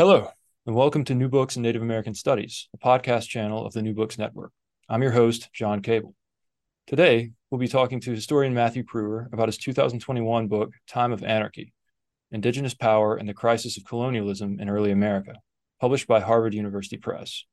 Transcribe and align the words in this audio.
Hello, 0.00 0.30
and 0.64 0.74
welcome 0.74 1.04
to 1.04 1.14
New 1.14 1.28
Books 1.28 1.56
in 1.56 1.62
Native 1.62 1.82
American 1.82 2.14
Studies, 2.14 2.70
a 2.72 2.78
podcast 2.78 3.28
channel 3.28 3.66
of 3.66 3.74
the 3.74 3.82
New 3.82 3.92
Books 3.92 4.16
Network. 4.16 4.50
I'm 4.88 5.02
your 5.02 5.10
host, 5.10 5.50
John 5.52 5.82
Cable. 5.82 6.14
Today, 6.86 7.32
we'll 7.50 7.58
be 7.58 7.68
talking 7.68 8.00
to 8.00 8.14
historian 8.14 8.54
Matthew 8.54 8.82
Kruer 8.82 9.30
about 9.30 9.48
his 9.48 9.58
2021 9.58 10.48
book, 10.48 10.72
Time 10.88 11.12
of 11.12 11.22
Anarchy 11.22 11.74
Indigenous 12.32 12.72
Power 12.72 13.16
and 13.16 13.28
the 13.28 13.34
Crisis 13.34 13.76
of 13.76 13.84
Colonialism 13.84 14.58
in 14.58 14.70
Early 14.70 14.90
America, 14.90 15.34
published 15.82 16.06
by 16.06 16.20
Harvard 16.20 16.54
University 16.54 16.96
Press. 16.96 17.44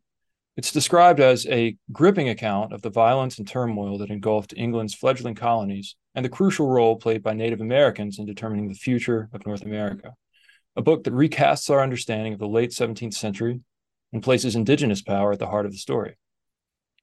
It's 0.56 0.72
described 0.72 1.20
as 1.20 1.46
a 1.48 1.76
gripping 1.92 2.30
account 2.30 2.72
of 2.72 2.82
the 2.82 2.90
violence 2.90 3.40
and 3.40 3.46
turmoil 3.46 3.98
that 3.98 4.10
engulfed 4.10 4.54
England's 4.56 4.96
fledgling 4.96 5.36
colonies 5.36 5.98
and 6.16 6.24
the 6.24 6.30
crucial 6.30 6.70
role 6.70 6.96
played 6.96 7.22
by 7.22 7.34
Native 7.34 7.60
Americans 7.60 8.18
in 8.18 8.26
determining 8.26 8.70
the 8.70 8.74
future 8.74 9.28
of 9.34 9.46
North 9.46 9.64
America 9.64 10.14
a 10.78 10.82
book 10.82 11.04
that 11.04 11.14
recasts 11.14 11.72
our 11.72 11.82
understanding 11.82 12.34
of 12.34 12.40
the 12.40 12.48
late 12.48 12.70
17th 12.70 13.16
century 13.16 13.60
and 14.14 14.22
places 14.22 14.56
indigenous 14.56 15.02
power 15.02 15.34
at 15.34 15.40
the 15.40 15.48
heart 15.48 15.66
of 15.66 15.72
the 15.72 15.78
story. 15.78 16.16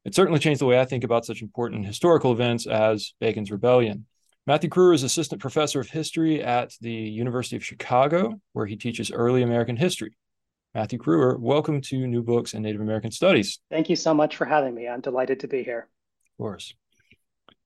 It 0.04 0.14
certainly 0.14 0.38
changed 0.38 0.60
the 0.60 0.66
way 0.66 0.78
I 0.78 0.84
think 0.84 1.02
about 1.02 1.26
such 1.26 1.42
important 1.42 1.84
historical 1.84 2.30
events 2.30 2.66
as 2.66 3.14
Bacon's 3.20 3.50
Rebellion. 3.50 4.06
Matthew 4.46 4.70
Kruer 4.70 4.94
is 4.94 5.02
assistant 5.02 5.40
professor 5.40 5.80
of 5.80 5.88
history 5.88 6.42
at 6.42 6.72
the 6.80 6.92
University 6.92 7.56
of 7.56 7.64
Chicago, 7.64 8.40
where 8.52 8.66
he 8.66 8.76
teaches 8.76 9.10
early 9.10 9.42
American 9.42 9.76
history. 9.76 10.16
Matthew 10.74 10.98
Kruer, 10.98 11.38
welcome 11.38 11.80
to 11.82 12.06
New 12.06 12.22
Books 12.22 12.54
in 12.54 12.62
Native 12.62 12.80
American 12.80 13.10
Studies. 13.10 13.58
Thank 13.70 13.88
you 13.88 13.96
so 13.96 14.14
much 14.14 14.36
for 14.36 14.44
having 14.44 14.74
me. 14.74 14.86
I'm 14.86 15.00
delighted 15.00 15.40
to 15.40 15.48
be 15.48 15.64
here. 15.64 15.88
Of 16.32 16.38
course. 16.38 16.74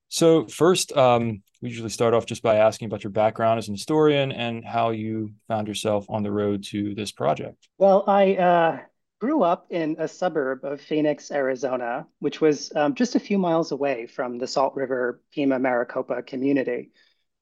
So, 0.09 0.47
first, 0.47 0.95
um, 0.97 1.43
we 1.61 1.69
usually 1.69 1.89
start 1.89 2.13
off 2.13 2.25
just 2.25 2.41
by 2.41 2.55
asking 2.55 2.87
about 2.87 3.03
your 3.03 3.11
background 3.11 3.59
as 3.59 3.67
an 3.67 3.75
historian 3.75 4.31
and 4.31 4.65
how 4.65 4.89
you 4.89 5.31
found 5.47 5.67
yourself 5.67 6.05
on 6.09 6.23
the 6.23 6.31
road 6.31 6.63
to 6.65 6.95
this 6.95 7.11
project. 7.11 7.67
Well, 7.77 8.03
I 8.07 8.35
uh, 8.35 8.79
grew 9.19 9.43
up 9.43 9.67
in 9.69 9.97
a 9.99 10.07
suburb 10.07 10.63
of 10.63 10.81
Phoenix, 10.81 11.29
Arizona, 11.31 12.07
which 12.19 12.41
was 12.41 12.73
um, 12.75 12.95
just 12.95 13.15
a 13.15 13.19
few 13.19 13.37
miles 13.37 13.71
away 13.71 14.07
from 14.07 14.39
the 14.39 14.47
Salt 14.47 14.75
River 14.75 15.21
Pima 15.31 15.59
Maricopa 15.59 16.23
community. 16.23 16.91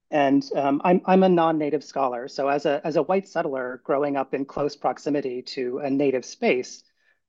And 0.09 0.43
um, 0.55 0.81
I'm, 0.83 1.01
I'm 1.05 1.23
a 1.23 1.29
non-native 1.29 1.83
scholar. 1.83 2.27
So 2.27 2.47
as 2.47 2.65
a, 2.65 2.81
as 2.83 2.95
a 2.95 3.03
white 3.03 3.27
settler 3.27 3.81
growing 3.83 4.17
up 4.17 4.33
in 4.33 4.45
close 4.45 4.75
proximity 4.75 5.41
to 5.43 5.79
a 5.79 5.89
native 5.89 6.25
space, 6.25 6.83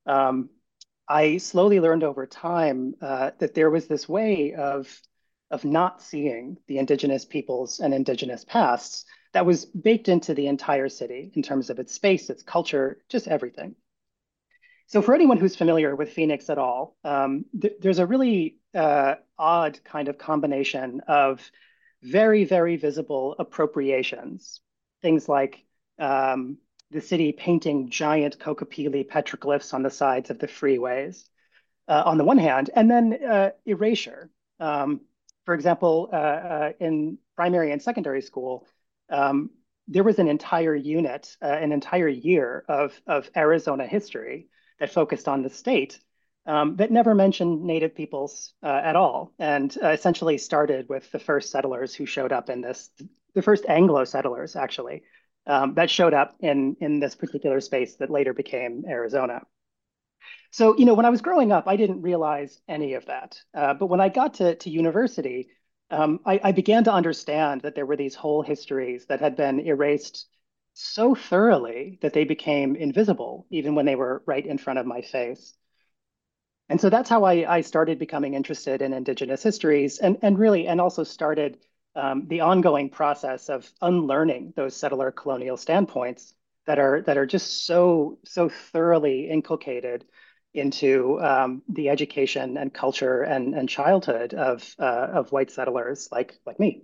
um, 0.05 0.49
I 1.07 1.37
slowly 1.37 1.79
learned 1.79 2.03
over 2.03 2.25
time 2.25 2.95
uh, 3.01 3.31
that 3.39 3.53
there 3.53 3.69
was 3.69 3.87
this 3.87 4.07
way 4.07 4.53
of 4.53 4.87
of 5.51 5.65
not 5.65 6.01
seeing 6.01 6.57
the 6.67 6.77
indigenous 6.77 7.25
peoples 7.25 7.79
and 7.79 7.93
indigenous 7.93 8.45
pasts 8.45 9.05
that 9.33 9.45
was 9.45 9.65
baked 9.65 10.09
into 10.09 10.33
the 10.33 10.47
entire 10.47 10.89
city 10.89 11.31
in 11.35 11.41
terms 11.41 11.69
of 11.69 11.79
its 11.79 11.93
space, 11.93 12.29
its 12.29 12.43
culture, 12.43 13.01
just 13.09 13.27
everything. 13.27 13.75
So 14.87 15.01
for 15.03 15.13
anyone 15.13 15.37
who's 15.37 15.55
familiar 15.55 15.95
with 15.95 16.13
Phoenix 16.13 16.49
at 16.49 16.57
all, 16.57 16.95
um, 17.03 17.45
th 17.61 17.73
there's 17.79 17.99
a 17.99 18.07
really 18.07 18.57
uh, 18.73 19.15
odd 19.37 19.79
kind 19.83 20.07
of 20.07 20.17
combination 20.17 21.01
of 21.07 21.51
very, 22.01 22.43
very 22.45 22.75
visible 22.75 23.35
appropriations. 23.37 24.61
Things 25.01 25.29
like 25.29 25.63
um, 25.99 26.57
the 26.89 27.01
city 27.01 27.31
painting 27.31 27.89
giant 27.89 28.39
Kokopelli 28.39 29.07
petroglyphs 29.07 29.73
on 29.73 29.83
the 29.83 29.91
sides 29.91 30.31
of 30.31 30.39
the 30.39 30.47
freeways 30.47 31.29
uh, 31.87 32.03
on 32.05 32.17
the 32.17 32.23
one 32.23 32.39
hand, 32.39 32.71
and 32.75 32.89
then 32.89 33.13
uh, 33.23 33.51
erasure. 33.65 34.31
Um, 34.59 35.01
for 35.49 35.55
example, 35.55 36.09
uh, 36.13 36.15
uh, 36.15 36.71
in 36.79 37.17
primary 37.35 37.71
and 37.71 37.81
secondary 37.81 38.21
school, 38.21 38.67
um, 39.09 39.49
there 39.87 40.03
was 40.03 40.19
an 40.19 40.27
entire 40.27 40.75
unit, 40.75 41.35
uh, 41.41 41.47
an 41.47 41.71
entire 41.71 42.07
year 42.07 42.63
of, 42.69 43.01
of 43.07 43.31
Arizona 43.35 43.87
history 43.87 44.47
that 44.79 44.93
focused 44.93 45.27
on 45.27 45.41
the 45.41 45.49
state 45.49 45.99
um, 46.45 46.75
that 46.75 46.91
never 46.91 47.15
mentioned 47.15 47.63
Native 47.63 47.95
peoples 47.95 48.53
uh, 48.61 48.67
at 48.67 48.95
all, 48.95 49.33
and 49.39 49.75
uh, 49.81 49.87
essentially 49.87 50.37
started 50.37 50.87
with 50.87 51.11
the 51.11 51.17
first 51.17 51.49
settlers 51.49 51.95
who 51.95 52.05
showed 52.05 52.31
up 52.31 52.51
in 52.51 52.61
this, 52.61 52.91
the 53.33 53.41
first 53.41 53.65
Anglo 53.67 54.03
settlers 54.03 54.55
actually, 54.55 55.01
um, 55.47 55.73
that 55.73 55.89
showed 55.89 56.13
up 56.13 56.35
in, 56.41 56.75
in 56.79 56.99
this 56.99 57.15
particular 57.15 57.59
space 57.59 57.95
that 57.95 58.11
later 58.11 58.35
became 58.35 58.83
Arizona. 58.87 59.41
So, 60.51 60.77
you 60.77 60.85
know, 60.85 60.93
when 60.95 61.05
I 61.05 61.09
was 61.09 61.21
growing 61.21 61.51
up, 61.51 61.67
I 61.67 61.75
didn't 61.75 62.01
realize 62.01 62.59
any 62.67 62.93
of 62.95 63.05
that. 63.05 63.39
Uh, 63.53 63.73
but 63.73 63.87
when 63.87 64.01
I 64.01 64.09
got 64.09 64.35
to, 64.35 64.55
to 64.55 64.69
university, 64.69 65.49
um, 65.91 66.19
I, 66.25 66.39
I, 66.43 66.51
began 66.51 66.83
to 66.83 66.93
understand 66.93 67.61
that 67.61 67.75
there 67.75 67.85
were 67.85 67.95
these 67.95 68.15
whole 68.15 68.43
histories 68.43 69.05
that 69.07 69.19
had 69.19 69.35
been 69.35 69.59
erased 69.59 70.27
so 70.73 71.15
thoroughly 71.15 71.97
that 72.01 72.13
they 72.13 72.25
became 72.25 72.75
invisible, 72.75 73.47
even 73.49 73.75
when 73.75 73.85
they 73.85 73.95
were 73.95 74.23
right 74.25 74.45
in 74.45 74.57
front 74.57 74.79
of 74.79 74.85
my 74.85 75.01
face. 75.01 75.55
And 76.69 76.79
so 76.79 76.89
that's 76.89 77.09
how 77.09 77.23
I, 77.23 77.55
I 77.57 77.61
started 77.61 77.97
becoming 77.97 78.35
interested 78.35 78.83
in 78.83 78.93
Indigenous 78.93 79.41
histories 79.41 79.97
and, 79.97 80.17
and 80.21 80.37
really, 80.37 80.67
and 80.67 80.79
also 80.79 81.03
started 81.03 81.57
um, 81.95 82.27
the 82.27 82.41
ongoing 82.41 82.89
process 82.89 83.49
of 83.49 83.69
unlearning 83.81 84.53
those 84.55 84.75
settler 84.75 85.11
colonial 85.11 85.57
standpoints 85.57 86.35
that 86.69 86.77
are, 86.77 87.01
that 87.01 87.17
are 87.17 87.25
just 87.25 87.65
so, 87.65 88.19
so 88.25 88.47
thoroughly 88.47 89.27
inculcated 89.27 90.05
into 90.53 91.19
um, 91.19 91.63
the 91.67 91.89
education 91.89 92.57
and 92.57 92.71
culture 92.71 93.23
and, 93.23 93.55
and 93.55 93.67
childhood 93.67 94.35
of, 94.35 94.75
uh, 94.77 95.07
of 95.13 95.31
white 95.31 95.49
settlers 95.49 96.09
like, 96.11 96.35
like 96.45 96.59
me. 96.59 96.83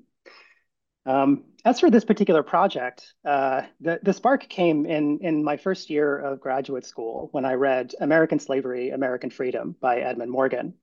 Um, 1.06 1.44
as 1.63 1.79
for 1.79 1.91
this 1.91 2.03
particular 2.03 2.41
project, 2.41 3.13
uh, 3.23 3.62
the, 3.79 4.00
the 4.01 4.13
spark 4.13 4.50
came 4.50 4.88
in, 4.88 5.19
in 5.22 5.44
my 5.44 5.56
first 5.56 5.91
year 5.91 6.17
of 6.17 6.40
graduate 6.40 6.88
school 6.88 7.29
when 7.31 7.46
I 7.46 7.53
read 7.53 7.94
American 8.02 8.40
Slavery, 8.40 8.90
American 8.90 9.29
Freedom 9.29 9.75
by 9.79 10.00
Edmund 10.00 10.31
Morgan. 10.31 10.73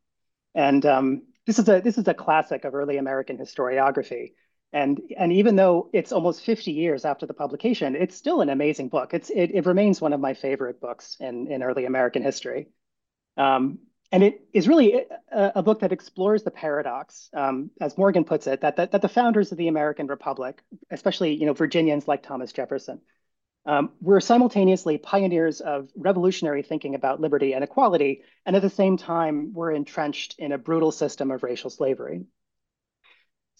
And 0.54 0.86
um, 0.86 1.22
this, 1.44 1.58
is 1.58 1.68
a, 1.68 1.80
this 1.80 1.98
is 1.98 2.06
a 2.06 2.14
classic 2.14 2.64
of 2.64 2.76
early 2.76 2.98
American 2.98 3.36
historiography. 3.36 4.34
And, 4.72 5.00
and 5.18 5.32
even 5.32 5.56
though 5.56 5.90
it's 5.92 6.12
almost 6.12 6.44
50 6.44 6.72
years 6.72 7.04
after 7.04 7.26
the 7.26 7.34
publication, 7.34 7.94
it's 7.94 8.16
still 8.16 8.40
an 8.40 8.48
amazing 8.48 8.88
book. 8.88 9.12
It's, 9.12 9.28
it, 9.28 9.50
it 9.52 9.66
remains 9.66 10.00
one 10.00 10.14
of 10.14 10.20
my 10.20 10.32
favorite 10.32 10.80
books 10.80 11.16
in, 11.20 11.46
in 11.50 11.62
early 11.62 11.84
American 11.84 12.22
history. 12.22 12.68
Um, 13.36 13.80
and 14.10 14.22
it 14.22 14.46
is 14.52 14.68
really 14.68 15.04
a, 15.30 15.52
a, 15.56 15.62
book 15.62 15.80
that 15.80 15.92
explores 15.92 16.42
the 16.42 16.50
paradox, 16.50 17.30
um, 17.34 17.70
as 17.80 17.96
Morgan 17.96 18.24
puts 18.24 18.46
it, 18.46 18.60
that, 18.60 18.76
that, 18.76 18.92
that, 18.92 19.00
the 19.00 19.08
founders 19.08 19.52
of 19.52 19.58
the 19.58 19.68
American 19.68 20.06
Republic, 20.06 20.62
especially 20.90 21.34
you 21.34 21.46
know, 21.46 21.54
Virginians 21.54 22.06
like 22.06 22.22
Thomas 22.22 22.52
Jefferson, 22.52 23.00
um, 23.64 23.92
were 24.00 24.20
simultaneously 24.20 24.98
pioneers 24.98 25.60
of 25.60 25.88
revolutionary 25.96 26.62
thinking 26.62 26.94
about 26.94 27.20
liberty 27.20 27.54
and 27.54 27.64
equality, 27.64 28.22
and 28.44 28.54
at 28.54 28.62
the 28.62 28.70
same 28.70 28.98
time 28.98 29.54
were 29.54 29.70
entrenched 29.70 30.34
in 30.38 30.52
a 30.52 30.58
brutal 30.58 30.92
system 30.92 31.30
of 31.30 31.42
racial 31.42 31.70
slavery. 31.70 32.24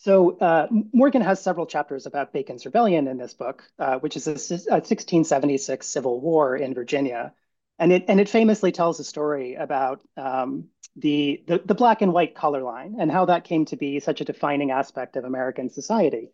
So 0.03 0.37
uh, 0.39 0.67
Morgan 0.93 1.23
has 1.23 1.41
several 1.41 1.65
chapters 1.65 2.07
about 2.07 2.33
Bacon's 2.33 2.67
Rebellion 2.67 3.07
in 3.07 3.19
this 3.19 3.35
book, 3.35 3.63
uh, 3.79 4.01
which 4.01 4.17
is 4.17 4.27
a, 4.27 4.33
a, 4.33 4.83
1676 4.83 5.87
civil 5.87 6.21
war 6.21 6.57
in 6.57 6.75
Virginia. 6.75 7.33
And 7.79 7.93
it, 7.93 8.07
and 8.09 8.19
it 8.19 8.29
famously 8.29 8.73
tells 8.73 8.99
a 8.99 9.05
story 9.05 9.55
about 9.55 10.03
um, 10.17 10.65
the, 10.97 11.45
the, 11.47 11.63
the 11.65 11.77
black 11.77 12.03
and 12.03 12.13
white 12.13 12.35
color 12.35 12.65
line 12.65 12.97
and 12.99 13.13
how 13.13 13.27
that 13.27 13.45
came 13.45 13.65
to 13.67 13.77
be 13.77 14.01
such 14.01 14.21
a 14.21 14.25
defining 14.25 14.73
aspect 14.73 15.15
of 15.15 15.25
American 15.25 15.71
society. 15.71 16.33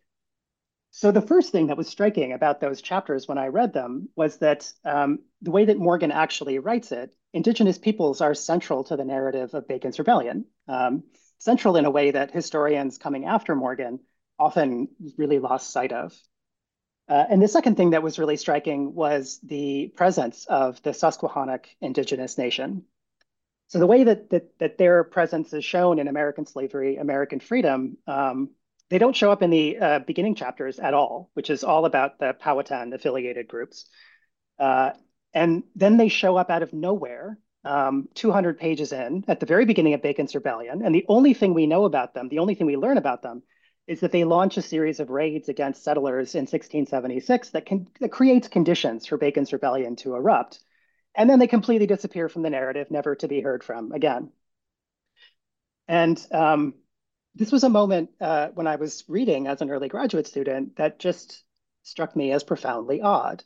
So 0.90 1.12
the 1.12 1.20
first 1.20 1.52
thing 1.52 1.66
that 1.66 1.76
was 1.76 1.88
striking 1.88 2.32
about 2.32 2.62
those 2.62 2.80
chapters 2.80 3.28
when 3.28 3.36
I 3.36 3.48
read 3.48 3.74
them 3.74 4.08
was 4.16 4.38
that 4.38 4.72
um, 4.86 5.18
the 5.42 5.50
way 5.50 5.66
that 5.66 5.76
Morgan 5.76 6.10
actually 6.10 6.58
writes 6.58 6.90
it, 6.90 7.14
indigenous 7.34 7.76
peoples 7.76 8.22
are 8.22 8.32
central 8.32 8.84
to 8.84 8.96
the 8.96 9.04
narrative 9.04 9.52
of 9.52 9.68
Bacon's 9.68 9.98
Rebellion. 9.98 10.46
Um, 10.68 11.02
central 11.38 11.76
in 11.76 11.84
a 11.84 11.90
way 11.90 12.10
that 12.10 12.30
historians 12.30 12.98
coming 12.98 13.24
after 13.24 13.54
Morgan 13.54 14.00
often 14.38 14.88
really 15.16 15.38
lost 15.38 15.70
sight 15.70 15.92
of. 15.92 16.16
Uh, 17.08 17.24
and 17.30 17.40
the 17.40 17.48
second 17.48 17.76
thing 17.76 17.90
that 17.90 18.02
was 18.02 18.18
really 18.18 18.36
striking 18.36 18.94
was 18.94 19.40
the 19.42 19.92
presence 19.96 20.44
of 20.46 20.82
the 20.82 20.92
Susquehannock 20.92 21.66
indigenous 21.80 22.36
nation. 22.36 22.84
So 23.68 23.78
the 23.78 23.86
way 23.86 24.04
that, 24.04 24.30
that, 24.30 24.58
that 24.58 24.78
their 24.78 25.04
presence 25.04 25.52
is 25.52 25.64
shown 25.64 25.98
in 25.98 26.08
American 26.08 26.46
slavery, 26.46 26.96
American 26.96 27.40
freedom, 27.40 27.96
um, 28.06 28.50
they 28.90 28.98
don't 28.98 29.16
show 29.16 29.30
up 29.30 29.42
in 29.42 29.50
the 29.50 29.78
uh, 29.78 29.98
beginning 30.00 30.34
chapters 30.34 30.78
at 30.78 30.94
all, 30.94 31.30
which 31.34 31.50
is 31.50 31.64
all 31.64 31.84
about 31.84 32.18
the 32.18 32.32
Powhatan 32.32 32.92
affiliated 32.92 33.48
groups. 33.48 33.86
Uh, 34.58 34.92
and 35.34 35.62
then 35.76 35.98
they 35.98 36.08
show 36.08 36.36
up 36.36 36.50
out 36.50 36.62
of 36.62 36.72
nowhere, 36.72 37.38
um, 37.64 38.08
200 38.14 38.58
pages 38.58 38.92
in, 38.92 39.24
at 39.28 39.40
the 39.40 39.46
very 39.46 39.64
beginning 39.64 39.94
of 39.94 40.02
Bacon's 40.02 40.34
Rebellion. 40.34 40.82
And 40.84 40.94
the 40.94 41.04
only 41.08 41.34
thing 41.34 41.54
we 41.54 41.66
know 41.66 41.84
about 41.84 42.14
them, 42.14 42.28
the 42.28 42.38
only 42.38 42.54
thing 42.54 42.66
we 42.66 42.76
learn 42.76 42.98
about 42.98 43.22
them, 43.22 43.42
is 43.86 44.00
that 44.00 44.12
they 44.12 44.24
launch 44.24 44.56
a 44.56 44.62
series 44.62 45.00
of 45.00 45.10
raids 45.10 45.48
against 45.48 45.82
settlers 45.82 46.34
in 46.34 46.42
1676 46.42 47.50
that, 47.50 47.66
can, 47.66 47.88
that 48.00 48.12
creates 48.12 48.46
conditions 48.46 49.06
for 49.06 49.16
Bacon's 49.16 49.52
Rebellion 49.52 49.96
to 49.96 50.14
erupt. 50.14 50.60
And 51.14 51.28
then 51.28 51.38
they 51.38 51.46
completely 51.46 51.86
disappear 51.86 52.28
from 52.28 52.42
the 52.42 52.50
narrative, 52.50 52.90
never 52.90 53.16
to 53.16 53.28
be 53.28 53.40
heard 53.40 53.64
from 53.64 53.92
again. 53.92 54.30
And 55.88 56.24
um, 56.32 56.74
this 57.34 57.50
was 57.50 57.64
a 57.64 57.68
moment 57.70 58.10
uh, 58.20 58.48
when 58.48 58.66
I 58.66 58.76
was 58.76 59.04
reading 59.08 59.46
as 59.46 59.62
an 59.62 59.70
early 59.70 59.88
graduate 59.88 60.26
student 60.26 60.76
that 60.76 60.98
just 60.98 61.42
struck 61.82 62.14
me 62.14 62.32
as 62.32 62.44
profoundly 62.44 63.00
odd. 63.00 63.42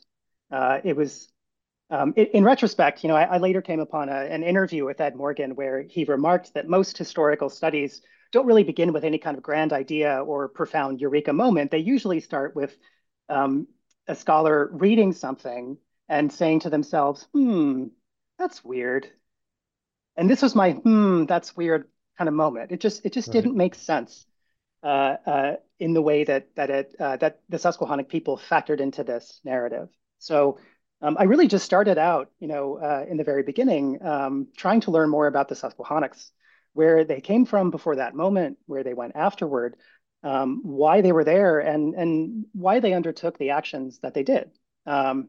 Uh, 0.51 0.79
it 0.83 0.95
was, 0.95 1.31
um, 1.89 2.13
it, 2.15 2.31
in 2.33 2.43
retrospect, 2.43 3.03
you 3.03 3.07
know, 3.07 3.15
I, 3.15 3.23
I 3.23 3.37
later 3.37 3.61
came 3.61 3.79
upon 3.79 4.09
a, 4.09 4.15
an 4.15 4.43
interview 4.43 4.85
with 4.85 5.01
Ed 5.01 5.15
Morgan 5.15 5.55
where 5.55 5.81
he 5.81 6.05
remarked 6.05 6.53
that 6.53 6.67
most 6.67 6.97
historical 6.97 7.49
studies 7.49 8.01
don't 8.31 8.47
really 8.47 8.63
begin 8.63 8.93
with 8.93 9.03
any 9.03 9.17
kind 9.17 9.37
of 9.37 9.43
grand 9.43 9.73
idea 9.73 10.23
or 10.23 10.47
profound 10.49 10.99
eureka 10.99 11.33
moment. 11.33 11.71
They 11.71 11.79
usually 11.79 12.19
start 12.19 12.55
with 12.55 12.75
um, 13.29 13.67
a 14.07 14.15
scholar 14.15 14.69
reading 14.73 15.13
something 15.13 15.77
and 16.09 16.31
saying 16.31 16.61
to 16.61 16.69
themselves, 16.69 17.27
hmm, 17.33 17.85
that's 18.39 18.63
weird. 18.63 19.07
And 20.15 20.29
this 20.29 20.41
was 20.41 20.55
my, 20.55 20.71
hmm, 20.71 21.25
that's 21.25 21.55
weird 21.55 21.87
kind 22.17 22.27
of 22.27 22.33
moment. 22.33 22.71
It 22.71 22.79
just, 22.79 23.05
it 23.05 23.13
just 23.13 23.27
right. 23.27 23.33
didn't 23.33 23.55
make 23.55 23.75
sense 23.75 24.25
uh, 24.83 25.15
uh, 25.25 25.55
in 25.79 25.93
the 25.93 26.01
way 26.01 26.23
that 26.25 26.47
that 26.55 26.69
it 26.69 26.95
uh, 26.99 27.17
that 27.17 27.39
the 27.49 27.57
Susquehannock 27.57 28.09
people 28.09 28.37
factored 28.37 28.81
into 28.81 29.03
this 29.03 29.39
narrative. 29.43 29.87
So 30.19 30.59
um, 31.03 31.17
I 31.19 31.23
really 31.23 31.49
just 31.49 31.65
started 31.65 31.97
out, 31.97 32.31
you 32.39 32.47
know, 32.47 32.77
uh, 32.77 33.05
in 33.09 33.17
the 33.17 33.25
very 33.25 33.43
beginning, 33.43 33.99
um, 34.01 34.47
trying 34.55 34.79
to 34.81 34.91
learn 34.91 35.09
more 35.09 35.27
about 35.27 35.49
the 35.49 35.55
Susquehannocks, 35.55 36.31
where 36.71 37.03
they 37.03 37.19
came 37.19 37.45
from 37.45 37.71
before 37.71 37.97
that 37.97 38.15
moment, 38.15 38.57
where 38.67 38.83
they 38.83 38.93
went 38.93 39.17
afterward, 39.17 39.75
um, 40.23 40.61
why 40.63 41.01
they 41.01 41.11
were 41.11 41.25
there, 41.25 41.59
and 41.59 41.93
and 41.93 42.45
why 42.53 42.79
they 42.79 42.93
undertook 42.93 43.37
the 43.37 43.49
actions 43.49 43.99
that 43.99 44.13
they 44.13 44.23
did. 44.23 44.49
Um, 44.85 45.27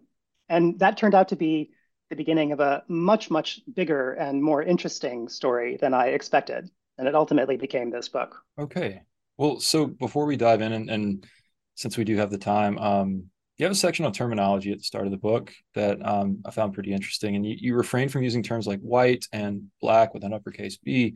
and 0.48 0.78
that 0.78 0.96
turned 0.96 1.14
out 1.14 1.28
to 1.28 1.36
be 1.36 1.72
the 2.08 2.16
beginning 2.16 2.52
of 2.52 2.60
a 2.60 2.84
much 2.86 3.28
much 3.28 3.60
bigger 3.74 4.12
and 4.12 4.40
more 4.40 4.62
interesting 4.62 5.28
story 5.28 5.76
than 5.76 5.92
I 5.92 6.08
expected, 6.08 6.70
and 6.98 7.08
it 7.08 7.16
ultimately 7.16 7.56
became 7.56 7.90
this 7.90 8.08
book. 8.08 8.36
Okay. 8.56 9.02
Well, 9.36 9.58
so 9.58 9.86
before 9.86 10.26
we 10.26 10.36
dive 10.36 10.60
in, 10.60 10.72
and, 10.72 10.88
and 10.88 11.26
since 11.74 11.98
we 11.98 12.04
do 12.04 12.16
have 12.18 12.30
the 12.30 12.38
time, 12.38 12.78
um, 12.78 13.30
you 13.56 13.64
have 13.64 13.72
a 13.72 13.76
section 13.76 14.04
on 14.04 14.12
terminology 14.12 14.72
at 14.72 14.78
the 14.78 14.84
start 14.84 15.06
of 15.06 15.12
the 15.12 15.16
book 15.16 15.52
that 15.74 16.04
um, 16.04 16.42
I 16.44 16.50
found 16.50 16.74
pretty 16.74 16.92
interesting. 16.92 17.36
And 17.36 17.46
you, 17.46 17.56
you 17.58 17.74
refrain 17.76 18.08
from 18.08 18.22
using 18.22 18.42
terms 18.42 18.66
like 18.66 18.80
white 18.80 19.26
and 19.32 19.70
black 19.80 20.12
with 20.12 20.24
an 20.24 20.32
uppercase 20.32 20.76
B 20.76 21.14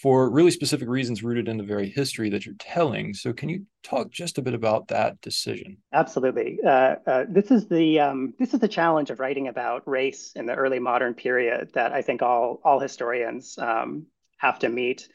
for 0.00 0.30
really 0.30 0.50
specific 0.52 0.88
reasons 0.88 1.22
rooted 1.22 1.48
in 1.48 1.56
the 1.56 1.64
very 1.64 1.88
history 1.88 2.30
that 2.30 2.46
you're 2.46 2.54
telling. 2.58 3.14
So, 3.14 3.32
can 3.32 3.48
you 3.48 3.66
talk 3.82 4.10
just 4.10 4.38
a 4.38 4.42
bit 4.42 4.54
about 4.54 4.88
that 4.88 5.20
decision? 5.20 5.78
Absolutely. 5.92 6.58
Uh, 6.64 6.96
uh, 7.06 7.24
this 7.28 7.50
is 7.50 7.68
the 7.68 8.00
um, 8.00 8.34
this 8.38 8.54
is 8.54 8.60
the 8.60 8.68
challenge 8.68 9.10
of 9.10 9.18
writing 9.18 9.48
about 9.48 9.86
race 9.86 10.32
in 10.36 10.46
the 10.46 10.54
early 10.54 10.78
modern 10.78 11.14
period 11.14 11.70
that 11.74 11.92
I 11.92 12.02
think 12.02 12.22
all 12.22 12.60
all 12.64 12.78
historians 12.78 13.58
um, 13.58 14.06
have 14.38 14.60
to 14.60 14.68
meet, 14.68 15.08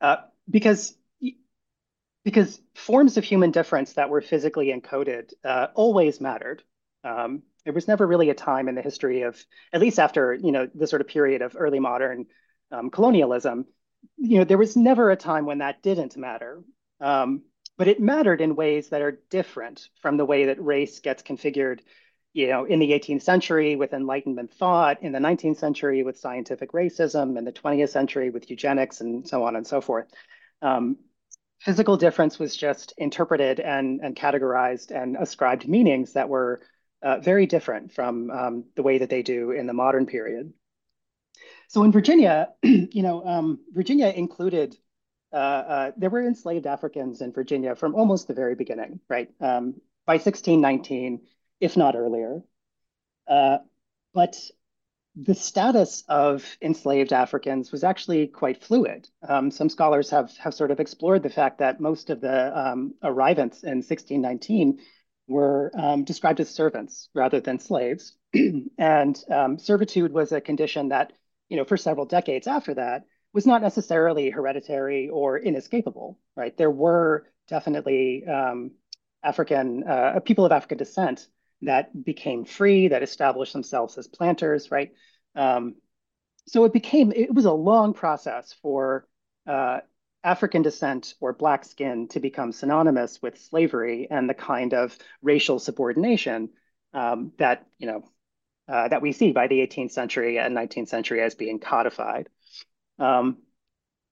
uh, 0.00 0.18
because 0.48 0.96
because 2.26 2.60
forms 2.74 3.16
of 3.16 3.22
human 3.22 3.52
difference 3.52 3.92
that 3.92 4.10
were 4.10 4.20
physically 4.20 4.74
encoded 4.74 5.32
uh, 5.44 5.68
always 5.76 6.20
mattered. 6.20 6.60
Um, 7.04 7.44
there 7.64 7.72
was 7.72 7.86
never 7.86 8.04
really 8.04 8.30
a 8.30 8.34
time 8.34 8.68
in 8.68 8.74
the 8.74 8.82
history 8.82 9.22
of, 9.22 9.40
at 9.72 9.80
least 9.80 10.00
after 10.00 10.34
you 10.34 10.50
know 10.50 10.68
the 10.74 10.88
sort 10.88 11.02
of 11.02 11.06
period 11.06 11.40
of 11.40 11.54
early 11.56 11.78
modern 11.78 12.26
um, 12.72 12.90
colonialism, 12.90 13.64
you 14.16 14.38
know 14.38 14.44
there 14.44 14.58
was 14.58 14.76
never 14.76 15.12
a 15.12 15.16
time 15.16 15.46
when 15.46 15.58
that 15.58 15.84
didn't 15.84 16.16
matter. 16.16 16.64
Um, 17.00 17.42
but 17.78 17.86
it 17.86 18.00
mattered 18.00 18.40
in 18.40 18.56
ways 18.56 18.88
that 18.88 19.02
are 19.02 19.20
different 19.30 19.88
from 20.02 20.16
the 20.16 20.24
way 20.24 20.46
that 20.46 20.60
race 20.60 20.98
gets 20.98 21.22
configured, 21.22 21.78
you 22.32 22.48
know, 22.48 22.64
in 22.64 22.80
the 22.80 22.90
18th 22.90 23.22
century 23.22 23.76
with 23.76 23.92
Enlightenment 23.92 24.52
thought, 24.52 25.00
in 25.00 25.12
the 25.12 25.20
19th 25.20 25.58
century 25.58 26.02
with 26.02 26.18
scientific 26.18 26.72
racism, 26.72 27.38
in 27.38 27.44
the 27.44 27.52
20th 27.52 27.90
century 27.90 28.30
with 28.30 28.50
eugenics, 28.50 29.00
and 29.00 29.28
so 29.28 29.44
on 29.44 29.54
and 29.54 29.66
so 29.66 29.80
forth. 29.80 30.08
Um, 30.60 30.96
physical 31.60 31.96
difference 31.96 32.38
was 32.38 32.56
just 32.56 32.92
interpreted 32.98 33.60
and, 33.60 34.00
and 34.00 34.16
categorized 34.16 34.90
and 34.90 35.16
ascribed 35.16 35.68
meanings 35.68 36.12
that 36.12 36.28
were 36.28 36.60
uh, 37.02 37.18
very 37.18 37.46
different 37.46 37.92
from 37.92 38.30
um, 38.30 38.64
the 38.74 38.82
way 38.82 38.98
that 38.98 39.10
they 39.10 39.22
do 39.22 39.50
in 39.50 39.66
the 39.66 39.72
modern 39.72 40.06
period. 40.06 40.52
So 41.68 41.82
in 41.82 41.92
Virginia, 41.92 42.48
you 42.62 43.02
know, 43.02 43.24
um, 43.24 43.60
Virginia 43.72 44.08
included, 44.08 44.76
uh, 45.32 45.36
uh, 45.36 45.90
there 45.96 46.10
were 46.10 46.26
enslaved 46.26 46.66
Africans 46.66 47.20
in 47.20 47.32
Virginia 47.32 47.74
from 47.74 47.94
almost 47.94 48.28
the 48.28 48.34
very 48.34 48.54
beginning, 48.54 49.00
right? 49.08 49.28
Um, 49.40 49.80
by 50.06 50.14
1619, 50.14 51.22
if 51.60 51.76
not 51.76 51.96
earlier. 51.96 52.42
Uh, 53.26 53.58
but 54.14 54.36
the 55.16 55.34
status 55.34 56.04
of 56.08 56.58
enslaved 56.60 57.12
Africans 57.12 57.72
was 57.72 57.82
actually 57.82 58.26
quite 58.26 58.62
fluid. 58.62 59.08
Um, 59.26 59.50
some 59.50 59.70
scholars 59.70 60.10
have, 60.10 60.36
have 60.36 60.52
sort 60.52 60.70
of 60.70 60.78
explored 60.78 61.22
the 61.22 61.30
fact 61.30 61.58
that 61.58 61.80
most 61.80 62.10
of 62.10 62.20
the 62.20 62.58
um, 62.58 62.94
arrivants 63.02 63.62
in 63.62 63.78
1619 63.78 64.78
were 65.26 65.72
um, 65.74 66.04
described 66.04 66.40
as 66.40 66.50
servants 66.50 67.08
rather 67.14 67.40
than 67.40 67.58
slaves. 67.58 68.12
and 68.78 69.24
um, 69.30 69.58
servitude 69.58 70.12
was 70.12 70.32
a 70.32 70.40
condition 70.40 70.90
that, 70.90 71.14
you 71.48 71.56
know, 71.56 71.64
for 71.64 71.78
several 71.78 72.04
decades 72.04 72.46
after 72.46 72.74
that 72.74 73.04
was 73.32 73.46
not 73.46 73.62
necessarily 73.62 74.28
hereditary 74.28 75.08
or 75.08 75.38
inescapable, 75.38 76.18
right? 76.36 76.56
There 76.56 76.70
were 76.70 77.26
definitely 77.48 78.26
um, 78.26 78.72
African, 79.24 79.82
uh, 79.84 80.20
people 80.20 80.44
of 80.44 80.52
African 80.52 80.78
descent 80.78 81.26
that 81.62 82.04
became 82.04 82.44
free, 82.44 82.88
that 82.88 83.02
established 83.02 83.52
themselves 83.52 83.96
as 83.98 84.06
planters, 84.06 84.70
right? 84.70 84.92
Um, 85.34 85.76
so 86.46 86.64
it 86.64 86.72
became, 86.72 87.12
it 87.12 87.34
was 87.34 87.44
a 87.44 87.52
long 87.52 87.92
process 87.92 88.54
for 88.62 89.06
uh, 89.46 89.80
African 90.22 90.62
descent 90.62 91.14
or 91.20 91.32
black 91.32 91.64
skin 91.64 92.08
to 92.08 92.20
become 92.20 92.52
synonymous 92.52 93.20
with 93.22 93.40
slavery 93.40 94.08
and 94.10 94.28
the 94.28 94.34
kind 94.34 94.74
of 94.74 94.96
racial 95.22 95.58
subordination 95.58 96.50
um, 96.94 97.32
that, 97.38 97.66
you 97.78 97.86
know, 97.86 98.04
uh, 98.68 98.88
that 98.88 99.02
we 99.02 99.12
see 99.12 99.32
by 99.32 99.46
the 99.46 99.60
18th 99.60 99.92
century 99.92 100.38
and 100.38 100.56
19th 100.56 100.88
century 100.88 101.22
as 101.22 101.34
being 101.34 101.60
codified. 101.60 102.28
Um, 102.98 103.38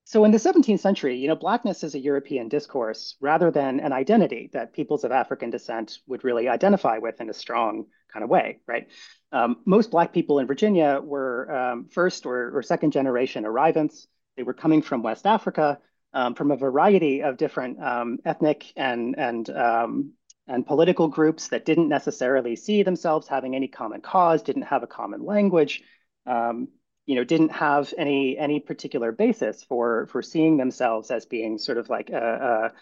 so 0.05 0.25
in 0.25 0.33
the 0.33 0.39
17th 0.39 0.81
century, 0.81 1.17
you 1.17 1.29
know, 1.29 1.35
blackness 1.35 1.83
is 1.83 1.95
a 1.95 1.99
European 1.99 2.49
discourse 2.49 3.17
rather 3.21 3.51
than 3.51 3.81
an 3.81 3.93
identity 3.93 4.51
that 4.53 4.75
peoples 4.75 5.03
of 5.03 5.13
African 5.13 5.49
descent 5.49 5.99
would 6.07 6.25
really 6.25 6.47
identify 6.47 6.99
with 6.99 7.23
in 7.23 7.31
a 7.31 7.35
strong 7.35 7.87
kind 8.13 8.23
of 8.23 8.29
way, 8.29 8.61
right? 8.67 8.89
Um, 9.33 9.57
most 9.65 9.91
black 9.91 10.13
people 10.13 10.39
in 10.39 10.47
Virginia 10.47 11.01
were 11.03 11.51
um, 11.51 11.89
first 11.89 12.27
or, 12.27 12.57
or, 12.57 12.63
second 12.63 12.93
generation 12.93 13.47
arrivants. 13.47 14.07
They 14.37 14.43
were 14.43 14.53
coming 14.53 14.83
from 14.83 15.03
West 15.03 15.27
Africa, 15.27 15.79
um, 16.13 16.35
from 16.35 16.51
a 16.51 16.57
variety 16.57 17.23
of 17.23 17.39
different 17.39 17.83
um, 17.83 18.19
ethnic 18.25 18.73
and 18.77 19.17
and 19.19 19.51
um, 19.51 20.13
and 20.47 20.67
political 20.67 21.09
groups 21.09 21.49
that 21.49 21.65
didn't 21.65 21.89
necessarily 21.89 22.57
see 22.57 22.83
themselves 22.83 23.27
having 23.27 23.57
any 23.57 23.69
common 23.69 24.03
cause, 24.03 24.43
didn't 24.43 24.63
have 24.63 24.83
a 24.83 24.87
common 24.87 25.25
language. 25.25 25.83
Um, 26.27 26.69
you 27.07 27.15
know, 27.15 27.25
didn't 27.25 27.51
have 27.53 27.93
any 27.99 28.39
any 28.39 28.61
particular 28.61 29.13
basis 29.13 29.63
for 29.63 30.07
for 30.07 30.23
seeing 30.23 30.57
themselves 30.57 31.11
as 31.11 31.27
being 31.27 31.59
sort 31.59 31.79
of 31.79 31.89
like 31.89 32.11
a, 32.11 32.73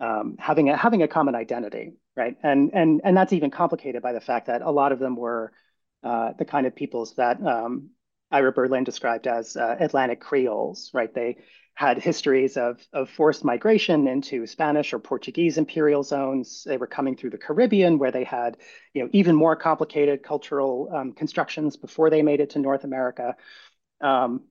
a 0.00 0.04
um, 0.04 0.36
having 0.38 0.68
a 0.70 0.76
having 0.76 1.02
a 1.02 1.08
common 1.08 1.34
identity, 1.34 1.94
right? 2.16 2.36
And 2.42 2.70
and 2.74 3.00
and 3.04 3.16
that's 3.16 3.32
even 3.32 3.50
complicated 3.50 4.02
by 4.02 4.12
the 4.12 4.20
fact 4.20 4.46
that 4.46 4.62
a 4.62 4.70
lot 4.70 4.92
of 4.92 4.98
them 4.98 5.16
were 5.16 5.52
uh, 6.02 6.32
the 6.38 6.44
kind 6.44 6.66
of 6.66 6.74
peoples 6.74 7.14
that 7.16 7.44
um, 7.44 7.90
Ira 8.30 8.52
Berlin 8.52 8.84
described 8.84 9.26
as 9.26 9.56
uh, 9.56 9.76
Atlantic 9.80 10.20
Creoles, 10.20 10.90
right? 10.92 11.12
They 11.12 11.38
had 11.74 12.02
histories 12.02 12.56
of, 12.56 12.84
of 12.92 13.08
forced 13.08 13.44
migration 13.44 14.08
into 14.08 14.48
Spanish 14.48 14.92
or 14.92 14.98
Portuguese 14.98 15.58
imperial 15.58 16.02
zones. 16.02 16.64
They 16.66 16.76
were 16.76 16.88
coming 16.88 17.16
through 17.16 17.30
the 17.30 17.38
Caribbean, 17.38 18.00
where 18.00 18.10
they 18.10 18.24
had, 18.24 18.56
you 18.94 19.04
know, 19.04 19.08
even 19.12 19.36
more 19.36 19.54
complicated 19.54 20.24
cultural 20.24 20.90
um, 20.92 21.12
constructions 21.12 21.76
before 21.76 22.10
they 22.10 22.20
made 22.20 22.40
it 22.40 22.50
to 22.50 22.58
North 22.58 22.82
America 22.82 23.36
um, 24.00 24.42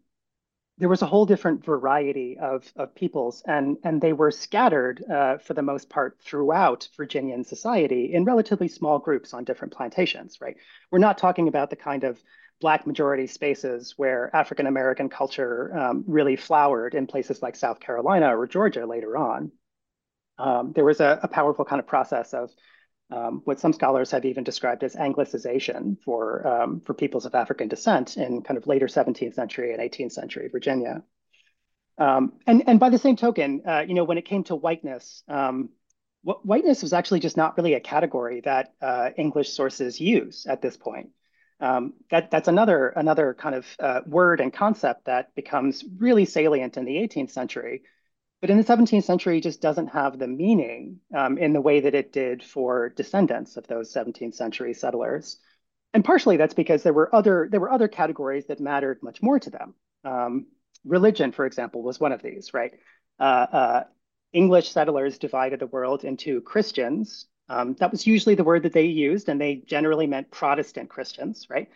there 0.78 0.90
was 0.90 1.02
a 1.02 1.08
whole 1.08 1.26
different 1.26 1.66
variety 1.66 2.38
of, 2.40 2.72
of 2.76 2.94
peoples, 2.94 3.42
and, 3.48 3.78
and 3.84 4.00
they 4.00 4.14
were 4.14 4.30
scattered 4.30 5.04
uh, 5.12 5.38
for 5.40 5.56
the 5.56 5.62
most 5.64 5.90
part 5.90 6.20
throughout 6.22 6.88
Virginian 6.96 7.44
society 7.44 8.14
in 8.14 8.26
relatively 8.26 8.68
small 8.68 9.00
groups 9.00 9.34
on 9.34 9.44
different 9.44 9.74
plantations, 9.74 10.40
right? 10.40 10.56
We're 10.92 11.00
not 11.00 11.18
talking 11.18 11.48
about 11.48 11.72
the 11.72 11.76
kind 11.76 12.04
of 12.04 12.22
Black 12.60 12.88
majority 12.88 13.28
spaces 13.28 13.94
where 13.98 14.36
African 14.36 14.66
American 14.66 15.10
culture 15.10 15.76
um, 15.78 16.04
really 16.08 16.36
flowered 16.36 16.96
in 16.96 17.06
places 17.06 17.42
like 17.42 17.56
South 17.56 17.80
Carolina 17.80 18.36
or 18.36 18.48
Georgia 18.48 18.86
later 18.86 19.16
on. 19.16 19.52
Um, 20.40 20.74
there 20.74 20.86
was 20.86 21.00
a, 21.00 21.20
a, 21.24 21.28
powerful 21.28 21.66
kind 21.66 21.80
of 21.80 21.88
process 21.88 22.34
of 22.34 22.52
um, 23.10 23.42
what 23.46 23.60
some 23.60 23.74
scholars 23.74 24.12
have 24.12 24.26
even 24.26 24.44
described 24.44 24.84
as 24.84 24.96
Anglicization 24.96 25.98
for, 26.04 26.46
um, 26.46 26.82
for 26.82 26.94
peoples 26.94 27.26
of 27.26 27.36
African 27.36 27.68
descent 27.68 28.18
in 28.18 28.42
kind 28.42 28.58
of 28.58 28.68
later 28.68 28.88
17th 28.88 29.34
century 29.34 29.74
and 29.74 29.82
18th 29.82 30.12
century 30.12 30.50
Virginia. 30.52 31.04
Um, 31.98 32.34
and, 32.46 32.64
and 32.68 32.80
by 32.80 32.90
the 32.90 33.00
same 33.00 33.16
token, 33.16 33.62
uh, 33.66 33.80
you 33.88 33.94
know, 33.94 34.04
when 34.04 34.18
it 34.18 34.26
came 34.26 34.44
to 34.46 34.56
whiteness, 34.56 35.24
um, 35.28 35.70
whiteness 36.24 36.82
was 36.82 36.94
actually 36.94 37.22
just 37.22 37.38
not 37.38 37.58
really 37.58 37.74
a 37.74 37.80
category 37.80 38.42
that 38.42 38.74
uh, 38.82 39.10
English 39.18 39.50
sources 39.50 40.00
use 40.00 40.46
at 40.46 40.62
this 40.62 40.76
point. 40.76 41.10
Um, 41.60 41.94
that, 42.12 42.30
that's 42.30 42.48
another, 42.48 42.90
another 42.90 43.34
kind 43.34 43.56
of 43.56 43.66
uh, 43.80 44.02
word 44.06 44.42
and 44.42 44.54
concept 44.54 45.06
that 45.06 45.34
becomes 45.34 45.84
really 45.98 46.26
salient 46.26 46.78
in 46.78 46.86
the 46.86 46.98
18th 46.98 47.32
century 47.32 47.84
but 48.42 48.50
in 48.50 48.58
the 48.58 48.64
17th 48.64 49.04
century, 49.04 49.42
just 49.42 49.62
doesn't 49.62 49.88
have 49.88 50.20
the 50.20 50.28
meaning 50.28 51.00
um, 51.16 51.38
in 51.38 51.54
the 51.54 51.62
way 51.62 51.80
that 51.80 51.96
it 51.96 52.14
did 52.14 52.44
for 52.44 52.90
descendants 52.90 53.58
of 53.58 53.68
those 53.68 53.94
17th 53.94 54.36
century 54.36 54.74
settlers. 54.74 55.38
And 55.94 56.06
partially 56.06 56.38
that's 56.38 56.54
because 56.54 56.84
there 56.84 56.94
were 56.94 57.14
other 57.16 57.48
there 57.50 57.60
were 57.60 57.72
other 57.72 57.88
categories 57.88 58.46
that 58.48 58.60
mattered 58.60 59.00
much 59.02 59.22
more 59.22 59.40
to 59.40 59.50
them. 59.50 59.74
Um, 60.04 60.46
religion, 60.86 61.32
for 61.32 61.46
example, 61.46 61.82
was 61.82 62.00
one 62.00 62.12
of 62.12 62.22
these, 62.22 62.54
right? 62.54 62.74
Uh, 63.20 63.24
uh, 63.52 63.84
English 64.34 64.70
settlers 64.70 65.18
divided 65.18 65.60
the 65.60 65.68
world 65.68 66.04
into 66.04 66.42
Christians. 66.42 67.26
Um, 67.50 67.76
that 67.80 67.92
was 67.92 68.06
usually 68.06 68.36
the 68.36 68.44
word 68.44 68.64
that 68.64 68.74
they 68.74 68.86
used, 68.86 69.30
and 69.30 69.40
they 69.40 69.56
generally 69.56 70.06
meant 70.06 70.30
Protestant 70.30 70.90
Christians, 70.90 71.48
right? 71.50 71.70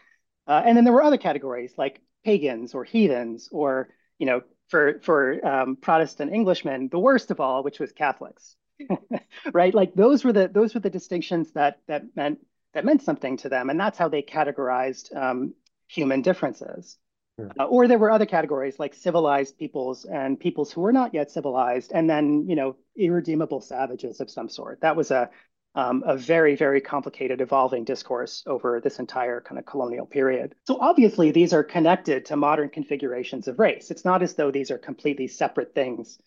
Uh, 0.45 0.61
and 0.65 0.75
then 0.75 0.83
there 0.83 0.93
were 0.93 1.03
other 1.03 1.17
categories 1.17 1.73
like 1.77 2.01
pagans 2.23 2.73
or 2.75 2.83
heathens 2.83 3.49
or 3.51 3.89
you 4.19 4.25
know 4.25 4.41
for 4.71 4.99
for 5.01 5.45
um, 5.45 5.75
Protestant 5.75 6.33
Englishmen, 6.33 6.87
the 6.89 6.97
worst 6.97 7.29
of 7.29 7.39
all, 7.39 7.61
which 7.61 7.79
was 7.79 7.91
Catholics, 7.91 8.55
right? 9.53 9.73
Like 9.73 9.93
those 9.93 10.23
were 10.23 10.33
the 10.33 10.47
those 10.47 10.73
were 10.73 10.79
the 10.79 10.89
distinctions 10.89 11.51
that 11.51 11.79
that 11.87 12.15
meant 12.15 12.39
that 12.73 12.85
meant 12.85 13.03
something 13.03 13.37
to 13.37 13.49
them, 13.49 13.69
and 13.69 13.79
that's 13.79 13.97
how 13.97 14.07
they 14.07 14.23
categorized 14.23 15.15
um, 15.15 15.53
human 15.87 16.21
differences. 16.21 16.97
Sure. 17.37 17.51
Uh, 17.59 17.65
or 17.65 17.87
there 17.87 17.99
were 17.99 18.11
other 18.11 18.25
categories 18.25 18.79
like 18.79 18.93
civilized 18.93 19.57
peoples 19.57 20.05
and 20.05 20.39
peoples 20.39 20.71
who 20.71 20.81
were 20.81 20.93
not 20.93 21.13
yet 21.13 21.31
civilized, 21.31 21.91
and 21.93 22.09
then 22.09 22.47
you 22.47 22.55
know 22.55 22.77
irredeemable 22.95 23.59
savages 23.59 24.21
of 24.21 24.31
some 24.31 24.47
sort. 24.47 24.79
That 24.81 24.95
was 24.95 25.11
a 25.11 25.29
um, 25.75 26.03
a 26.05 26.17
very, 26.17 26.55
very 26.55 26.81
complicated 26.81 27.39
evolving 27.39 27.83
discourse 27.83 28.43
over 28.45 28.81
this 28.81 28.99
entire 28.99 29.39
kind 29.39 29.57
of 29.57 29.65
colonial 29.65 30.05
period. 30.05 30.55
So 30.67 30.77
obviously 30.79 31.31
these 31.31 31.53
are 31.53 31.63
connected 31.63 32.25
to 32.25 32.35
modern 32.35 32.69
configurations 32.69 33.47
of 33.47 33.59
race. 33.59 33.89
It's 33.89 34.05
not 34.05 34.21
as 34.21 34.35
though 34.35 34.51
these 34.51 34.71
are 34.71 34.77
completely 34.77 35.27
separate 35.27 35.73
things 35.73 36.19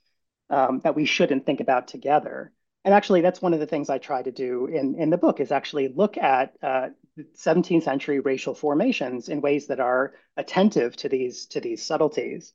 um, 0.50 0.80
that 0.84 0.96
we 0.96 1.04
shouldn't 1.04 1.44
think 1.44 1.60
about 1.60 1.88
together. 1.88 2.52
And 2.84 2.92
actually, 2.92 3.22
that's 3.22 3.40
one 3.40 3.54
of 3.54 3.60
the 3.60 3.66
things 3.66 3.88
I 3.88 3.96
try 3.96 4.22
to 4.22 4.30
do 4.30 4.66
in, 4.66 4.96
in 4.96 5.08
the 5.08 5.16
book 5.16 5.40
is 5.40 5.50
actually 5.50 5.88
look 5.88 6.18
at 6.18 6.52
uh, 6.62 6.88
17th 7.36 7.82
century 7.82 8.20
racial 8.20 8.54
formations 8.54 9.28
in 9.28 9.40
ways 9.40 9.68
that 9.68 9.80
are 9.80 10.12
attentive 10.36 10.94
to 10.96 11.08
these 11.08 11.46
to 11.46 11.60
these 11.60 11.84
subtleties. 11.84 12.52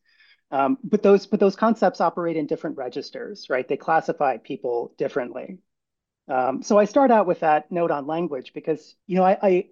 Um, 0.51 0.77
but 0.83 1.01
those 1.01 1.25
but 1.25 1.39
those 1.39 1.55
concepts 1.55 2.01
operate 2.01 2.37
in 2.37 2.45
different 2.45 2.77
registers, 2.77 3.49
right? 3.49 3.67
They 3.67 3.77
classify 3.77 4.37
people 4.37 4.93
differently. 4.97 5.59
Um, 6.29 6.61
so 6.61 6.77
I 6.77 6.85
start 6.85 7.11
out 7.11 7.25
with 7.25 7.39
that 7.39 7.71
note 7.71 7.91
on 7.91 8.07
language 8.07 8.53
because 8.53 8.95
you 9.07 9.15
know 9.15 9.23
I 9.23 9.37
I, 9.41 9.65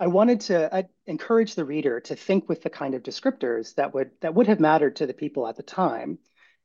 I 0.00 0.06
wanted 0.06 0.40
to 0.42 0.74
I 0.74 0.88
encourage 1.06 1.54
the 1.54 1.64
reader 1.64 2.00
to 2.00 2.16
think 2.16 2.48
with 2.48 2.62
the 2.62 2.70
kind 2.70 2.94
of 2.94 3.02
descriptors 3.02 3.74
that 3.74 3.94
would 3.94 4.10
that 4.20 4.34
would 4.34 4.46
have 4.46 4.60
mattered 4.60 4.96
to 4.96 5.06
the 5.06 5.14
people 5.14 5.46
at 5.46 5.56
the 5.56 5.62
time, 5.62 6.18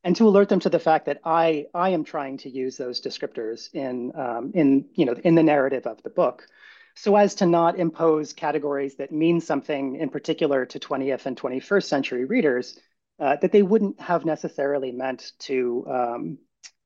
and 0.04 0.16
to 0.16 0.28
alert 0.28 0.50
them 0.50 0.62
to 0.62 0.70
the 0.70 0.80
fact 0.80 1.08
that 1.08 1.22
I 1.26 1.68
I 1.74 1.90
am 1.90 2.06
trying 2.06 2.38
to 2.40 2.50
use 2.50 2.78
those 2.78 3.02
descriptors 3.02 3.74
in 3.74 4.14
um, 4.16 4.52
in 4.54 4.88
you 4.94 5.06
know 5.06 5.16
in 5.24 5.36
the 5.36 5.44
narrative 5.44 5.88
of 5.88 6.02
the 6.04 6.10
book, 6.10 6.48
so 6.96 7.16
as 7.18 7.36
to 7.36 7.46
not 7.46 7.78
impose 7.78 8.32
categories 8.34 8.96
that 8.96 9.12
mean 9.12 9.42
something 9.42 9.98
in 9.98 10.10
particular 10.10 10.66
to 10.68 10.80
20th 10.80 11.26
and 11.26 11.36
21st 11.36 11.84
century 11.84 12.26
readers 12.26 12.80
uh, 13.20 13.36
that 13.42 13.52
they 13.52 13.62
wouldn't 13.62 14.00
have 14.00 14.26
necessarily 14.26 14.92
meant 14.92 15.34
to 15.40 15.86
um, 15.90 16.38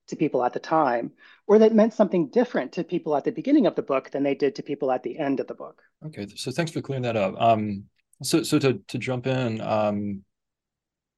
to 0.07 0.15
people 0.15 0.43
at 0.43 0.53
the 0.53 0.59
time, 0.59 1.11
or 1.47 1.59
that 1.59 1.73
meant 1.73 1.93
something 1.93 2.29
different 2.29 2.71
to 2.73 2.83
people 2.83 3.15
at 3.15 3.23
the 3.23 3.31
beginning 3.31 3.65
of 3.65 3.75
the 3.75 3.81
book 3.81 4.11
than 4.11 4.23
they 4.23 4.35
did 4.35 4.55
to 4.55 4.63
people 4.63 4.91
at 4.91 5.03
the 5.03 5.17
end 5.17 5.39
of 5.39 5.47
the 5.47 5.53
book. 5.53 5.81
Okay, 6.05 6.27
so 6.35 6.51
thanks 6.51 6.71
for 6.71 6.81
clearing 6.81 7.03
that 7.03 7.15
up. 7.15 7.35
Um, 7.39 7.83
so, 8.23 8.43
so 8.43 8.57
to 8.59 8.81
to 8.87 8.97
jump 8.97 9.27
in, 9.27 9.61
um, 9.61 10.23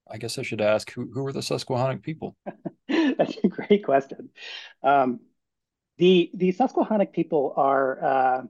I 0.10 0.18
guess 0.18 0.38
I 0.38 0.42
should 0.42 0.62
ask 0.62 0.92
who 0.92 1.10
who 1.14 1.24
were 1.24 1.32
the 1.32 1.42
Susquehannock 1.42 2.02
people? 2.02 2.36
That's 2.88 3.38
a 3.44 3.48
great 3.48 3.86
question. 3.86 4.30
Um, 4.84 5.20
the 5.98 6.32
the 6.34 6.52
Susquehannock 6.52 7.14
people 7.14 7.54
are. 7.56 8.04
Uh, 8.04 8.42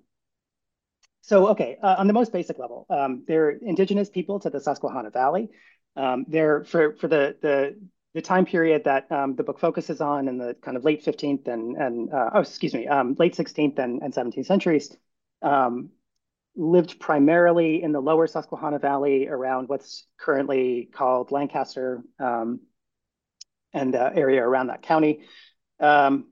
so 1.22 1.50
okay, 1.50 1.77
uh, 1.84 1.96
on 2.00 2.08
the 2.08 2.13
most 2.13 2.31
basic 2.31 2.58
level, 2.58 2.86
um, 2.89 3.24
they're 3.27 3.51
indigenous 3.51 4.10
people 4.10 4.39
to 4.39 4.50
the 4.50 4.60
Susquehanna 4.60 5.12
Valley. 5.12 5.50
Um, 5.96 6.25
they're 6.27 6.63
for 6.63 6.96
for 6.96 7.08
the 7.08 7.36
the 7.41 7.75
the 8.13 8.22
time 8.22 8.46
period 8.46 8.84
that 8.86 9.12
um, 9.12 9.36
the 9.36 9.44
book 9.44 9.60
focuses 9.60 10.01
on 10.01 10.28
in 10.28 10.38
the 10.38 10.56
kind 10.62 10.75
of 10.75 10.84
late 10.84 11.04
15th 11.06 11.48
and, 11.48 11.78
and 11.78 12.13
uh, 12.13 12.32
oh, 12.34 12.39
excuse 12.39 12.74
me, 12.74 12.88
um, 12.88 13.16
late 13.20 13.36
16th 13.36 13.78
and, 13.78 14.01
and 14.01 14.13
17th 14.13 14.46
centuries, 14.46 14.96
um, 15.42 15.89
lived 16.56 17.00
primarily 17.00 17.84
in 17.84 17.92
the 17.92 18.00
lower 18.00 18.25
Susquehanna 18.25 18.80
Valley 18.80 19.28
around 19.28 19.70
what's 19.70 20.08
currently 20.18 20.89
called 20.92 21.32
Lancaster 21.32 22.01
um, 22.20 22.62
and 23.74 23.94
the 23.94 24.16
area 24.16 24.44
around 24.44 24.68
that 24.68 24.82
county. 24.82 25.22
Um, 25.80 26.25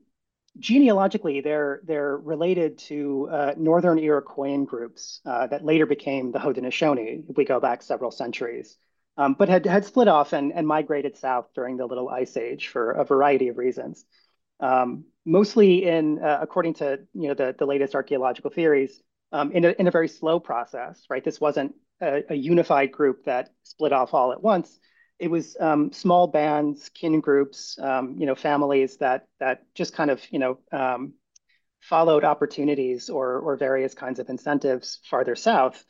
genealogically, 0.58 1.40
they're, 1.40 1.80
they're 1.84 2.16
related 2.16 2.78
to 2.78 3.28
uh, 3.30 3.54
Northern 3.56 3.98
Iroquoian 3.98 4.66
groups 4.66 5.20
uh, 5.24 5.46
that 5.46 5.64
later 5.64 5.86
became 5.86 6.32
the 6.32 6.40
Haudenosaunee, 6.40 7.30
if 7.30 7.36
we 7.36 7.44
go 7.44 7.60
back 7.60 7.82
several 7.82 8.10
centuries 8.10 8.76
um, 9.18 9.34
but 9.34 9.48
had, 9.48 9.66
had 9.66 9.84
split 9.84 10.06
off 10.06 10.32
and, 10.32 10.52
and 10.52 10.66
migrated 10.66 11.16
south 11.16 11.48
during 11.54 11.76
the 11.76 11.84
Little 11.84 12.08
Ice 12.08 12.36
Age 12.36 12.68
for 12.68 12.92
a 12.92 13.04
variety 13.04 13.48
of 13.48 13.58
reasons. 13.58 14.04
Um, 14.60 15.04
mostly 15.26 15.84
in, 15.86 16.20
uh, 16.20 16.38
according 16.40 16.74
to 16.74 17.00
you 17.14 17.28
know 17.28 17.34
the, 17.34 17.54
the 17.58 17.66
latest 17.66 17.94
archaeological 17.94 18.50
theories, 18.50 19.02
um, 19.32 19.52
in, 19.52 19.64
a, 19.64 19.70
in 19.78 19.88
a 19.88 19.90
very 19.90 20.08
slow 20.08 20.40
process, 20.40 21.04
right? 21.10 21.22
This 21.22 21.40
wasn't 21.40 21.74
a, 22.00 22.22
a, 22.30 22.34
unified 22.34 22.92
group 22.92 23.24
that 23.24 23.50
split 23.62 23.92
off 23.92 24.14
all 24.14 24.32
at 24.32 24.42
once. 24.42 24.78
It 25.18 25.30
was 25.30 25.56
um, 25.60 25.92
small 25.92 26.28
bands, 26.28 26.88
kin 26.88 27.20
groups, 27.20 27.78
um, 27.82 28.16
you 28.18 28.24
know, 28.24 28.36
families 28.36 28.96
that 28.98 29.26
that 29.40 29.62
just 29.74 29.94
kind 29.94 30.10
of 30.10 30.22
you 30.30 30.38
know 30.38 30.58
um, 30.72 31.14
followed 31.80 32.24
opportunities 32.24 33.10
or 33.10 33.40
or 33.40 33.56
various 33.56 33.94
kinds 33.94 34.20
of 34.20 34.28
incentives 34.28 35.00
farther 35.10 35.34
south 35.34 35.84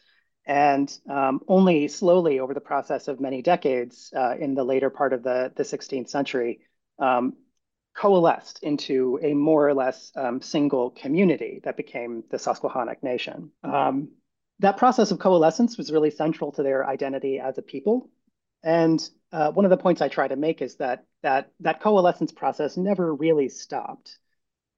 and 0.48 0.98
um, 1.10 1.40
only 1.46 1.86
slowly 1.88 2.40
over 2.40 2.54
the 2.54 2.60
process 2.60 3.06
of 3.06 3.20
many 3.20 3.42
decades 3.42 4.10
uh, 4.16 4.34
in 4.40 4.54
the 4.54 4.64
later 4.64 4.88
part 4.88 5.12
of 5.12 5.22
the, 5.22 5.52
the 5.54 5.62
16th 5.62 6.08
century 6.08 6.60
um, 6.98 7.34
coalesced 7.94 8.62
into 8.62 9.20
a 9.22 9.34
more 9.34 9.68
or 9.68 9.74
less 9.74 10.10
um, 10.16 10.40
single 10.40 10.90
community 10.90 11.60
that 11.64 11.76
became 11.76 12.24
the 12.30 12.38
Susquehannock 12.38 13.02
Nation. 13.02 13.50
Um, 13.62 14.08
that 14.60 14.78
process 14.78 15.10
of 15.10 15.18
coalescence 15.18 15.76
was 15.76 15.92
really 15.92 16.10
central 16.10 16.50
to 16.52 16.62
their 16.62 16.88
identity 16.88 17.38
as 17.38 17.58
a 17.58 17.62
people. 17.62 18.08
And 18.64 19.06
uh, 19.30 19.52
one 19.52 19.66
of 19.66 19.70
the 19.70 19.76
points 19.76 20.00
I 20.00 20.08
try 20.08 20.28
to 20.28 20.36
make 20.36 20.62
is 20.62 20.76
that 20.76 21.04
that, 21.22 21.52
that 21.60 21.82
coalescence 21.82 22.32
process 22.32 22.76
never 22.78 23.14
really 23.14 23.50
stopped. 23.50 24.18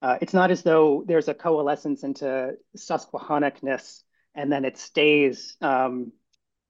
Uh, 0.03 0.19
it's 0.21 0.35
not 0.35 0.51
as 0.51 0.63
though 0.63 1.05
there's 1.07 1.29
a 1.29 1.35
coalescence 1.35 2.03
into 2.03 2.55
Susquehannockness 2.77 4.03
and 4.35 4.51
then 4.51 4.65
it 4.65 4.79
stays 4.79 5.57
um, 5.61 6.13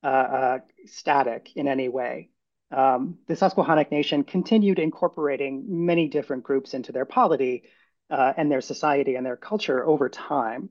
uh, 0.02 0.06
uh, 0.06 0.58
static 0.86 1.50
in 1.56 1.68
any 1.68 1.88
way. 1.88 2.30
Um, 2.70 3.18
the 3.26 3.34
Susquehannock 3.34 3.90
Nation 3.90 4.22
continued 4.24 4.78
incorporating 4.78 5.64
many 5.68 6.08
different 6.08 6.44
groups 6.44 6.72
into 6.72 6.92
their 6.92 7.04
polity 7.04 7.64
uh, 8.10 8.32
and 8.36 8.50
their 8.50 8.60
society 8.60 9.16
and 9.16 9.26
their 9.26 9.36
culture 9.36 9.84
over 9.84 10.08
time. 10.08 10.70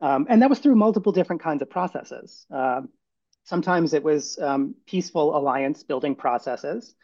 Um, 0.00 0.26
and 0.28 0.42
that 0.42 0.50
was 0.50 0.58
through 0.60 0.76
multiple 0.76 1.12
different 1.12 1.42
kinds 1.42 1.62
of 1.62 1.70
processes. 1.70 2.46
Um, 2.50 2.90
sometimes 3.44 3.92
it 3.94 4.02
was 4.02 4.38
um, 4.38 4.74
peaceful 4.86 5.36
alliance 5.36 5.82
building 5.82 6.14
processes. 6.14 6.94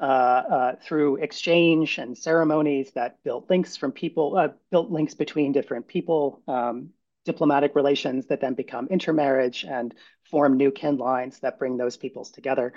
Uh, 0.00 0.42
uh, 0.50 0.76
through 0.82 1.14
exchange 1.18 1.98
and 1.98 2.18
ceremonies 2.18 2.90
that 2.96 3.22
built 3.22 3.48
links 3.48 3.76
from 3.76 3.92
people, 3.92 4.36
uh, 4.36 4.48
built 4.72 4.90
links 4.90 5.14
between 5.14 5.52
different 5.52 5.86
people, 5.86 6.42
um, 6.48 6.88
diplomatic 7.24 7.74
relations 7.74 8.26
that 8.26 8.40
then 8.40 8.54
become 8.54 8.88
intermarriage 8.88 9.64
and 9.64 9.94
form 10.30 10.56
new 10.56 10.70
kin 10.70 10.96
lines 10.96 11.38
that 11.40 11.58
bring 11.58 11.76
those 11.76 11.96
peoples 11.96 12.30
together. 12.30 12.72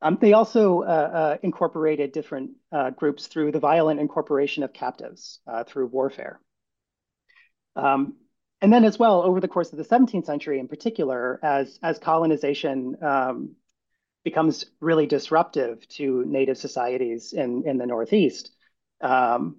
Um, 0.00 0.18
they 0.20 0.32
also 0.32 0.82
uh, 0.82 0.84
uh, 0.84 1.36
incorporated 1.42 2.12
different 2.12 2.52
uh, 2.72 2.90
groups 2.90 3.26
through 3.28 3.52
the 3.52 3.60
violent 3.60 4.00
incorporation 4.00 4.64
of 4.64 4.72
captives 4.72 5.38
uh, 5.46 5.64
through 5.64 5.86
warfare. 5.86 6.40
Um, 7.76 8.14
and 8.60 8.72
then 8.72 8.84
as 8.84 8.98
well, 8.98 9.22
over 9.22 9.40
the 9.40 9.48
course 9.48 9.72
of 9.72 9.78
the 9.78 9.84
17th 9.84 10.26
century 10.26 10.58
in 10.58 10.68
particular, 10.68 11.38
as, 11.42 11.78
as 11.82 11.98
colonization 11.98 12.96
um, 13.02 13.56
becomes 14.24 14.66
really 14.80 15.06
disruptive 15.06 15.86
to 15.88 16.24
native 16.26 16.58
societies 16.58 17.32
in, 17.32 17.64
in 17.66 17.78
the 17.78 17.86
Northeast, 17.86 18.50
um, 19.00 19.56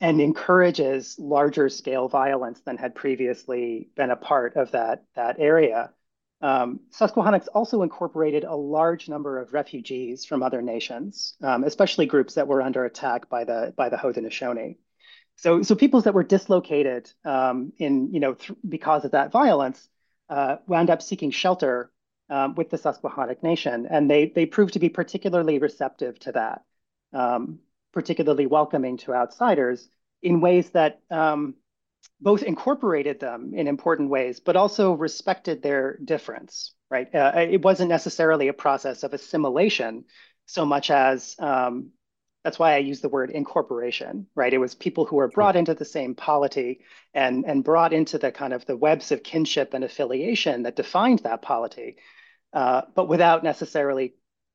and 0.00 0.20
encourages 0.20 1.16
larger 1.18 1.68
scale 1.68 2.08
violence 2.08 2.60
than 2.60 2.76
had 2.76 2.94
previously 2.94 3.88
been 3.96 4.10
a 4.10 4.16
part 4.16 4.56
of 4.56 4.72
that, 4.72 5.04
that 5.14 5.36
area. 5.38 5.92
Um, 6.40 6.80
Susquehannocks 6.90 7.48
also 7.48 7.82
incorporated 7.82 8.44
a 8.44 8.54
large 8.54 9.08
number 9.08 9.38
of 9.38 9.54
refugees 9.54 10.26
from 10.26 10.42
other 10.42 10.60
nations, 10.60 11.36
um, 11.42 11.64
especially 11.64 12.06
groups 12.06 12.34
that 12.34 12.48
were 12.48 12.60
under 12.60 12.84
attack 12.84 13.30
by 13.30 13.44
the 13.44 13.72
by 13.76 13.88
the 13.88 13.96
Haudenosaunee. 13.96 14.76
So, 15.36 15.62
so 15.62 15.74
peoples 15.74 16.04
that 16.04 16.14
were 16.14 16.22
dislocated 16.22 17.10
um, 17.24 17.72
in, 17.78 18.12
you 18.12 18.20
know, 18.20 18.36
because 18.68 19.04
of 19.04 19.12
that 19.12 19.32
violence 19.32 19.88
uh, 20.28 20.56
wound 20.66 20.90
up 20.90 21.02
seeking 21.02 21.30
shelter 21.30 21.90
um, 22.30 22.54
with 22.54 22.70
the 22.70 22.78
Susquehannock 22.78 23.42
Nation, 23.42 23.86
and 23.90 24.10
they 24.10 24.30
they 24.34 24.46
proved 24.46 24.74
to 24.74 24.78
be 24.78 24.88
particularly 24.88 25.58
receptive 25.58 26.18
to 26.20 26.32
that, 26.32 26.62
um, 27.12 27.58
particularly 27.94 28.46
welcoming 28.46 28.98
to 28.98 29.14
outsiders 29.14 29.88
in 30.20 30.40
ways 30.40 30.70
that 30.70 31.00
um, 31.10 31.54
both 32.20 32.42
incorporated 32.42 33.20
them 33.20 33.52
in 33.54 33.68
important 33.68 34.10
ways, 34.10 34.40
but 34.40 34.56
also 34.56 34.92
respected 34.92 35.62
their 35.62 35.96
difference, 36.04 36.74
right? 36.90 37.14
Uh, 37.14 37.32
it 37.36 37.62
wasn't 37.62 37.88
necessarily 37.88 38.48
a 38.48 38.52
process 38.52 39.04
of 39.04 39.14
assimilation 39.14 40.04
so 40.46 40.66
much 40.66 40.90
as 40.90 41.36
um, 41.38 41.90
that's 42.42 42.58
why 42.58 42.74
I 42.74 42.78
use 42.78 43.00
the 43.00 43.08
word 43.08 43.30
incorporation, 43.30 44.26
right? 44.34 44.52
It 44.52 44.58
was 44.58 44.74
people 44.74 45.06
who 45.06 45.16
were 45.16 45.28
brought 45.28 45.56
into 45.56 45.72
the 45.72 45.86
same 45.86 46.14
polity 46.14 46.80
and, 47.14 47.44
and 47.46 47.64
brought 47.64 47.94
into 47.94 48.18
the 48.18 48.32
kind 48.32 48.52
of 48.52 48.66
the 48.66 48.76
webs 48.76 49.12
of 49.12 49.22
kinship 49.22 49.72
and 49.72 49.84
affiliation 49.84 50.64
that 50.64 50.76
defined 50.76 51.20
that 51.20 51.40
polity, 51.40 51.96
uh, 52.52 52.82
but 52.94 53.08
without 53.08 53.44
necessarily 53.44 54.14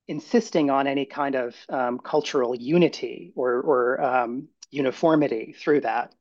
insisting 0.10 0.72
on 0.72 0.88
any 0.88 1.06
kind 1.06 1.36
of 1.36 1.56
um, 1.70 2.00
cultural 2.00 2.56
unity 2.56 3.32
or, 3.36 3.62
or 3.62 4.02
um, 4.02 4.48
uniformity 4.72 5.56
through 5.58 5.82
that. 5.82 6.14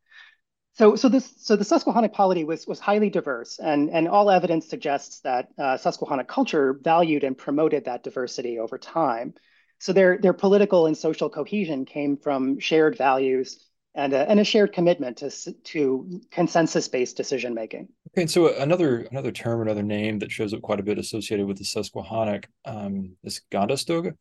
So, 0.75 0.95
so 0.95 1.09
this, 1.09 1.33
so 1.38 1.57
the 1.57 1.64
Susquehannock 1.64 2.12
polity 2.12 2.45
was 2.45 2.66
was 2.66 2.78
highly 2.78 3.11
diverse, 3.11 3.59
and 3.59 3.90
and 3.90 4.07
all 4.07 4.30
evidence 4.30 4.68
suggests 4.68 5.21
that 5.21 5.49
uh, 5.59 5.76
Susquehannock 5.76 6.28
culture 6.28 6.78
valued 6.80 7.25
and 7.25 7.37
promoted 7.37 7.87
that 7.87 8.04
diversity 8.04 8.59
over 8.61 8.78
time. 8.78 9.35
So 9.80 9.92
their 9.92 10.18
their 10.18 10.35
political 10.35 10.87
and 10.87 10.97
social 10.97 11.30
cohesion 11.30 11.85
came 11.85 12.16
from 12.18 12.61
shared 12.61 12.97
values 12.97 13.67
and 13.99 14.12
a, 14.12 14.31
and 14.31 14.38
a 14.38 14.45
shared 14.45 14.73
commitment 14.73 15.17
to 15.19 15.52
to 15.64 16.21
consensus 16.31 16.87
based 16.87 17.17
decision 17.17 17.52
making. 17.52 17.88
Okay, 18.12 18.23
and 18.23 18.31
so 18.31 18.55
another 18.57 19.00
another 19.11 19.33
term, 19.33 19.61
another 19.61 19.83
name 19.83 20.21
that 20.21 20.31
shows 20.31 20.55
up 20.55 20.62
quite 20.62 20.78
a 20.78 20.85
bit 20.85 20.99
associated 20.99 21.47
with 21.47 21.59
the 21.59 21.64
Susquehannock 21.64 22.45
um, 22.64 23.17
is 23.25 23.43
Gandastoga. 23.50 24.14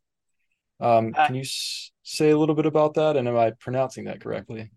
Um, 0.80 1.14
uh, 1.16 1.26
can 1.26 1.36
you 1.36 1.42
s- 1.42 1.92
say 2.02 2.30
a 2.30 2.38
little 2.38 2.56
bit 2.56 2.66
about 2.66 2.94
that? 2.94 3.16
And 3.16 3.28
am 3.28 3.36
I 3.36 3.52
pronouncing 3.52 4.04
that 4.04 4.20
correctly? 4.20 4.70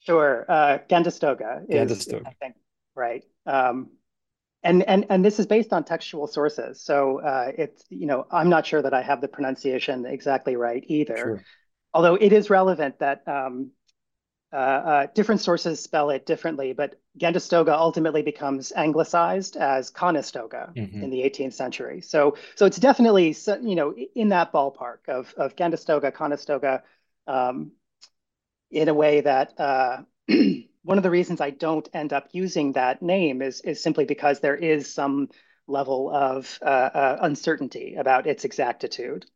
Sure. 0.00 0.46
Uh, 0.48 0.78
Gandastoga 0.88 1.64
is, 1.68 2.08
I 2.08 2.32
think, 2.40 2.54
right. 2.94 3.24
Um, 3.44 3.90
and, 4.62 4.82
and, 4.88 5.06
and 5.10 5.24
this 5.24 5.38
is 5.38 5.46
based 5.46 5.72
on 5.72 5.84
textual 5.84 6.26
sources. 6.26 6.82
So 6.82 7.20
uh, 7.20 7.52
it's, 7.56 7.84
you 7.90 8.06
know, 8.06 8.26
I'm 8.30 8.48
not 8.48 8.66
sure 8.66 8.82
that 8.82 8.94
I 8.94 9.02
have 9.02 9.20
the 9.20 9.28
pronunciation 9.28 10.06
exactly 10.06 10.56
right 10.56 10.82
either. 10.86 11.16
Sure. 11.16 11.44
Although 11.94 12.16
it 12.16 12.32
is 12.32 12.50
relevant 12.50 12.98
that 12.98 13.22
um, 13.26 13.70
uh, 14.50 14.56
uh, 14.56 15.06
different 15.14 15.42
sources 15.42 15.78
spell 15.78 16.08
it 16.08 16.24
differently, 16.24 16.72
but 16.72 16.98
Gandastoga 17.18 17.72
ultimately 17.72 18.22
becomes 18.22 18.72
anglicized 18.74 19.56
as 19.56 19.90
Conestoga 19.90 20.72
mm-hmm. 20.74 21.02
in 21.02 21.10
the 21.10 21.18
18th 21.18 21.52
century. 21.52 22.00
So, 22.00 22.34
so 22.54 22.64
it's 22.64 22.78
definitely 22.78 23.36
you 23.60 23.74
know 23.74 23.94
in 24.14 24.30
that 24.30 24.50
ballpark 24.50 25.08
of 25.08 25.34
of 25.36 25.54
Gandastoga, 25.54 26.14
Conestoga, 26.14 26.82
um, 27.26 27.72
in 28.70 28.88
a 28.88 28.94
way 28.94 29.20
that 29.20 29.52
uh, 29.60 29.98
one 30.82 30.96
of 30.96 31.02
the 31.02 31.10
reasons 31.10 31.42
I 31.42 31.50
don't 31.50 31.88
end 31.92 32.14
up 32.14 32.28
using 32.32 32.72
that 32.72 33.02
name 33.02 33.42
is 33.42 33.60
is 33.60 33.82
simply 33.82 34.06
because 34.06 34.40
there 34.40 34.56
is 34.56 34.90
some 34.90 35.28
level 35.66 36.10
of 36.10 36.58
uh, 36.62 36.64
uh, 36.64 37.18
uncertainty 37.20 37.96
about 37.96 38.26
its 38.26 38.46
exactitude. 38.46 39.26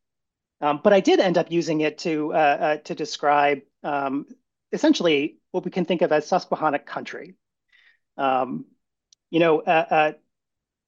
Um, 0.62 0.80
but 0.82 0.94
I 0.94 1.00
did 1.00 1.20
end 1.20 1.36
up 1.36 1.50
using 1.50 1.82
it 1.82 1.98
to 1.98 2.78
to 2.84 2.94
describe 2.94 3.60
um, 3.84 4.26
essentially 4.72 5.38
what 5.50 5.64
we 5.64 5.70
can 5.70 5.84
think 5.84 6.02
of 6.02 6.12
as 6.12 6.26
Susquehannock 6.26 6.86
country. 6.86 7.34
Um, 8.16 8.66
you 9.30 9.40
know, 9.40 9.60
uh, 9.60 9.86
uh, 9.90 10.12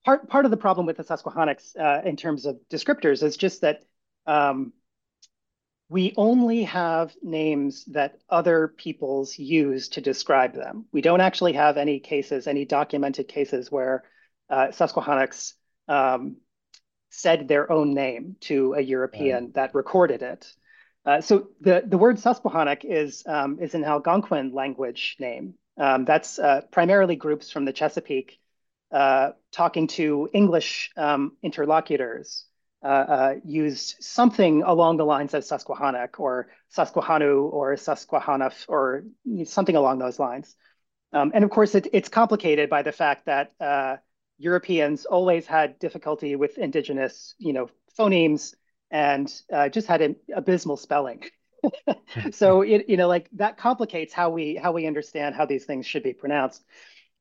part 0.05 0.29
part 0.29 0.45
of 0.45 0.51
the 0.51 0.57
problem 0.57 0.87
with 0.87 0.97
the 0.97 1.05
Susquehannocks 1.05 1.75
uh, 1.77 2.03
in 2.05 2.17
terms 2.17 2.47
of 2.47 2.59
descriptors 2.71 3.23
is 3.23 3.37
just 3.37 3.63
that 3.63 3.85
um, 4.27 4.73
we 5.89 6.15
only 6.17 6.65
have 6.65 7.15
names 7.23 7.85
that 7.87 8.19
other 8.29 8.69
peoples 8.69 9.39
use 9.39 9.89
to 9.91 10.01
describe 10.01 10.55
them. 10.55 10.87
We 10.93 11.03
don't 11.03 11.21
actually 11.21 11.53
have 11.55 11.77
any 11.77 12.01
cases, 12.01 12.47
any 12.47 12.65
documented 12.65 13.29
cases 13.29 13.71
where 13.71 14.05
uh, 14.51 14.73
Susquehannocks 14.73 15.55
um, 15.89 16.37
said 17.11 17.49
their 17.49 17.71
own 17.71 17.95
name 17.95 18.37
to 18.41 18.75
a 18.75 18.81
European 18.81 19.45
right. 19.45 19.55
that 19.55 19.75
recorded 19.75 20.23
it. 20.23 20.53
Uh, 21.07 21.21
so 21.21 21.49
the, 21.61 21.83
the 21.87 21.99
word 21.99 22.19
Susquehannock 22.19 22.85
is, 22.85 23.23
um, 23.27 23.59
is 23.61 23.75
an 23.75 23.85
Algonquin 23.85 24.53
language 24.53 25.17
name. 25.19 25.55
Um, 25.77 26.05
that's 26.05 26.39
uh, 26.39 26.63
primarily 26.71 27.17
groups 27.17 27.51
from 27.51 27.65
the 27.65 27.73
Chesapeake 27.73 28.39
uh, 28.93 29.31
talking 29.53 29.87
to 29.89 30.31
English 30.33 30.91
um, 30.97 31.37
interlocutors 31.43 32.47
uh, 32.83 32.87
uh, 32.87 33.35
used 33.45 33.97
something 34.01 34.63
along 34.63 34.97
the 34.97 35.05
lines 35.05 35.35
of 35.35 35.45
Susquehannock 35.45 36.21
or 36.21 36.49
Susquehannu 36.75 37.53
or 37.53 37.75
Susquehannough 37.75 38.65
or 38.69 39.05
something 39.45 39.77
along 39.77 39.99
those 39.99 40.19
lines. 40.19 40.55
Um, 41.13 41.33
and 41.35 41.45
of 41.45 41.51
course, 41.51 41.75
it, 41.75 41.89
it's 41.93 42.09
complicated 42.09 42.71
by 42.71 42.83
the 42.83 42.93
fact 42.93 43.27
that 43.27 43.53
Europeans 44.39 45.07
always 45.07 45.47
had 45.47 45.79
difficulty 45.79 46.37
with 46.37 46.59
indigenous, 46.59 47.35
you 47.39 47.53
know, 47.53 47.71
phonemes 47.99 48.55
and 48.95 49.43
uh, 49.53 49.69
just 49.69 49.89
had 49.89 50.01
an 50.01 50.15
abysmal 50.35 50.77
spelling. 50.77 51.25
so 52.31 52.63
it, 52.63 52.89
you 52.89 52.97
know, 52.97 53.09
like 53.09 53.29
that 53.33 53.59
complicates 53.59 54.15
how 54.15 54.31
we 54.31 54.55
how 54.55 54.71
we 54.71 54.87
understand 54.87 55.35
how 55.35 55.45
these 55.45 55.65
things 55.65 55.85
should 55.85 56.05
be 56.05 56.13
pronounced. 56.13 56.65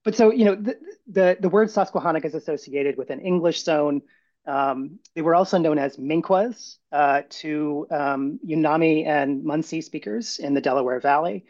But 0.05 0.15
so 0.15 0.31
you 0.31 0.45
know, 0.45 0.55
the 0.55 0.77
the, 1.07 1.37
the 1.39 1.49
word 1.49 1.71
Susquehannock 1.71 2.25
is 2.25 2.35
associated 2.35 2.95
with 2.95 3.09
an 3.09 3.21
English 3.21 3.63
zone. 3.63 4.03
Um, 4.45 4.99
they 5.15 5.21
were 5.23 5.33
also 5.33 5.57
known 5.57 5.79
as 5.79 5.97
Minquas 5.97 6.77
uh, 6.91 7.23
to 7.41 7.87
um, 7.89 8.39
Unami 8.45 9.07
and 9.07 9.43
Munsee 9.43 9.83
speakers 9.83 10.37
in 10.37 10.53
the 10.53 10.61
Delaware 10.61 10.99
Valley. 10.99 11.45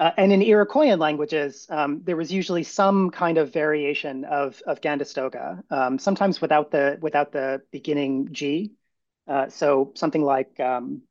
Uh, 0.00 0.10
and 0.16 0.32
in 0.32 0.40
Iroquoian 0.40 0.98
languages, 0.98 1.66
um, 1.68 2.00
there 2.04 2.16
was 2.16 2.32
usually 2.32 2.62
some 2.62 3.10
kind 3.10 3.36
of 3.36 3.52
variation 3.52 4.24
of, 4.24 4.62
of 4.66 4.80
Gandastoga, 4.80 5.62
um, 5.70 5.98
sometimes 5.98 6.40
without 6.40 6.70
the 6.70 6.98
without 7.02 7.32
the 7.32 7.60
beginning 7.70 8.32
G. 8.32 8.72
Uh, 9.28 9.48
so 9.48 9.92
something 9.94 10.22
like 10.22 10.58
um, 10.60 11.02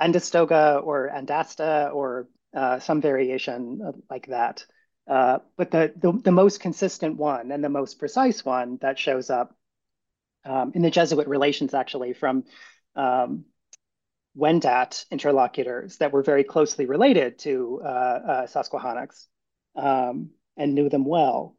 or 0.00 1.10
Andasta 1.14 1.92
or 1.92 2.28
uh, 2.54 2.78
some 2.78 3.00
variation 3.00 4.02
like 4.10 4.26
that. 4.28 4.64
Uh, 5.06 5.38
but 5.56 5.70
the, 5.70 5.92
the, 5.96 6.12
the, 6.12 6.30
most 6.30 6.60
consistent 6.60 7.16
one 7.16 7.50
and 7.50 7.64
the 7.64 7.68
most 7.68 7.98
precise 7.98 8.44
one 8.44 8.78
that 8.82 8.98
shows 8.98 9.30
up 9.30 9.56
um, 10.44 10.72
in 10.74 10.82
the 10.82 10.90
Jesuit 10.90 11.26
relations 11.26 11.72
actually 11.72 12.12
from 12.12 12.44
um, 12.94 13.46
Wendat 14.36 15.06
interlocutors 15.10 15.96
that 15.96 16.12
were 16.12 16.22
very 16.22 16.44
closely 16.44 16.84
related 16.86 17.38
to 17.40 17.80
uh, 17.82 17.88
uh, 17.88 18.46
Susquehannocks 18.46 19.28
um, 19.76 20.30
and 20.56 20.74
knew 20.74 20.88
them 20.88 21.04
well. 21.04 21.56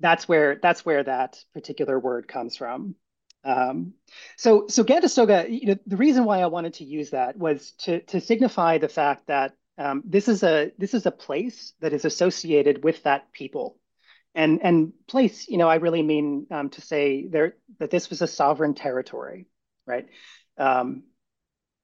That's 0.00 0.28
where 0.28 0.56
that's 0.56 0.84
where 0.84 1.04
that 1.04 1.42
particular 1.54 1.98
word 1.98 2.26
comes 2.26 2.56
from. 2.56 2.96
Um, 3.44 3.94
so, 4.36 4.66
so 4.68 4.84
Gandastoga, 4.84 5.46
you 5.48 5.66
know, 5.66 5.76
the 5.86 5.96
reason 5.96 6.24
why 6.24 6.40
I 6.40 6.46
wanted 6.46 6.74
to 6.74 6.84
use 6.84 7.10
that 7.10 7.36
was 7.36 7.72
to 7.80 8.00
to 8.00 8.20
signify 8.20 8.78
the 8.78 8.88
fact 8.88 9.26
that 9.26 9.54
um, 9.76 10.02
this 10.06 10.28
is 10.28 10.42
a 10.42 10.72
this 10.78 10.94
is 10.94 11.06
a 11.06 11.10
place 11.10 11.74
that 11.80 11.92
is 11.92 12.04
associated 12.04 12.82
with 12.82 13.02
that 13.02 13.32
people, 13.32 13.78
and 14.34 14.62
and 14.62 14.92
place, 15.06 15.46
you 15.48 15.58
know, 15.58 15.68
I 15.68 15.76
really 15.76 16.02
mean 16.02 16.46
um, 16.50 16.70
to 16.70 16.80
say 16.80 17.26
there 17.26 17.56
that 17.78 17.90
this 17.90 18.08
was 18.08 18.22
a 18.22 18.26
sovereign 18.26 18.74
territory, 18.74 19.46
right? 19.86 20.06
Um, 20.56 21.04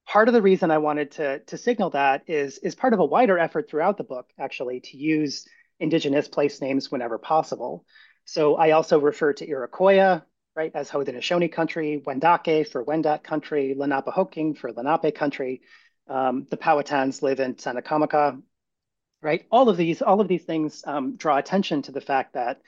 part 0.07 0.27
of 0.27 0.33
the 0.33 0.41
reason 0.41 0.71
I 0.71 0.79
wanted 0.79 1.11
to 1.11 1.39
to 1.39 1.57
signal 1.57 1.91
that 1.91 2.23
is 2.27 2.57
is 2.57 2.75
part 2.75 2.93
of 2.93 2.99
a 2.99 3.05
wider 3.05 3.37
effort 3.37 3.69
throughout 3.69 3.97
the 3.97 4.03
book, 4.03 4.27
actually, 4.39 4.79
to 4.81 4.97
use 4.97 5.47
indigenous 5.79 6.27
place 6.27 6.61
names 6.61 6.91
whenever 6.91 7.17
possible. 7.17 7.85
So 8.25 8.55
I 8.55 8.71
also 8.71 8.99
refer 8.99 9.33
to 9.33 9.47
Iroquois 9.47 10.21
right, 10.55 10.71
as 10.75 10.89
Haudenosaunee 10.89 11.51
country, 11.51 12.01
Wendake 12.05 12.67
for 12.67 12.83
Wendat 12.83 13.23
country, 13.23 13.75
Lenapehoking 13.77 14.57
for 14.57 14.71
Lenape 14.71 15.15
country. 15.15 15.61
Um, 16.07 16.45
the 16.49 16.57
Powhatans 16.57 17.21
live 17.21 17.39
in 17.39 17.55
Tsenacommacah, 17.55 18.41
right? 19.21 19.45
All 19.51 19.69
of 19.69 19.77
these, 19.77 20.01
all 20.01 20.19
of 20.19 20.27
these 20.27 20.43
things 20.43 20.83
um, 20.85 21.15
draw 21.15 21.37
attention 21.37 21.83
to 21.83 21.91
the 21.91 22.01
fact 22.01 22.33
that 22.33 22.61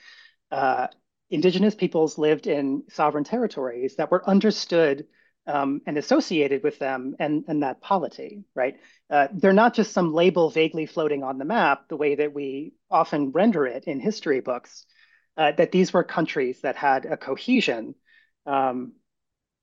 uh, 0.50 0.86
indigenous 1.30 1.74
peoples 1.74 2.16
lived 2.16 2.46
in 2.46 2.84
sovereign 2.90 3.24
territories 3.24 3.96
that 3.96 4.10
were 4.10 4.28
understood 4.28 5.06
um, 5.46 5.82
and 5.86 5.98
associated 5.98 6.62
with 6.62 6.78
them 6.78 7.16
and, 7.18 7.44
and 7.48 7.62
that 7.62 7.82
polity, 7.82 8.44
right? 8.54 8.76
Uh, 9.10 9.28
they're 9.34 9.52
not 9.52 9.74
just 9.74 9.92
some 9.92 10.14
label 10.14 10.48
vaguely 10.48 10.86
floating 10.86 11.22
on 11.22 11.36
the 11.36 11.44
map, 11.44 11.88
the 11.88 11.98
way 11.98 12.14
that 12.14 12.32
we 12.32 12.72
often 12.90 13.30
render 13.30 13.66
it 13.66 13.84
in 13.84 14.00
history 14.00 14.40
books, 14.40 14.86
uh, 15.36 15.52
that 15.52 15.72
these 15.72 15.92
were 15.92 16.04
countries 16.04 16.60
that 16.62 16.76
had 16.76 17.06
a 17.06 17.16
cohesion. 17.16 17.94
Um, 18.46 18.92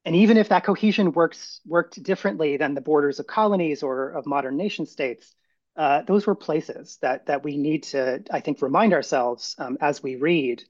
and 0.03 0.15
even 0.15 0.37
if 0.37 0.49
that 0.49 0.63
cohesion 0.63 1.11
works 1.11 1.61
worked 1.65 2.01
differently 2.01 2.57
than 2.57 2.73
the 2.73 2.81
borders 2.81 3.19
of 3.19 3.27
colonies 3.27 3.83
or 3.83 4.09
of 4.09 4.25
modern 4.25 4.57
nation 4.57 4.85
states, 4.85 5.35
uh, 5.77 6.01
those 6.01 6.25
were 6.25 6.35
places 6.35 6.97
that 7.01 7.27
that 7.27 7.43
we 7.43 7.57
need 7.57 7.83
to, 7.83 8.23
I 8.31 8.39
think, 8.39 8.61
remind 8.61 8.93
ourselves 8.93 9.55
um, 9.57 9.77
as 9.79 10.03
we 10.03 10.15
read 10.15 10.63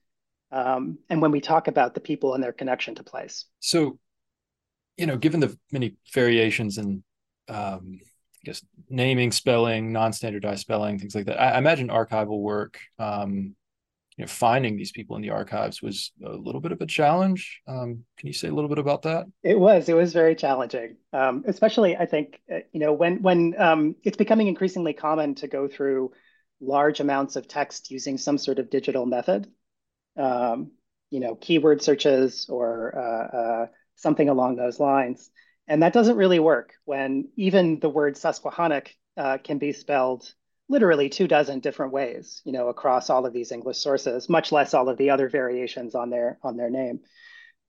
um, 0.51 0.99
and 1.09 1.21
when 1.21 1.31
we 1.31 1.41
talk 1.41 1.67
about 1.67 1.93
the 1.93 2.01
people 2.01 2.33
and 2.33 2.43
their 2.43 2.51
connection 2.51 2.95
to 2.95 3.03
place. 3.03 3.45
So 3.61 3.97
you 4.97 5.07
know, 5.07 5.17
given 5.17 5.39
the 5.39 5.57
many 5.71 5.95
variations 6.13 6.77
in, 6.77 7.03
um, 7.49 7.99
I 8.01 8.43
guess, 8.43 8.63
naming, 8.89 9.31
spelling, 9.31 9.91
non-standardized 9.91 10.61
spelling, 10.61 10.99
things 10.99 11.15
like 11.15 11.25
that, 11.25 11.41
I, 11.41 11.51
I 11.51 11.57
imagine 11.57 11.87
archival 11.87 12.39
work, 12.39 12.77
um, 12.99 13.55
you 14.17 14.23
know, 14.23 14.27
finding 14.27 14.77
these 14.77 14.91
people 14.91 15.15
in 15.15 15.21
the 15.21 15.29
archives 15.29 15.81
was 15.81 16.11
a 16.25 16.29
little 16.29 16.61
bit 16.61 16.71
of 16.71 16.81
a 16.81 16.85
challenge. 16.85 17.61
Um, 17.67 18.03
can 18.17 18.27
you 18.27 18.33
say 18.33 18.49
a 18.49 18.53
little 18.53 18.69
bit 18.69 18.77
about 18.77 19.03
that? 19.03 19.25
It 19.43 19.57
was. 19.57 19.87
It 19.89 19.95
was 19.95 20.13
very 20.13 20.35
challenging, 20.35 20.97
um, 21.13 21.43
especially 21.47 21.95
I 21.95 22.05
think 22.05 22.41
uh, 22.53 22.59
you 22.71 22.79
know 22.79 22.93
when 22.93 23.21
when 23.21 23.55
um, 23.57 23.95
it's 24.03 24.17
becoming 24.17 24.47
increasingly 24.47 24.93
common 24.93 25.35
to 25.35 25.47
go 25.47 25.67
through 25.67 26.11
large 26.59 26.99
amounts 26.99 27.35
of 27.35 27.47
text 27.47 27.89
using 27.89 28.17
some 28.17 28.37
sort 28.37 28.59
of 28.59 28.69
digital 28.69 29.05
method. 29.05 29.47
Um, 30.17 30.71
you 31.11 31.19
know, 31.19 31.35
keyword 31.35 31.83
searches 31.83 32.47
or 32.49 32.97
uh, 32.97 33.37
uh, 33.37 33.65
something 33.95 34.29
along 34.29 34.55
those 34.55 34.79
lines. 34.79 35.29
And 35.67 35.83
that 35.83 35.93
doesn't 35.93 36.17
really 36.17 36.39
work 36.39 36.73
when 36.85 37.29
even 37.35 37.79
the 37.79 37.89
word 37.89 38.17
Susquehannock 38.17 38.89
uh, 39.17 39.37
can 39.43 39.57
be 39.57 39.73
spelled 39.73 40.33
literally 40.71 41.09
two 41.09 41.27
dozen 41.27 41.59
different 41.59 41.91
ways, 41.91 42.41
you 42.45 42.53
know, 42.53 42.69
across 42.69 43.09
all 43.09 43.25
of 43.25 43.33
these 43.33 43.51
English 43.51 43.77
sources, 43.77 44.29
much 44.29 44.51
less 44.51 44.73
all 44.73 44.89
of 44.89 44.97
the 44.97 45.09
other 45.09 45.29
variations 45.29 45.93
on 45.93 46.09
their 46.09 46.39
on 46.41 46.57
their 46.57 46.69
name. 46.69 47.01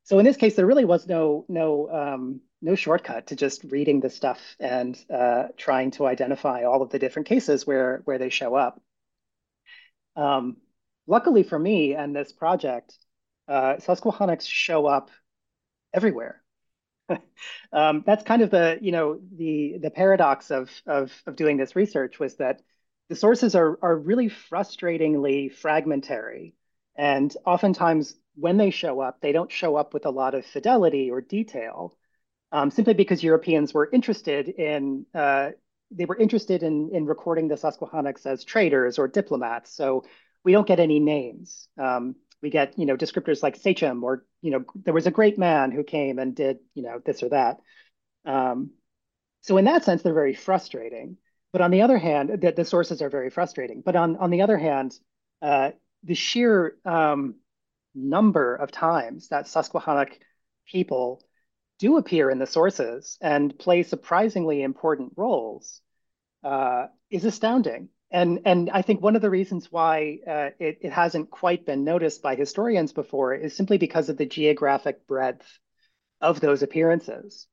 So 0.05 0.19
in 0.19 0.25
this 0.25 0.37
case, 0.37 0.55
there 0.55 0.67
really 0.67 0.85
was 0.85 1.07
no 1.07 1.45
no 1.49 1.91
um, 1.91 2.41
no 2.63 2.77
shortcut 2.77 3.27
to 3.27 3.37
just 3.37 3.65
reading 3.65 4.01
the 4.01 4.09
stuff 4.09 4.41
and 4.61 4.99
uh, 5.13 5.49
trying 5.57 5.91
to 5.93 6.07
identify 6.07 6.63
all 6.63 6.81
of 6.81 6.91
the 6.91 6.99
different 6.99 7.29
cases 7.29 7.67
where 7.67 8.03
where 8.05 8.19
they 8.19 8.31
show 8.31 8.55
up. 8.55 8.81
Um, 10.17 10.59
luckily 11.07 11.43
for 11.43 11.59
me 11.59 11.95
and 11.95 12.15
this 12.15 12.33
project, 12.33 12.95
uh, 13.49 13.79
Susquehannocks 13.81 14.47
show 14.47 14.87
up 14.87 15.11
everywhere. 15.93 16.41
um, 17.73 18.05
that's 18.07 18.23
kind 18.23 18.43
of 18.43 18.51
the 18.51 18.79
you 18.81 18.93
know 18.93 19.19
the 19.37 19.79
the 19.83 19.91
paradox 19.91 20.53
of, 20.53 20.71
of 20.87 21.13
of 21.27 21.35
doing 21.35 21.57
this 21.57 21.75
research 21.75 22.21
was 22.21 22.37
that 22.37 22.61
the 23.13 23.17
sources 23.17 23.55
are 23.55 23.79
are 23.83 23.97
really 23.97 24.31
frustratingly 24.31 25.53
fragmentary, 25.53 26.55
and 26.97 27.37
oftentimes 27.45 28.17
when 28.37 28.57
they 28.57 28.71
show 28.71 29.01
up, 29.01 29.21
they 29.21 29.33
don't 29.33 29.53
show 29.53 29.77
up 29.77 29.93
with 29.93 30.07
a 30.07 30.11
lot 30.11 30.35
of 30.35 30.47
fidelity 30.47 31.11
or 31.11 31.21
detail, 31.21 31.95
um, 32.53 32.71
simply 32.71 32.95
because 32.95 33.23
Europeans 33.23 33.75
were 33.75 33.91
interested 33.93 34.49
in 34.49 35.05
uh, 35.15 35.51
they 35.91 36.07
were 36.07 36.17
interested 36.17 36.63
in 36.63 36.89
in 36.95 37.05
recording 37.05 37.49
the 37.49 37.57
Susquehannocks 37.59 38.25
as 38.25 38.45
traders 38.45 38.99
or 38.99 39.09
diplomats. 39.09 39.71
So 39.77 40.05
we 40.43 40.53
don't 40.53 40.67
get 40.67 40.81
any 40.81 40.99
names. 40.99 41.69
Um, 41.77 42.17
we 42.41 42.49
get 42.49 42.79
you 42.79 42.87
know 42.87 42.97
descriptors 42.97 43.43
like 43.43 43.57
sachem 43.57 44.03
or 44.03 44.25
you 44.41 44.51
know 44.51 44.65
there 44.75 44.95
was 44.95 45.07
a 45.07 45.11
great 45.11 45.39
man 45.39 45.71
who 45.71 45.85
came 45.85 46.19
and 46.19 46.35
did 46.35 46.59
you 46.75 46.83
know 46.83 46.99
this 47.05 47.23
or 47.23 47.29
that 47.29 47.59
um, 48.25 48.71
so 49.43 49.59
in 49.59 49.67
that 49.67 49.85
sense 49.85 50.03
they're 50.03 50.15
very 50.15 50.35
frustrating 50.35 51.19
but 51.53 51.61
on 51.61 51.71
the 51.71 51.83
other 51.83 51.99
hand 51.99 52.31
the, 52.41 52.53
the 52.53 52.65
sources 52.65 53.03
are 53.03 53.11
very 53.11 53.31
frustrating 53.31 53.83
but 53.85 53.97
on 53.97 54.17
on 54.17 54.31
the 54.31 54.43
other 54.43 54.59
hand 54.59 54.99
uh, 55.43 55.71
the 56.05 56.15
sheer 56.15 56.77
um, 56.85 57.35
number 57.95 58.55
of 58.55 58.71
times 58.71 59.29
that 59.29 59.47
susquehannock 59.47 60.19
people 60.67 61.23
do 61.79 61.97
appear 61.97 62.31
in 62.31 62.39
the 62.39 62.47
sources 62.47 63.19
and 63.21 63.59
play 63.59 63.83
surprisingly 63.83 64.63
important 64.63 65.13
roles 65.17 65.81
uh, 66.45 66.87
is 67.11 67.25
astounding 67.25 67.89
and 68.13 68.41
and 68.45 68.71
I 68.71 68.83
think 68.83 69.01
one 69.01 69.17
of 69.17 69.23
the 69.23 69.31
reasons 69.31 69.73
why 69.73 70.19
uh, 70.27 70.51
it, 70.59 70.79
it 70.83 70.93
hasn't 70.93 71.31
quite 71.31 71.65
been 71.65 71.83
noticed 71.83 72.23
by 72.23 72.35
historians 72.35 72.93
before 72.93 73.35
is 73.35 73.57
simply 73.57 73.79
because 73.79 74.11
of 74.11 74.19
the 74.19 74.27
geographic 74.27 75.07
breadth 75.07 75.59
of 76.21 76.39
those 76.39 76.63
appearances. 76.63 77.49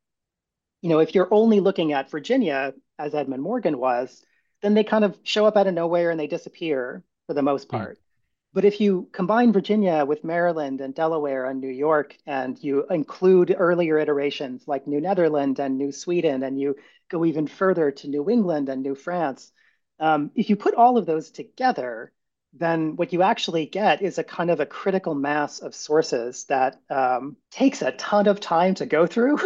You 0.82 0.90
know, 0.90 1.00
if 1.00 1.14
you're 1.14 1.34
only 1.34 1.60
looking 1.60 1.94
at 1.94 2.10
Virginia, 2.10 2.74
as 2.98 3.16
Edmund 3.16 3.44
Morgan 3.44 3.78
was, 3.78 4.24
then 4.62 4.74
they 4.74 4.84
kind 4.84 5.04
of 5.04 5.18
show 5.24 5.46
up 5.46 5.58
out 5.58 5.68
of 5.68 5.74
nowhere 5.74 6.12
and 6.12 6.20
they 6.20 6.28
disappear 6.28 7.04
for 7.28 7.34
the 7.34 7.42
most 7.42 7.70
hmm. 7.70 7.78
part. 7.78 7.98
Mm. 7.98 8.02
But 8.52 8.66
if 8.66 8.82
you 8.82 9.08
combine 9.12 9.54
Virginia 9.54 10.04
with 10.06 10.24
Maryland 10.24 10.82
and 10.82 10.96
Delaware 10.96 11.46
and 11.46 11.62
New 11.62 11.70
York, 11.70 12.18
and 12.26 12.62
you 12.64 12.86
include 12.90 13.56
earlier 13.56 14.00
iterations 14.00 14.68
like 14.68 14.88
New 14.88 15.00
Netherland 15.00 15.60
and 15.60 15.78
New 15.78 15.92
Sweden, 15.92 16.42
and 16.42 16.60
you 16.60 16.76
go 17.10 17.26
even 17.26 17.46
further 17.46 17.92
to 17.92 18.08
New 18.08 18.28
England 18.28 18.70
and 18.70 18.82
New 18.82 18.96
France, 18.96 19.52
um, 20.00 20.32
if 20.34 20.50
you 20.50 20.56
put 20.56 20.74
all 20.74 20.98
of 20.98 21.06
those 21.06 21.30
together, 21.30 22.12
then 22.54 22.96
what 22.96 23.14
you 23.14 23.22
actually 23.22 23.66
get 23.66 24.02
is 24.02 24.18
a 24.18 24.24
kind 24.24 24.50
of 24.50 24.60
a 24.60 24.66
critical 24.66 25.14
mass 25.14 25.60
of 25.60 25.76
sources 25.76 26.46
that 26.46 26.80
um, 26.90 27.38
takes 27.52 27.82
a 27.82 27.92
ton 27.92 28.28
of 28.28 28.40
time 28.40 28.74
to 28.76 28.86
go 28.86 29.06
through, 29.06 29.38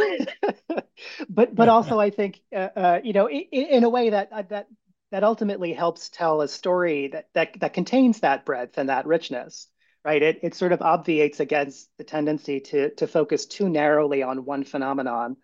but 1.29 1.53
but 1.53 1.69
also 1.69 1.99
I 1.99 2.09
think 2.09 2.39
uh, 2.55 2.69
uh, 2.75 2.99
you 3.03 3.13
know 3.13 3.29
in, 3.29 3.45
in, 3.51 3.83
a 3.83 3.89
way 3.89 4.11
that 4.11 4.29
uh, 4.31 4.43
that 4.43 4.67
that 5.11 5.23
ultimately 5.23 5.73
helps 5.73 6.09
tell 6.09 6.41
a 6.41 6.47
story 6.47 7.09
that 7.09 7.27
that 7.33 7.59
that 7.59 7.73
contains 7.73 8.21
that 8.21 8.45
breadth 8.45 8.77
and 8.77 8.87
that 8.87 9.05
richness, 9.05 9.67
right? 10.05 10.21
It 10.21 10.39
it 10.41 10.55
sort 10.55 10.71
of 10.71 10.81
obviates 10.81 11.41
against 11.41 11.89
the 11.97 12.05
tendency 12.05 12.61
to 12.61 12.91
to 12.95 13.07
focus 13.07 13.45
too 13.45 13.67
narrowly 13.67 14.23
on 14.23 14.45
one 14.45 14.63
phenomenon 14.63 15.35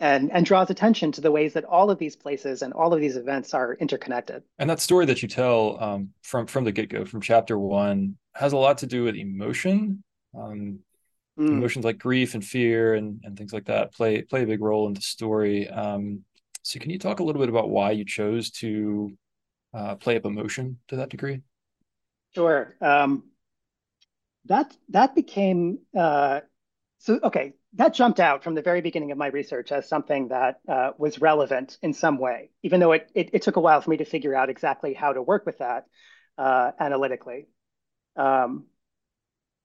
and, 0.00 0.30
and 0.32 0.44
draws 0.44 0.70
attention 0.70 1.10
to 1.12 1.20
the 1.20 1.30
ways 1.30 1.54
that 1.54 1.64
all 1.64 1.90
of 1.90 1.98
these 1.98 2.16
places 2.16 2.62
and 2.62 2.72
all 2.72 2.92
of 2.92 3.00
these 3.00 3.16
events 3.16 3.54
are 3.54 3.74
interconnected. 3.74 4.42
And 4.58 4.68
that 4.68 4.80
story 4.80 5.06
that 5.06 5.22
you 5.22 5.28
tell 5.28 5.82
um, 5.82 6.10
from 6.22 6.46
from 6.46 6.64
the 6.64 6.72
get 6.72 6.90
go, 6.90 7.04
from 7.04 7.20
chapter 7.20 7.58
one, 7.58 8.16
has 8.34 8.52
a 8.52 8.56
lot 8.56 8.78
to 8.78 8.86
do 8.86 9.04
with 9.04 9.16
emotion. 9.16 10.02
Um, 10.36 10.80
mm. 11.38 11.48
Emotions 11.48 11.84
like 11.84 11.98
grief 11.98 12.34
and 12.34 12.44
fear 12.44 12.94
and, 12.94 13.20
and 13.24 13.38
things 13.38 13.52
like 13.52 13.64
that 13.66 13.92
play 13.94 14.22
play 14.22 14.42
a 14.42 14.46
big 14.46 14.60
role 14.60 14.86
in 14.86 14.94
the 14.94 15.00
story. 15.00 15.68
Um, 15.68 16.24
so, 16.62 16.78
can 16.78 16.90
you 16.90 16.98
talk 16.98 17.20
a 17.20 17.24
little 17.24 17.40
bit 17.40 17.48
about 17.48 17.70
why 17.70 17.92
you 17.92 18.04
chose 18.04 18.50
to 18.52 19.16
uh, 19.72 19.94
play 19.94 20.16
up 20.16 20.26
emotion 20.26 20.78
to 20.88 20.96
that 20.96 21.10
degree? 21.10 21.40
Sure. 22.34 22.74
Um, 22.82 23.24
that 24.44 24.76
that 24.90 25.14
became 25.14 25.78
uh, 25.96 26.40
so 26.98 27.18
okay 27.22 27.54
that 27.76 27.94
jumped 27.94 28.20
out 28.20 28.42
from 28.42 28.54
the 28.54 28.62
very 28.62 28.80
beginning 28.80 29.12
of 29.12 29.18
my 29.18 29.28
research 29.28 29.70
as 29.70 29.88
something 29.88 30.28
that 30.28 30.60
uh, 30.68 30.92
was 30.98 31.20
relevant 31.20 31.76
in 31.82 31.92
some 31.92 32.18
way, 32.18 32.50
even 32.62 32.80
though 32.80 32.92
it, 32.92 33.10
it, 33.14 33.30
it, 33.34 33.42
took 33.42 33.56
a 33.56 33.60
while 33.60 33.80
for 33.80 33.90
me 33.90 33.98
to 33.98 34.04
figure 34.04 34.34
out 34.34 34.48
exactly 34.48 34.94
how 34.94 35.12
to 35.12 35.22
work 35.22 35.44
with 35.44 35.58
that 35.58 35.84
uh, 36.38 36.72
analytically. 36.80 37.48
Um, 38.16 38.64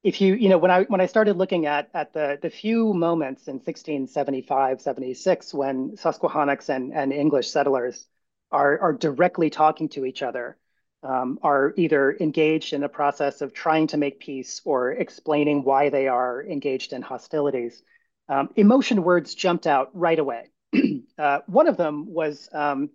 if 0.04 0.20
you, 0.20 0.34
you 0.34 0.50
know, 0.50 0.58
when 0.58 0.72
I 0.72 0.84
when 0.84 1.00
I 1.00 1.06
started 1.06 1.38
looking 1.38 1.68
at 1.68 1.90
at 1.94 2.12
the 2.12 2.38
the 2.42 2.50
few 2.50 2.94
moments 2.94 3.48
in 3.48 3.56
1675, 3.56 4.82
76 4.82 5.54
when 5.54 5.96
Susquehannocks 5.96 6.70
and, 6.70 6.92
and 6.94 7.14
English 7.14 7.50
settlers 7.50 8.08
are 8.52 8.80
are 8.80 8.94
directly 8.94 9.50
talking 9.50 9.90
to 9.90 10.06
each 10.06 10.22
other, 10.22 10.58
um, 11.04 11.40
are 11.44 11.74
either 11.78 12.18
engaged 12.20 12.74
in 12.74 12.84
a 12.84 12.90
process 12.90 13.42
of 13.42 13.54
trying 13.54 13.88
to 13.88 13.98
make 13.98 14.20
peace 14.20 14.60
or 14.66 14.92
explaining 14.92 15.64
why 15.64 15.90
they 15.90 16.08
are 16.08 16.44
engaged 16.44 16.94
in 16.94 17.02
hostilities 17.02 17.84
um, 18.30 18.50
emotion 18.56 19.04
words 19.04 19.36
jumped 19.36 19.68
out 19.68 19.90
right 19.94 20.20
away. 20.20 20.52
uh, 21.18 21.40
one 21.48 21.68
of 21.68 21.78
them 21.78 22.06
was 22.08 22.50
um, 22.54 22.90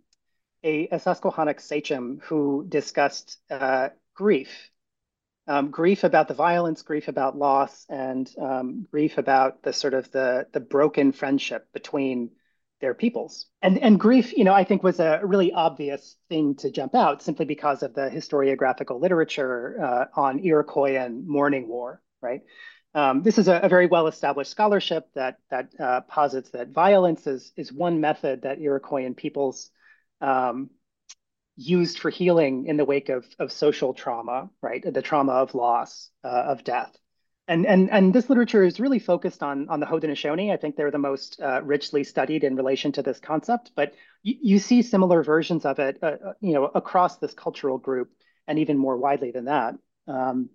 a, 0.64 0.88
a, 0.88 0.98
Susquehannock 0.98 1.60
sachem 1.60 2.20
who 2.24 2.64
discussed 2.68 3.38
uh, 3.50 3.90
grief, 4.14 4.70
um, 5.46 5.70
grief 5.70 6.04
about 6.04 6.28
the 6.28 6.34
violence, 6.34 6.82
grief 6.82 7.08
about 7.08 7.36
loss, 7.36 7.84
and 7.88 8.30
um, 8.40 8.86
grief 8.90 9.18
about 9.18 9.62
the 9.62 9.72
sort 9.72 9.94
of 9.94 10.10
the, 10.10 10.46
the 10.52 10.60
broken 10.60 11.12
friendship 11.12 11.68
between 11.72 12.30
their 12.80 12.94
peoples. 12.94 13.46
And, 13.62 13.78
and 13.78 13.98
grief, 13.98 14.36
you 14.36 14.44
know, 14.44 14.52
I 14.52 14.64
think 14.64 14.82
was 14.82 15.00
a 15.00 15.20
really 15.22 15.52
obvious 15.52 16.16
thing 16.28 16.56
to 16.56 16.70
jump 16.70 16.94
out 16.94 17.22
simply 17.22 17.46
because 17.46 17.82
of 17.82 17.94
the 17.94 18.10
historiographical 18.10 19.00
literature 19.00 19.80
uh, 19.82 20.04
on 20.20 20.44
Iroquois 20.44 20.96
and 20.96 21.26
mourning 21.26 21.68
war, 21.68 22.02
right? 22.20 22.42
Um, 22.96 23.22
this 23.22 23.36
is 23.36 23.46
a, 23.46 23.56
a, 23.56 23.68
very 23.68 23.86
well-established 23.86 24.50
scholarship 24.50 25.06
that 25.14 25.36
that 25.50 25.68
uh, 25.78 26.00
posits 26.08 26.48
that 26.50 26.68
violence 26.70 27.26
is 27.26 27.52
is 27.54 27.70
one 27.70 28.00
method 28.00 28.42
that 28.42 28.58
Iroquoian 28.58 29.14
peoples 29.14 29.70
um, 30.22 30.70
used 31.56 31.98
for 31.98 32.08
healing 32.08 32.64
in 32.66 32.78
the 32.78 32.86
wake 32.86 33.10
of 33.10 33.26
of 33.38 33.52
social 33.52 33.92
trauma, 33.92 34.48
right? 34.62 34.82
The 34.82 35.02
trauma 35.02 35.32
of 35.32 35.54
loss, 35.54 36.10
uh, 36.24 36.28
of 36.28 36.64
death. 36.64 36.96
and 37.46 37.66
and 37.66 37.90
and 37.90 38.14
this 38.14 38.30
literature 38.30 38.64
is 38.64 38.80
really 38.80 38.98
focused 38.98 39.42
on 39.42 39.68
on 39.68 39.78
the 39.78 39.86
Haudenosaunee. 39.86 40.50
I 40.50 40.56
think 40.56 40.76
they're 40.76 40.90
the 40.90 40.98
most 40.98 41.38
uh, 41.38 41.60
richly 41.62 42.02
studied 42.02 42.44
in 42.44 42.56
relation 42.56 42.92
to 42.92 43.02
this 43.02 43.20
concept. 43.20 43.72
But 43.76 43.92
you, 44.22 44.58
see 44.58 44.80
similar 44.80 45.22
versions 45.22 45.66
of 45.66 45.78
it, 45.78 45.98
uh, 46.02 46.06
uh, 46.28 46.32
you 46.40 46.54
know, 46.54 46.64
across 46.64 47.18
this 47.18 47.34
cultural 47.34 47.76
group, 47.76 48.10
and 48.48 48.58
even 48.58 48.78
more 48.78 48.96
widely 48.96 49.32
than 49.32 49.44
that. 49.44 49.74
Um, 50.08 50.48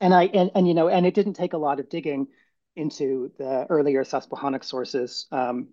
and 0.00 0.14
I 0.14 0.24
and, 0.24 0.50
and 0.54 0.68
you 0.68 0.74
know, 0.74 0.88
and 0.88 1.06
it 1.06 1.14
didn't 1.14 1.34
take 1.34 1.52
a 1.52 1.58
lot 1.58 1.80
of 1.80 1.88
digging 1.88 2.28
into 2.74 3.32
the 3.38 3.66
earlier 3.70 4.04
Susquehannock 4.04 4.62
sources 4.62 5.26
um, 5.32 5.68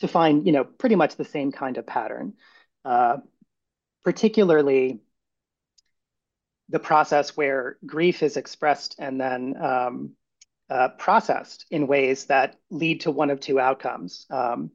to 0.00 0.08
find, 0.08 0.46
you 0.46 0.52
know, 0.52 0.64
pretty 0.64 0.94
much 0.94 1.16
the 1.16 1.24
same 1.24 1.52
kind 1.52 1.76
of 1.76 1.86
pattern. 1.86 2.34
Uh, 2.84 3.18
particularly 4.04 5.00
the 6.70 6.78
process 6.78 7.36
where 7.36 7.76
grief 7.84 8.22
is 8.22 8.36
expressed 8.36 8.96
and 8.98 9.20
then 9.20 9.54
um, 9.60 10.12
uh, 10.70 10.88
processed 10.88 11.66
in 11.70 11.86
ways 11.86 12.26
that 12.26 12.56
lead 12.70 13.00
to 13.02 13.10
one 13.10 13.30
of 13.30 13.40
two 13.40 13.60
outcomes. 13.60 14.26
Um, 14.30 14.70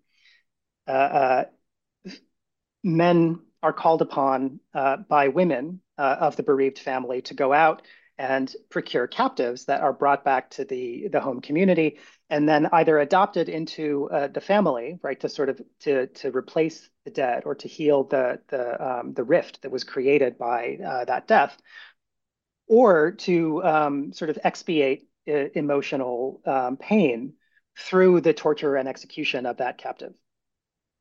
uh, 0.87 0.91
uh 0.91 1.45
men 2.83 3.39
are 3.63 3.73
called 3.73 4.03
upon 4.03 4.59
uh, 4.75 4.97
by 4.97 5.29
women 5.29 5.81
uh, 5.97 6.17
of 6.19 6.35
the 6.35 6.43
bereaved 6.43 6.77
family 6.77 7.23
to 7.23 7.33
go 7.33 7.51
out 7.51 7.81
and 8.17 8.55
procure 8.69 9.07
captives 9.07 9.65
that 9.65 9.81
are 9.81 9.93
brought 9.93 10.23
back 10.23 10.49
to 10.49 10.63
the, 10.63 11.07
the 11.11 11.19
home 11.19 11.41
community 11.41 11.99
and 12.29 12.47
then 12.47 12.67
either 12.71 12.97
adopted 12.99 13.49
into 13.49 14.09
uh, 14.09 14.27
the 14.27 14.41
family, 14.41 14.97
right, 15.01 15.19
to 15.19 15.29
sort 15.29 15.49
of 15.49 15.61
to 15.81 16.07
to 16.07 16.31
replace 16.31 16.89
the 17.03 17.11
dead 17.11 17.43
or 17.45 17.55
to 17.55 17.67
heal 17.67 18.03
the 18.03 18.39
the 18.47 18.83
um, 18.87 19.13
the 19.13 19.23
rift 19.23 19.61
that 19.61 19.71
was 19.71 19.83
created 19.83 20.37
by 20.37 20.77
uh, 20.85 21.05
that 21.05 21.27
death, 21.27 21.55
or 22.67 23.11
to 23.11 23.63
um, 23.63 24.13
sort 24.13 24.29
of 24.29 24.39
expiate 24.43 25.07
uh, 25.27 25.49
emotional 25.53 26.41
um, 26.45 26.77
pain 26.77 27.33
through 27.77 28.21
the 28.21 28.33
torture 28.33 28.75
and 28.75 28.87
execution 28.87 29.45
of 29.45 29.57
that 29.57 29.77
captive. 29.77 30.13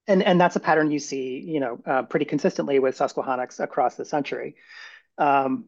And, 0.07 0.23
and 0.23 0.39
that's 0.41 0.57
a 0.57 0.61
pattern 0.61 0.91
you 0.91 0.99
see, 0.99 1.39
you 1.39 1.61
know, 1.61 1.79
uh, 1.87 2.03
pretty 2.03 2.27
consistently 2.27 2.79
with 2.79 2.97
Susquehannocks 2.97 3.61
across 3.61 3.95
the 3.95 4.05
century. 4.05 4.57
Um, 5.17 5.67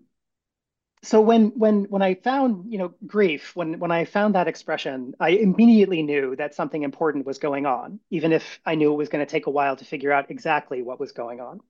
so 1.03 1.21
when 1.21 1.49
when 1.51 1.85
when 1.85 2.03
I 2.03 2.15
found 2.15 2.71
you 2.71 2.79
know 2.79 2.95
grief 3.07 3.55
when 3.55 3.79
when 3.79 3.91
I 3.91 4.05
found 4.05 4.35
that 4.35 4.49
expression, 4.49 5.15
I 5.21 5.31
immediately 5.31 6.03
knew 6.03 6.37
that 6.37 6.55
something 6.55 6.83
important 6.83 7.27
was 7.27 7.39
going 7.39 7.67
on, 7.67 8.01
even 8.11 8.33
if 8.33 8.61
I 8.65 8.75
knew 8.75 8.93
it 8.93 8.97
was 8.97 9.09
going 9.09 9.25
to 9.25 9.31
take 9.31 9.47
a 9.47 9.51
while 9.51 9.77
to 9.77 9.85
figure 9.85 10.13
out 10.13 10.31
exactly 10.31 10.83
what 10.83 10.99
was 10.99 11.13
going 11.13 11.41
on. 11.41 11.61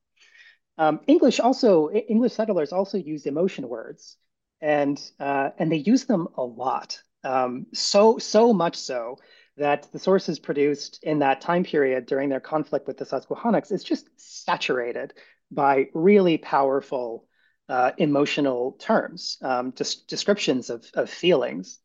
Um, 0.78 1.00
English 1.06 1.40
also 1.40 1.90
English 1.90 2.34
settlers 2.34 2.72
also 2.72 2.98
used 2.98 3.26
emotion 3.26 3.68
words, 3.68 4.16
and 4.60 5.00
uh, 5.18 5.50
and 5.58 5.70
they 5.70 5.76
use 5.76 6.04
them 6.04 6.28
a 6.36 6.42
lot. 6.42 7.00
Um, 7.24 7.66
so 7.72 8.18
so 8.18 8.52
much 8.52 8.76
so 8.76 9.18
that 9.56 9.90
the 9.92 9.98
sources 9.98 10.38
produced 10.38 11.00
in 11.02 11.20
that 11.20 11.40
time 11.40 11.64
period 11.64 12.06
during 12.06 12.28
their 12.28 12.40
conflict 12.40 12.86
with 12.86 12.98
the 12.98 13.06
Susquehannocks 13.06 13.70
is 13.70 13.82
just 13.82 14.08
saturated 14.16 15.14
by 15.50 15.86
really 15.94 16.36
powerful 16.36 17.26
uh, 17.68 17.92
emotional 17.98 18.76
terms, 18.78 19.38
um, 19.42 19.72
just 19.74 20.08
descriptions 20.08 20.70
of, 20.70 20.88
of 20.94 21.10
feelings. 21.10 21.78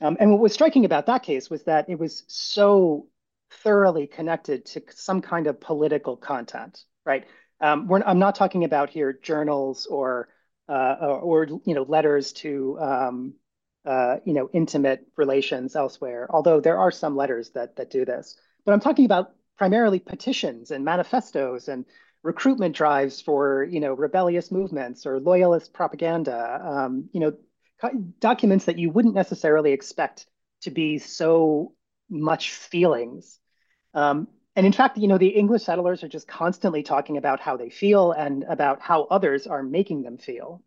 Um, 0.00 0.16
and 0.20 0.30
what 0.30 0.40
was 0.40 0.52
striking 0.52 0.84
about 0.84 1.06
that 1.06 1.24
case 1.24 1.50
was 1.50 1.64
that 1.64 1.88
it 1.88 1.98
was 1.98 2.22
so 2.28 3.08
thoroughly 3.50 4.06
connected 4.06 4.64
to 4.66 4.82
some 4.90 5.20
kind 5.20 5.46
of 5.46 5.60
political 5.60 6.16
content, 6.16 6.84
right? 7.04 7.26
Um, 7.60 7.90
I'm 8.06 8.20
not 8.20 8.36
talking 8.36 8.64
about 8.64 8.90
here 8.90 9.12
journals 9.12 9.86
or, 9.86 10.28
uh, 10.68 10.96
or, 11.00 11.18
or, 11.18 11.46
you 11.64 11.74
know, 11.74 11.82
letters 11.82 12.32
to, 12.34 12.78
um, 12.80 13.34
uh, 13.84 14.18
you 14.24 14.34
know, 14.34 14.48
intimate 14.52 15.06
relations 15.16 15.74
elsewhere, 15.74 16.28
although 16.30 16.60
there 16.60 16.78
are 16.78 16.92
some 16.92 17.16
letters 17.16 17.50
that, 17.50 17.74
that 17.76 17.90
do 17.90 18.04
this. 18.04 18.36
But 18.64 18.72
I'm 18.72 18.80
talking 18.80 19.06
about 19.06 19.32
primarily 19.56 19.98
petitions 19.98 20.70
and 20.70 20.84
manifestos 20.84 21.66
and 21.66 21.84
recruitment 22.22 22.74
drives 22.74 23.20
for 23.20 23.64
you 23.64 23.80
know 23.80 23.94
rebellious 23.94 24.50
movements 24.50 25.06
or 25.06 25.20
loyalist 25.20 25.72
propaganda 25.72 26.60
um, 26.64 27.08
you 27.12 27.20
know 27.20 27.32
documents 28.18 28.64
that 28.64 28.78
you 28.78 28.90
wouldn't 28.90 29.14
necessarily 29.14 29.72
expect 29.72 30.26
to 30.62 30.70
be 30.70 30.98
so 30.98 31.72
much 32.10 32.50
feelings. 32.50 33.38
Um, 33.94 34.28
and 34.56 34.66
in 34.66 34.72
fact 34.72 34.98
you 34.98 35.06
know 35.06 35.18
the 35.18 35.28
english 35.28 35.62
settlers 35.62 36.02
are 36.02 36.08
just 36.08 36.26
constantly 36.26 36.82
talking 36.82 37.16
about 37.16 37.38
how 37.38 37.56
they 37.56 37.70
feel 37.70 38.10
and 38.12 38.44
about 38.44 38.80
how 38.80 39.04
others 39.04 39.46
are 39.46 39.62
making 39.62 40.02
them 40.02 40.18
feel. 40.18 40.62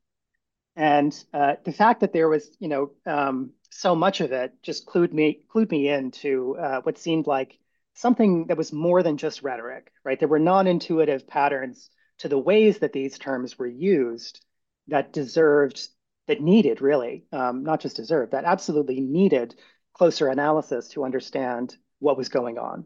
And 0.77 1.13
uh, 1.33 1.55
the 1.65 1.73
fact 1.73 1.99
that 1.99 2.13
there 2.13 2.29
was 2.29 2.49
you 2.59 2.69
know 2.69 2.91
um, 3.05 3.51
so 3.69 3.95
much 3.95 4.21
of 4.21 4.31
it 4.31 4.53
just 4.63 4.85
clued 4.85 5.11
me 5.11 5.43
clued 5.53 5.69
me 5.69 5.89
into 5.89 6.55
uh, 6.57 6.81
what 6.81 6.97
seemed 6.97 7.27
like 7.27 7.57
something 7.93 8.47
that 8.47 8.57
was 8.57 8.71
more 8.73 9.03
than 9.03 9.17
just 9.17 9.43
rhetoric, 9.43 9.91
right? 10.03 10.19
There 10.19 10.27
were 10.27 10.39
non-intuitive 10.39 11.27
patterns 11.27 11.89
to 12.19 12.27
the 12.27 12.37
ways 12.37 12.79
that 12.79 12.93
these 12.93 13.17
terms 13.17 13.57
were 13.57 13.67
used 13.67 14.43
that 14.87 15.13
deserved, 15.13 15.87
that 16.27 16.41
needed 16.41 16.81
really, 16.81 17.25
um, 17.31 17.63
not 17.63 17.81
just 17.81 17.95
deserved, 17.95 18.31
that 18.31 18.45
absolutely 18.45 18.99
needed 18.99 19.55
closer 19.93 20.27
analysis 20.27 20.89
to 20.89 21.03
understand 21.03 21.75
what 21.99 22.17
was 22.17 22.29
going 22.29 22.57
on. 22.57 22.85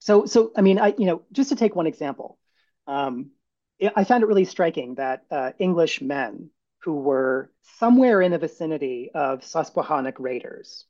So, 0.00 0.26
so 0.26 0.52
I 0.56 0.60
mean, 0.60 0.78
I, 0.78 0.94
you 0.98 1.06
know, 1.06 1.22
just 1.32 1.50
to 1.50 1.56
take 1.56 1.74
one 1.74 1.86
example, 1.86 2.38
um, 2.86 3.30
I 3.94 4.04
found 4.04 4.22
it 4.22 4.26
really 4.26 4.44
striking 4.44 4.94
that 4.94 5.24
uh, 5.30 5.52
English 5.58 6.00
men 6.00 6.50
who 6.82 6.94
were 6.94 7.50
somewhere 7.78 8.22
in 8.22 8.32
the 8.32 8.38
vicinity 8.38 9.10
of 9.14 9.40
Susquehannock 9.40 10.18
raiders, 10.18 10.86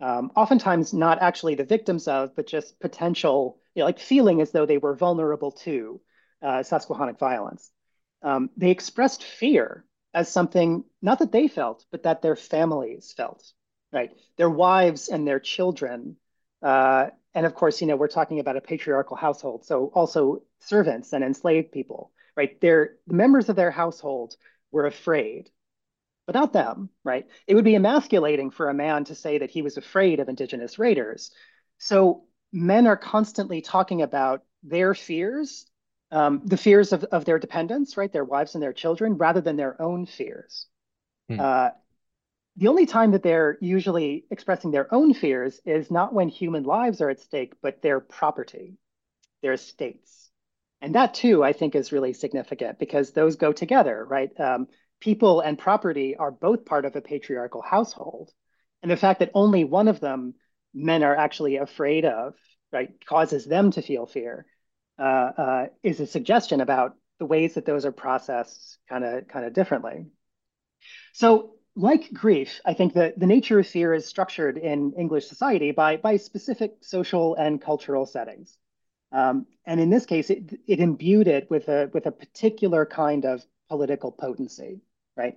um, 0.00 0.32
oftentimes 0.34 0.92
not 0.92 1.22
actually 1.22 1.54
the 1.54 1.64
victims 1.64 2.08
of, 2.08 2.34
but 2.34 2.46
just 2.46 2.78
potential, 2.80 3.58
you 3.74 3.80
know, 3.80 3.86
like 3.86 3.98
feeling 3.98 4.40
as 4.40 4.50
though 4.50 4.66
they 4.66 4.78
were 4.78 4.94
vulnerable 4.94 5.52
to 5.52 6.00
uh, 6.42 6.62
Susquehannock 6.62 7.18
violence. 7.18 7.70
Um, 8.22 8.50
they 8.56 8.70
expressed 8.70 9.22
fear 9.22 9.84
as 10.12 10.28
something 10.28 10.84
not 11.02 11.18
that 11.18 11.32
they 11.32 11.48
felt, 11.48 11.84
but 11.90 12.04
that 12.04 12.22
their 12.22 12.36
families 12.36 13.12
felt, 13.16 13.52
right? 13.92 14.12
Their 14.36 14.50
wives 14.50 15.08
and 15.08 15.26
their 15.26 15.40
children. 15.40 16.16
Uh, 16.62 17.08
and 17.34 17.46
of 17.46 17.54
course, 17.54 17.80
you 17.80 17.86
know, 17.86 17.96
we're 17.96 18.08
talking 18.08 18.40
about 18.40 18.56
a 18.56 18.60
patriarchal 18.60 19.16
household, 19.16 19.64
so 19.64 19.86
also 19.94 20.42
servants 20.60 21.12
and 21.12 21.24
enslaved 21.24 21.72
people, 21.72 22.12
right? 22.36 22.60
They're, 22.60 22.96
the 23.06 23.14
members 23.14 23.48
of 23.48 23.56
their 23.56 23.70
household 23.70 24.36
were 24.70 24.86
afraid 24.86 25.50
but 26.26 26.34
not 26.34 26.52
them, 26.52 26.88
right? 27.04 27.26
It 27.46 27.54
would 27.54 27.64
be 27.64 27.74
emasculating 27.74 28.50
for 28.50 28.68
a 28.68 28.74
man 28.74 29.04
to 29.04 29.14
say 29.14 29.38
that 29.38 29.50
he 29.50 29.62
was 29.62 29.76
afraid 29.76 30.20
of 30.20 30.28
indigenous 30.28 30.78
raiders. 30.78 31.30
So 31.78 32.24
men 32.52 32.86
are 32.86 32.96
constantly 32.96 33.60
talking 33.60 34.02
about 34.02 34.42
their 34.62 34.94
fears, 34.94 35.66
um, 36.10 36.42
the 36.44 36.56
fears 36.56 36.92
of, 36.92 37.04
of 37.04 37.24
their 37.24 37.38
dependents, 37.38 37.96
right? 37.96 38.12
Their 38.12 38.24
wives 38.24 38.54
and 38.54 38.62
their 38.62 38.72
children, 38.72 39.14
rather 39.14 39.40
than 39.40 39.56
their 39.56 39.80
own 39.80 40.06
fears. 40.06 40.66
Hmm. 41.28 41.40
Uh, 41.40 41.68
the 42.56 42.68
only 42.68 42.86
time 42.86 43.10
that 43.10 43.22
they're 43.22 43.58
usually 43.60 44.26
expressing 44.30 44.70
their 44.70 44.92
own 44.94 45.12
fears 45.12 45.60
is 45.66 45.90
not 45.90 46.14
when 46.14 46.28
human 46.28 46.62
lives 46.62 47.00
are 47.00 47.10
at 47.10 47.20
stake, 47.20 47.54
but 47.60 47.82
their 47.82 47.98
property, 47.98 48.78
their 49.42 49.54
estates. 49.54 50.30
And 50.80 50.94
that 50.94 51.14
too, 51.14 51.42
I 51.42 51.52
think, 51.52 51.74
is 51.74 51.92
really 51.92 52.12
significant 52.12 52.78
because 52.78 53.10
those 53.10 53.36
go 53.36 53.52
together, 53.52 54.04
right? 54.04 54.30
Um, 54.38 54.68
people 55.04 55.40
and 55.40 55.58
property 55.58 56.16
are 56.16 56.30
both 56.30 56.64
part 56.64 56.86
of 56.86 56.96
a 56.96 57.00
patriarchal 57.02 57.60
household. 57.60 58.32
And 58.82 58.90
the 58.90 58.96
fact 58.96 59.20
that 59.20 59.30
only 59.34 59.62
one 59.62 59.86
of 59.86 60.00
them 60.00 60.34
men 60.72 61.04
are 61.04 61.14
actually 61.14 61.56
afraid 61.56 62.06
of, 62.06 62.34
right, 62.72 62.88
causes 63.04 63.44
them 63.44 63.70
to 63.72 63.82
feel 63.82 64.06
fear, 64.06 64.46
uh, 64.98 65.30
uh, 65.36 65.66
is 65.82 66.00
a 66.00 66.06
suggestion 66.06 66.62
about 66.62 66.96
the 67.18 67.26
ways 67.26 67.54
that 67.54 67.66
those 67.66 67.84
are 67.84 67.92
processed 67.92 68.78
kind 68.88 69.04
of 69.04 69.28
kind 69.28 69.44
of 69.44 69.52
differently. 69.52 70.06
So 71.12 71.56
like 71.76 72.12
grief, 72.12 72.60
I 72.64 72.72
think 72.72 72.94
that 72.94 73.18
the 73.18 73.26
nature 73.26 73.58
of 73.58 73.66
fear 73.66 73.92
is 73.92 74.06
structured 74.06 74.56
in 74.56 74.94
English 74.98 75.26
society 75.28 75.70
by, 75.72 75.98
by 75.98 76.16
specific 76.16 76.76
social 76.80 77.34
and 77.34 77.60
cultural 77.60 78.06
settings. 78.06 78.56
Um, 79.12 79.46
and 79.66 79.80
in 79.80 79.90
this 79.90 80.06
case, 80.06 80.30
it, 80.30 80.54
it 80.66 80.80
imbued 80.80 81.28
it 81.28 81.50
with 81.50 81.68
a, 81.68 81.90
with 81.92 82.06
a 82.06 82.12
particular 82.12 82.86
kind 82.86 83.24
of 83.24 83.44
political 83.68 84.12
potency 84.12 84.80
right? 85.16 85.34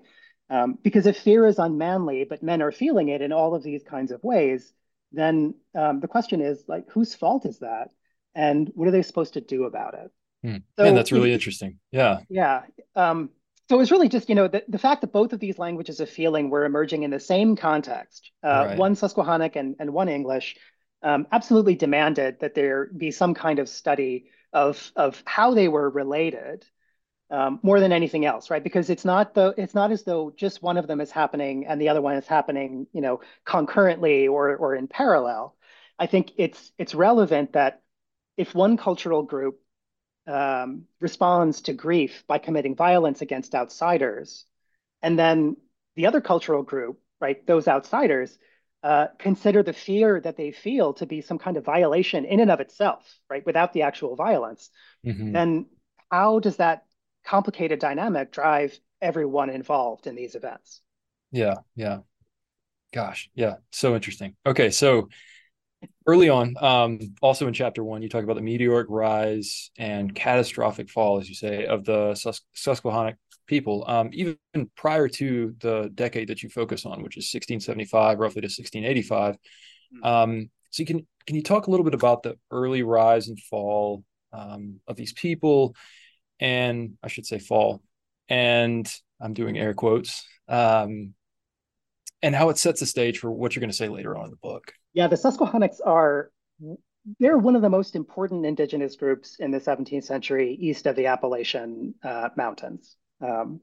Um, 0.50 0.78
because 0.82 1.06
if 1.06 1.18
fear 1.18 1.46
is 1.46 1.60
unmanly, 1.60 2.24
but 2.24 2.44
men 2.44 2.62
are 2.62 2.72
feeling 2.72 3.10
it 3.10 3.22
in 3.22 3.34
all 3.34 3.54
of 3.54 3.63
these 3.63 3.84
kinds 3.84 4.12
of 4.12 4.24
ways, 4.24 4.74
then 5.12 5.56
um, 5.76 6.00
the 6.00 6.08
question 6.08 6.42
is 6.42 6.63
like, 6.68 6.90
whose 6.90 7.13
fault 7.13 7.46
is 7.46 7.60
that? 7.60 7.90
And 8.36 8.72
what 8.76 8.88
are 8.88 8.92
they 8.92 9.02
supposed 9.02 9.34
to 9.34 9.42
do 9.42 9.66
about 9.66 9.96
it? 9.96 10.12
Hmm. 10.44 10.58
So, 10.78 10.86
and 10.86 10.96
that's 10.96 11.12
really 11.12 11.34
interesting. 11.34 11.80
Yeah. 11.92 12.20
Yeah. 12.30 12.62
Um, 12.96 13.32
so 13.68 13.76
it 13.76 13.80
was 13.80 13.92
really 13.92 14.08
just, 14.08 14.30
you 14.30 14.36
know, 14.36 14.48
the, 14.48 14.63
the 14.70 14.78
fact 14.78 15.02
that 15.02 15.12
both 15.12 15.34
of 15.34 15.40
these 15.42 15.60
languages 15.60 16.00
of 16.00 16.10
feeling 16.10 16.50
were 16.50 16.63
emerging 16.63 17.04
in 17.04 17.12
the 17.12 17.20
same 17.20 17.58
context, 17.58 18.32
uh, 18.44 18.68
right. 18.68 18.78
one 18.78 18.96
Susquehannock 18.96 19.58
and, 19.58 19.76
and 19.80 19.92
one 19.92 20.08
English, 20.08 20.56
um, 21.04 21.28
absolutely 21.32 21.76
demanded 21.76 22.40
that 22.40 22.56
there 22.56 22.90
be 22.96 23.12
some 23.12 23.34
kind 23.34 23.60
of 23.60 23.68
study 23.68 24.30
of, 24.54 24.92
of 24.96 25.22
how 25.26 25.54
they 25.54 25.68
were 25.68 25.90
related 25.90 26.63
um, 27.30 27.60
more 27.62 27.80
than 27.80 27.92
anything 27.92 28.26
else, 28.26 28.50
right? 28.50 28.63
Because 28.63 28.90
it's 28.90 29.06
not 29.06 29.34
the 29.34 29.54
it's 29.58 29.76
not 29.76 29.92
as 29.92 30.04
though 30.04 30.32
just 30.36 30.63
one 30.63 30.78
of 30.78 30.88
them 30.88 31.02
is 31.02 31.12
happening 31.12 31.66
and 31.68 31.80
the 31.82 31.90
other 31.90 32.02
one 32.02 32.16
is 32.16 32.28
happening, 32.28 32.88
you 32.94 33.02
know, 33.02 33.22
concurrently 33.46 34.28
or 34.28 34.56
or 34.56 34.76
in 34.76 34.88
parallel. 34.88 35.56
I 36.00 36.08
think 36.08 36.32
it's 36.38 36.72
it's 36.78 36.96
relevant 36.96 37.54
that 37.54 37.82
if 38.38 38.56
one 38.56 38.78
cultural 38.78 39.24
group 39.24 39.60
um, 40.28 40.84
responds 41.02 41.62
to 41.62 41.74
grief 41.74 42.24
by 42.28 42.38
committing 42.38 42.76
violence 42.76 43.22
against 43.22 43.56
outsiders, 43.56 44.46
and 45.02 45.18
then 45.18 45.58
the 45.96 46.06
other 46.06 46.22
cultural 46.22 46.63
group, 46.63 47.00
right, 47.20 47.46
those 47.48 47.68
outsiders, 47.68 48.38
uh, 48.84 49.08
consider 49.18 49.63
the 49.63 49.74
fear 49.74 50.22
that 50.22 50.38
they 50.38 50.52
feel 50.52 50.94
to 50.94 51.06
be 51.06 51.22
some 51.22 51.40
kind 51.40 51.58
of 51.58 51.66
violation 51.66 52.26
in 52.26 52.40
and 52.40 52.52
of 52.52 52.60
itself, 52.60 53.04
right, 53.30 53.46
without 53.46 53.74
the 53.74 53.82
actual 53.82 54.16
violence, 54.16 54.70
mm-hmm. 55.06 55.32
then 55.34 55.66
how 56.12 56.40
does 56.40 56.58
that 56.58 56.87
complicated 57.28 57.78
dynamic 57.80 58.32
drive 58.32 58.80
everyone 59.02 59.50
involved 59.50 60.08
in 60.08 60.16
these 60.16 60.34
events. 60.34 60.82
Yeah, 61.32 61.56
yeah. 61.76 62.00
Gosh, 62.94 63.30
yeah, 63.36 63.56
so 63.72 63.96
interesting. 63.96 64.36
Okay, 64.46 64.72
so 64.72 65.10
early 66.08 66.30
on, 66.30 66.56
um, 66.62 67.00
also 67.22 67.46
in 67.46 67.54
chapter 67.54 67.84
one, 67.84 68.02
you 68.02 68.08
talk 68.08 68.24
about 68.24 68.38
the 68.38 68.42
meteoric 68.42 68.88
rise 68.90 69.72
and 69.78 70.16
catastrophic 70.16 70.90
fall, 70.90 71.20
as 71.20 71.28
you 71.28 71.36
say, 71.36 71.66
of 71.66 71.84
the 71.84 72.16
Sus- 72.16 72.46
Susquehannock 72.56 73.16
people, 73.46 73.84
um, 73.88 74.10
even 74.13 74.38
prior 74.78 75.10
to 75.10 75.54
the 75.60 75.92
decade 75.94 76.30
that 76.30 76.44
you 76.44 76.50
focus 76.50 76.86
on, 76.86 77.04
which 77.04 77.18
is 77.18 77.26
1675, 77.26 78.20
roughly 78.20 78.42
to 78.42 78.46
1685. 78.46 79.36
Hmm. 79.92 80.04
Um, 80.04 80.50
so 80.70 80.82
you 80.82 80.88
can 80.88 81.06
can 81.26 81.36
you 81.36 81.44
talk 81.44 81.68
a 81.68 81.72
little 81.72 81.84
bit 81.84 81.94
about 81.94 82.24
the 82.24 82.38
early 82.52 82.84
rise 82.84 83.28
and 83.28 83.38
fall 83.38 84.06
um, 84.32 84.80
of 84.88 84.96
these 84.96 85.12
people 85.12 85.76
and 86.39 86.97
I 87.04 87.08
should 87.08 87.26
say 87.26 87.39
fall, 87.39 87.82
and 88.30 88.91
I'm 89.21 89.34
doing 89.34 89.58
air 89.58 89.73
quotes, 89.73 90.26
um, 90.47 91.13
and 92.21 92.36
how 92.36 92.50
it 92.50 92.58
sets 92.58 92.80
the 92.80 92.86
stage 92.86 93.19
for 93.19 93.32
what 93.32 93.56
you're 93.56 93.62
going 93.62 93.69
to 93.69 93.76
say 93.76 93.89
later 93.89 94.17
on 94.17 94.26
in 94.26 94.32
the 94.32 94.38
book. 94.38 94.73
Yeah, 94.93 95.08
the 95.08 95.17
Susquehannocks 95.17 95.80
are 95.80 96.32
they're 97.19 97.38
one 97.38 97.56
of 97.56 97.62
the 97.62 97.69
most 97.69 97.95
important 97.95 98.45
indigenous 98.45 98.95
groups 98.95 99.38
in 99.39 99.52
the 99.52 99.60
17th 99.60 100.04
century 100.04 100.58
east 100.60 100.86
of 100.88 100.95
the 100.95 101.06
Appalachian 101.06 101.95
uh, 102.04 102.30
Mountains, 102.36 102.97
um, 103.21 103.62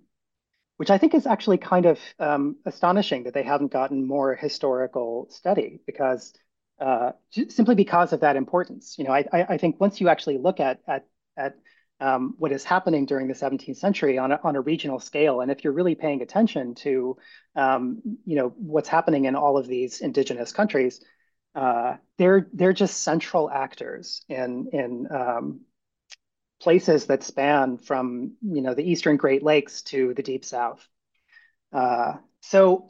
which 0.76 0.90
I 0.90 0.98
think 0.98 1.14
is 1.14 1.26
actually 1.26 1.58
kind 1.58 1.86
of 1.86 1.98
um, 2.18 2.56
astonishing 2.64 3.24
that 3.24 3.34
they 3.34 3.42
haven't 3.42 3.72
gotten 3.72 4.06
more 4.06 4.34
historical 4.34 5.28
study 5.30 5.80
because 5.86 6.32
uh, 6.80 7.12
simply 7.48 7.74
because 7.74 8.12
of 8.12 8.20
that 8.20 8.36
importance. 8.36 8.96
You 8.98 9.04
know, 9.04 9.12
I, 9.12 9.24
I, 9.32 9.58
think 9.58 9.80
once 9.80 10.00
you 10.00 10.08
actually 10.08 10.38
look 10.38 10.58
at 10.58 10.80
at 10.88 11.06
at 11.36 11.54
um, 12.04 12.34
what 12.36 12.52
is 12.52 12.64
happening 12.64 13.06
during 13.06 13.28
the 13.28 13.34
17th 13.34 13.78
century 13.78 14.18
on 14.18 14.30
a, 14.30 14.40
on 14.44 14.56
a 14.56 14.60
regional 14.60 15.00
scale. 15.00 15.40
And 15.40 15.50
if 15.50 15.64
you're 15.64 15.72
really 15.72 15.94
paying 15.94 16.20
attention 16.20 16.74
to, 16.76 17.16
um, 17.56 18.02
you 18.26 18.36
know, 18.36 18.52
what's 18.58 18.90
happening 18.90 19.24
in 19.24 19.34
all 19.34 19.56
of 19.56 19.66
these 19.66 20.02
indigenous 20.02 20.52
countries, 20.52 21.00
uh, 21.54 21.96
they're 22.18 22.48
they're 22.52 22.74
just 22.74 23.02
central 23.02 23.48
actors 23.48 24.22
in 24.28 24.68
in 24.72 25.08
um, 25.10 25.60
places 26.60 27.06
that 27.06 27.22
span 27.22 27.78
from 27.78 28.32
you 28.42 28.60
know 28.60 28.74
the 28.74 28.82
eastern 28.90 29.16
Great 29.16 29.42
Lakes 29.42 29.80
to 29.82 30.12
the 30.14 30.22
Deep 30.22 30.44
South. 30.44 30.86
Uh, 31.72 32.14
so 32.42 32.88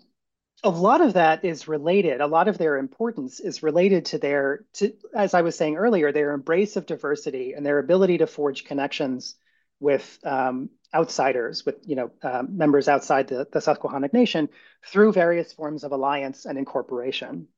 a 0.64 0.70
lot 0.70 1.02
of 1.02 1.12
that 1.12 1.44
is 1.44 1.68
related 1.68 2.20
a 2.20 2.26
lot 2.26 2.48
of 2.48 2.58
their 2.58 2.78
importance 2.78 3.38
is 3.38 3.62
related 3.62 4.06
to 4.06 4.18
their 4.18 4.64
to 4.72 4.92
as 5.14 5.34
i 5.34 5.42
was 5.42 5.56
saying 5.56 5.76
earlier 5.76 6.10
their 6.10 6.32
embrace 6.32 6.76
of 6.76 6.86
diversity 6.86 7.52
and 7.52 7.64
their 7.64 7.78
ability 7.78 8.18
to 8.18 8.26
forge 8.26 8.64
connections 8.64 9.36
with 9.78 10.18
um, 10.24 10.70
outsiders 10.94 11.66
with 11.66 11.76
you 11.84 11.96
know 11.96 12.10
uh, 12.22 12.42
members 12.48 12.88
outside 12.88 13.28
the, 13.28 13.46
the 13.52 13.60
susquehannock 13.60 14.12
nation 14.12 14.48
through 14.86 15.12
various 15.12 15.52
forms 15.52 15.84
of 15.84 15.92
alliance 15.92 16.46
and 16.46 16.56
incorporation. 16.56 17.48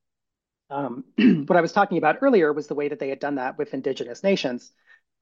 Um, 0.69 1.05
what 1.47 1.57
i 1.57 1.61
was 1.61 1.73
talking 1.73 1.99
about 1.99 2.19
earlier 2.23 2.53
was 2.53 2.66
the 2.66 2.75
way 2.75 2.88
that 2.88 2.99
they 2.99 3.09
had 3.09 3.21
done 3.21 3.37
that 3.37 3.57
with 3.57 3.73
indigenous 3.73 4.25
nations 4.25 4.73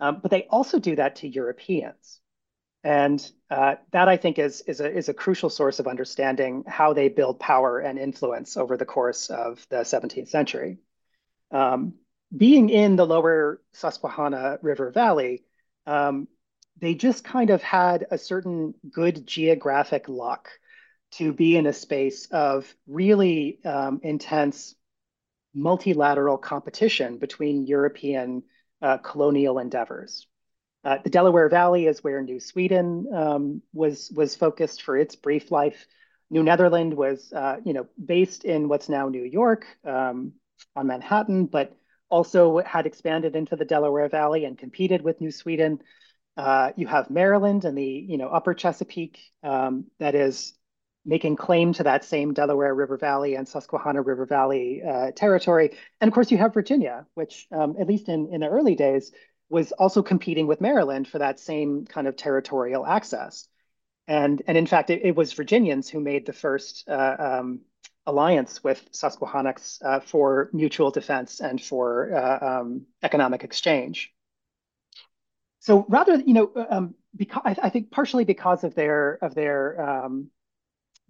um, 0.01 0.21
but 0.23 0.31
they 0.31 0.45
also 0.45 0.79
do 0.79 0.97
that 0.97 1.17
to 1.17 1.29
europeans 1.29 2.21
and 2.85 3.31
uh, 3.51 3.77
that 3.93 4.09
I 4.09 4.19
think 4.19 4.39
is, 4.39 4.61
is, 4.67 4.81
a, 4.81 4.95
is 4.95 5.09
a 5.09 5.15
crucial 5.15 5.49
source 5.49 5.81
of 5.81 5.87
understanding 5.87 6.65
how 6.69 6.93
they 6.93 7.09
build 7.09 7.41
power 7.41 7.81
and 7.81 7.99
influence 7.99 8.59
over 8.59 8.77
the 8.77 8.85
course 8.85 9.31
of 9.31 9.67
the 9.71 9.77
17th 9.77 10.29
century. 10.29 10.79
Um, 11.51 11.95
being 12.37 12.69
in 12.69 12.97
the 12.97 13.07
lower 13.07 13.63
Susquehanna 13.73 14.59
River 14.61 14.91
Valley, 14.91 15.45
um, 15.87 16.29
they 16.79 16.95
just 16.95 17.25
kind 17.25 17.49
of 17.49 17.63
had 17.63 18.07
a 18.11 18.19
certain 18.19 18.75
good 18.91 19.27
geographic 19.27 20.09
luck 20.09 20.51
to 21.13 21.33
be 21.33 21.57
in 21.57 21.67
a 21.67 21.73
space 21.73 22.27
of 22.33 22.75
really 22.87 23.61
um, 23.65 24.01
intense 24.03 24.75
multilateral 25.55 26.37
competition 26.37 27.17
between 27.17 27.67
European 27.67 28.43
uh, 28.83 28.99
colonial 28.99 29.59
endeavors. 29.59 30.27
Uh, 30.85 30.99
the 31.03 31.11
Delaware 31.11 31.49
Valley 31.49 31.87
is 31.87 32.05
where 32.05 32.23
New 32.23 32.41
Sweden 32.41 33.07
um, 33.15 33.63
was 33.73 34.13
was 34.15 34.37
focused 34.37 34.83
for 34.83 34.97
its 34.97 35.17
brief 35.17 35.51
life. 35.51 35.87
New 36.31 36.43
Netherland 36.43 36.95
was, 36.95 37.33
uh, 37.33 37.57
you 37.65 37.73
know, 37.73 37.87
based 38.05 38.45
in 38.45 38.69
what's 38.69 38.89
now 38.89 39.09
New 39.09 39.25
York 39.25 39.67
um, 39.85 40.33
on 40.77 40.87
Manhattan, 40.87 41.47
but 41.47 41.77
also 42.09 42.59
had 42.59 42.87
expanded 42.87 43.37
into 43.37 43.57
the 43.57 43.65
Delaware 43.65 44.09
Valley 44.09 44.45
and 44.45 44.59
competed 44.59 45.03
with 45.03 45.21
New 45.21 45.31
Sweden. 45.31 45.81
Uh, 46.37 46.73
you 46.77 46.87
have 46.87 47.11
Maryland 47.11 47.65
and 47.65 47.79
the, 47.79 47.85
you 47.85 48.19
know, 48.19 48.29
Upper 48.29 48.55
Chesapeake 48.55 49.19
um, 49.43 49.87
that 49.99 50.15
is 50.15 50.55
making 51.07 51.37
claim 51.37 51.73
to 51.75 51.83
that 51.83 52.05
same 52.05 52.33
Delaware 52.33 52.75
River 52.75 52.97
Valley 52.97 53.35
and 53.35 53.47
Susquehanna 53.47 54.03
River 54.03 54.27
Valley 54.27 54.83
uh, 54.83 55.11
territory. 55.13 55.77
And 56.01 56.09
of 56.09 56.15
course, 56.15 56.31
you 56.31 56.39
have 56.39 56.55
Virginia, 56.55 57.07
which, 57.15 57.47
um, 57.53 57.77
at 57.79 57.87
least 57.87 58.09
in, 58.09 58.29
in 58.33 58.41
the 58.41 58.49
early 58.49 58.75
days, 58.75 59.13
was 59.55 59.73
also 59.73 60.03
competing 60.03 60.47
with 60.47 60.61
Maryland 60.61 61.07
for 61.09 61.19
that 61.19 61.41
same 61.41 61.87
kind 61.87 62.07
of 62.07 62.17
territorial 62.17 62.85
access. 62.85 63.49
And, 64.07 64.43
and 64.47 64.59
in 64.59 64.67
fact, 64.67 64.91
it, 64.91 65.03
it 65.05 65.17
was 65.17 65.33
Virginians 65.33 65.89
who 65.89 66.01
made 66.01 66.27
the 66.27 66.33
first 66.33 66.85
uh, 66.89 67.17
um, 67.19 67.61
alliance 68.05 68.63
with 68.63 68.87
Susquehannocks 68.91 69.81
uh, 69.83 70.01
for 70.01 70.51
mutual 70.53 70.91
defense 70.91 71.41
and 71.41 71.63
for 71.63 72.15
uh, 72.15 72.61
um, 72.61 72.87
economic 73.03 73.45
exchange. 73.45 74.13
So 75.61 75.87
rather, 75.89 76.17
you 76.17 76.35
know, 76.35 76.67
um, 76.69 76.95
because 77.17 77.43
I, 77.45 77.57
I, 77.63 77.71
think 77.71 77.91
partially 77.91 78.25
because 78.25 78.65
of 78.65 78.75
their 78.75 79.19
of 79.23 79.35
their 79.35 79.81
um, 79.81 80.31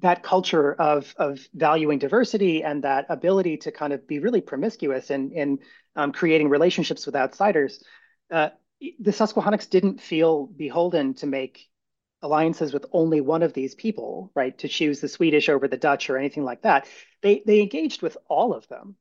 that 0.00 0.22
culture 0.22 0.74
of 0.74 1.12
of 1.18 1.40
valuing 1.54 1.98
diversity 1.98 2.62
and 2.62 2.84
that 2.84 3.06
ability 3.08 3.56
to 3.64 3.72
kind 3.72 3.92
of 3.92 4.06
be 4.06 4.20
really 4.20 4.40
promiscuous 4.40 5.10
in 5.10 5.32
in 5.32 5.58
um, 5.96 6.12
creating 6.12 6.50
relationships 6.50 7.06
with 7.06 7.16
outsiders, 7.16 7.82
uh, 8.30 8.50
the 8.98 9.12
Susquehannocks 9.12 9.66
didn't 9.66 10.00
feel 10.00 10.46
beholden 10.46 11.14
to 11.14 11.26
make 11.26 11.68
alliances 12.22 12.72
with 12.72 12.86
only 12.92 13.20
one 13.20 13.42
of 13.42 13.52
these 13.52 13.74
people, 13.74 14.30
right? 14.34 14.56
To 14.58 14.68
choose 14.68 15.00
the 15.00 15.08
Swedish 15.08 15.48
over 15.48 15.68
the 15.68 15.76
Dutch 15.76 16.08
or 16.08 16.16
anything 16.16 16.44
like 16.44 16.62
that. 16.62 16.86
They 17.22 17.42
they 17.46 17.60
engaged 17.60 18.02
with 18.02 18.16
all 18.28 18.54
of 18.54 18.66
them, 18.68 18.96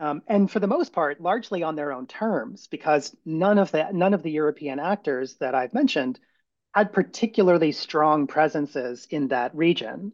um, 0.00 0.22
and 0.26 0.50
for 0.50 0.60
the 0.60 0.66
most 0.66 0.92
part, 0.92 1.20
largely 1.20 1.62
on 1.62 1.76
their 1.76 1.92
own 1.92 2.06
terms, 2.06 2.66
because 2.66 3.16
none 3.24 3.58
of 3.58 3.70
the 3.70 3.90
none 3.92 4.14
of 4.14 4.22
the 4.22 4.30
European 4.32 4.78
actors 4.78 5.36
that 5.36 5.54
I've 5.54 5.74
mentioned 5.74 6.18
had 6.74 6.92
particularly 6.92 7.72
strong 7.72 8.26
presences 8.26 9.06
in 9.10 9.28
that 9.28 9.54
region. 9.54 10.12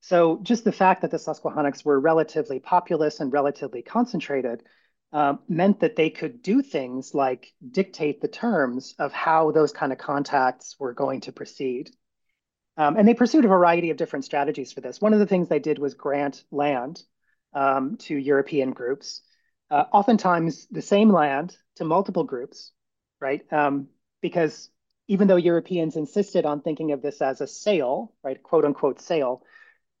So 0.00 0.38
just 0.42 0.64
the 0.64 0.72
fact 0.72 1.02
that 1.02 1.10
the 1.10 1.18
Susquehannocks 1.18 1.84
were 1.84 1.98
relatively 1.98 2.58
populous 2.60 3.20
and 3.20 3.32
relatively 3.32 3.80
concentrated 3.80 4.62
uh, 5.14 5.36
meant 5.48 5.78
that 5.78 5.94
they 5.94 6.10
could 6.10 6.42
do 6.42 6.60
things 6.60 7.14
like 7.14 7.54
dictate 7.70 8.20
the 8.20 8.26
terms 8.28 8.96
of 8.98 9.12
how 9.12 9.52
those 9.52 9.72
kind 9.72 9.92
of 9.92 9.98
contacts 9.98 10.74
were 10.80 10.92
going 10.92 11.20
to 11.20 11.30
proceed. 11.30 11.88
Um, 12.76 12.96
and 12.96 13.06
they 13.06 13.14
pursued 13.14 13.44
a 13.44 13.48
variety 13.48 13.90
of 13.90 13.96
different 13.96 14.24
strategies 14.24 14.72
for 14.72 14.80
this. 14.80 15.00
One 15.00 15.12
of 15.12 15.20
the 15.20 15.26
things 15.26 15.48
they 15.48 15.60
did 15.60 15.78
was 15.78 15.94
grant 15.94 16.42
land 16.50 17.00
um, 17.52 17.96
to 17.98 18.16
European 18.16 18.72
groups, 18.72 19.22
uh, 19.70 19.84
oftentimes 19.92 20.66
the 20.72 20.82
same 20.82 21.10
land 21.10 21.56
to 21.76 21.84
multiple 21.84 22.24
groups, 22.24 22.72
right? 23.20 23.40
Um, 23.52 23.86
because 24.20 24.68
even 25.06 25.28
though 25.28 25.36
Europeans 25.36 25.94
insisted 25.94 26.44
on 26.44 26.60
thinking 26.60 26.90
of 26.90 27.02
this 27.02 27.22
as 27.22 27.40
a 27.40 27.46
sale, 27.46 28.12
right, 28.24 28.42
quote 28.42 28.64
unquote 28.64 29.00
sale, 29.00 29.44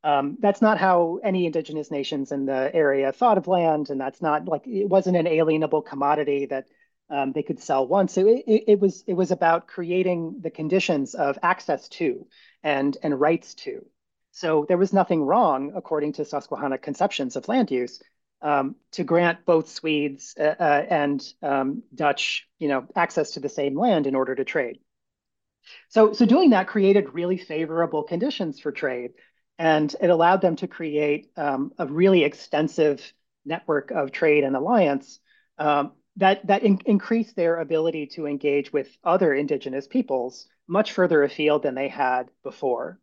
um, 0.04 0.36
that's 0.38 0.60
not 0.60 0.76
how 0.76 1.18
any 1.24 1.46
indigenous 1.46 1.90
nations 1.90 2.30
in 2.30 2.44
the 2.44 2.70
area 2.74 3.10
thought 3.10 3.38
of 3.38 3.48
land, 3.48 3.88
and 3.88 3.98
that's 3.98 4.20
not 4.20 4.46
like 4.46 4.66
it 4.66 4.86
wasn't 4.86 5.16
an 5.16 5.24
alienable 5.24 5.84
commodity 5.84 6.44
that 6.46 6.66
um, 7.08 7.32
they 7.32 7.42
could 7.42 7.58
sell 7.58 7.88
once. 7.88 8.12
So 8.12 8.28
it, 8.28 8.44
it, 8.46 8.64
it, 8.68 8.80
was 8.80 9.02
it 9.06 9.14
was 9.14 9.30
about 9.30 9.66
creating 9.66 10.40
the 10.42 10.50
conditions 10.50 11.14
of 11.14 11.38
access 11.42 11.88
to 11.88 12.26
and 12.62 12.96
and 13.02 13.18
rights 13.18 13.54
to. 13.54 13.84
So 14.32 14.66
there 14.68 14.76
was 14.76 14.92
nothing 14.92 15.22
wrong, 15.22 15.72
according 15.74 16.12
to 16.14 16.24
Susquehanna 16.26 16.76
conceptions 16.76 17.36
of 17.36 17.48
land 17.48 17.70
use, 17.70 18.02
um, 18.42 18.76
to 18.92 19.04
grant 19.04 19.46
both 19.46 19.70
Swedes 19.70 20.34
uh, 20.38 20.54
uh, 20.60 20.86
and 20.90 21.24
um, 21.42 21.82
Dutch, 21.94 22.46
you 22.58 22.68
know, 22.68 22.86
access 22.94 23.32
to 23.32 23.40
the 23.40 23.48
same 23.48 23.78
land 23.78 24.06
in 24.06 24.14
order 24.14 24.34
to 24.34 24.44
trade. 24.44 24.80
so, 25.88 26.12
so 26.12 26.26
doing 26.26 26.50
that 26.50 26.66
created 26.66 27.14
really 27.14 27.38
favorable 27.38 28.02
conditions 28.02 28.60
for 28.60 28.70
trade, 28.70 29.12
and 29.58 29.94
it 30.00 30.10
allowed 30.10 30.40
them 30.40 30.56
to 30.56 30.66
create 30.66 31.30
um, 31.36 31.72
a 31.78 31.86
really 31.86 32.24
extensive 32.24 33.12
network 33.44 33.90
of 33.90 34.10
trade 34.10 34.44
and 34.44 34.56
alliance 34.56 35.20
um, 35.58 35.92
that 36.16 36.46
that 36.46 36.62
in 36.62 36.78
increased 36.86 37.36
their 37.36 37.60
ability 37.60 38.06
to 38.06 38.26
engage 38.26 38.72
with 38.72 38.96
other 39.04 39.34
indigenous 39.34 39.86
peoples 39.86 40.46
much 40.66 40.92
further 40.92 41.22
afield 41.22 41.62
than 41.62 41.74
they 41.74 41.88
had 41.88 42.30
before. 42.42 42.98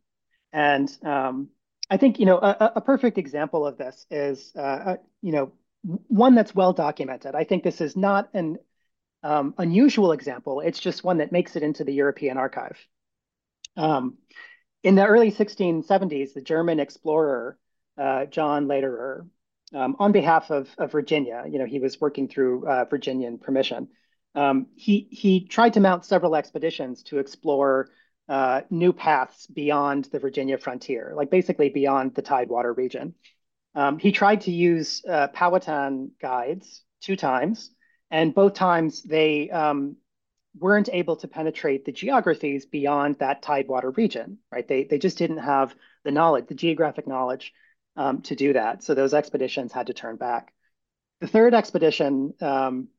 And 0.52 0.89
um, 1.04 1.49
I 1.89 1.97
think 1.97 2.20
you 2.20 2.26
know 2.26 2.38
a, 2.38 2.74
a, 2.78 2.82
perfect 2.82 3.18
example 3.18 3.66
of 3.66 3.78
this 3.78 4.06
is 4.10 4.52
uh, 4.56 4.60
uh 4.62 4.97
you 5.22 5.32
know 5.32 5.52
one 5.84 6.36
that's 6.36 6.56
well 6.56 6.74
documented. 6.74 7.36
I 7.36 7.43
think 7.43 7.64
this 7.64 7.82
is 7.82 7.95
not 7.95 8.30
an 8.34 8.58
um, 9.24 9.54
unusual 9.58 10.12
example. 10.12 10.62
It's 10.62 10.80
just 10.80 11.04
one 11.04 11.18
that 11.18 11.32
makes 11.32 11.56
it 11.56 11.64
into 11.64 11.84
the 11.84 11.93
European 11.93 12.38
archive. 12.38 12.78
Um, 13.78 14.18
in 14.84 14.96
the 14.96 15.06
early 15.06 15.32
1670s, 15.32 16.34
the 16.34 16.42
German 16.42 16.80
explorer 16.80 17.58
uh, 17.98 18.26
John 18.26 18.68
Lederer, 18.68 19.28
um, 19.74 19.96
on 20.00 20.12
behalf 20.12 20.52
of, 20.52 20.70
of, 20.78 20.92
Virginia, 20.92 21.46
you 21.50 21.60
know, 21.60 21.66
he 21.66 21.80
was 21.80 22.02
working 22.02 22.28
through 22.28 22.68
uh, 22.68 22.86
Virginian 22.86 23.38
permission. 23.38 23.88
Um, 24.36 24.68
he 24.76 25.08
he 25.12 25.46
tried 25.46 25.74
to 25.74 25.80
mount 25.80 26.06
several 26.06 26.36
expeditions 26.36 27.04
to 27.04 27.20
explore 27.20 27.90
uh, 28.28 28.62
new 28.70 28.94
paths 28.94 29.48
beyond 29.48 30.06
the 30.06 30.20
Virginia 30.20 30.58
frontier, 30.58 31.14
like 31.16 31.30
basically 31.30 31.70
beyond 31.70 32.16
the 32.16 32.22
Tidewater 32.22 32.74
region. 32.74 33.14
Um, 33.76 33.98
he 33.98 34.12
tried 34.12 34.42
to 34.42 34.52
use 34.52 35.04
uh, 35.08 35.28
Powhatan 35.30 36.12
guides 36.22 36.84
two 37.02 37.16
times, 37.16 37.72
and 38.10 38.34
both 38.34 38.54
times 38.54 39.04
they 39.04 39.50
um, 39.50 39.98
weren't 40.58 40.89
able 40.91 41.16
to 41.18 41.28
penetrate 41.28 41.86
the 41.86 41.91
geographies 41.91 42.66
beyond 42.66 43.18
that 43.20 43.41
Tidewater 43.41 43.91
region, 43.91 44.38
right? 44.52 44.68
They, 44.68 44.84
they 44.84 44.99
just 44.99 45.18
didn't 45.18 45.38
have 45.38 45.76
the 46.04 46.12
knowledge, 46.12 46.47
the 46.47 46.56
geographic 46.56 47.08
knowledge 47.08 47.54
um, 47.95 48.22
to 48.24 48.36
do 48.36 48.54
that. 48.54 48.84
So 48.84 48.93
those 48.93 49.14
expeditions 49.14 49.72
had 49.72 49.88
to 49.88 49.93
turn 49.93 50.18
back. 50.18 50.54
The 51.22 51.28
third 51.28 51.54
expedition 51.54 52.34
um, 52.41 52.89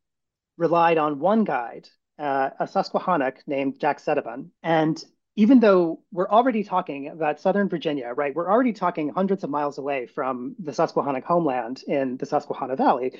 relied 0.56 0.98
on 0.98 1.18
one 1.18 1.44
guide, 1.44 1.88
uh, 2.18 2.50
a 2.58 2.66
Susquehannock 2.66 3.42
named 3.46 3.80
Jack 3.80 4.00
Settebun. 4.00 4.50
And 4.62 5.02
even 5.34 5.60
though 5.60 6.02
we're 6.12 6.28
already 6.28 6.62
talking 6.62 7.08
about 7.08 7.40
Southern 7.40 7.68
Virginia, 7.68 8.12
right? 8.14 8.34
We're 8.34 8.50
already 8.50 8.72
talking 8.72 9.08
hundreds 9.08 9.44
of 9.44 9.50
miles 9.50 9.78
away 9.78 10.06
from 10.06 10.54
the 10.58 10.72
Susquehannock 10.72 11.24
homeland 11.24 11.82
in 11.86 12.16
the 12.18 12.26
Susquehanna 12.26 12.76
Valley. 12.76 13.18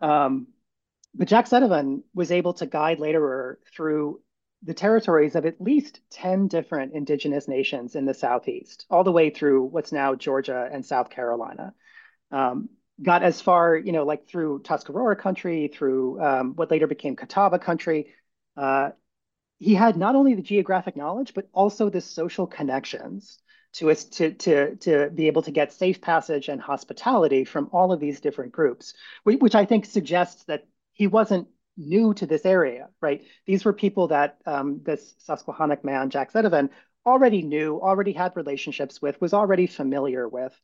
Um, 0.00 0.48
but 1.14 1.28
Jack 1.28 1.46
Settebun 1.46 2.02
was 2.14 2.30
able 2.30 2.54
to 2.54 2.66
guide 2.66 3.00
Lederer 3.00 3.58
through 3.74 4.20
the 4.62 4.74
territories 4.74 5.36
of 5.36 5.46
at 5.46 5.60
least 5.60 6.00
10 6.10 6.48
different 6.48 6.92
indigenous 6.92 7.46
nations 7.46 7.94
in 7.94 8.04
the 8.04 8.14
Southeast, 8.14 8.86
all 8.90 9.04
the 9.04 9.12
way 9.12 9.30
through 9.30 9.64
what's 9.64 9.92
now 9.92 10.14
Georgia 10.14 10.68
and 10.70 10.84
South 10.84 11.10
Carolina. 11.10 11.74
Um, 12.30 12.68
got 13.00 13.22
as 13.22 13.40
far, 13.40 13.76
you 13.76 13.92
know, 13.92 14.04
like 14.04 14.26
through 14.26 14.60
Tuscarora 14.62 15.16
country, 15.16 15.68
through 15.68 16.20
um, 16.20 16.56
what 16.56 16.70
later 16.70 16.88
became 16.88 17.14
Catawba 17.14 17.60
country, 17.60 18.14
uh, 18.56 18.90
he 19.58 19.74
had 19.74 19.96
not 19.96 20.16
only 20.16 20.34
the 20.34 20.42
geographic 20.42 20.96
knowledge, 20.96 21.34
but 21.34 21.48
also 21.52 21.90
the 21.90 22.00
social 22.00 22.46
connections 22.46 23.38
to 23.74 23.90
us 23.90 24.04
to, 24.04 24.32
to, 24.32 24.76
to 24.76 25.10
be 25.10 25.26
able 25.26 25.42
to 25.42 25.50
get 25.50 25.72
safe 25.72 26.00
passage 26.00 26.48
and 26.48 26.60
hospitality 26.60 27.44
from 27.44 27.68
all 27.72 27.92
of 27.92 28.00
these 28.00 28.20
different 28.20 28.52
groups, 28.52 28.94
which 29.24 29.54
I 29.54 29.64
think 29.64 29.84
suggests 29.84 30.44
that 30.44 30.66
he 30.98 31.06
wasn't 31.06 31.48
new 31.76 32.12
to 32.12 32.26
this 32.26 32.44
area, 32.44 32.88
right? 33.00 33.22
These 33.46 33.64
were 33.64 33.72
people 33.72 34.08
that 34.08 34.38
um, 34.44 34.80
this 34.84 35.14
Susquehannock 35.18 35.84
man, 35.84 36.10
Jack 36.10 36.32
Settebun, 36.32 36.70
already 37.06 37.42
knew, 37.42 37.80
already 37.80 38.12
had 38.12 38.36
relationships 38.36 39.00
with, 39.00 39.20
was 39.20 39.32
already 39.32 39.68
familiar 39.68 40.28
with. 40.28 40.60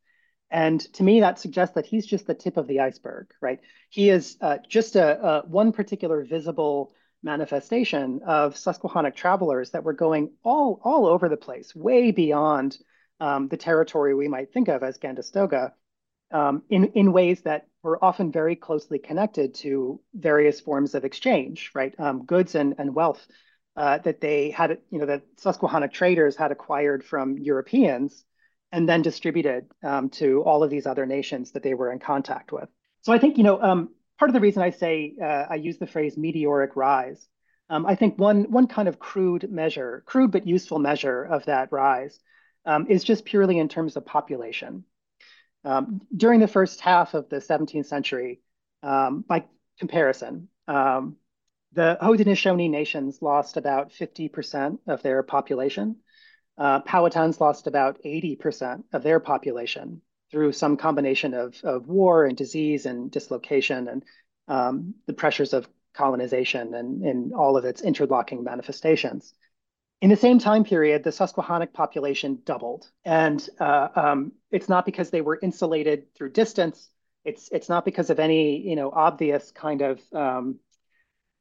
And 0.51 0.81
to 0.95 1.03
me, 1.03 1.21
that 1.21 1.39
suggests 1.39 1.77
that 1.77 1.87
he's 1.87 2.05
just 2.05 2.27
the 2.27 2.35
tip 2.35 2.57
of 2.57 2.67
the 2.67 2.81
iceberg, 2.81 3.29
right? 3.41 3.61
He 3.89 4.11
is 4.11 4.37
uh, 4.41 4.59
just 4.69 4.97
a, 4.97 5.25
a, 5.25 5.47
one 5.47 5.73
particular 5.73 6.25
visible 6.25 6.93
manifestation 7.23 8.21
of 8.27 8.57
Susquehannock 8.57 9.15
travelers 9.15 9.71
that 9.71 9.85
were 9.85 9.95
going 9.95 10.33
all, 10.43 10.81
all 10.83 11.07
over 11.07 11.29
the 11.29 11.37
place, 11.37 11.75
way 11.75 12.11
beyond 12.11 12.77
um, 13.21 13.49
the 13.49 13.57
territory 13.57 14.15
we 14.15 14.29
might 14.29 14.53
think 14.53 14.69
of 14.69 14.83
as 14.83 14.99
Gandastoga, 14.99 15.73
um, 16.33 16.63
in, 16.69 16.87
in 16.87 17.13
ways 17.13 17.43
that 17.43 17.69
were 17.85 18.03
often 18.05 18.33
very 18.33 18.57
closely 18.57 18.99
connected 18.99 19.55
to 19.55 20.01
various 20.15 20.61
forms 20.61 20.95
of 20.95 21.05
exchange, 21.05 21.71
right? 21.75 21.95
Um, 22.01 22.25
goods 22.25 22.55
and, 22.55 22.75
and 22.79 22.95
wealth 22.95 23.25
uh, 23.77 23.99
that 23.99 24.21
they 24.21 24.51
had, 24.51 24.79
you 24.91 24.99
know, 24.99 25.07
that 25.07 25.23
Susquehannock 25.37 25.93
traders 25.93 26.37
had 26.37 26.51
acquired 26.51 27.05
from 27.05 27.39
Europeans 27.39 28.25
and 28.73 28.89
then 28.89 29.03
distributed 29.03 29.67
um, 29.85 30.09
to 30.11 30.43
all 30.43 30.65
of 30.65 30.71
these 30.71 30.87
other 30.87 31.07
nations 31.07 31.53
that 31.53 31.63
they 31.63 31.75
were 31.75 31.93
in 31.93 31.99
contact 31.99 32.51
with. 32.51 32.69
So 33.03 33.13
I 33.13 33.19
think, 33.19 33.37
you 33.37 33.45
know, 33.45 33.63
um, 33.63 33.91
part 34.19 34.31
of 34.31 34.35
the 34.35 34.41
reason 34.41 34.63
I 34.63 34.71
say 34.71 35.15
uh, 35.23 35.45
I 35.51 35.57
use 35.57 35.79
the 35.79 35.87
phrase 35.87 36.17
meteoric 36.17 36.75
rise, 36.75 37.29
um, 37.71 37.87
I 37.87 37.95
think 37.95 38.19
one 38.19 38.51
one 38.51 38.67
kind 38.67 38.89
of 38.89 38.99
crude 38.99 39.51
measure, 39.51 40.03
crude 40.07 40.33
but 40.33 40.47
useful 40.47 40.79
measure 40.79 41.23
of 41.23 41.45
that 41.47 41.73
rise, 41.73 42.19
um, 42.67 42.87
is 42.89 43.05
just 43.05 43.25
purely 43.25 43.59
in 43.59 43.69
terms 43.69 43.97
of 43.97 44.05
population. 44.05 44.85
Um, 45.65 46.03
during 46.15 46.41
the 46.41 46.49
first 46.49 46.81
half 46.81 47.15
of 47.15 47.29
the 47.29 47.37
17th 47.37 47.87
century, 47.87 48.41
um, 48.83 49.25
by 49.27 49.45
comparison, 49.79 50.49
um, 50.69 51.17
the 51.73 51.99
Haudenosaunee 52.01 52.71
nations 52.71 53.21
lost 53.21 53.57
about 53.57 53.91
50% 53.91 54.79
of 54.87 55.03
their 55.03 55.23
population. 55.23 55.97
Uh, 56.57 56.81
Powhatans 56.83 57.41
lost 57.41 57.67
about 57.67 57.99
80% 58.05 58.85
of 58.93 59.03
their 59.03 59.19
population 59.19 60.01
through 60.31 60.53
some 60.53 60.77
combination 60.77 61.35
of, 61.35 61.61
of 61.65 61.89
war 61.89 62.27
and 62.27 62.37
disease 62.37 62.87
and 62.87 63.11
dislocation 63.11 63.89
and 63.89 64.05
um, 64.47 64.95
the 65.07 65.13
pressures 65.13 65.53
of 65.53 65.69
colonization 65.95 66.75
and, 66.75 67.03
and 67.03 67.33
all 67.33 67.57
of 67.57 67.65
its 67.65 67.83
interlocking 67.83 68.45
manifestations. 68.45 69.35
In 70.05 70.11
the 70.11 70.17
same 70.17 70.39
time 70.39 70.65
period, 70.65 71.03
the 71.03 71.13
Susquehannock 71.13 71.73
population 71.73 72.43
doubled. 72.45 72.91
And 73.07 73.49
uh, 73.59 73.89
um, 73.97 74.33
it's 74.51 74.69
not 74.69 74.85
because 74.85 75.09
they 75.09 75.23
were 75.23 75.39
insulated 75.41 76.15
through 76.15 76.33
distance. 76.33 76.91
It's, 77.25 77.49
it's 77.51 77.71
not 77.71 77.87
because 77.87 78.11
of 78.11 78.19
any 78.19 78.61
you 78.69 78.77
know, 78.77 78.91
obvious 78.91 79.51
kind 79.51 79.81
of 79.81 80.03
um, 80.13 80.59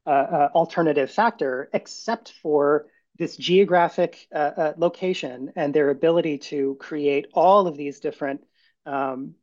uh, 0.08 0.10
uh, 0.10 0.50
alternative 0.56 1.12
factor, 1.12 1.70
except 1.74 2.32
for 2.42 2.86
this 3.20 3.36
geographic 3.36 4.30
uh, 4.34 4.52
uh, 4.56 4.74
location 4.78 5.52
and 5.58 5.74
their 5.74 5.90
ability 5.90 6.38
to 6.38 6.78
create 6.80 7.28
all 7.34 7.68
of 7.68 7.76
these 7.76 8.00
different 8.00 8.46
um, 8.86 9.36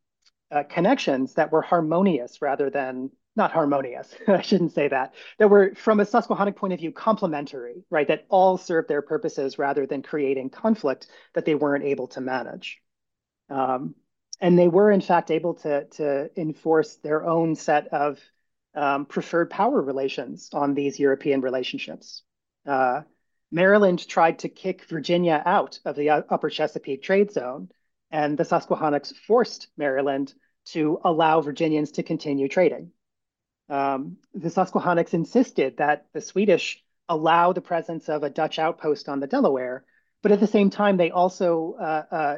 uh, 0.49 0.63
connections 0.63 1.35
that 1.35 1.51
were 1.51 1.61
harmonious 1.61 2.41
rather 2.41 2.71
than 2.71 3.11
not 3.35 3.51
harmonious. 3.51 4.13
I 4.27 4.41
shouldn't 4.41 4.73
say 4.73 4.87
that. 4.87 5.13
That 5.39 5.49
were, 5.49 5.73
from 5.75 5.99
a 5.99 6.05
Susquehannock 6.05 6.55
point 6.55 6.73
of 6.73 6.79
view, 6.79 6.91
complementary, 6.91 7.83
right? 7.89 8.07
That 8.07 8.25
all 8.29 8.57
served 8.57 8.89
their 8.89 9.01
purposes 9.01 9.57
rather 9.57 9.85
than 9.85 10.01
creating 10.01 10.49
conflict 10.49 11.07
that 11.33 11.45
they 11.45 11.55
weren't 11.55 11.83
able 11.83 12.07
to 12.09 12.21
manage. 12.21 12.81
Um, 13.49 13.95
and 14.39 14.57
they 14.57 14.67
were, 14.67 14.91
in 14.91 15.01
fact, 15.01 15.31
able 15.31 15.53
to, 15.55 15.85
to 15.85 16.29
enforce 16.39 16.95
their 16.97 17.25
own 17.25 17.55
set 17.55 17.87
of 17.89 18.19
um, 18.73 19.05
preferred 19.05 19.49
power 19.49 19.81
relations 19.81 20.49
on 20.53 20.73
these 20.73 20.99
European 20.99 21.41
relationships. 21.41 22.23
Uh, 22.65 23.01
Maryland 23.51 24.07
tried 24.07 24.39
to 24.39 24.49
kick 24.49 24.85
Virginia 24.85 25.41
out 25.45 25.79
of 25.83 25.95
the 25.95 26.09
upper 26.09 26.49
Chesapeake 26.49 27.03
trade 27.03 27.31
zone 27.31 27.69
and 28.09 28.37
the 28.37 28.45
Susquehannocks 28.45 29.13
forced 29.27 29.67
Maryland 29.77 30.33
to 30.65 30.99
allow 31.03 31.41
Virginians 31.41 31.91
to 31.93 32.03
continue 32.03 32.47
trading. 32.47 32.91
Um, 33.69 34.17
the 34.33 34.49
Susquehannocks 34.49 35.13
insisted 35.13 35.77
that 35.77 36.05
the 36.13 36.21
Swedish 36.21 36.83
allow 37.07 37.53
the 37.53 37.61
presence 37.61 38.09
of 38.09 38.23
a 38.23 38.29
Dutch 38.29 38.59
outpost 38.59 39.09
on 39.09 39.19
the 39.19 39.27
Delaware, 39.27 39.85
but 40.21 40.31
at 40.31 40.39
the 40.39 40.47
same 40.47 40.69
time, 40.69 40.97
they 40.97 41.11
also 41.11 41.75
uh, 41.79 42.03
uh, 42.11 42.37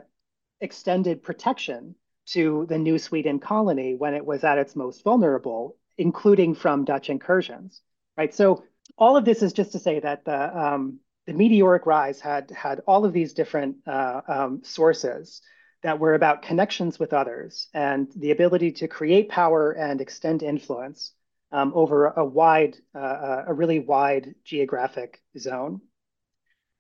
extended 0.62 1.24
protection 1.24 1.96
to 2.26 2.66
the 2.70 2.78
New 2.78 2.98
Sweden 2.98 3.40
colony 3.40 3.96
when 3.96 4.14
it 4.14 4.26
was 4.26 4.44
at 4.44 4.58
its 4.58 4.76
most 4.76 5.04
vulnerable, 5.04 5.76
including 5.98 6.56
from 6.56 6.86
Dutch 6.86 7.10
incursions. 7.10 7.82
Right. 8.18 8.34
So 8.34 8.64
all 8.98 9.18
of 9.18 9.26
this 9.26 9.42
is 9.42 9.54
just 9.54 9.72
to 9.74 9.80
say 9.80 10.00
that 10.00 10.24
the 10.26 10.58
um, 10.58 11.00
the 11.26 11.34
meteoric 11.34 11.86
rise 11.86 12.20
had 12.20 12.52
had 12.52 12.82
all 12.86 13.06
of 13.06 13.14
these 13.14 13.34
different 13.34 13.78
uh, 13.88 14.22
um, 14.28 14.62
sources 14.64 15.42
that 15.84 16.00
were 16.00 16.16
about 16.16 16.42
connections 16.42 16.98
with 16.98 17.14
others 17.14 17.68
and 17.74 18.08
the 18.16 18.32
ability 18.32 18.72
to 18.72 18.88
create 18.88 19.30
power 19.30 19.72
and 19.72 20.02
extend 20.02 20.42
influence 20.42 21.12
um, 21.52 21.72
over 21.76 22.08
a 22.08 22.26
wide, 22.26 22.78
uh, 22.96 22.98
uh, 22.98 23.44
a 23.48 23.54
really 23.54 23.80
wide 23.80 24.34
geographic 24.44 25.22
zone. 25.38 25.82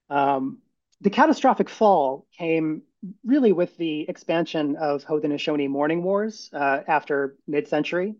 Um, 0.10 0.60
the 1.01 1.10
catastrophic 1.10 1.70
fall 1.70 2.26
came 2.38 2.84
really 3.26 3.51
with 3.51 3.76
the 3.78 4.08
expansion 4.10 4.78
of 4.78 5.04
Haudenosaunee 5.04 5.70
mourning 5.70 6.01
wars 6.01 6.49
uh, 6.54 6.80
after 6.88 7.36
mid-century. 7.45 8.16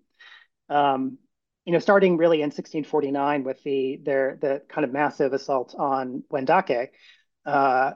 Um, 0.70 1.18
you 1.66 1.72
know, 1.72 1.80
starting 1.80 2.18
really 2.18 2.40
in 2.40 2.48
1649 2.48 3.46
with 3.46 3.64
the 3.64 4.02
their 4.04 4.38
the 4.42 4.62
kind 4.68 4.84
of 4.84 4.92
massive 4.92 5.32
assault 5.32 5.74
on 5.78 6.24
Wendake, 6.30 6.90
uh, 7.46 7.92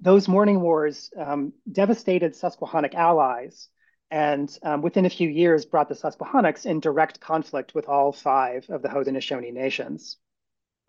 those 0.00 0.28
mourning 0.28 0.60
wars 0.60 1.10
um, 1.16 1.52
devastated 1.70 2.34
Susquehannock 2.34 2.94
allies, 2.94 3.68
and 4.10 4.50
um, 4.62 4.82
within 4.82 5.06
a 5.06 5.10
few 5.10 5.28
years 5.28 5.64
brought 5.64 5.88
the 5.88 5.94
Susquehannocks 5.94 6.66
in 6.66 6.80
direct 6.80 7.20
conflict 7.20 7.74
with 7.74 7.86
all 7.86 8.12
five 8.12 8.66
of 8.68 8.82
the 8.82 8.88
Haudenosaunee 8.88 9.52
nations. 9.52 10.16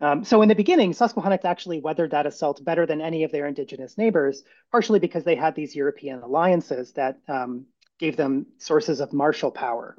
Um, 0.00 0.24
so 0.24 0.42
in 0.42 0.48
the 0.48 0.56
beginning, 0.56 0.92
Susquehannocks 0.92 1.44
actually 1.44 1.80
weathered 1.80 2.10
that 2.10 2.26
assault 2.26 2.64
better 2.64 2.86
than 2.86 3.00
any 3.00 3.22
of 3.22 3.30
their 3.30 3.46
indigenous 3.46 3.96
neighbors, 3.96 4.42
partially 4.72 4.98
because 4.98 5.22
they 5.22 5.36
had 5.36 5.54
these 5.54 5.76
European 5.76 6.20
alliances 6.22 6.92
that 6.94 7.18
um, 7.28 7.66
gave 8.00 8.16
them 8.16 8.46
sources 8.58 9.00
of 9.00 9.12
martial 9.12 9.52
power. 9.52 9.96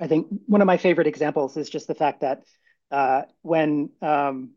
I 0.00 0.08
think 0.08 0.26
one 0.46 0.60
of 0.60 0.66
my 0.66 0.78
favorite 0.78 1.06
examples 1.06 1.56
is 1.56 1.70
just 1.70 1.86
the 1.86 1.94
fact 1.94 2.22
that 2.22 2.42
uh, 2.90 3.22
when 3.42 3.90
um, 4.00 4.50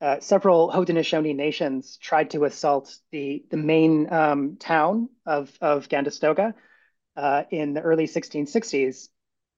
uh, 0.00 0.20
several 0.20 0.70
Haudenosaunee 0.70 1.34
nations 1.34 1.96
tried 1.96 2.30
to 2.30 2.44
assault 2.44 2.94
the, 3.10 3.44
the 3.50 3.56
main 3.56 4.12
um, 4.12 4.56
town 4.56 5.08
of, 5.24 5.56
of 5.60 5.88
Gandastoga 5.88 6.54
uh, 7.16 7.44
in 7.50 7.72
the 7.72 7.80
early 7.80 8.06
1660s, 8.06 9.08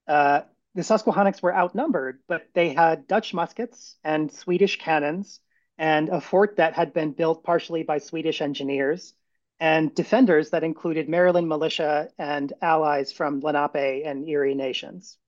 uh, 0.07 0.43
the 0.75 0.85
Susquehannocks 0.85 1.43
were 1.43 1.55
outnumbered, 1.55 2.21
but 2.29 2.47
they 2.55 2.73
had 2.73 3.09
Dutch 3.09 3.35
muskets 3.35 3.97
and 4.05 4.31
Swedish 4.31 4.79
cannons 4.79 5.41
and 5.77 6.09
a 6.09 6.21
fort 6.21 6.57
that 6.57 6.75
had 6.75 6.93
been 6.93 7.13
built 7.13 7.43
partially 7.43 7.83
by 7.83 7.99
Swedish 7.99 8.41
engineers 8.41 9.15
and 9.61 9.95
defenders 9.95 10.51
that 10.51 10.63
included 10.63 11.09
Maryland 11.09 11.49
militia 11.49 12.09
and 12.19 12.53
allies 12.63 13.13
from 13.13 13.41
Lenape 13.41 14.05
and 14.07 14.29
Erie 14.29 14.55
nations. 14.55 15.19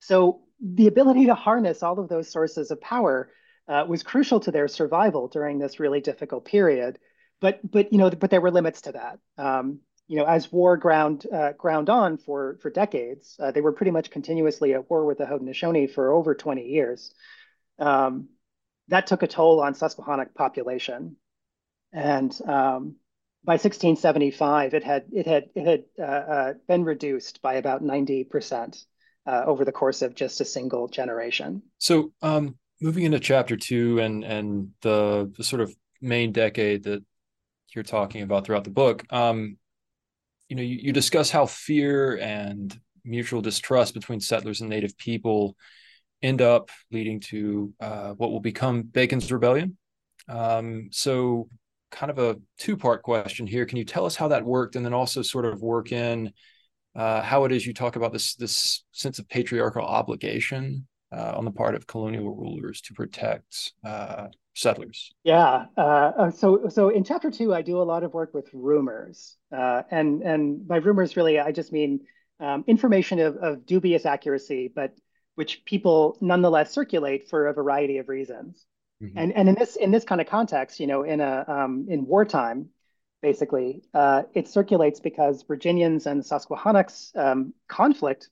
So 0.00 0.40
the 0.60 0.88
ability 0.88 1.26
to 1.26 1.34
harness 1.34 1.82
all 1.82 2.00
of 2.00 2.08
those 2.08 2.28
sources 2.28 2.70
of 2.70 2.80
power 2.80 3.30
uh, 3.68 3.84
was 3.86 4.02
crucial 4.02 4.40
to 4.40 4.50
their 4.50 4.68
survival 4.68 5.28
during 5.28 5.58
this 5.58 5.78
really 5.78 6.00
difficult 6.00 6.44
period. 6.44 6.98
But 7.40 7.60
but 7.68 7.92
you 7.92 7.98
know 7.98 8.10
but 8.10 8.30
there 8.30 8.40
were 8.40 8.50
limits 8.50 8.82
to 8.82 8.92
that. 8.92 9.18
Um, 9.36 9.80
you 10.08 10.16
know, 10.16 10.24
as 10.24 10.50
war 10.50 10.76
ground 10.76 11.26
uh, 11.32 11.52
ground 11.52 11.90
on 11.90 12.16
for 12.16 12.58
for 12.62 12.70
decades, 12.70 13.36
uh, 13.38 13.52
they 13.52 13.60
were 13.60 13.72
pretty 13.72 13.92
much 13.92 14.10
continuously 14.10 14.72
at 14.74 14.90
war 14.90 15.04
with 15.04 15.18
the 15.18 15.24
Haudenosaunee 15.24 15.92
for 15.92 16.10
over 16.10 16.34
20 16.34 16.62
years. 16.62 17.12
Um, 17.78 18.30
that 18.88 19.06
took 19.06 19.22
a 19.22 19.26
toll 19.26 19.60
on 19.60 19.74
Susquehannock 19.74 20.34
population, 20.34 21.16
and 21.92 22.32
um, 22.46 22.96
by 23.44 23.54
1675, 23.54 24.72
it 24.72 24.82
had 24.82 25.04
it 25.12 25.26
had 25.26 25.50
it 25.54 25.66
had 25.66 25.84
uh, 25.98 26.02
uh 26.02 26.52
been 26.66 26.84
reduced 26.84 27.42
by 27.42 27.54
about 27.54 27.82
90 27.82 28.24
percent 28.24 28.78
uh, 29.26 29.42
over 29.46 29.64
the 29.64 29.72
course 29.72 30.00
of 30.00 30.14
just 30.14 30.40
a 30.40 30.44
single 30.44 30.88
generation. 30.88 31.62
So, 31.76 32.12
um, 32.22 32.56
moving 32.80 33.04
into 33.04 33.20
chapter 33.20 33.56
two 33.56 33.98
and 34.00 34.24
and 34.24 34.70
the 34.82 35.32
the 35.36 35.44
sort 35.44 35.60
of 35.60 35.74
main 36.00 36.32
decade 36.32 36.84
that 36.84 37.04
you're 37.74 37.84
talking 37.84 38.22
about 38.22 38.46
throughout 38.46 38.64
the 38.64 38.70
book, 38.70 39.04
um, 39.12 39.56
you 40.48 40.56
know, 40.56 40.62
you, 40.62 40.78
you 40.82 40.92
discuss 40.92 41.30
how 41.30 41.46
fear 41.46 42.16
and 42.18 42.78
mutual 43.04 43.40
distrust 43.40 43.94
between 43.94 44.20
settlers 44.20 44.60
and 44.60 44.70
native 44.70 44.96
people 44.96 45.56
end 46.22 46.42
up 46.42 46.70
leading 46.90 47.20
to 47.20 47.72
uh, 47.80 48.10
what 48.12 48.30
will 48.30 48.40
become 48.40 48.82
Bacon's 48.82 49.30
Rebellion. 49.30 49.76
Um, 50.28 50.88
so, 50.90 51.48
kind 51.90 52.10
of 52.10 52.18
a 52.18 52.36
two 52.58 52.76
part 52.76 53.02
question 53.02 53.46
here. 53.46 53.64
Can 53.66 53.78
you 53.78 53.84
tell 53.84 54.04
us 54.04 54.16
how 54.16 54.28
that 54.28 54.44
worked, 54.44 54.76
and 54.76 54.84
then 54.84 54.94
also 54.94 55.22
sort 55.22 55.44
of 55.44 55.62
work 55.62 55.92
in 55.92 56.32
uh, 56.96 57.22
how 57.22 57.44
it 57.44 57.52
is 57.52 57.66
you 57.66 57.72
talk 57.72 57.96
about 57.96 58.12
this 58.12 58.34
this 58.34 58.84
sense 58.92 59.18
of 59.18 59.28
patriarchal 59.28 59.84
obligation 59.84 60.86
uh, 61.12 61.34
on 61.36 61.44
the 61.44 61.50
part 61.50 61.74
of 61.74 61.86
colonial 61.86 62.34
rulers 62.34 62.80
to 62.82 62.94
protect 62.94 63.72
uh, 63.84 64.28
settlers? 64.54 65.12
Yeah. 65.24 65.66
Uh, 65.76 65.80
uh, 65.80 66.30
so 66.30 66.68
so 66.68 66.88
in 66.88 67.04
chapter 67.04 67.30
two, 67.30 67.54
I 67.54 67.62
do 67.62 67.80
a 67.80 67.84
lot 67.84 68.02
of 68.02 68.12
work 68.14 68.34
with 68.34 68.48
rumors, 68.52 69.36
uh, 69.56 69.82
and 69.90 70.22
and 70.22 70.66
by 70.66 70.76
rumors, 70.76 71.16
really, 71.16 71.38
I 71.38 71.52
just 71.52 71.72
mean 71.72 72.00
um, 72.40 72.64
information 72.66 73.18
of, 73.18 73.36
of 73.36 73.66
dubious 73.66 74.06
accuracy, 74.06 74.70
but 74.74 74.94
which 75.34 75.64
people 75.64 76.18
nonetheless 76.20 76.72
circulate 76.72 77.28
for 77.28 77.46
a 77.46 77.52
variety 77.52 77.98
of 77.98 78.08
reasons. 78.08 78.66
Mm-hmm. 79.02 79.18
And 79.18 79.32
and 79.32 79.48
in 79.48 79.54
this 79.54 79.76
in 79.76 79.90
this 79.90 80.04
kind 80.04 80.20
of 80.20 80.26
context, 80.26 80.80
you 80.80 80.86
know, 80.86 81.04
in 81.04 81.20
a 81.20 81.44
um, 81.46 81.86
in 81.88 82.04
wartime, 82.06 82.68
basically, 83.22 83.82
uh, 83.94 84.24
it 84.34 84.48
circulates 84.48 84.98
because 85.00 85.44
Virginians 85.44 86.06
and 86.06 86.24
Susquehannocks 86.24 87.12
um, 87.14 87.54
conflict 87.68 88.28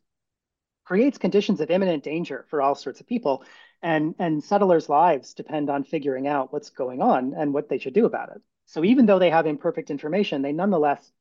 creates 0.86 1.18
conditions 1.18 1.60
of 1.60 1.70
imminent 1.70 2.02
danger 2.04 2.46
for 2.48 2.62
all 2.62 2.74
sorts 2.74 3.00
of 3.00 3.06
people. 3.06 3.44
And 3.82 4.14
and 4.18 4.42
settlers 4.42 4.88
lives 4.88 5.34
depend 5.34 5.68
on 5.68 5.84
figuring 5.84 6.26
out 6.26 6.52
what's 6.52 6.70
going 6.70 7.02
on 7.02 7.34
and 7.36 7.52
what 7.52 7.68
they 7.68 7.78
should 7.78 7.92
do 7.92 8.06
about 8.06 8.30
it. 8.30 8.40
So 8.64 8.84
even 8.84 9.04
though 9.06 9.18
they 9.18 9.30
have 9.30 9.46
imperfect 9.46 9.90
information 9.90 10.42
they 10.42 10.52
nonetheless 10.52 11.12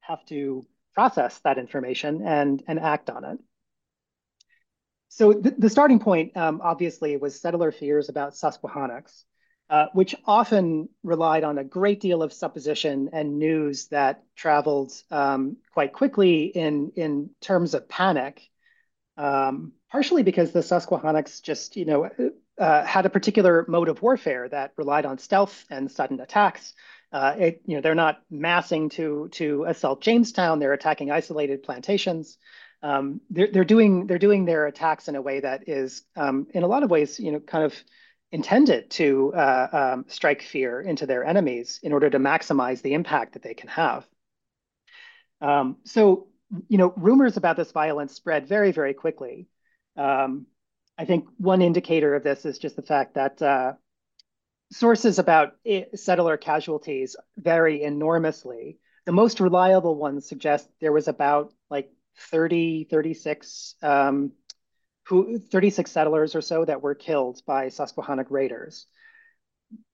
have 0.00 0.24
to 0.26 0.66
process 0.94 1.38
that 1.40 1.58
information 1.58 2.22
and 2.26 2.62
and 2.66 2.80
act 2.80 3.10
on 3.10 3.24
it. 3.24 3.38
So 5.08 5.32
th 5.32 5.54
the 5.58 5.70
starting 5.70 6.00
point 6.00 6.36
um, 6.36 6.60
obviously 6.62 7.16
was 7.16 7.40
settler 7.40 7.72
fears 7.72 8.08
about 8.08 8.36
susquehannocks 8.36 9.24
uh, 9.70 9.86
which 9.92 10.14
often 10.26 10.88
relied 11.02 11.42
on 11.42 11.58
a 11.58 11.64
great 11.64 12.00
deal 12.00 12.22
of 12.22 12.32
supposition 12.32 13.10
and 13.12 13.38
news 13.38 13.86
that 13.88 14.22
traveled 14.36 14.92
um, 15.10 15.56
quite 15.72 15.92
quickly 15.92 16.44
in 16.44 16.92
in 16.96 17.30
terms 17.40 17.74
of 17.74 17.88
panic 17.88 18.42
um, 19.16 19.72
partially 19.90 20.22
because 20.22 20.52
the 20.52 20.62
Susquehannocks 20.62 21.40
just, 21.40 21.76
you 21.76 21.84
know, 21.84 22.10
uh, 22.58 22.84
had 22.84 23.06
a 23.06 23.10
particular 23.10 23.64
mode 23.68 23.88
of 23.88 24.02
warfare 24.02 24.48
that 24.48 24.72
relied 24.76 25.06
on 25.06 25.18
stealth 25.18 25.64
and 25.70 25.90
sudden 25.90 26.20
attacks. 26.20 26.74
Uh, 27.12 27.34
it, 27.38 27.62
you 27.66 27.76
know, 27.76 27.80
they're 27.80 27.94
not 27.94 28.22
massing 28.30 28.88
to 28.88 29.28
to 29.32 29.64
assault 29.64 30.00
Jamestown. 30.00 30.58
They're 30.58 30.72
attacking 30.72 31.10
isolated 31.10 31.62
plantations. 31.62 32.38
Um, 32.82 33.20
they're 33.30 33.48
they're 33.52 33.64
doing 33.64 34.06
they're 34.06 34.18
doing 34.18 34.44
their 34.44 34.66
attacks 34.66 35.08
in 35.08 35.14
a 35.14 35.22
way 35.22 35.40
that 35.40 35.68
is, 35.68 36.02
um, 36.16 36.46
in 36.52 36.62
a 36.62 36.66
lot 36.66 36.82
of 36.82 36.90
ways, 36.90 37.20
you 37.20 37.32
know, 37.32 37.40
kind 37.40 37.64
of 37.64 37.74
intended 38.32 38.90
to 38.90 39.32
uh, 39.32 39.92
um, 39.94 40.04
strike 40.08 40.42
fear 40.42 40.80
into 40.80 41.06
their 41.06 41.24
enemies 41.24 41.78
in 41.82 41.92
order 41.92 42.10
to 42.10 42.18
maximize 42.18 42.82
the 42.82 42.94
impact 42.94 43.34
that 43.34 43.42
they 43.42 43.54
can 43.54 43.68
have. 43.68 44.04
Um, 45.40 45.76
so 45.84 46.26
you 46.68 46.78
know, 46.78 46.92
rumors 46.96 47.36
about 47.36 47.56
this 47.56 47.72
violence 47.72 48.14
spread 48.14 48.46
very, 48.46 48.72
very 48.72 48.94
quickly. 48.94 49.48
Um, 49.96 50.46
I 50.96 51.04
think 51.04 51.26
one 51.38 51.62
indicator 51.62 52.14
of 52.14 52.22
this 52.22 52.44
is 52.44 52.58
just 52.58 52.76
the 52.76 52.82
fact 52.82 53.14
that 53.14 53.42
uh, 53.42 53.72
sources 54.72 55.18
about 55.18 55.54
settler 55.94 56.36
casualties 56.36 57.16
vary 57.36 57.82
enormously. 57.82 58.78
The 59.06 59.12
most 59.12 59.40
reliable 59.40 59.96
ones 59.96 60.28
suggest 60.28 60.68
there 60.80 60.92
was 60.92 61.08
about 61.08 61.52
like 61.70 61.90
30, 62.30 62.84
36, 62.90 63.74
um, 63.82 64.32
who, 65.06 65.38
36 65.38 65.90
settlers 65.90 66.34
or 66.34 66.40
so 66.40 66.64
that 66.64 66.80
were 66.80 66.94
killed 66.94 67.42
by 67.46 67.68
Susquehannock 67.68 68.30
raiders. 68.30 68.86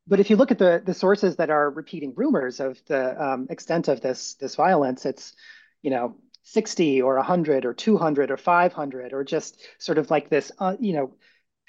But 0.06 0.20
if 0.20 0.30
you 0.30 0.36
look 0.36 0.50
at 0.50 0.58
the, 0.58 0.82
the 0.84 0.94
sources 0.94 1.36
that 1.36 1.50
are 1.50 1.70
repeating 1.70 2.14
rumors 2.16 2.60
of 2.60 2.78
the 2.86 3.22
um, 3.22 3.46
extent 3.50 3.88
of 3.88 4.00
this, 4.00 4.34
this 4.34 4.54
violence, 4.54 5.06
it's, 5.06 5.34
you 5.82 5.90
know, 5.90 6.16
60 6.52 7.02
or 7.02 7.16
100 7.16 7.64
or 7.64 7.72
200 7.72 8.30
or 8.30 8.36
500 8.36 9.12
or 9.12 9.22
just 9.22 9.62
sort 9.78 9.98
of 9.98 10.10
like 10.10 10.28
this, 10.28 10.50
uh, 10.58 10.76
you 10.80 10.92
know, 10.92 11.12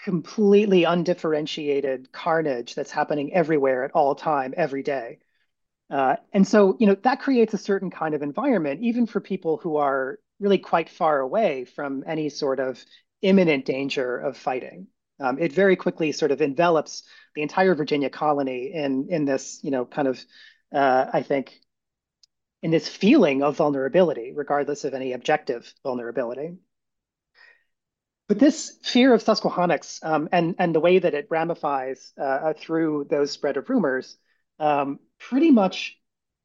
completely 0.03 0.86
undifferentiated 0.86 2.11
carnage 2.11 2.73
that's 2.73 2.89
happening 2.89 3.32
everywhere 3.34 3.84
at 3.84 3.91
all 3.91 4.15
time, 4.15 4.55
every 4.57 4.82
day. 4.82 5.19
Uh, 5.91 6.15
and 6.34 6.47
so, 6.47 6.75
you 6.79 6.88
know, 6.88 6.95
that 7.03 7.19
creates 7.21 7.53
a 7.53 7.59
certain 7.59 7.91
kind 7.91 8.15
of 8.15 8.23
environment, 8.23 8.82
even 8.82 9.05
for 9.05 9.19
people 9.19 9.57
who 9.57 9.77
are 9.77 10.17
really 10.39 10.57
quite 10.57 10.89
far 10.89 11.19
away 11.19 11.65
from 11.65 12.03
any 12.07 12.29
sort 12.29 12.59
of 12.59 12.84
imminent 13.21 13.65
danger 13.65 14.17
of 14.17 14.36
fighting. 14.36 14.88
Um, 15.19 15.38
it 15.38 15.53
very 15.53 15.75
quickly 15.75 16.11
sort 16.11 16.32
of 16.32 16.41
envelops 16.41 17.03
the 17.36 17.43
entire 17.43 17.75
Virginia 17.75 18.09
colony 18.09 18.71
in 18.73 19.09
in 19.09 19.25
this, 19.25 19.59
you 19.61 19.69
know, 19.69 19.86
kind 19.86 20.07
of, 20.07 20.19
uh, 20.73 21.05
I 21.13 21.21
think, 21.21 21.59
in 22.62 22.72
this 22.72 22.88
feeling 22.88 23.43
of 23.43 23.57
vulnerability, 23.57 24.34
regardless 24.36 24.84
of 24.84 24.93
any 24.93 25.14
objective 25.14 25.74
vulnerability. 25.84 26.57
But 28.28 28.39
this 28.39 28.78
fear 28.84 29.14
of 29.14 29.22
Susquehannocks 29.22 29.99
um, 30.03 30.30
and, 30.32 30.55
and 30.57 30.74
the 30.74 30.80
way 30.80 30.99
that 30.99 31.14
it 31.14 31.28
ramifies 31.30 32.14
uh, 32.18 32.53
through 32.53 33.07
those 33.09 33.32
spread 33.32 33.57
of 33.57 33.70
rumors 33.70 34.18
um, 34.59 34.99
pretty 35.20 35.51
much 35.51 35.97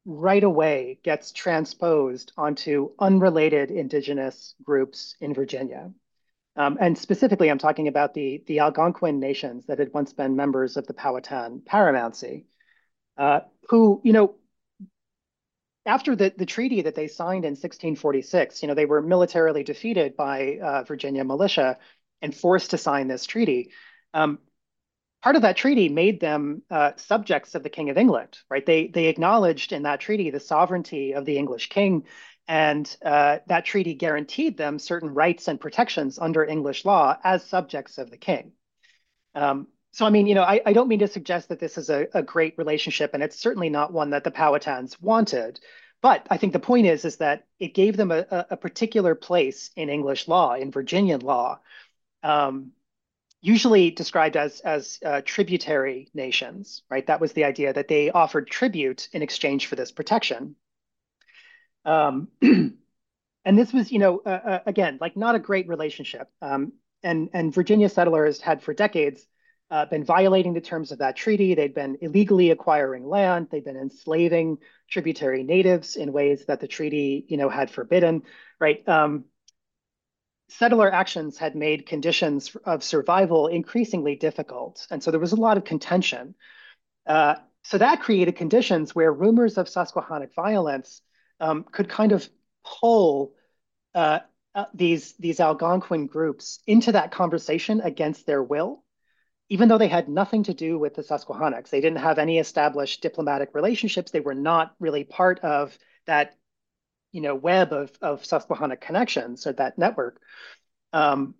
right 0.05 0.43
away 0.43 0.99
gets 1.03 1.31
transposed 1.31 2.31
onto 2.37 2.91
unrelated 2.99 3.71
indigenous 3.71 4.55
groups 4.63 5.15
in 5.21 5.33
Virginia. 5.33 5.91
Um, 6.55 6.77
and 6.81 6.97
specifically, 6.97 7.49
I'm 7.49 7.59
talking 7.59 7.87
about 7.87 8.13
the, 8.15 8.43
the 8.47 8.59
Algonquin 8.59 9.19
nations 9.19 9.67
that 9.67 9.79
had 9.79 9.93
once 9.93 10.11
been 10.11 10.35
members 10.35 10.75
of 10.75 10.87
the 10.87 10.93
Powhatan 10.93 11.61
Paramountcy, 11.65 12.45
uh, 13.17 13.41
who, 13.69 14.01
you 14.03 14.11
know, 14.11 14.35
after 15.87 16.15
the, 16.15 16.33
the 16.37 16.45
treaty 16.45 16.81
that 16.81 16.95
they 16.95 17.07
signed 17.07 17.45
in 17.45 17.51
1646, 17.51 18.61
you 18.61 18.67
know, 18.67 18.73
they 18.73 18.85
were 18.85 19.01
militarily 19.01 19.63
defeated 19.63 20.15
by 20.15 20.59
uh, 20.61 20.83
Virginia 20.83 21.23
militia, 21.23 21.77
and 22.21 22.35
forced 22.35 22.71
to 22.71 22.77
sign 22.77 23.07
this 23.07 23.25
treaty. 23.25 23.71
Um, 24.13 24.39
part 25.23 25.35
of 25.35 25.43
that 25.43 25.57
treaty 25.57 25.89
made 25.89 26.19
them 26.19 26.63
uh, 26.69 26.91
subjects 26.97 27.55
of 27.55 27.63
the 27.63 27.69
King 27.69 27.89
of 27.89 27.97
England, 27.97 28.37
right? 28.49 28.65
They 28.65 28.87
they 28.87 29.05
acknowledged 29.05 29.71
in 29.71 29.83
that 29.83 29.99
treaty 29.99 30.29
the 30.29 30.39
sovereignty 30.39 31.13
of 31.13 31.25
the 31.25 31.37
English 31.37 31.69
king, 31.69 32.05
and 32.47 32.97
uh, 33.03 33.39
that 33.47 33.65
treaty 33.65 33.93
guaranteed 33.93 34.57
them 34.57 34.79
certain 34.79 35.13
rights 35.13 35.47
and 35.47 35.59
protections 35.59 36.19
under 36.19 36.43
English 36.43 36.85
law 36.85 37.17
as 37.23 37.43
subjects 37.43 37.97
of 37.97 38.09
the 38.09 38.17
king. 38.17 38.51
Um, 39.35 39.67
so, 39.97 40.05
I 40.05 40.11
mean, 40.11 40.27
you 40.27 40.35
know, 40.35 40.43
I, 40.43 40.61
I, 40.63 40.73
don't 40.73 40.89
mean 40.89 40.99
to 40.99 41.07
suggest 41.07 41.49
that 41.49 41.59
this 41.59 41.75
is 41.75 41.89
a, 41.89 42.07
a, 42.13 42.21
great 42.21 42.55
relationship, 42.55 43.15
and 43.15 43.23
it's 43.23 43.39
certainly 43.39 43.67
not 43.67 43.91
one 43.91 44.11
that 44.11 44.23
the 44.23 44.29
Powhatans 44.29 45.01
wanted. 45.01 45.59
But 46.03 46.27
I 46.29 46.37
think 46.37 46.53
the 46.53 46.59
point 46.59 46.85
is, 46.85 47.03
is 47.03 47.17
that 47.17 47.47
it 47.59 47.73
gave 47.73 47.97
them 47.97 48.11
a, 48.11 48.45
a 48.51 48.57
particular 48.57 49.15
place 49.15 49.71
in 49.75 49.89
English 49.89 50.27
law, 50.27 50.53
in 50.53 50.69
Virginian 50.69 51.21
law, 51.21 51.61
um, 52.21 52.73
usually 53.41 53.89
described 53.89 54.37
as 54.37 54.59
as 54.59 54.99
uh, 55.03 55.21
tributary 55.25 56.11
nations. 56.13 56.83
Right? 56.91 57.07
That 57.07 57.19
was 57.19 57.33
the 57.33 57.45
idea 57.45 57.73
that 57.73 57.87
they 57.87 58.11
offered 58.11 58.51
tribute 58.51 59.09
in 59.13 59.23
exchange 59.23 59.65
for 59.65 59.75
this 59.75 59.91
protection. 59.91 60.55
Um, 61.85 62.27
and 62.43 62.77
this 63.45 63.73
was, 63.73 63.91
you 63.91 63.97
know, 63.97 64.21
uh, 64.23 64.29
uh, 64.29 64.59
again, 64.67 64.99
like 65.01 65.17
not 65.17 65.33
a 65.33 65.39
great 65.39 65.67
relationship. 65.67 66.29
Um, 66.39 66.73
and 67.01 67.31
and 67.33 67.51
Virginia 67.51 67.89
settlers 67.89 68.39
had 68.39 68.61
for 68.61 68.75
decades 68.75 69.25
uh, 69.69 69.85
been 69.85 70.03
violating 70.03 70.53
the 70.53 70.61
terms 70.61 70.91
of 70.91 70.99
that 70.99 71.15
treaty. 71.15 71.55
They'd 71.55 71.73
been 71.73 71.97
illegally 72.01 72.51
acquiring 72.51 73.07
land. 73.07 73.47
They'd 73.51 73.65
been 73.65 73.77
enslaving 73.77 74.59
tributary 74.89 75.43
natives 75.43 75.95
in 75.95 76.13
ways 76.13 76.45
that 76.45 76.59
the 76.59 76.67
treaty, 76.67 77.25
you 77.27 77.37
know, 77.37 77.49
had 77.49 77.69
forbidden. 77.69 78.23
Right. 78.59 78.87
Um, 78.87 79.25
settler 80.49 80.91
actions 80.91 81.37
had 81.37 81.55
made 81.55 81.85
conditions 81.85 82.55
of 82.63 82.83
survival 82.83 83.47
increasingly 83.47 84.15
difficult, 84.15 84.87
and 84.89 85.03
so 85.03 85.11
there 85.11 85.19
was 85.19 85.33
a 85.33 85.37
lot 85.37 85.57
of 85.57 85.65
contention. 85.65 86.35
Uh, 87.05 87.35
so 87.63 87.77
that 87.77 88.01
created 88.01 88.37
conditions 88.37 88.95
where 88.95 89.11
rumors 89.11 89.57
of 89.57 89.67
Susquehannock 89.67 90.33
violence 90.33 91.01
um, 91.41 91.65
could 91.69 91.89
kind 91.89 92.13
of 92.13 92.27
pull 92.63 93.33
uh, 93.93 94.19
uh, 94.55 94.65
these 94.73 95.13
these 95.19 95.39
Algonquin 95.39 96.07
groups 96.07 96.59
into 96.65 96.93
that 96.93 97.11
conversation 97.11 97.81
against 97.81 98.25
their 98.25 98.41
will, 98.41 98.83
even 99.49 99.69
though 99.69 99.77
they 99.77 99.87
had 99.87 100.09
nothing 100.09 100.43
to 100.43 100.53
do 100.53 100.77
with 100.77 100.95
the 100.95 101.03
Susquehannocks. 101.03 101.69
They 101.69 101.81
didn't 101.81 101.99
have 101.99 102.19
any 102.19 102.37
established 102.37 103.01
diplomatic 103.01 103.49
relationships. 103.53 104.11
They 104.11 104.19
were 104.19 104.35
not 104.35 104.75
really 104.79 105.03
part 105.03 105.39
of 105.39 105.77
that, 106.05 106.35
you 107.11 107.21
know, 107.21 107.35
web 107.35 107.71
of 107.73 107.91
of 108.01 108.25
Susquehannock 108.25 108.81
connections 108.81 109.47
or 109.47 109.53
that 109.53 109.77
network. 109.77 110.21
Um, 110.93 111.35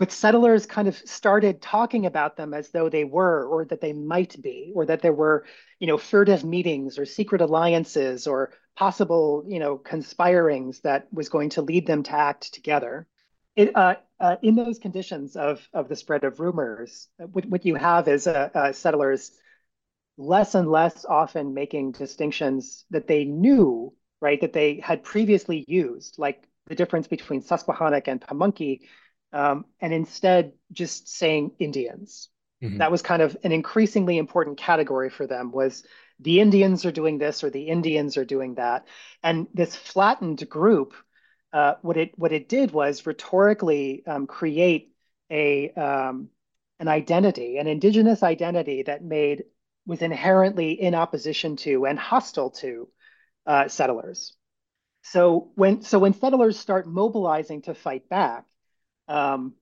but 0.00 0.10
settlers 0.12 0.64
kind 0.64 0.88
of 0.88 0.96
started 0.96 1.60
talking 1.60 2.06
about 2.06 2.36
them 2.36 2.54
as 2.54 2.70
though 2.70 2.88
they 2.88 3.04
were 3.04 3.44
or 3.44 3.66
that 3.66 3.82
they 3.82 3.92
might 3.92 4.40
be 4.40 4.72
or 4.74 4.86
that 4.86 5.02
there 5.02 5.12
were 5.12 5.44
you 5.78 5.86
know 5.86 5.98
furtive 5.98 6.42
meetings 6.42 6.98
or 6.98 7.04
secret 7.04 7.42
alliances 7.42 8.26
or 8.26 8.52
possible 8.76 9.44
you 9.46 9.58
know 9.58 9.76
conspirings 9.76 10.80
that 10.80 11.06
was 11.12 11.28
going 11.28 11.50
to 11.50 11.62
lead 11.62 11.86
them 11.86 12.02
to 12.02 12.12
act 12.12 12.54
together 12.54 13.06
it, 13.56 13.74
uh, 13.74 13.94
uh, 14.18 14.36
in 14.42 14.54
those 14.54 14.78
conditions 14.78 15.36
of 15.36 15.66
of 15.72 15.88
the 15.88 15.96
spread 15.96 16.24
of 16.24 16.40
rumors 16.40 17.08
what, 17.18 17.46
what 17.46 17.66
you 17.66 17.74
have 17.74 18.08
is 18.08 18.26
uh, 18.26 18.72
settlers 18.72 19.32
less 20.16 20.54
and 20.54 20.70
less 20.70 21.04
often 21.04 21.54
making 21.54 21.92
distinctions 21.92 22.84
that 22.90 23.06
they 23.06 23.24
knew 23.24 23.92
right 24.20 24.40
that 24.40 24.52
they 24.52 24.80
had 24.82 25.02
previously 25.02 25.64
used 25.66 26.16
like 26.18 26.44
the 26.66 26.74
difference 26.74 27.08
between 27.08 27.42
susquehannock 27.42 28.06
and 28.06 28.20
pamunkey 28.20 28.80
um, 29.32 29.64
and 29.80 29.92
instead 29.92 30.52
just 30.72 31.08
saying 31.08 31.52
Indians. 31.58 32.28
Mm-hmm. 32.62 32.78
That 32.78 32.90
was 32.90 33.02
kind 33.02 33.22
of 33.22 33.36
an 33.42 33.52
increasingly 33.52 34.18
important 34.18 34.58
category 34.58 35.10
for 35.10 35.26
them 35.26 35.50
was 35.52 35.84
the 36.18 36.40
Indians 36.40 36.84
are 36.84 36.92
doing 36.92 37.18
this 37.18 37.42
or 37.42 37.50
the 37.50 37.68
Indians 37.68 38.16
are 38.16 38.24
doing 38.24 38.56
that. 38.56 38.86
And 39.22 39.46
this 39.54 39.74
flattened 39.74 40.46
group, 40.48 40.94
uh, 41.52 41.74
what 41.82 41.96
it 41.96 42.18
what 42.18 42.32
it 42.32 42.48
did 42.48 42.70
was 42.70 43.06
rhetorically 43.06 44.04
um, 44.06 44.26
create 44.26 44.92
a 45.30 45.70
um, 45.70 46.28
an 46.78 46.88
identity, 46.88 47.58
an 47.58 47.66
indigenous 47.66 48.22
identity 48.22 48.82
that 48.84 49.04
made 49.04 49.44
was 49.86 50.02
inherently 50.02 50.72
in 50.72 50.94
opposition 50.94 51.56
to 51.56 51.86
and 51.86 51.98
hostile 51.98 52.50
to 52.50 52.88
uh, 53.46 53.68
settlers. 53.68 54.36
So 55.02 55.50
when 55.54 55.82
so 55.82 55.98
when 55.98 56.14
settlers 56.14 56.58
start 56.58 56.86
mobilizing 56.86 57.62
to 57.62 57.74
fight 57.74 58.08
back, 58.08 58.46
um, 59.08 59.54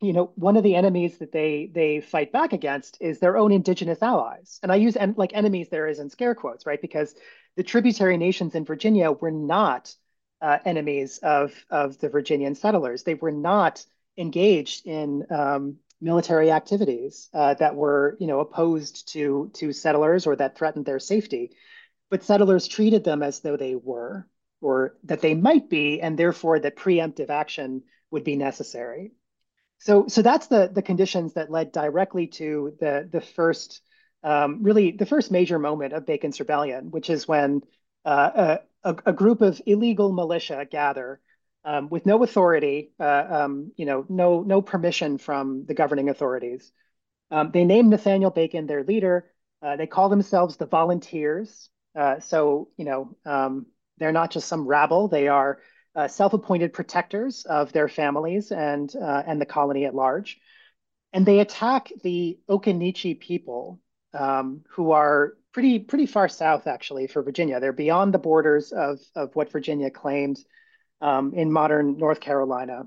you 0.00 0.12
know, 0.12 0.32
one 0.34 0.56
of 0.56 0.62
the 0.62 0.74
enemies 0.74 1.18
that 1.18 1.32
they 1.32 1.70
they 1.72 2.00
fight 2.00 2.32
back 2.32 2.52
against 2.52 2.98
is 3.00 3.18
their 3.18 3.36
own 3.36 3.52
indigenous 3.52 4.02
allies. 4.02 4.58
And 4.62 4.72
I 4.72 4.76
use 4.76 4.96
en- 4.96 5.14
like 5.16 5.32
enemies 5.34 5.68
there 5.68 5.86
is 5.86 5.98
in 6.00 6.10
scare 6.10 6.34
quotes, 6.34 6.66
right? 6.66 6.80
Because 6.80 7.14
the 7.56 7.62
tributary 7.62 8.16
nations 8.16 8.54
in 8.54 8.64
Virginia 8.64 9.12
were 9.12 9.30
not 9.30 9.94
uh, 10.40 10.58
enemies 10.64 11.18
of 11.22 11.52
of 11.70 11.98
the 11.98 12.08
Virginian 12.08 12.54
settlers. 12.54 13.02
They 13.02 13.14
were 13.14 13.32
not 13.32 13.84
engaged 14.16 14.86
in 14.86 15.26
um, 15.30 15.76
military 16.00 16.50
activities 16.50 17.28
uh, 17.34 17.54
that 17.54 17.74
were, 17.74 18.16
you 18.20 18.26
know, 18.26 18.40
opposed 18.40 19.12
to 19.12 19.50
to 19.54 19.72
settlers 19.72 20.26
or 20.26 20.36
that 20.36 20.56
threatened 20.56 20.86
their 20.86 21.00
safety. 21.00 21.52
But 22.10 22.22
settlers 22.22 22.68
treated 22.68 23.02
them 23.04 23.22
as 23.22 23.40
though 23.40 23.56
they 23.56 23.74
were, 23.74 24.28
or 24.60 24.96
that 25.04 25.20
they 25.20 25.34
might 25.34 25.68
be, 25.68 26.00
and 26.00 26.16
therefore 26.16 26.60
that 26.60 26.76
preemptive 26.76 27.30
action 27.30 27.82
would 28.10 28.24
be 28.24 28.36
necessary. 28.36 29.12
So, 29.78 30.06
so 30.06 30.22
that's 30.22 30.46
the, 30.46 30.70
the 30.72 30.82
conditions 30.82 31.34
that 31.34 31.50
led 31.50 31.72
directly 31.72 32.28
to 32.28 32.76
the, 32.80 33.08
the 33.10 33.20
first, 33.20 33.82
um, 34.22 34.62
really 34.62 34.92
the 34.92 35.04
first 35.04 35.30
major 35.30 35.58
moment 35.58 35.92
of 35.92 36.06
Bacon's 36.06 36.40
Rebellion, 36.40 36.90
which 36.90 37.10
is 37.10 37.28
when 37.28 37.62
uh, 38.04 38.58
a, 38.86 38.96
a, 39.06 39.12
group 39.12 39.42
of 39.42 39.60
illegal 39.66 40.12
militia 40.12 40.66
gather 40.70 41.20
um, 41.64 41.88
with 41.88 42.06
no 42.06 42.22
authority, 42.22 42.92
uh, 43.00 43.24
um, 43.28 43.72
you 43.76 43.84
know, 43.84 44.06
no, 44.08 44.42
no 44.42 44.62
permission 44.62 45.18
from 45.18 45.66
the 45.66 45.74
governing 45.74 46.08
authorities. 46.08 46.70
Um, 47.30 47.50
they 47.52 47.64
name 47.64 47.90
Nathaniel 47.90 48.30
Bacon 48.30 48.66
their 48.66 48.84
leader. 48.84 49.26
Uh, 49.60 49.76
they 49.76 49.88
call 49.88 50.08
themselves 50.08 50.56
the 50.56 50.66
Volunteers. 50.66 51.68
Uh, 51.96 52.20
so, 52.20 52.68
you 52.76 52.84
know, 52.84 53.16
um, 53.26 53.66
they're 53.98 54.12
not 54.12 54.30
just 54.30 54.46
some 54.46 54.66
rabble. 54.66 55.08
They 55.08 55.26
are 55.26 55.58
uh, 55.96 56.06
self-appointed 56.06 56.72
protectors 56.72 57.44
of 57.44 57.72
their 57.72 57.88
families 57.88 58.52
and 58.52 58.94
uh, 58.94 59.22
and 59.26 59.40
the 59.40 59.46
colony 59.46 59.86
at 59.86 59.94
large, 59.94 60.38
and 61.14 61.24
they 61.24 61.40
attack 61.40 61.90
the 62.04 62.38
Occaneechi 62.50 63.18
people, 63.18 63.80
um, 64.12 64.62
who 64.68 64.90
are 64.90 65.32
pretty 65.56 65.78
pretty 65.78 66.04
far 66.04 66.28
south 66.28 66.66
actually 66.66 67.06
for 67.06 67.22
Virginia. 67.22 67.58
They're 67.58 67.72
beyond 67.72 68.12
the 68.12 68.18
borders 68.18 68.72
of 68.72 69.00
of 69.14 69.34
what 69.34 69.50
Virginia 69.50 69.90
claimed 69.90 70.36
um, 71.00 71.32
in 71.32 71.50
modern 71.50 71.96
North 71.96 72.20
Carolina, 72.20 72.82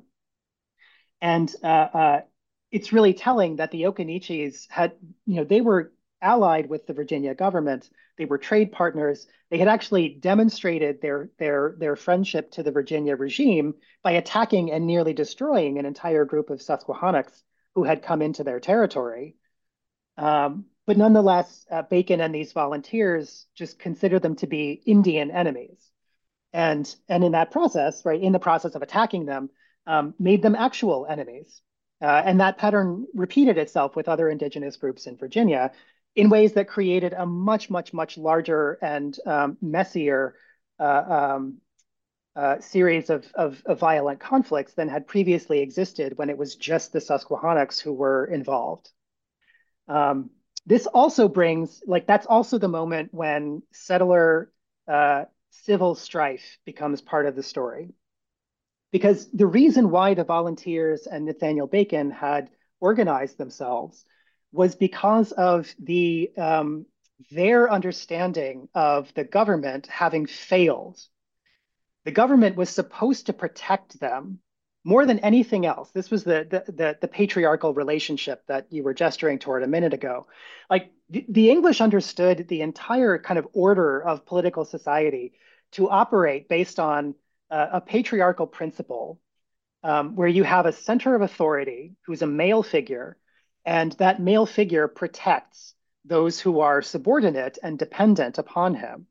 and 1.19 1.51
uh, 1.63 1.67
uh 1.67 2.21
it's 2.69 2.93
really 2.93 3.15
telling 3.15 3.55
that 3.55 3.71
the 3.71 3.81
Occaneechis 3.81 4.69
had 4.69 4.91
you 5.25 5.37
know 5.37 5.45
they 5.45 5.61
were 5.61 5.91
allied 6.21 6.69
with 6.69 6.85
the 6.85 6.93
Virginia 6.93 7.33
government. 7.33 7.89
They 8.19 8.25
were 8.25 8.37
trade 8.37 8.71
partners. 8.71 9.25
They 9.49 9.57
had 9.57 9.67
actually 9.67 10.09
demonstrated 10.09 11.01
their, 11.01 11.31
their, 11.39 11.75
their 11.79 11.95
friendship 11.95 12.51
to 12.51 12.61
the 12.61 12.73
Virginia 12.73 13.15
regime 13.15 13.75
by 14.03 14.11
attacking 14.11 14.69
and 14.71 14.85
nearly 14.85 15.13
destroying 15.13 15.79
an 15.79 15.85
entire 15.85 16.25
group 16.25 16.49
of 16.49 16.61
Susquehannocks 16.61 17.41
who 17.73 17.85
had 17.85 18.03
come 18.03 18.21
into 18.21 18.43
their 18.43 18.59
territory. 18.59 19.37
Um, 20.17 20.65
but 20.89 20.97
nonetheless, 20.97 21.67
uh, 21.69 21.83
Bacon 21.83 22.19
and 22.19 22.33
these 22.33 22.51
volunteers 22.51 23.45
just 23.53 23.77
consider 23.77 24.17
them 24.17 24.35
to 24.37 24.47
be 24.47 24.81
Indian 24.87 25.29
enemies. 25.29 25.77
And, 26.51 26.95
and 27.07 27.23
in 27.23 27.33
that 27.33 27.51
process, 27.51 28.03
right, 28.05 28.19
in 28.19 28.31
the 28.31 28.39
process 28.39 28.73
of 28.73 28.81
attacking 28.81 29.27
them, 29.27 29.51
um, 29.85 30.15
made 30.17 30.41
them 30.41 30.55
actual 30.55 31.05
enemies. 31.07 31.61
Uh, 32.01 32.23
and 32.25 32.39
that 32.39 32.57
pattern 32.57 33.05
repeated 33.13 33.59
itself 33.59 33.95
with 33.95 34.09
other 34.09 34.29
indigenous 34.29 34.77
groups 34.77 35.05
in 35.05 35.15
Virginia 35.15 35.73
in 36.15 36.31
ways 36.31 36.53
that 36.53 36.67
created 36.67 37.13
a 37.13 37.23
much, 37.23 37.69
much, 37.69 37.93
much 37.93 38.17
larger 38.17 38.79
and 38.81 39.15
um, 39.27 39.59
messier 39.61 40.33
uh, 40.79 41.35
um, 41.35 41.57
uh, 42.35 42.59
series 42.61 43.11
of, 43.11 43.27
of, 43.35 43.61
of, 43.67 43.77
violent 43.77 44.19
conflicts 44.19 44.73
than 44.73 44.89
had 44.89 45.05
previously 45.05 45.59
existed 45.59 46.17
when 46.17 46.31
it 46.31 46.37
was 46.39 46.55
just 46.55 46.91
the 46.91 46.99
Susquehannocks 46.99 47.79
who 47.79 47.93
were 47.93 48.25
involved. 48.25 48.89
Um, 49.87 50.31
this 50.69 50.85
also 50.85 51.27
brings, 51.27 51.81
like, 51.87 52.05
that's 52.05 52.27
also 52.27 52.59
the 52.59 52.67
moment 52.67 53.11
when 53.11 53.63
settler 53.71 54.51
uh, 54.87 55.25
civil 55.49 55.95
strife 55.95 56.59
becomes 56.63 57.01
part 57.01 57.25
of 57.25 57.35
the 57.35 57.41
story. 57.41 57.89
Because 58.91 59.31
the 59.31 59.47
reason 59.47 59.89
why 59.89 60.13
the 60.13 60.23
volunteers 60.23 61.07
and 61.07 61.25
Nathaniel 61.25 61.65
Bacon 61.65 62.11
had 62.11 62.51
organized 62.79 63.39
themselves 63.39 64.05
was 64.51 64.75
because 64.75 65.31
of 65.31 65.73
the 65.79 66.31
um, 66.37 66.85
their 67.31 67.71
understanding 67.71 68.69
of 68.75 69.11
the 69.15 69.23
government 69.23 69.87
having 69.87 70.27
failed. 70.27 70.99
The 72.05 72.11
government 72.11 72.55
was 72.57 72.69
supposed 72.69 73.25
to 73.25 73.33
protect 73.33 73.99
them 73.99 74.39
more 74.89 75.05
than 75.05 75.19
anything 75.19 75.65
else, 75.67 75.91
this 75.91 76.09
was 76.09 76.23
the, 76.23 76.39
the 76.49 76.71
the 76.71 76.97
the, 77.01 77.07
patriarchal 77.07 77.73
relationship 77.75 78.43
that 78.47 78.65
you 78.71 78.81
were 78.83 78.95
gesturing 78.95 79.37
toward 79.39 79.61
a 79.63 79.67
minute 79.67 79.93
ago. 79.93 80.25
Like 80.69 80.91
the, 81.09 81.25
the 81.29 81.51
English 81.51 81.79
understood 81.79 82.47
the 82.47 82.61
entire 82.61 83.19
kind 83.19 83.37
of 83.37 83.47
order 83.53 84.01
of 84.01 84.25
political 84.25 84.65
society 84.65 85.33
to 85.73 85.89
operate 85.89 86.49
based 86.49 86.79
on 86.79 87.13
uh, 87.51 87.67
a 87.73 87.81
patriarchal 87.81 88.47
principle 88.47 89.19
um, 89.83 90.15
where 90.15 90.27
you 90.37 90.43
have 90.43 90.65
a 90.65 90.73
center 90.73 91.13
of 91.15 91.21
authority 91.21 91.95
who's 92.05 92.23
a 92.23 92.27
male 92.43 92.63
figure, 92.63 93.17
and 93.65 93.91
that 93.93 94.19
male 94.19 94.47
figure 94.47 94.87
protects 94.87 95.75
those 96.03 96.39
who 96.39 96.61
are 96.61 96.81
subordinate 96.81 97.59
and 97.61 97.77
dependent 97.77 98.39
upon 98.39 98.73
him. 98.73 99.05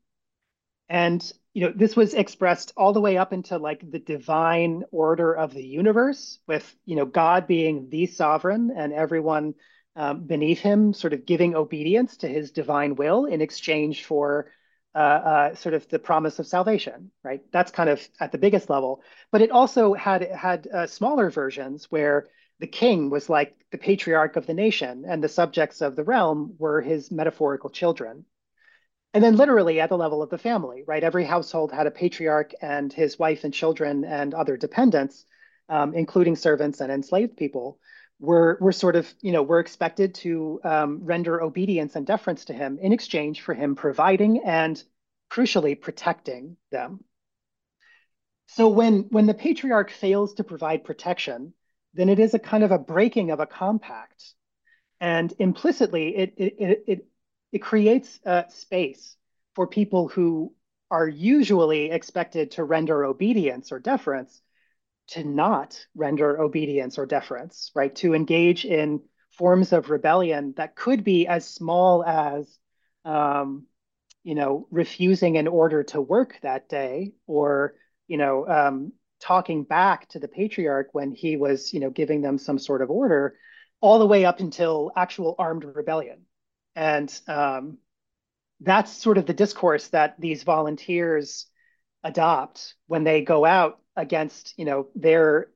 And 0.89 1.21
you 1.53 1.65
know, 1.65 1.73
this 1.75 1.95
was 1.95 2.13
expressed 2.13 2.73
all 2.77 2.93
the 2.93 3.01
way 3.01 3.17
up 3.17 3.33
into 3.33 3.57
like 3.57 3.89
the 3.89 3.99
divine 3.99 4.83
order 4.91 5.33
of 5.33 5.53
the 5.53 5.63
universe, 5.63 6.39
with 6.47 6.75
you 6.85 6.95
know 6.95 7.05
God 7.05 7.47
being 7.47 7.89
the 7.89 8.05
sovereign 8.05 8.71
and 8.75 8.93
everyone 8.93 9.55
um, 9.95 10.25
beneath 10.25 10.59
him, 10.59 10.93
sort 10.93 11.13
of 11.13 11.25
giving 11.25 11.55
obedience 11.55 12.17
to 12.17 12.27
his 12.27 12.51
divine 12.51 12.95
will 12.95 13.25
in 13.25 13.41
exchange 13.41 14.05
for 14.05 14.51
uh, 14.95 14.97
uh, 14.97 15.55
sort 15.55 15.75
of 15.75 15.87
the 15.89 15.99
promise 15.99 16.39
of 16.39 16.47
salvation, 16.47 17.11
right? 17.23 17.41
That's 17.51 17.71
kind 17.71 17.89
of 17.89 18.07
at 18.19 18.31
the 18.31 18.37
biggest 18.37 18.69
level. 18.69 19.01
But 19.31 19.41
it 19.41 19.51
also 19.51 19.93
had 19.93 20.23
had 20.23 20.67
uh, 20.67 20.87
smaller 20.87 21.29
versions 21.29 21.85
where 21.91 22.27
the 22.59 22.67
king 22.67 23.09
was 23.09 23.29
like 23.29 23.55
the 23.71 23.77
patriarch 23.77 24.35
of 24.35 24.45
the 24.45 24.53
nation, 24.53 25.05
and 25.07 25.23
the 25.23 25.29
subjects 25.29 25.81
of 25.81 25.95
the 25.95 26.03
realm 26.03 26.55
were 26.57 26.81
his 26.81 27.11
metaphorical 27.11 27.69
children. 27.69 28.25
And 29.13 29.23
then, 29.23 29.37
literally, 29.37 29.79
at 29.79 29.89
the 29.89 29.97
level 29.97 30.21
of 30.21 30.29
the 30.29 30.37
family, 30.37 30.83
right? 30.85 31.03
Every 31.03 31.25
household 31.25 31.71
had 31.71 31.87
a 31.87 31.91
patriarch 31.91 32.53
and 32.61 32.93
his 32.93 33.17
wife 33.17 33.43
and 33.43 33.53
children 33.53 34.05
and 34.05 34.35
other 34.35 34.55
dependents, 34.55 35.25
um, 35.67 35.95
including 35.95 36.35
servants 36.35 36.79
and 36.79 36.91
enslaved 36.91 37.35
people 37.35 37.79
were, 38.19 38.57
were 38.61 38.71
sort 38.71 38.95
of, 38.95 39.11
you 39.21 39.31
know, 39.31 39.41
were 39.41 39.59
expected 39.59 40.13
to 40.15 40.59
um, 40.63 40.99
render 41.03 41.41
obedience 41.41 41.95
and 41.95 42.05
deference 42.05 42.45
to 42.45 42.53
him 42.53 42.77
in 42.79 42.93
exchange 42.93 43.41
for 43.41 43.53
him 43.53 43.75
providing 43.75 44.43
and 44.45 44.83
crucially 45.31 45.79
protecting 45.79 46.57
them. 46.71 47.03
So 48.47 48.67
when, 48.67 49.07
when 49.09 49.25
the 49.25 49.33
patriarch 49.33 49.91
fails 49.91 50.35
to 50.35 50.43
provide 50.43 50.83
protection, 50.83 51.53
then 51.93 52.09
it 52.09 52.19
is 52.19 52.33
a 52.33 52.39
kind 52.39 52.63
of 52.63 52.71
a 52.71 52.79
breaking 52.79 53.31
of 53.31 53.39
a 53.39 53.45
compact. 53.45 54.23
And 54.99 55.33
implicitly, 55.39 56.15
it, 56.15 56.33
it, 56.37 56.83
it, 56.87 57.07
it, 57.51 57.59
creates 57.59 58.19
a 58.25 58.45
space 58.49 59.15
for 59.55 59.67
people 59.67 60.07
who 60.07 60.53
are 60.91 61.07
usually 61.07 61.91
expected 61.91 62.51
to 62.51 62.63
render 62.63 63.05
obedience 63.05 63.71
or 63.71 63.79
deference 63.79 64.41
to 65.09 65.23
not 65.23 65.85
render 65.95 66.39
obedience 66.39 66.97
or 66.97 67.05
deference, 67.05 67.71
right? 67.75 67.95
To 67.97 68.13
engage 68.13 68.65
in 68.65 69.01
forms 69.31 69.73
of 69.73 69.89
rebellion 69.89 70.53
that 70.57 70.75
could 70.75 71.03
be 71.03 71.27
as 71.27 71.47
small 71.47 72.03
as, 72.03 72.59
um, 73.05 73.65
you 74.23 74.35
know, 74.35 74.67
refusing 74.69 75.37
an 75.37 75.47
order 75.47 75.83
to 75.83 76.01
work 76.01 76.37
that 76.41 76.69
day, 76.69 77.13
or 77.25 77.75
you 78.07 78.17
know, 78.17 78.47
um, 78.47 78.91
talking 79.21 79.63
back 79.63 80.07
to 80.09 80.19
the 80.19 80.27
patriarch 80.27 80.89
when 80.93 81.13
he 81.13 81.37
was, 81.37 81.73
you 81.73 81.79
know, 81.79 81.89
giving 81.89 82.21
them 82.21 82.37
some 82.37 82.59
sort 82.59 82.81
of 82.81 82.89
order, 82.89 83.37
all 83.81 83.99
the 83.99 84.07
way 84.07 84.25
up 84.25 84.39
until 84.39 84.91
actual 84.95 85.35
armed 85.39 85.63
rebellion, 85.63 86.25
and 86.79 87.19
um, 87.27 87.77
that's 88.61 88.89
sort 88.89 89.17
of 89.17 89.25
the 89.25 89.33
discourse 89.33 89.89
that 89.89 90.15
these 90.17 90.43
volunteers 90.43 91.45
adopt 92.05 92.73
when 92.87 93.03
they 93.03 93.21
go 93.21 93.43
out 93.43 93.81
against 93.97 94.53
you 94.57 94.63
know 94.63 94.87
their 94.95 95.49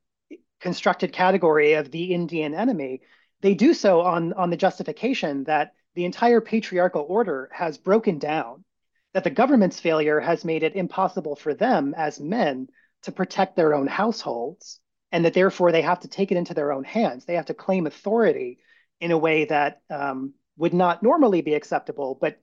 constructed 0.59 1.13
category 1.13 1.73
of 1.73 1.91
the 1.91 2.13
Indian 2.13 2.53
enemy, 2.53 3.01
they 3.41 3.53
do 3.53 3.73
so 3.73 4.01
on, 4.01 4.33
on 4.33 4.49
the 4.49 4.57
justification 4.57 5.45
that 5.45 5.73
the 5.95 6.03
entire 6.03 6.41
patriarchal 6.41 7.05
order 7.07 7.49
has 7.53 7.77
broken 7.77 8.19
down, 8.19 8.65
that 9.13 9.23
the 9.23 9.29
government's 9.29 9.79
failure 9.79 10.19
has 10.19 10.43
made 10.43 10.63
it 10.63 10.75
impossible 10.75 11.37
for 11.37 11.53
them 11.53 11.93
as 11.95 12.19
men 12.19 12.67
to 13.03 13.13
protect 13.13 13.55
their 13.55 13.73
own 13.73 13.87
households, 13.87 14.81
and 15.13 15.23
that 15.23 15.33
therefore 15.33 15.71
they 15.71 15.83
have 15.83 16.01
to 16.01 16.09
take 16.09 16.33
it 16.33 16.37
into 16.37 16.53
their 16.53 16.73
own 16.73 16.83
hands. 16.83 17.23
They 17.23 17.35
have 17.35 17.45
to 17.45 17.53
claim 17.53 17.87
authority 17.87 18.59
in 18.99 19.11
a 19.11 19.17
way 19.17 19.45
that 19.45 19.81
um, 19.89 20.33
would 20.57 20.73
not 20.73 21.03
normally 21.03 21.41
be 21.41 21.53
acceptable, 21.53 22.17
but 22.19 22.39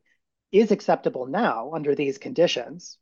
is 0.52 0.70
acceptable 0.70 1.26
now 1.26 1.72
under 1.74 1.94
these 1.94 2.18
conditions 2.18 2.98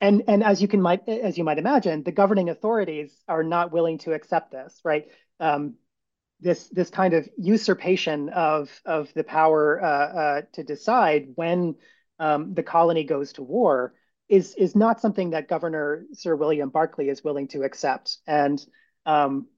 and 0.00 0.22
and 0.28 0.42
as 0.42 0.62
you 0.62 0.68
can 0.68 0.80
might 0.80 1.06
as 1.08 1.36
you 1.36 1.44
might 1.44 1.58
imagine, 1.58 2.02
the 2.02 2.12
governing 2.12 2.48
authorities 2.48 3.22
are 3.28 3.42
not 3.42 3.72
willing 3.72 3.98
to 3.98 4.12
accept 4.12 4.50
this, 4.50 4.80
right? 4.84 5.06
Um, 5.38 5.74
this 6.40 6.68
this 6.68 6.90
kind 6.90 7.12
of 7.12 7.28
usurpation 7.36 8.30
of 8.30 8.70
of 8.86 9.12
the 9.14 9.24
power 9.24 9.82
uh, 9.82 9.86
uh, 9.86 10.42
to 10.54 10.64
decide 10.64 11.28
when 11.34 11.76
um, 12.18 12.54
the 12.54 12.62
colony 12.62 13.04
goes 13.04 13.34
to 13.34 13.42
war 13.42 13.94
is 14.28 14.54
is 14.54 14.74
not 14.74 15.00
something 15.00 15.30
that 15.30 15.48
Governor 15.48 16.06
Sir 16.14 16.34
William 16.34 16.70
Berkeley 16.70 17.10
is 17.10 17.22
willing 17.22 17.48
to 17.48 17.62
accept, 17.62 18.18
and 18.26 18.64
um, 19.04 19.48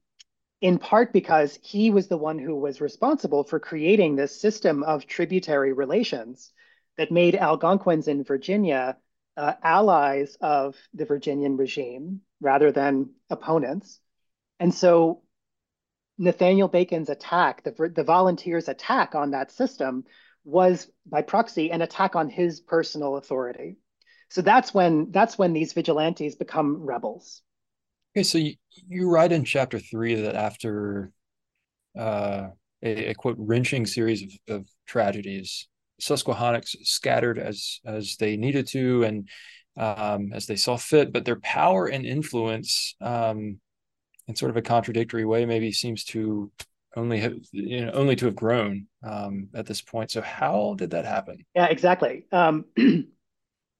in 0.63 0.79
part 0.79 1.11
because 1.11 1.59
he 1.61 1.91
was 1.91 2.07
the 2.07 2.17
one 2.17 2.39
who 2.39 2.55
was 2.55 2.79
responsible 2.79 3.43
for 3.43 3.59
creating 3.59 4.15
this 4.15 4.39
system 4.39 4.81
of 4.81 5.05
tributary 5.05 5.73
relations 5.73 6.53
that 6.97 7.11
made 7.11 7.35
Algonquins 7.35 8.07
in 8.07 8.23
Virginia 8.23 8.95
uh, 9.35 9.55
allies 9.61 10.37
of 10.39 10.77
the 10.93 11.03
Virginian 11.03 11.57
regime 11.57 12.21
rather 12.39 12.71
than 12.71 13.09
opponents. 13.29 13.99
And 14.57 14.73
so 14.73 15.23
Nathaniel 16.17 16.69
Bacon's 16.69 17.09
attack, 17.09 17.63
the, 17.63 17.91
the 17.93 18.05
volunteers' 18.05 18.69
attack 18.69 19.15
on 19.15 19.31
that 19.31 19.51
system, 19.51 20.05
was 20.45 20.89
by 21.05 21.23
proxy 21.23 21.71
an 21.71 21.81
attack 21.81 22.15
on 22.15 22.29
his 22.29 22.61
personal 22.61 23.17
authority. 23.17 23.75
So 24.29 24.41
that's 24.41 24.73
when 24.73 25.11
that's 25.11 25.37
when 25.37 25.51
these 25.51 25.73
vigilantes 25.73 26.35
become 26.35 26.85
rebels. 26.85 27.41
Okay, 28.15 28.23
so 28.23 28.37
you, 28.37 28.53
you 28.87 29.09
write 29.09 29.31
in 29.31 29.43
chapter 29.43 29.79
three 29.79 30.13
that 30.15 30.35
after 30.35 31.11
uh, 31.97 32.49
a, 32.83 33.09
a, 33.09 33.13
quote 33.15 33.37
wrenching 33.39 33.87
series 33.87 34.21
of, 34.21 34.55
of 34.55 34.67
tragedies, 34.85 35.67
Susquehannocks 35.99 36.75
scattered 36.83 37.39
as 37.39 37.79
as 37.85 38.17
they 38.17 38.37
needed 38.37 38.67
to 38.67 39.03
and 39.03 39.29
um, 39.77 40.31
as 40.33 40.45
they 40.45 40.55
saw 40.55 40.77
fit, 40.77 41.11
but 41.11 41.25
their 41.25 41.39
power 41.39 41.87
and 41.87 42.05
influence, 42.05 42.95
um, 43.01 43.59
in 44.27 44.35
sort 44.35 44.51
of 44.51 44.57
a 44.57 44.61
contradictory 44.61 45.25
way, 45.25 45.45
maybe 45.45 45.71
seems 45.71 46.03
to 46.03 46.51
only 46.95 47.19
have 47.19 47.33
you 47.51 47.85
know 47.85 47.91
only 47.93 48.15
to 48.15 48.25
have 48.25 48.35
grown 48.35 48.85
um, 49.03 49.49
at 49.55 49.65
this 49.65 49.81
point. 49.81 50.11
So 50.11 50.21
how 50.21 50.75
did 50.77 50.91
that 50.91 51.05
happen? 51.05 51.39
Yeah, 51.55 51.65
exactly. 51.65 52.27
Um, 52.31 52.65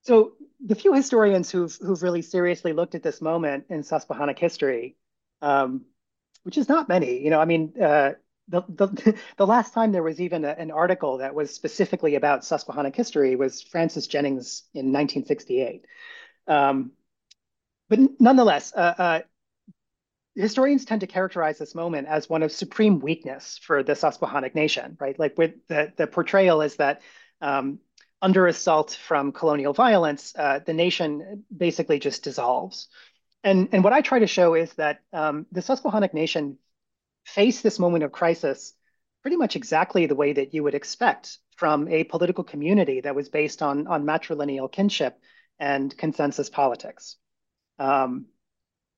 so 0.03 0.33
the 0.63 0.75
few 0.75 0.93
historians 0.93 1.49
who've 1.49 1.75
who've 1.81 2.03
really 2.03 2.21
seriously 2.21 2.73
looked 2.73 2.95
at 2.95 3.03
this 3.03 3.21
moment 3.21 3.65
in 3.69 3.83
Susquehannock 3.83 4.37
history, 4.37 4.95
um, 5.41 5.85
which 6.43 6.57
is 6.57 6.69
not 6.69 6.87
many, 6.87 7.23
you 7.23 7.29
know, 7.29 7.39
I 7.39 7.45
mean, 7.45 7.73
uh, 7.81 8.13
the, 8.47 8.61
the, 8.67 9.17
the 9.37 9.47
last 9.47 9.73
time 9.73 9.91
there 9.91 10.03
was 10.03 10.21
even 10.21 10.45
a, 10.45 10.49
an 10.49 10.71
article 10.71 11.17
that 11.17 11.35
was 11.35 11.53
specifically 11.53 12.15
about 12.15 12.45
Susquehannock 12.45 12.95
history 12.95 13.35
was 13.35 13.61
Francis 13.61 14.07
Jennings 14.07 14.63
in 14.73 14.91
1968. 14.91 15.85
Um, 16.47 16.91
but 17.89 17.99
nonetheless, 18.19 18.73
uh, 18.75 18.93
uh, 18.97 19.19
historians 20.35 20.85
tend 20.85 21.01
to 21.01 21.07
characterize 21.07 21.57
this 21.57 21.75
moment 21.75 22.07
as 22.07 22.29
one 22.29 22.43
of 22.43 22.51
supreme 22.51 22.99
weakness 22.99 23.59
for 23.61 23.83
the 23.83 23.95
Susquehannock 23.95 24.55
nation, 24.55 24.97
right? 24.99 25.17
Like 25.17 25.37
with 25.37 25.53
the, 25.67 25.93
the 25.95 26.07
portrayal 26.07 26.61
is 26.61 26.77
that 26.77 27.01
um, 27.41 27.79
under 28.23 28.47
assault 28.47 28.97
from 29.05 29.33
colonial 29.33 29.73
violence, 29.73 30.33
uh, 30.37 30.59
the 30.65 30.73
nation 30.73 31.43
basically 31.55 31.99
just 31.99 32.23
dissolves. 32.23 32.87
And, 33.43 33.67
and 33.73 33.83
what 33.83 33.91
I 33.91 34.01
try 34.01 34.19
to 34.19 34.27
show 34.27 34.53
is 34.53 34.73
that 34.75 35.01
um, 35.11 35.45
the 35.51 35.61
Susquehannock 35.61 36.13
nation 36.13 36.57
faced 37.25 37.63
this 37.63 37.79
moment 37.79 38.05
of 38.05 38.13
crisis 38.13 38.73
pretty 39.21 39.35
much 39.35 39.57
exactly 39.57 40.05
the 40.05 40.15
way 40.15 40.31
that 40.31 40.53
you 40.53 40.63
would 40.63 40.73
expect 40.73 41.37
from 41.57 41.89
a 41.89 42.05
political 42.05 42.45
community 42.45 43.01
that 43.01 43.13
was 43.13 43.27
based 43.27 43.61
on, 43.61 43.87
on 43.87 44.05
matrilineal 44.05 44.71
kinship 44.71 45.19
and 45.59 45.95
consensus 45.97 46.49
politics. 46.49 47.17
Um, 47.77 48.27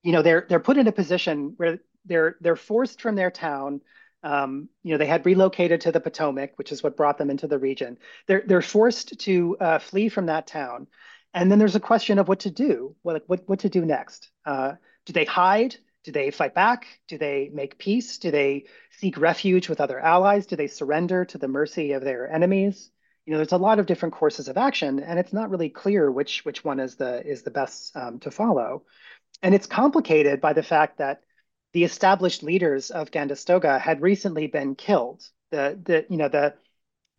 you 0.04 0.12
know, 0.12 0.22
they're 0.22 0.46
they're 0.48 0.60
put 0.60 0.76
in 0.76 0.86
a 0.86 0.92
position 0.92 1.54
where 1.56 1.80
they're 2.04 2.36
they're 2.40 2.54
forced 2.54 3.00
from 3.00 3.16
their 3.16 3.32
town. 3.32 3.80
Um, 4.26 4.68
you 4.82 4.90
know, 4.90 4.98
they 4.98 5.06
had 5.06 5.24
relocated 5.24 5.82
to 5.82 5.92
the 5.92 6.00
Potomac, 6.00 6.54
which 6.56 6.72
is 6.72 6.82
what 6.82 6.96
brought 6.96 7.16
them 7.16 7.30
into 7.30 7.46
the 7.46 7.60
region. 7.60 7.96
They're 8.26 8.42
they're 8.44 8.60
forced 8.60 9.20
to 9.20 9.56
uh, 9.60 9.78
flee 9.78 10.08
from 10.08 10.26
that 10.26 10.48
town, 10.48 10.88
and 11.32 11.48
then 11.48 11.60
there's 11.60 11.76
a 11.76 11.80
question 11.80 12.18
of 12.18 12.26
what 12.26 12.40
to 12.40 12.50
do. 12.50 12.96
What 13.02 13.22
what 13.28 13.48
what 13.48 13.60
to 13.60 13.68
do 13.68 13.84
next? 13.84 14.28
Uh, 14.44 14.72
do 15.04 15.12
they 15.12 15.24
hide? 15.24 15.76
Do 16.02 16.10
they 16.10 16.32
fight 16.32 16.54
back? 16.54 16.86
Do 17.06 17.18
they 17.18 17.50
make 17.52 17.78
peace? 17.78 18.18
Do 18.18 18.32
they 18.32 18.64
seek 18.98 19.16
refuge 19.16 19.68
with 19.68 19.80
other 19.80 20.00
allies? 20.00 20.46
Do 20.46 20.56
they 20.56 20.66
surrender 20.66 21.24
to 21.26 21.38
the 21.38 21.48
mercy 21.48 21.92
of 21.92 22.02
their 22.02 22.28
enemies? 22.28 22.90
You 23.26 23.32
know, 23.32 23.38
there's 23.38 23.52
a 23.52 23.58
lot 23.68 23.78
of 23.78 23.86
different 23.86 24.14
courses 24.14 24.48
of 24.48 24.56
action, 24.56 24.98
and 24.98 25.20
it's 25.20 25.32
not 25.32 25.50
really 25.50 25.68
clear 25.68 26.10
which 26.10 26.44
which 26.44 26.64
one 26.64 26.80
is 26.80 26.96
the 26.96 27.24
is 27.24 27.42
the 27.42 27.52
best 27.52 27.96
um, 27.96 28.18
to 28.20 28.32
follow. 28.32 28.82
And 29.40 29.54
it's 29.54 29.66
complicated 29.68 30.40
by 30.40 30.52
the 30.52 30.64
fact 30.64 30.98
that 30.98 31.22
the 31.76 31.84
established 31.84 32.42
leaders 32.42 32.90
of 32.90 33.10
Gandastoga 33.10 33.78
had 33.78 34.00
recently 34.00 34.46
been 34.46 34.76
killed. 34.76 35.28
The, 35.50 35.78
the, 35.84 36.06
you 36.08 36.16
know, 36.16 36.30
the, 36.30 36.54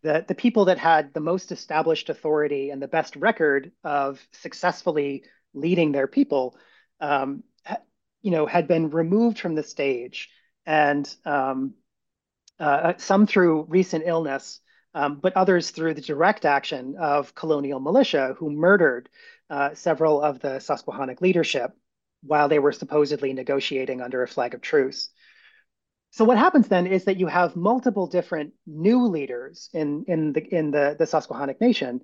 the, 0.02 0.24
the 0.26 0.34
people 0.34 0.64
that 0.64 0.78
had 0.78 1.14
the 1.14 1.20
most 1.20 1.52
established 1.52 2.08
authority 2.10 2.70
and 2.70 2.82
the 2.82 2.88
best 2.88 3.14
record 3.14 3.70
of 3.84 4.20
successfully 4.32 5.22
leading 5.54 5.92
their 5.92 6.08
people, 6.08 6.56
um, 7.00 7.44
you 8.20 8.32
know, 8.32 8.46
had 8.46 8.66
been 8.66 8.90
removed 8.90 9.38
from 9.38 9.54
the 9.54 9.62
stage, 9.62 10.28
and 10.66 11.08
um, 11.24 11.74
uh, 12.58 12.94
some 12.96 13.28
through 13.28 13.62
recent 13.68 14.02
illness, 14.08 14.58
um, 14.92 15.20
but 15.22 15.36
others 15.36 15.70
through 15.70 15.94
the 15.94 16.00
direct 16.00 16.44
action 16.44 16.96
of 16.98 17.32
colonial 17.36 17.78
militia 17.78 18.34
who 18.38 18.50
murdered 18.50 19.08
uh, 19.50 19.72
several 19.74 20.20
of 20.20 20.40
the 20.40 20.58
Susquehannock 20.58 21.20
leadership 21.20 21.70
while 22.22 22.48
they 22.48 22.58
were 22.58 22.72
supposedly 22.72 23.32
negotiating 23.32 24.00
under 24.00 24.22
a 24.22 24.28
flag 24.28 24.54
of 24.54 24.60
truce. 24.60 25.10
So 26.10 26.24
what 26.24 26.38
happens 26.38 26.68
then 26.68 26.86
is 26.86 27.04
that 27.04 27.18
you 27.18 27.26
have 27.26 27.54
multiple 27.54 28.06
different 28.06 28.54
new 28.66 29.06
leaders 29.06 29.68
in, 29.72 30.04
in, 30.08 30.32
the, 30.32 30.42
in 30.42 30.70
the, 30.70 30.96
the 30.98 31.06
Susquehannock 31.06 31.60
Nation, 31.60 32.00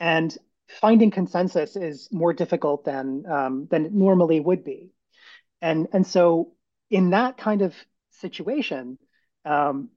and 0.00 0.36
finding 0.80 1.10
consensus 1.10 1.76
is 1.76 2.08
more 2.10 2.32
difficult 2.32 2.84
than, 2.84 3.24
um, 3.30 3.68
than 3.70 3.86
it 3.86 3.92
normally 3.92 4.40
would 4.40 4.64
be. 4.64 4.90
And, 5.62 5.88
and 5.92 6.06
so 6.06 6.52
in 6.90 7.10
that 7.10 7.36
kind 7.36 7.62
of 7.62 7.74
situation, 8.10 8.98
um, 9.44 9.90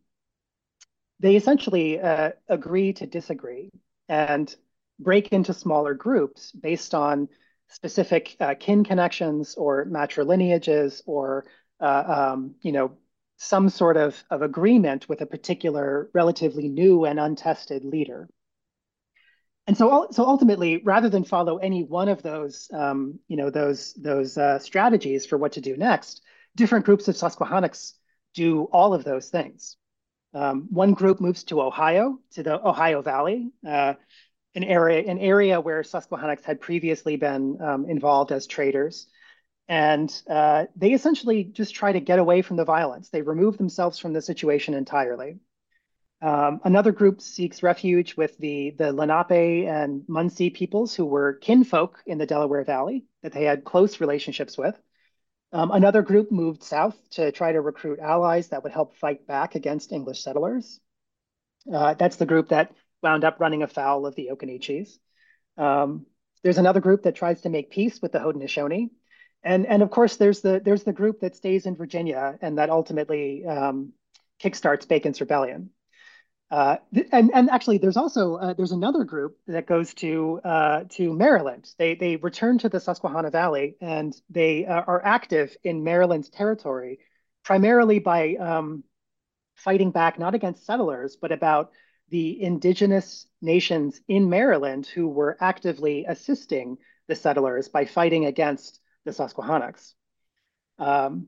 they 1.20 1.36
essentially 1.36 2.00
uh, 2.00 2.32
agree 2.48 2.94
to 2.94 3.08
disagree 3.08 3.72
and 4.08 4.54
break 5.00 5.30
into 5.30 5.54
smaller 5.54 5.94
groups 5.94 6.52
based 6.52 6.94
on 6.94 7.28
specific 7.70 8.36
uh, 8.40 8.56
kin 8.60 8.84
connections 8.84 9.56
or 9.56 9.86
matrilineages 9.86 11.02
or 11.06 11.46
uh, 11.80 12.32
um, 12.34 12.56
you 12.62 12.72
know 12.72 12.98
some 13.38 13.70
sort 13.70 13.98
of, 13.98 14.22
of 14.32 14.42
agreement 14.42 15.08
with 15.08 15.22
a 15.22 15.26
particular 15.26 16.10
relatively 16.14 16.68
new 16.68 17.06
and 17.06 17.20
untested 17.20 17.86
leader. 17.86 18.28
And 19.68 19.78
so, 19.78 20.08
so 20.12 20.26
ultimately, 20.26 20.82
rather 20.84 21.10
than 21.10 21.24
follow 21.24 21.58
any 21.58 21.84
one 21.84 22.10
of 22.10 22.24
those, 22.24 22.70
um, 22.74 23.20
you 23.28 23.38
know, 23.38 23.50
those 23.50 23.94
those 23.94 24.38
uh, 24.38 24.60
strategies 24.60 25.26
for 25.26 25.38
what 25.38 25.52
to 25.54 25.62
do 25.62 25.76
next, 25.76 26.22
different 26.56 26.86
groups 26.86 27.08
of 27.08 27.18
Susquehannocks 27.18 27.94
do 28.34 28.64
all 28.72 28.94
of 28.94 29.04
those 29.04 29.30
things. 29.30 29.76
Um, 30.34 30.68
one 30.70 30.94
group 30.94 31.20
moves 31.20 31.44
to 31.46 31.62
Ohio, 31.62 32.20
to 32.32 32.44
the 32.44 32.66
Ohio 32.66 33.02
Valley, 33.02 33.52
uh, 33.68 33.96
an 34.58 34.64
area 34.64 35.10
an 35.10 35.20
area 35.20 35.62
where 35.62 35.84
Susquehannocks 35.84 36.44
had 36.44 36.60
previously 36.60 37.16
been 37.16 37.62
um, 37.62 37.86
involved 37.86 38.32
as 38.32 38.48
traders. 38.48 39.08
And 39.70 40.10
uh, 40.30 40.66
they 40.76 40.94
essentially 40.94 41.44
just 41.44 41.76
try 41.76 41.92
to 41.92 42.00
get 42.00 42.20
away 42.20 42.42
from 42.42 42.58
the 42.58 42.66
violence. 42.66 43.10
They 43.10 43.22
remove 43.22 43.58
themselves 43.58 44.00
from 44.00 44.14
the 44.14 44.22
situation 44.22 44.74
entirely. 44.74 45.40
Um, 46.22 46.62
another 46.64 46.92
group 46.92 47.22
seeks 47.22 47.62
refuge 47.62 48.16
with 48.16 48.36
the, 48.38 48.72
the 48.72 48.92
Lenape 48.92 49.68
and 49.68 50.02
Munsee 50.08 50.54
peoples 50.54 50.96
who 50.96 51.06
were 51.06 51.34
kinfolk 51.34 52.02
in 52.08 52.18
the 52.18 52.26
Delaware 52.26 52.64
Valley 52.64 53.06
that 53.22 53.34
they 53.34 53.44
had 53.44 53.64
close 53.64 54.02
relationships 54.02 54.58
with. 54.58 54.76
Um, 55.52 55.70
another 55.72 56.02
group 56.02 56.32
moved 56.32 56.64
south 56.64 56.98
to 57.12 57.32
try 57.32 57.52
to 57.52 57.62
recruit 57.62 58.00
allies 58.00 58.48
that 58.48 58.64
would 58.64 58.72
help 58.72 58.96
fight 58.96 59.28
back 59.28 59.54
against 59.56 59.92
English 59.92 60.24
settlers. 60.24 60.80
Uh, 61.72 61.94
that's 61.94 62.16
the 62.16 62.26
group 62.26 62.50
that 62.50 62.72
wound 63.02 63.24
up 63.24 63.40
running 63.40 63.64
afoul 63.64 64.06
of 64.06 64.16
the 64.16 64.30
Occaneechees. 64.32 64.98
Um, 65.58 66.06
there's 66.44 66.58
another 66.58 66.80
group 66.80 67.04
that 67.04 67.16
tries 67.16 67.42
to 67.42 67.50
make 67.50 67.72
peace 67.72 68.02
with 68.02 68.12
the 68.12 68.20
Haudenosaunee. 68.20 68.90
And, 69.44 69.66
and 69.66 69.82
of 69.82 69.92
course, 69.92 70.18
there's 70.18 70.42
the, 70.42 70.62
there's 70.64 70.84
the 70.84 70.94
group 70.94 71.22
that 71.22 71.36
stays 71.36 71.66
in 71.66 71.76
Virginia 71.76 72.38
and 72.42 72.58
that 72.58 72.70
ultimately 72.70 73.46
um, 73.46 73.94
kickstarts 74.42 74.88
Bacon's 74.88 75.22
Rebellion. 75.22 75.72
Uh, 76.50 76.78
and, 77.12 77.32
and 77.34 77.50
actually, 77.50 77.78
there's 77.78 77.98
also 77.98 78.36
uh, 78.36 78.54
there's 78.54 78.72
another 78.72 79.04
group 79.04 79.38
that 79.48 79.68
goes 79.68 79.94
to 79.96 80.40
uh, 80.46 80.84
to 80.92 81.12
Maryland. 81.12 81.70
They 81.78 81.96
they 81.96 82.16
return 82.16 82.58
to 82.60 82.70
the 82.70 82.80
Susquehanna 82.80 83.32
Valley 83.32 83.76
and 83.82 84.16
they 84.30 84.66
uh, 84.66 84.84
are 84.88 85.04
active 85.04 85.58
in 85.66 85.84
Maryland's 85.84 86.30
territory, 86.30 87.00
primarily 87.44 88.00
by 88.00 88.36
um, 88.36 88.86
fighting 89.56 89.92
back 89.92 90.20
not 90.20 90.36
against 90.36 90.66
settlers 90.66 91.18
but 91.20 91.32
about 91.32 91.72
the 92.10 92.42
indigenous 92.42 93.28
nations 93.42 94.00
in 94.08 94.30
Maryland 94.30 94.86
who 94.86 95.08
were 95.08 95.38
actively 95.40 96.06
assisting 96.08 96.78
the 97.08 97.16
settlers 97.16 97.70
by 97.70 97.86
fighting 97.86 98.26
against 98.26 98.80
the 99.06 99.14
Susquehannocks. 99.14 99.94
Um, 100.80 101.28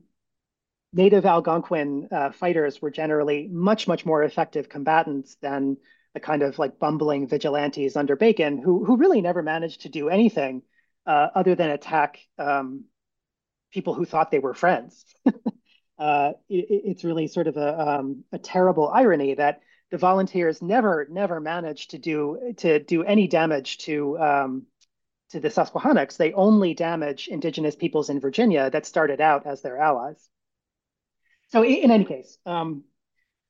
native 0.92 1.26
Algonquin 1.26 2.08
uh, 2.10 2.30
fighters 2.32 2.80
were 2.80 2.90
generally 2.90 3.48
much, 3.48 3.86
much 3.86 4.04
more 4.04 4.22
effective 4.22 4.68
combatants 4.68 5.36
than 5.36 5.76
the 6.14 6.20
kind 6.20 6.42
of 6.42 6.58
like 6.58 6.78
bumbling 6.78 7.28
vigilantes 7.28 7.96
under 7.96 8.16
Bacon, 8.16 8.58
who, 8.58 8.84
who 8.84 8.96
really 8.96 9.20
never 9.20 9.42
managed 9.42 9.82
to 9.82 9.88
do 9.88 10.08
anything 10.08 10.62
uh, 11.06 11.28
other 11.34 11.54
than 11.54 11.70
attack 11.70 12.18
um, 12.38 12.84
people 13.72 13.94
who 13.94 14.04
thought 14.04 14.30
they 14.30 14.38
were 14.38 14.54
friends. 14.54 15.04
uh, 15.98 16.32
it, 16.48 16.66
it's 16.68 17.04
really 17.04 17.28
sort 17.28 17.46
of 17.46 17.56
a, 17.56 17.80
um, 17.80 18.24
a 18.32 18.38
terrible 18.38 18.88
irony 18.88 19.34
that 19.34 19.60
the 19.90 19.98
volunteers 19.98 20.62
never 20.62 21.06
never 21.10 21.40
managed 21.40 21.90
to 21.90 21.98
do 21.98 22.54
to 22.58 22.78
do 22.78 23.02
any 23.02 23.26
damage 23.26 23.78
to 23.78 24.18
um, 24.18 24.66
to 25.30 25.40
the 25.40 25.50
Susquehannocks. 25.50 26.16
They 26.16 26.32
only 26.32 26.74
damage 26.74 27.28
indigenous 27.28 27.76
peoples 27.76 28.10
in 28.10 28.20
Virginia 28.20 28.70
that 28.70 28.86
started 28.86 29.20
out 29.20 29.46
as 29.46 29.62
their 29.62 29.78
allies. 29.78 30.28
So 31.48 31.64
in 31.64 31.90
any 31.90 32.04
case, 32.04 32.38
um, 32.46 32.84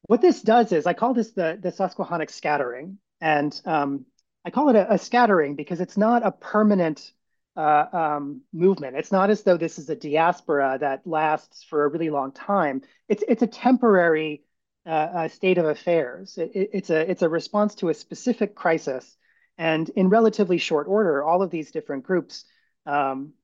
what 0.03 0.23
this 0.23 0.41
does 0.41 0.73
is 0.73 0.87
I 0.87 0.95
call 0.95 1.15
this 1.15 1.33
the 1.33 1.59
the 1.61 1.73
Susquehannock 1.73 2.31
scattering, 2.31 2.99
and 3.21 3.59
um, 3.67 4.07
I 4.45 4.51
call 4.51 4.71
it 4.71 4.77
a, 4.77 4.95
a, 4.95 4.99
scattering 4.99 5.55
because 5.55 5.81
it's 5.81 5.99
not 5.99 6.25
a 6.25 6.33
permanent 6.33 7.13
uh, 7.57 7.85
um, 7.93 8.41
movement. 8.53 8.97
It's 8.97 9.13
not 9.13 9.29
as 9.29 9.43
though 9.43 9.59
this 9.59 9.79
is 9.79 9.91
a 9.91 9.97
diaspora 9.97 10.79
that 10.81 11.07
lasts 11.07 11.63
for 11.65 11.85
a 11.85 11.89
really 11.89 12.09
long 12.09 12.33
time. 12.33 12.81
It's 13.09 13.23
it's 13.29 13.43
a 13.43 13.47
temporary 13.47 14.43
uh, 14.87 15.29
state 15.29 15.59
of 15.59 15.67
affairs. 15.67 16.39
It, 16.39 16.51
it's 16.55 16.91
a 16.91 17.11
it's 17.11 17.23
a 17.23 17.29
response 17.29 17.75
to 17.77 17.89
a 17.89 17.95
specific 17.95 18.55
crisis, 18.55 19.17
and 19.59 19.89
in 19.91 20.09
relatively 20.09 20.59
short 20.59 20.89
order, 20.89 21.23
all 21.23 21.43
of 21.43 21.51
these 21.51 21.71
different 21.71 22.05
groups 22.05 22.45
um, 22.87 23.35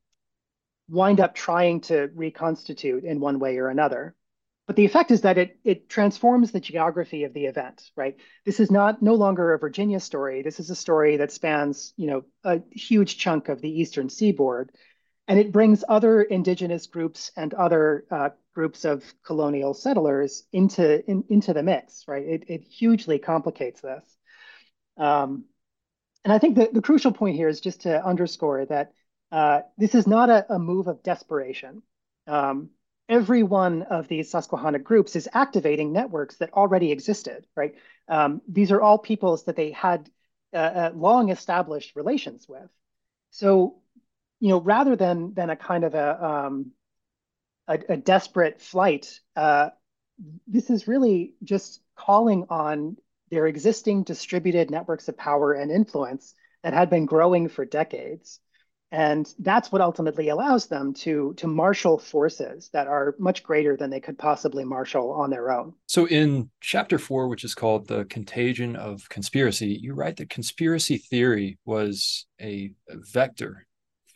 wind 0.89 1.20
up 1.20 1.34
trying 1.34 1.80
to 1.82 2.11
reconstitute 2.14 3.05
in 3.05 3.20
one 3.20 3.39
way 3.39 3.59
or 3.59 3.68
another. 3.68 4.14
But 4.66 4.76
the 4.76 4.84
effect 4.84 5.11
is 5.11 5.20
that 5.20 5.39
it 5.39 5.59
it 5.62 5.89
transforms 5.89 6.51
the 6.51 6.61
geography 6.61 7.24
of 7.24 7.32
the 7.32 7.47
event. 7.47 7.91
Right. 7.95 8.16
This 8.45 8.59
is 8.59 8.70
not 8.70 9.01
no 9.01 9.14
longer 9.14 9.53
a 9.53 9.59
Virginia 9.59 10.01
story. 10.01 10.43
This 10.43 10.59
is 10.59 10.70
a 10.70 10.76
story 10.76 11.18
that 11.18 11.32
spans 11.32 11.93
you 11.97 12.07
know 12.09 12.24
a 12.45 12.61
huge 12.72 13.18
chunk 13.18 13.49
of 13.49 13.61
the 13.61 13.80
eastern 13.80 14.09
seaboard, 14.09 14.72
and 15.29 15.39
it 15.39 15.53
brings 15.53 15.85
other 15.89 16.22
indigenous 16.22 16.87
groups 16.87 17.33
and 17.37 17.53
other 17.55 18.05
uh, 18.11 18.31
groups 18.55 18.85
of 18.85 19.03
colonial 19.24 19.74
settlers 19.74 20.45
into 20.53 21.05
in, 21.11 21.24
into 21.29 21.53
the 21.53 21.62
mix, 21.62 22.05
right? 22.07 22.24
It, 22.24 22.45
it 22.49 22.64
hugely 22.64 23.18
complicates 23.18 23.81
this. 23.81 24.05
Um, 24.97 25.45
and 26.24 26.33
I 26.33 26.39
think 26.39 26.57
the, 26.57 26.70
the 26.72 26.83
crucial 26.83 27.12
point 27.12 27.37
here 27.37 27.49
is 27.49 27.61
just 27.61 27.83
to 27.83 28.05
underscore 28.05 28.66
that 28.66 28.93
uh, 29.31 29.61
this 29.77 29.95
is 29.95 30.07
not 30.07 30.31
a, 30.31 30.55
a 30.55 30.59
move 30.59 30.87
of 30.87 31.03
desperation. 31.03 31.83
Um, 32.27 32.70
every 33.09 33.43
one 33.43 33.83
of 33.83 34.09
these 34.09 34.31
Susquehanna 34.31 34.79
groups 34.79 35.16
is 35.16 35.29
activating 35.33 35.93
networks 35.93 36.37
that 36.37 36.53
already 36.53 36.91
existed, 36.93 37.47
right? 37.55 37.74
Um, 38.09 38.43
these 38.49 38.72
are 38.72 38.81
all 38.81 38.99
peoples 38.99 39.45
that 39.45 39.57
they 39.57 39.70
had 39.72 40.11
uh, 40.53 40.57
uh, 40.57 40.91
long 40.95 41.31
established 41.31 41.97
relations 41.97 42.49
with. 42.49 42.70
So, 43.31 43.81
you 44.41 44.51
know, 44.51 44.61
rather 44.61 44.97
than 44.97 45.34
than 45.34 45.51
a 45.51 45.57
kind 45.57 45.84
of 45.84 45.95
a 45.95 46.24
um, 46.24 46.72
a, 47.68 47.78
a 47.89 47.97
desperate 47.97 48.61
flight, 48.61 49.20
uh, 49.34 49.70
this 50.47 50.70
is 50.70 50.89
really 50.89 51.34
just 51.43 51.80
calling 51.97 52.47
on 52.51 52.97
their 53.30 53.47
existing 53.47 54.05
distributed 54.05 54.70
networks 54.70 55.09
of 55.09 55.16
power 55.16 55.53
and 55.53 55.70
influence 55.70 56.34
that 56.62 56.72
had 56.72 56.91
been 56.91 57.07
growing 57.07 57.49
for 57.49 57.64
decades. 57.64 58.41
And 58.93 59.26
that's 59.41 59.72
what 59.72 59.80
ultimately 59.80 60.28
allows 60.28 60.66
them 60.66 60.95
to, 60.95 61.34
to 61.39 61.49
marshal 61.49 61.99
forces 61.99 62.70
that 62.72 62.87
are 62.87 63.16
much 63.18 63.43
greater 63.43 63.76
than 63.76 63.91
they 63.91 63.99
could 63.99 64.16
possibly 64.16 64.64
marshal 64.64 65.11
on 65.11 65.28
their 65.28 65.51
own. 65.51 65.74
So, 65.87 66.07
in 66.07 66.51
chapter 66.61 66.97
four, 66.97 67.26
which 67.26 67.43
is 67.43 67.55
called 67.55 67.89
The 67.89 68.05
Contagion 68.05 68.76
of 68.76 69.09
Conspiracy, 69.09 69.76
you 69.82 69.95
write 69.95 70.18
that 70.18 70.30
conspiracy 70.30 70.99
theory 70.99 71.59
was 71.64 72.26
a 72.41 72.72
vector 72.89 73.66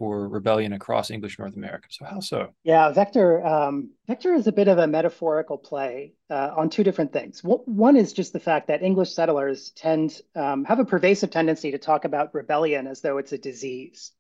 for 0.01 0.29
rebellion 0.29 0.75
across 0.75 1.13
English 1.13 1.39
North 1.39 1.57
America. 1.57 1.89
So 1.93 2.07
how 2.07 2.21
so? 2.21 2.55
Yeah, 2.63 2.93
vector 2.93 3.45
um, 3.47 3.91
vector 4.07 4.35
is 4.35 4.47
a 4.47 4.53
bit 4.53 4.69
of 4.69 4.77
a 4.79 4.87
metaphorical 4.87 5.57
play 5.57 6.13
uh, 6.29 6.51
on 6.57 6.69
two 6.69 6.85
different 6.85 7.13
things. 7.13 7.41
One 7.43 7.97
is 7.97 8.13
just 8.13 8.35
the 8.35 8.41
fact 8.41 8.69
that 8.69 8.83
English 8.83 9.15
settlers 9.15 9.71
tend 9.71 10.21
um, 10.37 10.65
have 10.65 10.79
a 10.79 10.85
pervasive 10.85 11.31
tendency 11.31 11.71
to 11.71 11.79
talk 11.79 12.05
about 12.05 12.35
rebellion 12.35 12.87
as 12.87 13.01
though 13.01 13.17
it's 13.19 13.33
a 13.33 13.39
disease. 13.39 14.13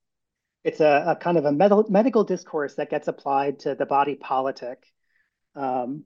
It's 0.65 0.81
a, 0.81 1.05
a 1.09 1.17
kind 1.17 1.39
of 1.39 1.47
a 1.47 1.53
med- 1.53 1.91
medical 1.91 2.25
discourse 2.25 2.77
that 2.77 2.91
gets 2.91 3.09
applied 3.09 3.61
to 3.61 3.75
the 3.75 3.87
body 3.87 4.17
politic. 4.17 4.85
um, 5.57 6.05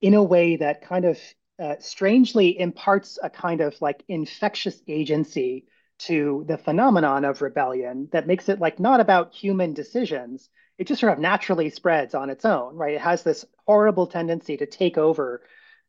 in 0.00 0.14
a 0.14 0.22
way 0.22 0.56
that 0.56 0.82
kind 0.82 1.04
of 1.04 1.18
uh, 1.58 1.76
strangely 1.78 2.58
imparts 2.58 3.18
a 3.22 3.28
kind 3.30 3.60
of 3.60 3.80
like 3.80 4.02
infectious 4.08 4.80
agency 4.88 5.66
to 6.00 6.44
the 6.48 6.56
phenomenon 6.56 7.24
of 7.24 7.42
rebellion 7.42 8.08
that 8.12 8.26
makes 8.26 8.48
it 8.48 8.58
like 8.58 8.80
not 8.80 9.00
about 9.00 9.34
human 9.34 9.74
decisions. 9.74 10.48
It 10.78 10.86
just 10.86 11.00
sort 11.00 11.12
of 11.12 11.18
naturally 11.18 11.68
spreads 11.68 12.14
on 12.14 12.30
its 12.30 12.44
own, 12.44 12.74
right? 12.76 12.94
It 12.94 13.00
has 13.02 13.22
this 13.22 13.44
horrible 13.66 14.06
tendency 14.06 14.56
to 14.56 14.66
take 14.66 14.96
over 14.96 15.42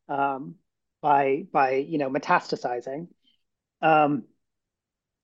um, 0.08 0.56
by 1.00 1.46
by 1.50 1.76
you 1.76 1.98
know 1.98 2.10
metastasizing. 2.10 3.08
Um, 3.80 4.24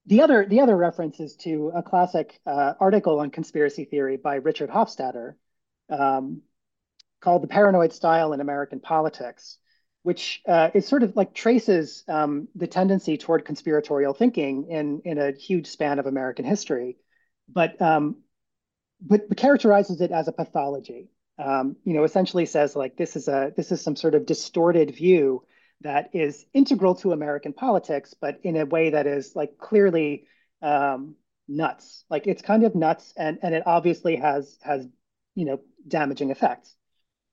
the 0.06 0.22
other 0.22 0.46
the 0.46 0.60
other 0.60 0.76
reference 0.76 1.20
is 1.20 1.36
to 1.36 1.70
a 1.74 1.82
classic 1.82 2.40
uh, 2.46 2.72
article 2.80 3.20
on 3.20 3.30
conspiracy 3.30 3.84
theory 3.84 4.16
by 4.16 4.36
Richard 4.36 4.70
Hofstadter 4.70 5.34
um, 5.90 6.40
called 7.20 7.42
"The 7.42 7.48
Paranoid 7.48 7.92
Style 7.92 8.32
in 8.32 8.40
American 8.40 8.80
Politics," 8.80 9.58
which 10.08 10.40
uh, 10.48 10.70
is 10.72 10.88
sort 10.88 11.02
of 11.02 11.14
like 11.16 11.34
traces 11.34 12.02
um, 12.08 12.48
the 12.54 12.66
tendency 12.66 13.18
toward 13.18 13.44
conspiratorial 13.44 14.14
thinking 14.14 14.66
in 14.70 15.02
in 15.04 15.18
a 15.18 15.32
huge 15.32 15.66
span 15.66 15.98
of 15.98 16.06
American 16.06 16.46
history, 16.46 16.96
but 17.46 17.78
um, 17.82 18.16
but, 19.02 19.28
but 19.28 19.36
characterizes 19.36 20.00
it 20.00 20.10
as 20.10 20.26
a 20.26 20.32
pathology. 20.32 21.10
Um, 21.38 21.76
you 21.84 21.92
know, 21.92 22.04
essentially 22.04 22.46
says 22.46 22.74
like 22.74 22.96
this 22.96 23.16
is 23.16 23.28
a 23.28 23.52
this 23.54 23.70
is 23.70 23.82
some 23.82 23.96
sort 23.96 24.14
of 24.14 24.24
distorted 24.24 24.96
view 24.96 25.44
that 25.82 26.08
is 26.14 26.46
integral 26.54 26.94
to 26.94 27.12
American 27.12 27.52
politics, 27.52 28.14
but 28.18 28.40
in 28.44 28.56
a 28.56 28.64
way 28.64 28.88
that 28.88 29.06
is 29.06 29.36
like 29.36 29.58
clearly 29.58 30.24
um, 30.62 31.16
nuts. 31.48 32.06
Like 32.08 32.26
it's 32.26 32.40
kind 32.40 32.64
of 32.64 32.74
nuts, 32.74 33.12
and 33.14 33.40
and 33.42 33.54
it 33.54 33.62
obviously 33.66 34.16
has 34.16 34.58
has 34.62 34.86
you 35.34 35.44
know 35.44 35.60
damaging 35.86 36.30
effects. 36.30 36.74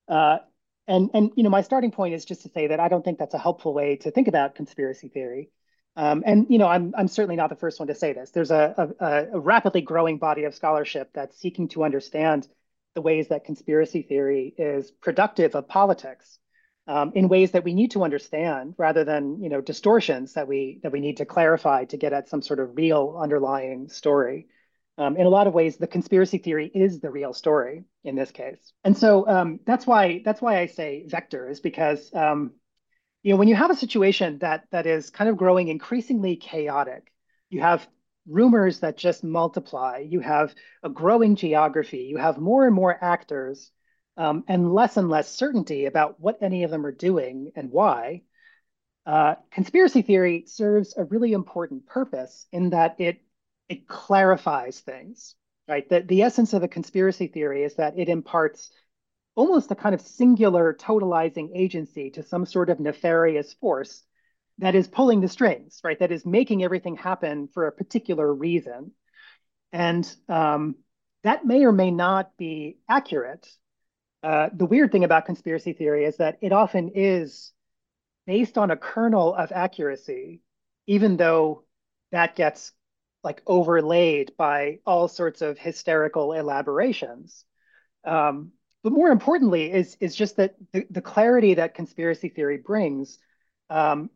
Uh, 0.10 0.40
and 0.88 1.10
and 1.14 1.32
you 1.36 1.44
know 1.44 1.50
my 1.50 1.62
starting 1.62 1.92
point 1.92 2.14
is 2.14 2.26
just 2.26 2.44
to 2.44 2.50
say 2.50 2.68
that 2.68 2.80
I 2.80 2.88
don't 2.88 3.04
think 3.04 3.20
that's 3.20 3.34
a 3.34 3.40
helpful 3.40 3.74
way 3.74 3.98
to 3.98 4.12
think 4.12 4.28
about 4.28 4.56
conspiracy 4.56 5.10
theory. 5.10 5.50
Um, 5.96 6.24
and 6.26 6.48
you 6.50 6.58
know 6.58 6.68
I'm 6.68 6.94
I'm 6.98 7.08
certainly 7.08 7.36
not 7.36 7.50
the 7.50 7.56
first 7.56 7.80
one 7.80 7.88
to 7.88 7.96
say 7.96 8.14
this. 8.14 8.32
There's 8.32 8.52
a, 8.52 8.94
a, 9.00 9.28
a 9.34 9.40
rapidly 9.40 9.82
growing 9.82 10.18
body 10.18 10.44
of 10.44 10.54
scholarship 10.54 11.12
that's 11.14 11.40
seeking 11.40 11.70
to 11.70 11.84
understand 11.84 12.48
the 12.96 13.02
ways 13.02 13.28
that 13.30 13.46
conspiracy 13.46 14.02
theory 14.02 14.54
is 14.58 14.92
productive 14.92 15.56
of 15.56 15.68
politics 15.68 16.40
um, 16.88 17.12
in 17.16 17.28
ways 17.28 17.52
that 17.52 17.64
we 17.64 17.74
need 17.74 17.92
to 17.92 18.04
understand 18.04 18.76
rather 18.78 19.04
than 19.04 19.42
you 19.42 19.50
know 19.50 19.62
distortions 19.62 20.34
that 20.34 20.48
we 20.48 20.80
that 20.84 20.92
we 20.92 21.00
need 21.00 21.18
to 21.18 21.26
clarify 21.26 21.86
to 21.86 21.98
get 21.98 22.14
at 22.14 22.30
some 22.30 22.42
sort 22.42 22.60
of 22.60 22.76
real 22.76 23.18
underlying 23.20 23.90
story. 23.90 24.48
Um, 24.98 25.18
in 25.18 25.26
a 25.26 25.30
lot 25.30 25.48
of 25.48 25.54
ways, 25.54 25.76
the 25.76 25.88
conspiracy 25.88 26.38
theory 26.38 26.72
is 26.74 27.00
the 27.00 27.10
real 27.10 27.34
story 27.34 27.84
in 28.04 28.16
this 28.16 28.32
case, 28.32 28.74
and 28.84 28.98
so 28.98 29.28
um, 29.28 29.60
that's 29.66 29.86
why 29.86 30.22
that's 30.24 30.41
why 30.41 30.60
I 30.60 30.68
say 30.68 31.06
vectors 31.08 31.62
because 31.62 32.14
um, 32.14 32.54
you 33.22 33.34
know 33.34 33.38
when 33.38 33.50
you 33.50 33.56
have 33.56 33.72
a 33.72 33.76
situation 33.76 34.39
that 34.39 34.66
that 34.72 34.86
is 34.86 35.10
kind 35.10 35.30
of 35.30 35.36
growing 35.36 35.68
increasingly 35.68 36.38
chaotic, 36.38 37.12
you 37.50 37.60
have 37.60 37.86
rumors 38.28 38.80
that 38.80 38.98
just 38.98 39.24
multiply, 39.24 39.98
you 39.98 40.20
have 40.20 40.56
a 40.84 40.89
growing 40.89 41.36
geography, 41.36 42.08
you 42.10 42.18
have 42.18 42.38
more 42.38 42.66
and 42.66 42.76
more 42.76 42.98
actors 43.04 43.72
um, 44.18 44.43
and 44.48 44.74
less 44.74 44.98
and 44.98 45.10
less 45.10 45.30
certainty 45.30 45.86
about 45.86 46.20
what 46.20 46.41
any 46.41 46.64
of 46.64 46.72
them 46.72 46.86
are 46.86 46.91
doing 46.91 47.52
and 47.56 47.70
why, 47.70 48.24
uh, 49.06 49.36
conspiracy 49.52 50.02
theory 50.02 50.46
serves 50.48 50.96
a 50.98 51.04
really 51.04 51.34
important 51.34 51.86
purpose 51.86 52.48
in 52.52 52.72
that 52.72 52.96
it 53.00 53.22
it 53.70 53.88
clarifies 53.88 54.80
things, 54.80 55.36
right? 55.68 55.88
The, 55.89 56.01
the 56.01 56.22
essence 56.22 56.53
of 56.53 56.63
a 56.63 56.68
conspiracy 56.68 57.28
theory 57.28 57.63
is 57.63 57.76
that 57.76 57.97
it 57.97 58.09
imparts 58.09 58.72
almost 59.36 59.72
a 59.72 59.76
kind 59.76 59.93
of 59.93 60.01
singular 60.01 60.74
totalizing 60.74 61.49
agency 61.55 62.09
to 62.11 62.24
some 62.24 62.45
sort 62.45 62.70
of 62.70 62.80
nefarious 62.80 63.53
force 63.53 64.03
that 64.59 64.76
is 64.76 64.88
pulling 64.88 65.20
the 65.20 65.28
strings, 65.28 65.82
right? 65.84 65.99
That 65.99 66.11
is 66.11 66.26
making 66.26 66.63
everything 66.63 66.95
happen 66.95 67.49
for 67.53 67.68
a 67.68 67.72
particular 67.72 68.34
reason. 68.34 68.91
And 69.74 70.09
um, 70.30 70.76
that 71.24 71.45
may 71.45 71.66
or 71.66 71.74
may 71.74 71.91
not 71.91 72.38
be 72.38 72.78
accurate, 72.88 73.47
uh, 74.24 74.49
the 74.53 74.66
weird 74.66 74.91
thing 74.91 75.03
about 75.03 75.26
conspiracy 75.26 75.74
theory 75.74 76.05
is 76.05 76.18
that 76.18 76.38
it 76.41 76.53
often 76.53 76.91
is 76.95 77.51
based 78.26 78.57
on 78.57 78.72
a 78.72 78.78
kernel 78.78 79.36
of 79.36 79.51
accuracy, 79.51 80.41
even 80.88 81.18
though 81.18 81.63
that 82.11 82.36
gets 82.36 82.72
like 83.26 83.42
overlaid 83.48 84.32
by 84.38 84.80
all 84.86 85.08
sorts 85.08 85.42
of 85.42 85.58
hysterical 85.58 86.32
elaborations. 86.34 87.44
Um, 88.06 88.52
but 88.84 88.94
more 88.94 89.10
importantly 89.10 89.72
is, 89.72 89.98
is 90.00 90.16
just 90.16 90.38
that 90.38 90.54
the, 90.72 90.86
the 90.92 91.02
clarity 91.02 91.56
that 91.56 91.74
conspiracy 91.74 92.30
theory 92.30 92.58
brings 92.58 93.18
um, 93.72 94.12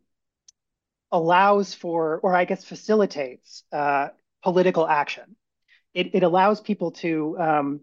allows 1.11 1.73
for, 1.73 2.19
or 2.21 2.35
I 2.35 2.45
guess 2.45 2.63
facilitates 2.63 3.63
uh, 3.73 4.09
political 4.43 4.87
action. 4.87 5.35
It, 5.95 6.13
it 6.13 6.21
allows 6.21 6.61
people 6.61 6.91
to 6.91 7.35
um, 7.39 7.79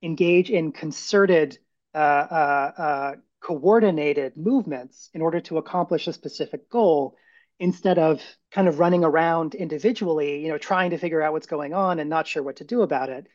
engage 0.00 0.48
in 0.48 0.70
concerted 0.70 1.58
uh, 1.92 1.98
uh, 1.98 2.72
uh, 2.78 3.14
coordinated 3.40 4.36
movements 4.36 5.10
in 5.12 5.22
order 5.22 5.40
to 5.40 5.58
accomplish 5.58 6.06
a 6.06 6.12
specific 6.12 6.70
goal 6.70 7.16
instead 7.58 7.98
of 7.98 8.22
kind 8.50 8.68
of 8.68 8.78
running 8.78 9.04
around 9.04 9.54
individually, 9.54 10.42
you 10.42 10.48
know, 10.48 10.58
trying 10.58 10.90
to 10.90 10.98
figure 10.98 11.22
out 11.22 11.32
what's 11.32 11.46
going 11.46 11.74
on 11.74 11.98
and 11.98 12.08
not 12.08 12.26
sure 12.26 12.42
what 12.42 12.56
to 12.56 12.64
do 12.64 12.82
about 12.82 13.08
it. 13.08 13.26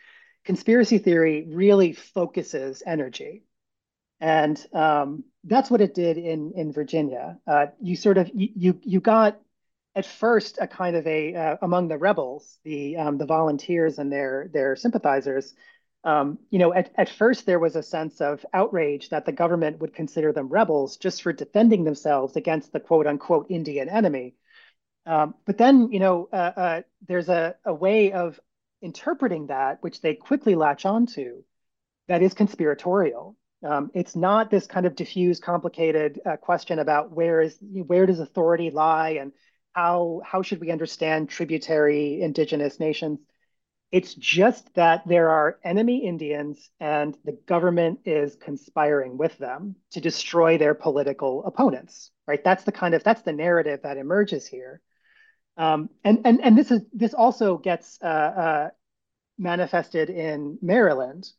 Conspiracy 0.45 0.97
theory 0.97 1.45
really 1.49 1.93
focuses 1.93 2.83
energy. 2.85 3.43
And 4.19 4.63
um, 4.73 5.25
that's 5.43 5.69
what 5.69 5.81
it 5.81 5.93
did 5.93 6.17
in, 6.17 6.53
in 6.55 6.71
Virginia. 6.71 7.37
Uh, 7.45 7.67
you 7.81 7.95
sort 7.95 8.17
of, 8.17 8.31
you, 8.33 8.79
you 8.81 9.01
got 9.01 9.39
at 9.95 10.05
first 10.05 10.57
a 10.61 10.67
kind 10.67 10.95
of 10.95 11.05
a, 11.05 11.35
uh, 11.35 11.57
among 11.61 11.87
the 11.87 11.97
rebels, 11.97 12.57
the, 12.63 12.97
um, 12.97 13.17
the 13.17 13.25
volunteers 13.25 13.99
and 13.99 14.11
their, 14.11 14.49
their 14.53 14.75
sympathizers, 14.75 15.53
um, 16.03 16.39
you 16.49 16.59
know, 16.59 16.73
at, 16.73 16.91
at 16.95 17.09
first 17.09 17.45
there 17.45 17.59
was 17.59 17.75
a 17.75 17.83
sense 17.83 18.19
of 18.19 18.45
outrage 18.53 19.09
that 19.09 19.25
the 19.25 19.31
government 19.31 19.79
would 19.79 19.93
consider 19.93 20.33
them 20.33 20.49
rebels 20.49 20.97
just 20.97 21.21
for 21.21 21.31
defending 21.31 21.83
themselves 21.83 22.35
against 22.35 22.73
the 22.73 22.79
quote 22.79 23.07
unquote 23.07 23.47
Indian 23.49 23.89
enemy. 23.89 24.35
Um, 25.05 25.35
but 25.45 25.57
then, 25.57 25.91
you 25.91 25.99
know, 25.99 26.29
uh, 26.31 26.51
uh, 26.55 26.81
there's 27.07 27.29
a, 27.29 27.55
a 27.65 27.73
way 27.73 28.11
of 28.11 28.39
interpreting 28.81 29.47
that, 29.47 29.81
which 29.81 30.01
they 30.01 30.13
quickly 30.13 30.55
latch 30.55 30.85
onto, 30.85 31.43
that 32.07 32.21
is 32.21 32.33
conspiratorial. 32.33 33.37
Um, 33.63 33.91
it's 33.93 34.15
not 34.15 34.49
this 34.49 34.67
kind 34.67 34.85
of 34.85 34.95
diffuse, 34.95 35.39
complicated 35.39 36.19
uh, 36.25 36.35
question 36.35 36.79
about 36.79 37.11
where 37.11 37.41
is 37.41 37.57
where 37.61 38.05
does 38.05 38.19
authority 38.19 38.71
lie 38.71 39.11
and 39.21 39.31
how 39.73 40.21
how 40.25 40.41
should 40.41 40.59
we 40.59 40.69
understand 40.69 41.29
tributary 41.29 42.21
indigenous 42.21 42.79
nations 42.79 43.19
it's 43.93 44.15
just 44.15 44.73
that 44.73 45.07
there 45.07 45.29
are 45.29 45.59
enemy 45.63 46.03
Indians 46.03 46.71
and 46.79 47.15
the 47.25 47.37
government 47.45 47.99
is 48.05 48.35
conspiring 48.35 49.19
with 49.19 49.37
them 49.37 49.75
to 49.91 50.01
destroy 50.01 50.57
their 50.57 50.73
political 50.73 51.45
opponents, 51.45 52.09
right? 52.27 52.43
That's 52.43 52.63
the 52.63 52.71
kind 52.71 52.95
of, 52.95 53.03
that's 53.03 53.21
the 53.21 53.33
narrative 53.33 53.81
that 53.83 53.97
emerges 53.97 54.47
here. 54.47 54.81
Um, 55.57 55.91
and, 56.03 56.21
and, 56.25 56.41
and 56.41 56.57
this 56.57 56.71
is, 56.71 56.81
this 56.91 57.13
also 57.13 57.59
gets 57.59 57.99
uh, 58.01 58.05
uh, 58.07 58.69
manifested 59.37 60.09
in 60.09 60.57
Maryland, 60.59 61.29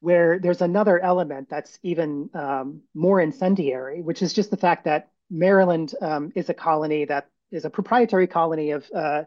where 0.00 0.40
there's 0.40 0.62
another 0.62 0.98
element 0.98 1.46
that's 1.48 1.78
even 1.84 2.28
um, 2.34 2.80
more 2.92 3.20
incendiary, 3.20 4.02
which 4.02 4.20
is 4.20 4.32
just 4.32 4.50
the 4.50 4.56
fact 4.56 4.86
that 4.86 5.10
Maryland 5.30 5.94
um, 6.02 6.32
is 6.34 6.48
a 6.48 6.54
colony 6.54 7.04
that 7.04 7.28
is 7.52 7.64
a 7.64 7.70
proprietary 7.70 8.26
colony 8.26 8.72
of 8.72 8.84
uh, 8.92 9.22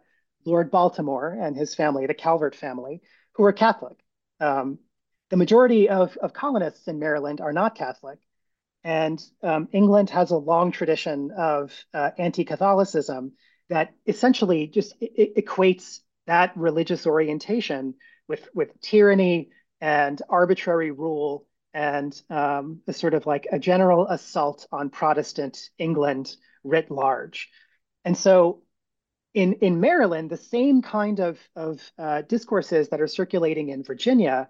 Lord 0.45 0.71
Baltimore 0.71 1.29
and 1.29 1.55
his 1.55 1.75
family, 1.75 2.05
the 2.07 2.13
Calvert 2.13 2.55
family, 2.55 3.01
who 3.33 3.43
were 3.43 3.53
Catholic. 3.53 3.97
Um, 4.39 4.79
the 5.29 5.37
majority 5.37 5.89
of, 5.89 6.17
of 6.17 6.33
colonists 6.33 6.87
in 6.87 6.99
Maryland 6.99 7.41
are 7.41 7.53
not 7.53 7.75
Catholic. 7.75 8.19
And 8.83 9.23
um, 9.41 9.69
England 9.71 10.09
has 10.09 10.31
a 10.31 10.37
long 10.37 10.71
tradition 10.71 11.31
of 11.31 11.73
uh, 11.93 12.11
anti 12.17 12.43
Catholicism 12.43 13.33
that 13.69 13.93
essentially 14.05 14.67
just 14.67 14.93
equates 15.01 15.99
that 16.27 16.55
religious 16.55 17.07
orientation 17.07 17.95
with, 18.27 18.47
with 18.53 18.79
tyranny 18.81 19.49
and 19.79 20.21
arbitrary 20.29 20.91
rule 20.91 21.47
and 21.73 22.21
um, 22.29 22.81
a 22.87 22.93
sort 22.93 23.13
of 23.13 23.25
like 23.25 23.47
a 23.51 23.59
general 23.59 24.07
assault 24.07 24.67
on 24.71 24.89
Protestant 24.89 25.69
England 25.77 26.35
writ 26.63 26.91
large. 26.91 27.49
And 28.05 28.17
so 28.17 28.62
in, 29.33 29.53
in 29.53 29.79
Maryland, 29.79 30.29
the 30.29 30.37
same 30.37 30.81
kind 30.81 31.19
of, 31.19 31.39
of 31.55 31.81
uh, 31.97 32.21
discourses 32.23 32.89
that 32.89 33.01
are 33.01 33.07
circulating 33.07 33.69
in 33.69 33.83
Virginia 33.83 34.49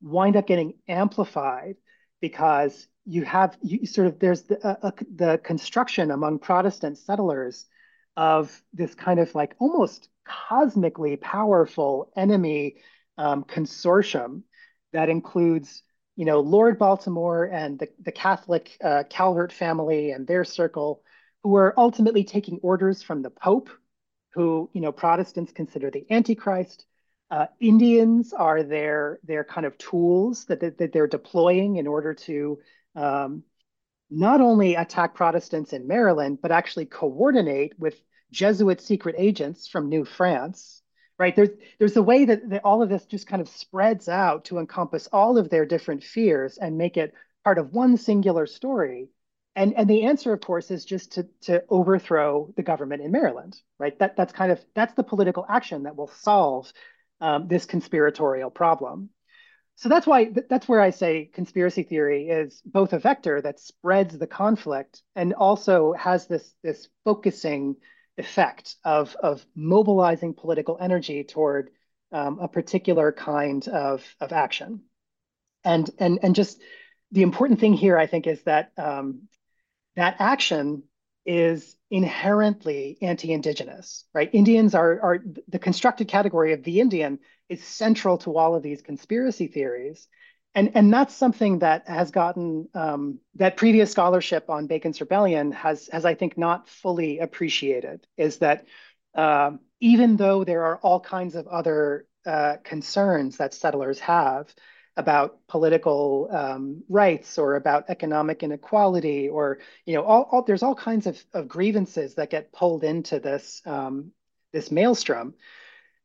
wind 0.00 0.36
up 0.36 0.46
getting 0.46 0.74
amplified 0.88 1.76
because 2.20 2.88
you 3.04 3.24
have 3.24 3.56
you 3.62 3.86
sort 3.86 4.06
of 4.06 4.18
there's 4.18 4.42
the, 4.42 4.64
uh, 4.66 4.76
uh, 4.82 4.90
the 5.14 5.38
construction 5.38 6.10
among 6.10 6.38
Protestant 6.38 6.98
settlers 6.98 7.66
of 8.16 8.62
this 8.72 8.94
kind 8.94 9.20
of 9.20 9.34
like 9.34 9.54
almost 9.58 10.08
cosmically 10.24 11.16
powerful 11.16 12.12
enemy 12.16 12.76
um, 13.18 13.44
consortium 13.44 14.42
that 14.92 15.08
includes 15.08 15.82
you 16.16 16.24
know, 16.24 16.40
Lord 16.40 16.78
Baltimore 16.78 17.44
and 17.44 17.78
the, 17.78 17.88
the 18.02 18.12
Catholic 18.12 18.76
uh, 18.82 19.04
Calvert 19.08 19.52
family 19.52 20.10
and 20.10 20.26
their 20.26 20.44
circle, 20.44 21.02
who 21.42 21.56
are 21.56 21.74
ultimately 21.78 22.24
taking 22.24 22.58
orders 22.62 23.02
from 23.02 23.22
the 23.22 23.30
Pope, 23.30 23.70
who, 24.34 24.70
you 24.72 24.80
know, 24.80 24.92
Protestants 24.92 25.52
consider 25.52 25.90
the 25.90 26.06
Antichrist. 26.10 26.86
Uh, 27.30 27.46
Indians 27.60 28.32
are 28.32 28.62
their 28.62 29.18
their 29.24 29.44
kind 29.44 29.66
of 29.66 29.78
tools 29.78 30.44
that, 30.46 30.60
that, 30.60 30.78
that 30.78 30.92
they're 30.92 31.06
deploying 31.06 31.76
in 31.76 31.86
order 31.86 32.12
to 32.14 32.58
um, 32.94 33.42
not 34.10 34.40
only 34.40 34.74
attack 34.74 35.14
Protestants 35.14 35.72
in 35.72 35.86
Maryland, 35.86 36.38
but 36.42 36.52
actually 36.52 36.86
coordinate 36.86 37.78
with 37.78 38.02
Jesuit 38.30 38.80
secret 38.80 39.14
agents 39.18 39.66
from 39.66 39.88
New 39.88 40.04
France. 40.04 40.82
Right 41.18 41.36
there's 41.36 41.50
there's 41.78 41.96
a 41.96 42.02
way 42.02 42.24
that, 42.24 42.48
that 42.50 42.64
all 42.64 42.82
of 42.82 42.88
this 42.88 43.06
just 43.06 43.26
kind 43.26 43.40
of 43.40 43.48
spreads 43.48 44.08
out 44.08 44.46
to 44.46 44.58
encompass 44.58 45.08
all 45.12 45.38
of 45.38 45.50
their 45.50 45.64
different 45.66 46.02
fears 46.02 46.58
and 46.58 46.76
make 46.76 46.96
it 46.96 47.14
part 47.44 47.58
of 47.58 47.72
one 47.72 47.96
singular 47.96 48.46
story. 48.46 49.08
And 49.54 49.74
and 49.74 49.88
the 49.88 50.04
answer, 50.04 50.32
of 50.32 50.40
course, 50.40 50.70
is 50.70 50.84
just 50.84 51.12
to 51.12 51.28
to 51.42 51.62
overthrow 51.68 52.52
the 52.56 52.62
government 52.62 53.02
in 53.02 53.12
Maryland. 53.12 53.60
Right 53.78 53.98
that 53.98 54.16
that's 54.16 54.32
kind 54.32 54.50
of 54.52 54.64
that's 54.74 54.94
the 54.94 55.02
political 55.02 55.44
action 55.48 55.82
that 55.82 55.96
will 55.96 56.08
solve 56.08 56.72
um, 57.20 57.48
this 57.48 57.66
conspiratorial 57.66 58.50
problem. 58.50 59.10
So 59.76 59.88
that's 59.88 60.06
why 60.06 60.32
that's 60.48 60.68
where 60.68 60.80
I 60.80 60.90
say 60.90 61.30
conspiracy 61.32 61.82
theory 61.82 62.28
is 62.28 62.62
both 62.64 62.92
a 62.92 62.98
vector 62.98 63.40
that 63.40 63.60
spreads 63.60 64.16
the 64.16 64.26
conflict 64.26 65.02
and 65.16 65.34
also 65.34 65.92
has 65.94 66.26
this 66.26 66.54
this 66.62 66.88
focusing 67.04 67.76
effect 68.16 68.76
of 68.84 69.16
of 69.16 69.44
mobilizing 69.54 70.34
political 70.34 70.78
energy 70.80 71.24
toward 71.24 71.70
um, 72.12 72.38
a 72.40 72.48
particular 72.48 73.12
kind 73.12 73.66
of 73.68 74.04
of 74.20 74.32
action. 74.32 74.82
And 75.64 75.90
and 75.98 76.18
and 76.22 76.34
just 76.34 76.60
the 77.10 77.22
important 77.22 77.60
thing 77.60 77.74
here, 77.74 77.98
I 77.98 78.06
think, 78.06 78.26
is 78.26 78.42
that 78.44 78.72
um, 78.76 79.28
that 79.96 80.16
action 80.18 80.84
is 81.24 81.76
inherently 81.90 82.98
anti-indigenous, 83.00 84.04
right? 84.14 84.30
Indians 84.32 84.74
are, 84.74 85.00
are 85.00 85.24
the 85.48 85.58
constructed 85.58 86.08
category 86.08 86.52
of 86.52 86.64
the 86.64 86.80
Indian 86.80 87.18
is 87.48 87.62
central 87.62 88.18
to 88.18 88.36
all 88.36 88.54
of 88.54 88.62
these 88.62 88.82
conspiracy 88.82 89.46
theories. 89.46 90.08
And, 90.54 90.72
and 90.74 90.92
that's 90.92 91.14
something 91.14 91.60
that 91.60 91.88
has 91.88 92.10
gotten 92.10 92.68
um, 92.74 93.18
that 93.36 93.56
previous 93.56 93.90
scholarship 93.90 94.50
on 94.50 94.66
Bacon's 94.66 95.00
Rebellion 95.00 95.52
has, 95.52 95.88
has 95.92 96.04
I 96.04 96.14
think, 96.14 96.36
not 96.36 96.68
fully 96.68 97.20
appreciated 97.20 98.06
is 98.16 98.38
that 98.38 98.66
uh, 99.14 99.52
even 99.80 100.16
though 100.16 100.44
there 100.44 100.64
are 100.64 100.78
all 100.78 101.00
kinds 101.00 101.34
of 101.34 101.46
other 101.46 102.06
uh, 102.26 102.56
concerns 102.64 103.36
that 103.38 103.54
settlers 103.54 103.98
have, 104.00 104.54
about 104.96 105.38
political 105.48 106.28
um, 106.30 106.82
rights 106.88 107.38
or 107.38 107.56
about 107.56 107.88
economic 107.88 108.42
inequality 108.42 109.28
or 109.28 109.58
you 109.86 109.94
know 109.94 110.02
all, 110.02 110.28
all 110.30 110.42
there's 110.42 110.62
all 110.62 110.74
kinds 110.74 111.06
of, 111.06 111.22
of, 111.32 111.48
grievances 111.48 112.14
that 112.16 112.30
get 112.30 112.52
pulled 112.52 112.84
into 112.84 113.18
this 113.18 113.62
um, 113.64 114.12
this 114.52 114.70
maelstrom. 114.70 115.34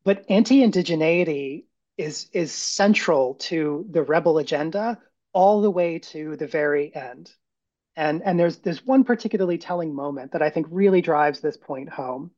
But 0.05 0.25
anti-indigeneity 0.29 1.65
is 1.97 2.29
is 2.31 2.51
central 2.53 3.35
to 3.35 3.85
the 3.89 4.03
rebel 4.03 4.37
agenda 4.37 4.99
all 5.33 5.61
the 5.61 5.71
way 5.71 5.99
to 5.99 6.37
the 6.37 6.47
very 6.47 6.95
end. 6.95 7.31
And 7.95 8.23
and 8.23 8.39
there's 8.39 8.57
there's 8.57 8.85
one 8.85 9.03
particularly 9.03 9.57
telling 9.57 9.93
moment 9.93 10.31
that 10.31 10.41
i 10.41 10.49
think 10.49 10.67
really 10.69 11.01
drives 11.01 11.39
this 11.39 11.57
point 11.57 11.89
home 11.89 12.31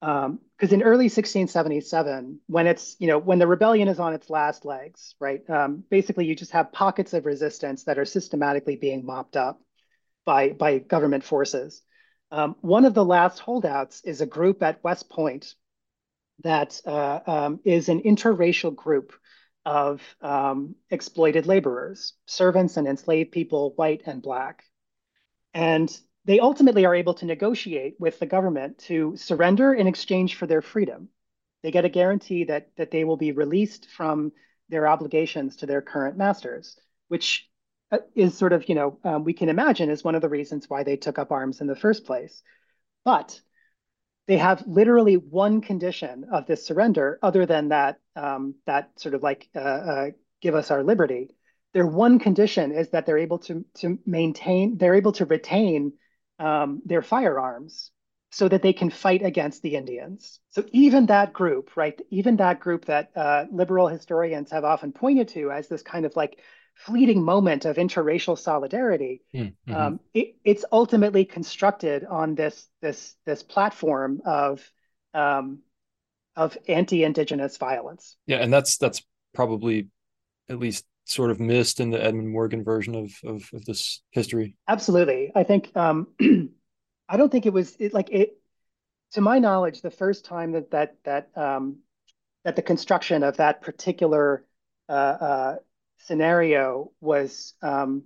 because 0.00 0.26
um, 0.26 0.40
in 0.60 0.82
early 0.82 1.06
1677, 1.06 2.40
when 2.46 2.66
it's 2.66 2.96
you 2.98 3.06
know 3.06 3.18
when 3.18 3.38
the 3.38 3.46
rebellion 3.46 3.88
is 3.88 3.98
on 3.98 4.14
its 4.14 4.28
last 4.30 4.64
legs, 4.64 5.14
right? 5.20 5.48
Um, 5.48 5.84
basically, 5.90 6.26
you 6.26 6.34
just 6.34 6.52
have 6.52 6.72
pockets 6.72 7.14
of 7.14 7.24
resistance 7.24 7.84
that 7.84 7.98
are 7.98 8.04
systematically 8.04 8.76
being 8.76 9.06
mopped 9.06 9.36
up 9.36 9.60
by 10.24 10.50
by 10.50 10.78
government 10.78 11.24
forces. 11.24 11.82
Um, 12.30 12.56
one 12.60 12.84
of 12.84 12.94
the 12.94 13.04
last 13.04 13.38
holdouts 13.38 14.02
is 14.04 14.20
a 14.20 14.26
group 14.26 14.62
at 14.62 14.82
West 14.82 15.08
Point 15.08 15.54
that 16.42 16.80
uh, 16.84 17.20
um, 17.26 17.60
is 17.64 17.88
an 17.88 18.02
interracial 18.02 18.74
group 18.74 19.12
of 19.64 20.00
um, 20.20 20.74
exploited 20.90 21.46
laborers, 21.46 22.14
servants 22.26 22.76
and 22.76 22.86
enslaved 22.86 23.32
people, 23.32 23.72
white 23.76 24.02
and 24.06 24.22
black. 24.22 24.62
And 25.54 25.90
they 26.26 26.40
ultimately 26.40 26.84
are 26.84 26.94
able 26.94 27.14
to 27.14 27.24
negotiate 27.24 27.94
with 28.00 28.18
the 28.18 28.26
government 28.26 28.78
to 28.78 29.16
surrender 29.16 29.72
in 29.72 29.86
exchange 29.86 30.34
for 30.34 30.46
their 30.46 30.60
freedom. 30.60 31.08
They 31.62 31.70
get 31.70 31.84
a 31.84 31.88
guarantee 31.88 32.44
that, 32.44 32.70
that 32.76 32.90
they 32.90 33.04
will 33.04 33.16
be 33.16 33.30
released 33.30 33.86
from 33.88 34.32
their 34.68 34.88
obligations 34.88 35.56
to 35.56 35.66
their 35.66 35.80
current 35.80 36.16
masters, 36.16 36.76
which 37.06 37.48
uh, 37.92 37.98
is 38.16 38.36
sort 38.36 38.52
of, 38.52 38.68
you 38.68 38.74
know, 38.74 38.98
um, 39.04 39.22
we 39.22 39.32
can 39.32 39.48
imagine 39.48 39.88
is 39.88 40.02
one 40.02 40.16
of 40.16 40.22
the 40.22 40.28
reasons 40.28 40.68
why 40.68 40.82
they 40.82 40.96
took 40.96 41.18
up 41.18 41.30
arms 41.30 41.60
in 41.60 41.68
the 41.68 41.76
first 41.76 42.04
place. 42.04 42.42
But 43.04 43.40
they 44.26 44.38
have 44.38 44.64
literally 44.66 45.16
one 45.16 45.60
condition 45.60 46.26
of 46.32 46.46
this 46.46 46.66
surrender, 46.66 47.20
other 47.22 47.46
than 47.46 47.68
that, 47.68 48.00
um, 48.16 48.56
that 48.66 48.90
sort 48.98 49.14
of 49.14 49.22
like 49.22 49.48
uh, 49.54 49.60
uh, 49.60 50.06
give 50.42 50.56
us 50.56 50.72
our 50.72 50.82
liberty. 50.82 51.30
Their 51.72 51.86
one 51.86 52.18
condition 52.18 52.72
is 52.72 52.88
that 52.90 53.06
they're 53.06 53.18
able 53.18 53.38
to 53.40 53.64
to 53.74 53.98
maintain, 54.04 54.76
they're 54.78 54.96
able 54.96 55.12
to 55.12 55.26
retain 55.26 55.92
um, 56.38 56.82
their 56.84 57.02
firearms 57.02 57.90
so 58.30 58.48
that 58.48 58.62
they 58.62 58.72
can 58.72 58.90
fight 58.90 59.24
against 59.24 59.62
the 59.62 59.76
Indians. 59.76 60.40
So 60.50 60.64
even 60.72 61.06
that 61.06 61.32
group, 61.32 61.76
right, 61.76 61.98
even 62.10 62.36
that 62.36 62.60
group 62.60 62.86
that 62.86 63.10
uh, 63.16 63.44
liberal 63.50 63.88
historians 63.88 64.50
have 64.50 64.64
often 64.64 64.92
pointed 64.92 65.28
to 65.28 65.50
as 65.50 65.68
this 65.68 65.82
kind 65.82 66.04
of 66.04 66.16
like 66.16 66.38
fleeting 66.74 67.22
moment 67.22 67.64
of 67.64 67.76
interracial 67.76 68.38
solidarity, 68.38 69.22
hmm, 69.32 69.38
mm-hmm. 69.38 69.74
um, 69.74 70.00
it, 70.12 70.36
it's 70.44 70.64
ultimately 70.70 71.24
constructed 71.24 72.04
on 72.04 72.34
this 72.34 72.68
this 72.82 73.14
this 73.24 73.42
platform 73.42 74.20
of 74.26 74.70
um, 75.14 75.60
of 76.34 76.58
anti-indigenous 76.68 77.56
violence. 77.56 78.16
Yeah, 78.26 78.38
and 78.38 78.52
that's 78.52 78.76
that's 78.76 79.02
probably 79.34 79.88
at 80.48 80.58
least 80.58 80.84
sort 81.06 81.30
of 81.30 81.40
missed 81.40 81.80
in 81.80 81.90
the 81.90 82.02
Edmund 82.02 82.28
Morgan 82.28 82.62
version 82.62 82.94
of 82.94 83.12
of, 83.24 83.48
of 83.54 83.64
this 83.64 84.02
history. 84.10 84.56
Absolutely, 84.68 85.32
I 85.34 85.44
think 85.44 85.74
um, 85.76 86.08
I 87.08 87.16
don't 87.16 87.30
think 87.30 87.46
it 87.46 87.52
was 87.52 87.76
it, 87.78 87.94
like 87.94 88.10
it. 88.10 88.38
To 89.12 89.20
my 89.20 89.38
knowledge, 89.38 89.80
the 89.80 89.90
first 89.90 90.24
time 90.24 90.52
that 90.52 90.70
that 90.72 90.96
that 91.04 91.30
um, 91.36 91.78
that 92.44 92.56
the 92.56 92.62
construction 92.62 93.22
of 93.22 93.38
that 93.38 93.62
particular 93.62 94.44
uh, 94.88 94.92
uh, 94.92 95.56
scenario 95.98 96.90
was 97.00 97.54
um, 97.62 98.04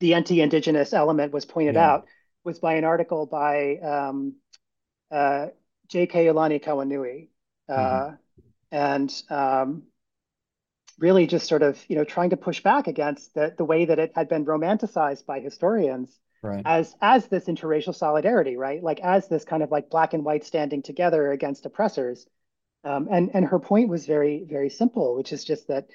the 0.00 0.14
anti-indigenous 0.14 0.92
element 0.92 1.32
was 1.32 1.44
pointed 1.44 1.74
yeah. 1.74 1.90
out 1.90 2.06
was 2.44 2.58
by 2.60 2.74
an 2.74 2.84
article 2.84 3.26
by 3.26 3.76
um, 3.78 4.34
uh, 5.10 5.48
J. 5.88 6.06
Kēhaulani 6.06 6.62
Kauanui, 6.62 7.28
uh, 7.68 7.74
mm-hmm. 7.74 8.14
and 8.70 9.22
um, 9.30 9.82
really 10.98 11.26
just 11.26 11.48
sort 11.48 11.62
of 11.62 11.82
you 11.88 11.96
know 11.96 12.04
trying 12.04 12.30
to 12.30 12.36
push 12.36 12.62
back 12.62 12.86
against 12.86 13.34
the, 13.34 13.54
the 13.56 13.64
way 13.64 13.84
that 13.84 13.98
it 13.98 14.12
had 14.14 14.28
been 14.28 14.44
romanticized 14.44 15.26
by 15.26 15.40
historians 15.40 16.18
right. 16.42 16.62
as 16.64 16.94
as 17.00 17.26
this 17.26 17.46
interracial 17.46 17.94
solidarity 17.94 18.56
right? 18.56 18.82
Like 18.82 19.00
as 19.00 19.28
this 19.28 19.44
kind 19.44 19.62
of 19.62 19.70
like 19.70 19.90
black 19.90 20.14
and 20.14 20.24
white 20.24 20.44
standing 20.44 20.82
together 20.82 21.30
against 21.32 21.66
oppressors. 21.66 22.26
Um, 22.84 23.08
and 23.10 23.30
and 23.34 23.44
her 23.44 23.58
point 23.58 23.88
was 23.88 24.06
very 24.06 24.46
very 24.48 24.70
simple 24.70 25.16
which 25.16 25.32
is 25.32 25.44
just 25.44 25.68
that 25.68 25.86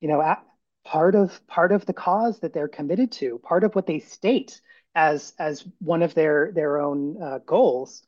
you 0.00 0.08
know 0.08 0.20
at, 0.20 0.42
part 0.84 1.14
of 1.14 1.46
part 1.46 1.72
of 1.72 1.86
the 1.86 1.92
cause 1.92 2.40
that 2.40 2.52
they're 2.52 2.68
committed 2.68 3.12
to 3.12 3.38
part 3.38 3.64
of 3.64 3.74
what 3.74 3.86
they 3.86 4.00
state 4.00 4.60
as 4.94 5.34
as 5.38 5.64
one 5.78 6.02
of 6.02 6.14
their 6.14 6.52
their 6.52 6.78
own 6.78 7.20
uh, 7.22 7.38
goals 7.46 8.02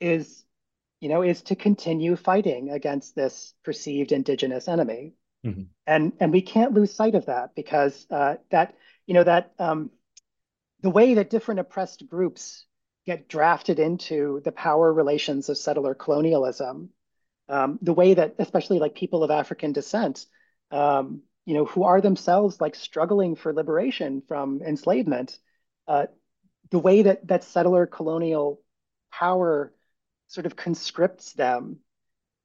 is 0.00 0.44
you 1.00 1.08
know 1.08 1.22
is 1.22 1.42
to 1.42 1.56
continue 1.56 2.16
fighting 2.16 2.70
against 2.70 3.14
this 3.14 3.54
perceived 3.64 4.12
indigenous 4.12 4.68
enemy 4.68 5.14
Mm-hmm. 5.44 5.62
And 5.86 6.12
and 6.20 6.32
we 6.32 6.42
can't 6.42 6.74
lose 6.74 6.92
sight 6.92 7.14
of 7.14 7.26
that 7.26 7.54
because 7.54 8.06
uh, 8.10 8.36
that 8.50 8.74
you 9.06 9.14
know 9.14 9.24
that 9.24 9.52
um, 9.58 9.90
the 10.82 10.90
way 10.90 11.14
that 11.14 11.30
different 11.30 11.60
oppressed 11.60 12.06
groups 12.08 12.66
get 13.06 13.28
drafted 13.28 13.78
into 13.78 14.40
the 14.44 14.52
power 14.52 14.92
relations 14.92 15.48
of 15.48 15.56
settler 15.56 15.94
colonialism, 15.94 16.90
um, 17.48 17.78
the 17.80 17.94
way 17.94 18.14
that 18.14 18.34
especially 18.38 18.78
like 18.78 18.94
people 18.94 19.24
of 19.24 19.30
African 19.30 19.72
descent, 19.72 20.26
um, 20.70 21.22
you 21.46 21.54
know, 21.54 21.64
who 21.64 21.84
are 21.84 22.00
themselves 22.00 22.60
like 22.60 22.74
struggling 22.74 23.34
for 23.34 23.54
liberation 23.54 24.22
from 24.28 24.60
enslavement, 24.60 25.38
uh, 25.86 26.06
the 26.70 26.78
way 26.78 27.02
that 27.02 27.26
that 27.28 27.44
settler 27.44 27.86
colonial 27.86 28.60
power 29.10 29.72
sort 30.26 30.46
of 30.46 30.56
conscripts 30.56 31.32
them 31.32 31.78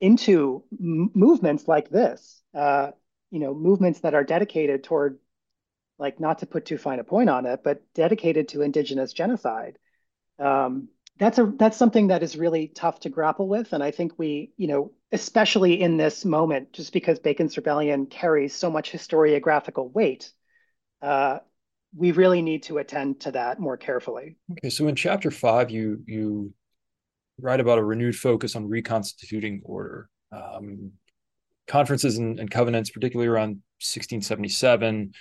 into 0.03 0.63
m- 0.79 1.11
movements 1.13 1.67
like 1.67 1.89
this 1.89 2.43
uh, 2.53 2.91
you 3.31 3.39
know, 3.39 3.53
movements 3.53 4.01
that 4.01 4.13
are 4.13 4.23
dedicated 4.23 4.83
toward, 4.83 5.17
like, 5.97 6.19
not 6.19 6.39
to 6.39 6.45
put 6.45 6.65
too 6.65 6.77
fine 6.77 6.99
a 6.99 7.03
point 7.03 7.29
on 7.29 7.47
it, 7.47 7.61
but 7.63 7.81
dedicated 7.95 8.47
to 8.49 8.61
indigenous 8.61 9.11
genocide. 9.11 9.79
Um, 10.37 10.89
that's 11.17 11.39
a 11.39 11.45
that's 11.57 11.77
something 11.77 12.07
that 12.07 12.23
is 12.23 12.35
really 12.35 12.67
tough 12.67 12.99
to 13.01 13.09
grapple 13.09 13.47
with, 13.47 13.73
and 13.73 13.83
I 13.83 13.91
think 13.91 14.13
we, 14.17 14.51
you 14.57 14.67
know, 14.67 14.91
especially 15.11 15.81
in 15.81 15.97
this 15.97 16.25
moment, 16.25 16.73
just 16.73 16.93
because 16.93 17.19
Bacon's 17.19 17.57
Rebellion 17.57 18.05
carries 18.07 18.53
so 18.53 18.69
much 18.69 18.91
historiographical 18.91 19.91
weight, 19.91 20.31
uh, 21.01 21.39
we 21.95 22.11
really 22.11 22.41
need 22.41 22.63
to 22.63 22.79
attend 22.79 23.21
to 23.21 23.31
that 23.31 23.59
more 23.59 23.77
carefully. 23.77 24.37
Okay, 24.51 24.69
so 24.69 24.87
in 24.87 24.95
chapter 24.95 25.31
five, 25.31 25.71
you 25.71 26.03
you 26.05 26.53
write 27.39 27.59
about 27.59 27.79
a 27.79 27.83
renewed 27.83 28.15
focus 28.15 28.55
on 28.55 28.69
reconstituting 28.69 29.61
order. 29.65 30.09
Um, 30.31 30.93
conferences 31.67 32.17
and, 32.17 32.39
and, 32.39 32.49
covenants, 32.49 32.89
particularly 32.89 33.29
around 33.29 33.61
1677, 33.79 35.13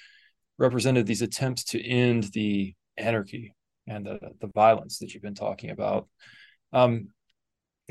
represented 0.58 1.06
these 1.06 1.22
attempts 1.22 1.64
to 1.64 1.82
end 1.82 2.24
the 2.32 2.74
anarchy 2.96 3.54
and 3.86 4.06
the, 4.06 4.18
the 4.40 4.48
violence 4.48 4.98
that 4.98 5.12
you've 5.12 5.22
been 5.22 5.34
talking 5.34 5.70
about. 5.70 6.08
Um, 6.72 7.08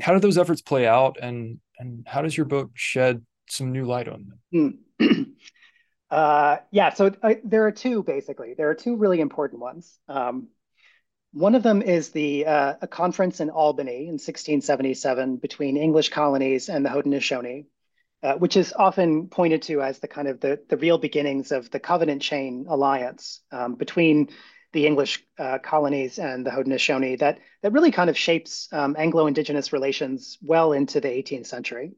how 0.00 0.12
did 0.12 0.22
those 0.22 0.38
efforts 0.38 0.62
play 0.62 0.86
out, 0.86 1.18
and 1.20 1.60
and 1.78 2.04
how 2.06 2.22
does 2.22 2.36
your 2.36 2.46
book 2.46 2.70
shed 2.74 3.24
some 3.48 3.72
new 3.72 3.84
light 3.84 4.08
on 4.08 4.26
them? 4.50 4.78
Mm. 5.00 5.26
uh, 6.10 6.56
yeah, 6.70 6.92
so 6.92 7.14
uh, 7.22 7.34
there 7.44 7.66
are 7.66 7.72
two 7.72 8.02
basically. 8.02 8.54
There 8.56 8.70
are 8.70 8.74
two 8.74 8.96
really 8.96 9.20
important 9.20 9.60
ones. 9.60 9.98
Um, 10.08 10.48
one 11.32 11.54
of 11.54 11.62
them 11.62 11.80
is 11.80 12.10
the 12.10 12.46
uh, 12.46 12.74
a 12.82 12.86
conference 12.86 13.40
in 13.40 13.48
Albany 13.50 14.02
in 14.02 14.18
1677 14.20 15.36
between 15.36 15.76
English 15.76 16.10
colonies 16.10 16.68
and 16.68 16.84
the 16.84 16.90
Haudenosaunee, 16.90 17.66
uh, 18.22 18.34
which 18.34 18.56
is 18.56 18.74
often 18.74 19.28
pointed 19.28 19.62
to 19.62 19.80
as 19.80 19.98
the 19.98 20.08
kind 20.08 20.28
of 20.28 20.40
the, 20.40 20.60
the 20.68 20.76
real 20.76 20.98
beginnings 20.98 21.50
of 21.50 21.70
the 21.70 21.80
Covenant 21.80 22.20
Chain 22.20 22.66
alliance 22.68 23.40
um, 23.50 23.76
between 23.76 24.28
the 24.72 24.86
English 24.86 25.24
uh, 25.38 25.58
colonies 25.58 26.18
and 26.18 26.46
the 26.46 26.50
Haudenosaunee 26.50 27.18
that 27.18 27.38
that 27.62 27.72
really 27.72 27.90
kind 27.90 28.10
of 28.10 28.16
shapes 28.16 28.68
um, 28.72 28.94
Anglo-Indigenous 28.98 29.72
relations 29.72 30.38
well 30.42 30.72
into 30.72 31.00
the 31.00 31.08
18th 31.08 31.46
century. 31.46 31.92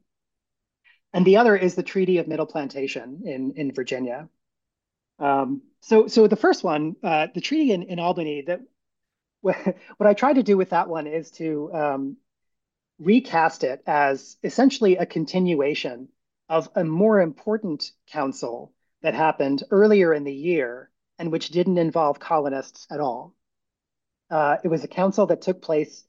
And 1.13 1.25
the 1.25 1.37
other 1.37 1.55
is 1.57 1.75
the 1.75 1.83
Treaty 1.83 2.19
of 2.19 2.27
Middle 2.27 2.45
Plantation 2.45 3.21
in 3.25 3.53
in 3.57 3.73
Virginia. 3.73 4.29
Um, 5.19 5.61
so 5.81 6.07
so 6.07 6.27
the 6.27 6.35
first 6.37 6.63
one, 6.63 6.95
uh, 7.03 7.27
the 7.33 7.41
treaty 7.41 7.71
in, 7.71 7.83
in 7.83 7.99
Albany 7.99 8.43
that 8.47 8.61
what 9.41 10.07
I 10.07 10.13
tried 10.13 10.33
to 10.33 10.43
do 10.43 10.57
with 10.57 10.71
that 10.71 10.89
one 10.89 11.07
is 11.07 11.31
to 11.31 11.71
um, 11.73 12.17
recast 12.99 13.63
it 13.63 13.81
as 13.85 14.37
essentially 14.43 14.97
a 14.97 15.05
continuation 15.05 16.09
of 16.49 16.69
a 16.75 16.83
more 16.83 17.21
important 17.21 17.91
council 18.07 18.73
that 19.01 19.13
happened 19.13 19.63
earlier 19.71 20.13
in 20.13 20.23
the 20.23 20.33
year 20.33 20.89
and 21.19 21.31
which 21.31 21.49
didn't 21.49 21.77
involve 21.77 22.19
colonists 22.19 22.87
at 22.91 22.99
all. 22.99 23.33
Uh, 24.29 24.57
it 24.63 24.67
was 24.67 24.83
a 24.83 24.87
council 24.87 25.27
that 25.27 25.41
took 25.41 25.61
place 25.61 26.03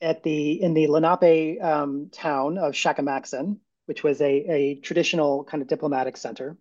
at 0.00 0.22
the 0.22 0.60
in 0.60 0.74
the 0.74 0.88
Lenape 0.88 1.62
um, 1.62 2.10
town 2.12 2.58
of 2.58 2.74
Shakamaxon, 2.74 3.58
which 3.86 4.02
was 4.02 4.20
a, 4.20 4.26
a 4.26 4.74
traditional 4.76 5.44
kind 5.44 5.62
of 5.62 5.68
diplomatic 5.68 6.16
center, 6.16 6.56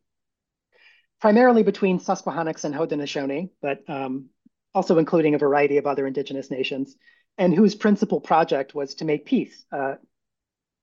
primarily 1.19 1.63
between 1.63 1.99
Susquehannocks 1.99 2.63
and 2.63 2.73
Haudenosaunee, 2.73 3.49
but 3.61 3.89
um, 3.89 4.29
also 4.73 4.97
including 4.97 5.35
a 5.35 5.39
variety 5.39 5.77
of 5.77 5.85
other 5.85 6.07
indigenous 6.07 6.49
nations, 6.49 6.95
and 7.37 7.53
whose 7.53 7.75
principal 7.75 8.21
project 8.21 8.73
was 8.75 8.95
to 8.95 9.05
make 9.05 9.25
peace, 9.25 9.65
uh, 9.71 9.95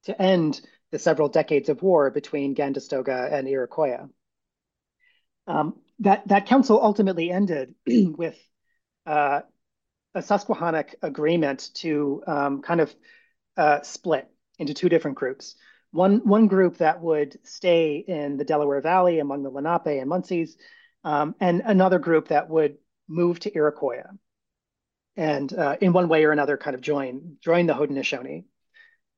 to 0.05 0.20
end 0.20 0.60
the 0.90 0.98
several 0.98 1.28
decades 1.28 1.69
of 1.69 1.82
war 1.82 2.10
between 2.10 2.55
Gandastoga 2.55 3.32
and 3.32 3.47
Iroquoia. 3.47 4.09
Um, 5.47 5.77
that, 6.01 6.28
that 6.28 6.47
council 6.47 6.81
ultimately 6.82 7.31
ended 7.31 7.74
with 7.86 8.39
uh, 9.06 9.40
a 10.15 10.23
Susquehannock 10.23 10.94
agreement 11.02 11.70
to 11.74 12.23
um, 12.27 12.62
kind 12.62 12.81
of 12.81 12.94
uh, 13.56 13.82
split 13.82 14.28
into 14.59 14.74
two 14.74 14.89
different 14.89 15.16
groups. 15.16 15.56
One, 15.90 16.19
one 16.19 16.48
group 16.48 16.78
that 16.78 17.01
would 17.01 17.39
stay 17.44 18.05
in 18.06 18.36
the 18.36 18.44
Delaware 18.44 18.81
Valley 18.81 19.20
among 19.20 19.43
the 19.43 19.51
Lenape 19.51 20.01
and 20.01 20.10
Munsees, 20.10 20.51
um, 21.05 21.35
and 21.40 21.62
another 21.65 21.98
group 21.98 22.28
that 22.28 22.51
would 22.51 22.77
move 23.09 23.41
to 23.41 23.51
Iroquoia 23.51 24.17
and 25.17 25.53
uh, 25.53 25.77
in 25.81 25.93
one 25.93 26.09
way 26.09 26.25
or 26.25 26.33
another 26.33 26.57
kind 26.57 26.75
of 26.75 26.81
join 26.81 27.37
join 27.41 27.67
the 27.67 27.75
Haudenosaunee. 27.75 28.45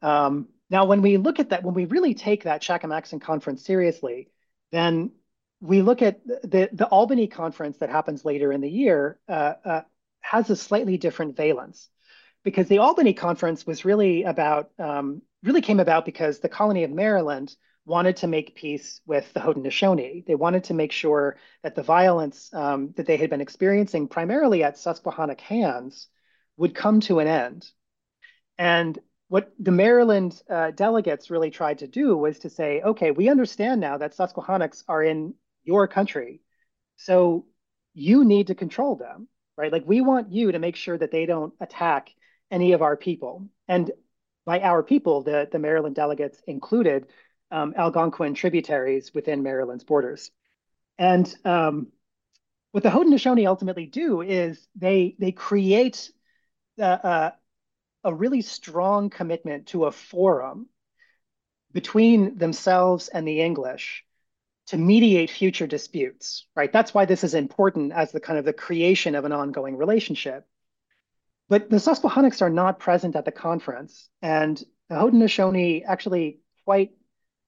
Um, 0.03 0.49
now, 0.71 0.85
when 0.87 1.03
we 1.03 1.17
look 1.17 1.41
at 1.41 1.51
that, 1.51 1.65
when 1.65 1.75
we 1.75 1.85
really 1.85 2.15
take 2.15 2.45
that 2.45 2.63
Shakamaxon 2.63 3.21
conference 3.21 3.65
seriously, 3.65 4.31
then 4.71 5.11
we 5.61 5.83
look 5.83 6.01
at 6.01 6.25
the, 6.25 6.71
the 6.73 6.87
Albany 6.87 7.27
conference 7.27 7.79
that 7.79 7.91
happens 7.91 8.25
later 8.25 8.53
in 8.53 8.61
the 8.61 8.71
year 8.71 9.19
uh, 9.29 9.55
uh, 9.65 9.83
has 10.21 10.49
a 10.49 10.57
slightly 10.57 10.97
different 10.97 11.37
valence 11.37 11.89
because 12.45 12.69
the 12.69 12.79
Albany 12.79 13.13
conference 13.13 13.67
was 13.67 13.85
really 13.85 14.23
about, 14.23 14.71
um, 14.79 15.21
really 15.43 15.61
came 15.61 15.81
about 15.81 16.07
because 16.07 16.39
the 16.39 16.49
colony 16.49 16.85
of 16.85 16.91
Maryland 16.91 17.55
wanted 17.91 18.17
to 18.19 18.29
make 18.29 18.55
peace 18.55 19.01
with 19.05 19.31
the 19.35 19.41
Haudenosaunee. 19.41 20.25
They 20.25 20.37
wanted 20.37 20.65
to 20.65 20.75
make 20.75 20.93
sure 20.93 21.37
that 21.63 21.75
the 21.75 21.83
violence 21.83 22.49
um, 22.55 22.95
that 22.97 23.07
they 23.07 23.17
had 23.17 23.31
been 23.31 23.41
experiencing 23.41 24.09
primarily 24.09 24.63
at 24.63 24.79
Susquehannock 24.79 25.41
hands 25.41 26.07
would 26.57 26.75
come 26.75 27.01
to 27.01 27.19
an 27.19 27.27
end. 27.27 27.69
And 28.57 28.99
what 29.29 29.53
the 29.59 29.73
Maryland 29.73 30.41
uh, 30.49 30.71
delegates 30.71 31.31
really 31.31 31.51
tried 31.51 31.79
to 31.81 31.89
do 31.89 32.17
was 32.17 32.39
to 32.41 32.51
say, 32.51 32.81
okay, 32.81 33.11
we 33.11 33.29
understand 33.29 33.81
now 33.81 33.99
that 33.99 34.15
Susquehannocks 34.15 34.85
are 34.87 35.03
in 35.03 35.35
your 35.65 35.89
country. 35.89 36.43
So 36.97 37.47
you 37.93 38.25
need 38.25 38.47
to 38.47 38.55
control 38.55 38.97
them, 38.97 39.29
right? 39.57 39.73
Like 39.73 39.85
we 39.87 40.01
want 40.01 40.33
you 40.33 40.53
to 40.53 40.59
make 40.59 40.77
sure 40.77 40.97
that 40.97 41.11
they 41.11 41.27
don't 41.27 41.55
attack 41.61 42.11
any 42.51 42.73
of 42.73 42.83
our 42.83 42.97
people. 42.97 43.49
And 43.67 43.91
by 44.45 44.61
our 44.61 44.83
people, 44.83 45.23
the, 45.23 45.49
the 45.51 45.59
Maryland 45.59 45.97
delegates 45.97 46.41
included 46.47 47.07
um, 47.51 47.75
Algonquin 47.77 48.35
tributaries 48.35 49.13
within 49.15 49.43
Maryland's 49.43 49.85
borders. 49.85 50.31
And 50.99 51.35
um, 51.45 51.89
what 52.73 52.83
the 52.83 52.91
Haudenosaunee 52.91 53.47
ultimately 53.47 53.87
do 53.87 54.21
is 54.21 54.67
they 54.77 55.17
they 55.19 55.33
create 55.33 56.11
uh, 56.81 57.31
a 58.05 58.15
really 58.15 58.43
strong 58.43 59.11
commitment 59.11 59.67
to 59.69 59.87
a 59.87 59.93
forum 59.93 60.69
between 61.73 62.37
themselves 62.39 63.09
and 63.09 63.27
the 63.27 63.41
English 63.41 64.05
to 64.67 64.77
mediate 64.77 65.31
future 65.31 65.67
disputes, 65.67 66.47
right? 66.55 66.73
That's 66.73 66.95
why 66.95 67.05
this 67.05 67.25
is 67.25 67.35
important 67.35 67.93
as 67.93 68.13
the 68.13 68.21
kind 68.21 68.39
of 68.39 68.45
the 68.45 68.53
creation 68.53 69.15
of 69.15 69.25
an 69.25 69.33
ongoing 69.33 69.77
relationship. 69.77 70.47
But 71.49 71.69
the 71.69 71.81
Susquehannocks 71.81 72.43
are 72.43 72.51
not 72.51 72.79
present 72.79 73.17
at 73.17 73.25
the 73.25 73.33
conference, 73.33 74.09
and 74.23 74.63
the 74.89 74.95
Haudenosaunee 74.95 75.83
actually 75.85 76.41
quite 76.65 76.93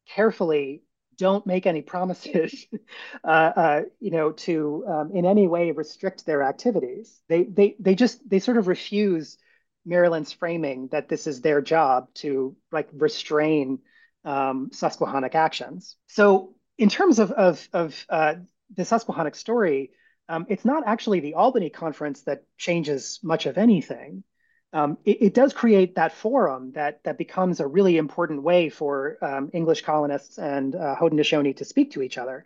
carefully 0.09 0.83
don't 1.17 1.47
make 1.47 1.67
any 1.67 1.83
promises, 1.83 2.67
uh, 3.25 3.27
uh, 3.27 3.81
you 4.01 4.11
know, 4.11 4.33
to 4.33 4.85
um, 4.89 5.11
in 5.13 5.27
any 5.27 5.47
way 5.47 5.71
restrict 5.71 6.25
their 6.27 6.43
activities. 6.43 7.23
They 7.29 7.45
they 7.45 7.77
they 7.79 7.95
just 7.95 8.29
they 8.29 8.39
sort 8.39 8.57
of 8.57 8.67
refuse 8.67 9.39
Maryland's 9.85 10.33
framing 10.33 10.89
that 10.89 11.09
this 11.09 11.27
is 11.27 11.41
their 11.41 11.61
job 11.61 12.13
to 12.15 12.57
like 12.71 12.89
restrain 12.93 13.81
um, 14.25 14.71
Susquehannock 14.73 15.35
actions. 15.35 15.97
So 16.07 16.55
in 16.79 16.89
terms 16.89 17.19
of 17.19 17.33
of, 17.33 17.69
of 17.73 18.07
uh, 18.09 18.35
the 18.75 18.85
Susquehannock 18.85 19.35
story, 19.35 19.91
um, 20.29 20.47
it's 20.49 20.65
not 20.65 20.85
actually 20.87 21.21
the 21.21 21.35
Albany 21.35 21.71
conference 21.71 22.23
that 22.23 22.45
changes 22.57 23.21
much 23.23 23.47
of 23.47 23.59
anything 23.59 24.25
um, 24.73 24.99
it, 25.05 25.23
it, 25.23 25.35
does 25.35 25.53
create 25.53 25.97
that 25.97 26.15
forum 26.15 26.73
that 26.73 27.03
that 27.05 27.19
becomes 27.19 27.61
a 27.61 27.67
really 27.67 27.99
important 27.99 28.43
way 28.43 28.71
for 28.71 29.19
um, 29.23 29.51
English 29.53 29.83
colonists 29.83 30.39
and 30.39 30.75
uh, 30.75 30.97
Haudenosaunee 30.99 31.57
to 31.57 31.65
speak 31.65 31.93
to 31.93 32.03
each 32.03 32.17
other. 32.17 32.45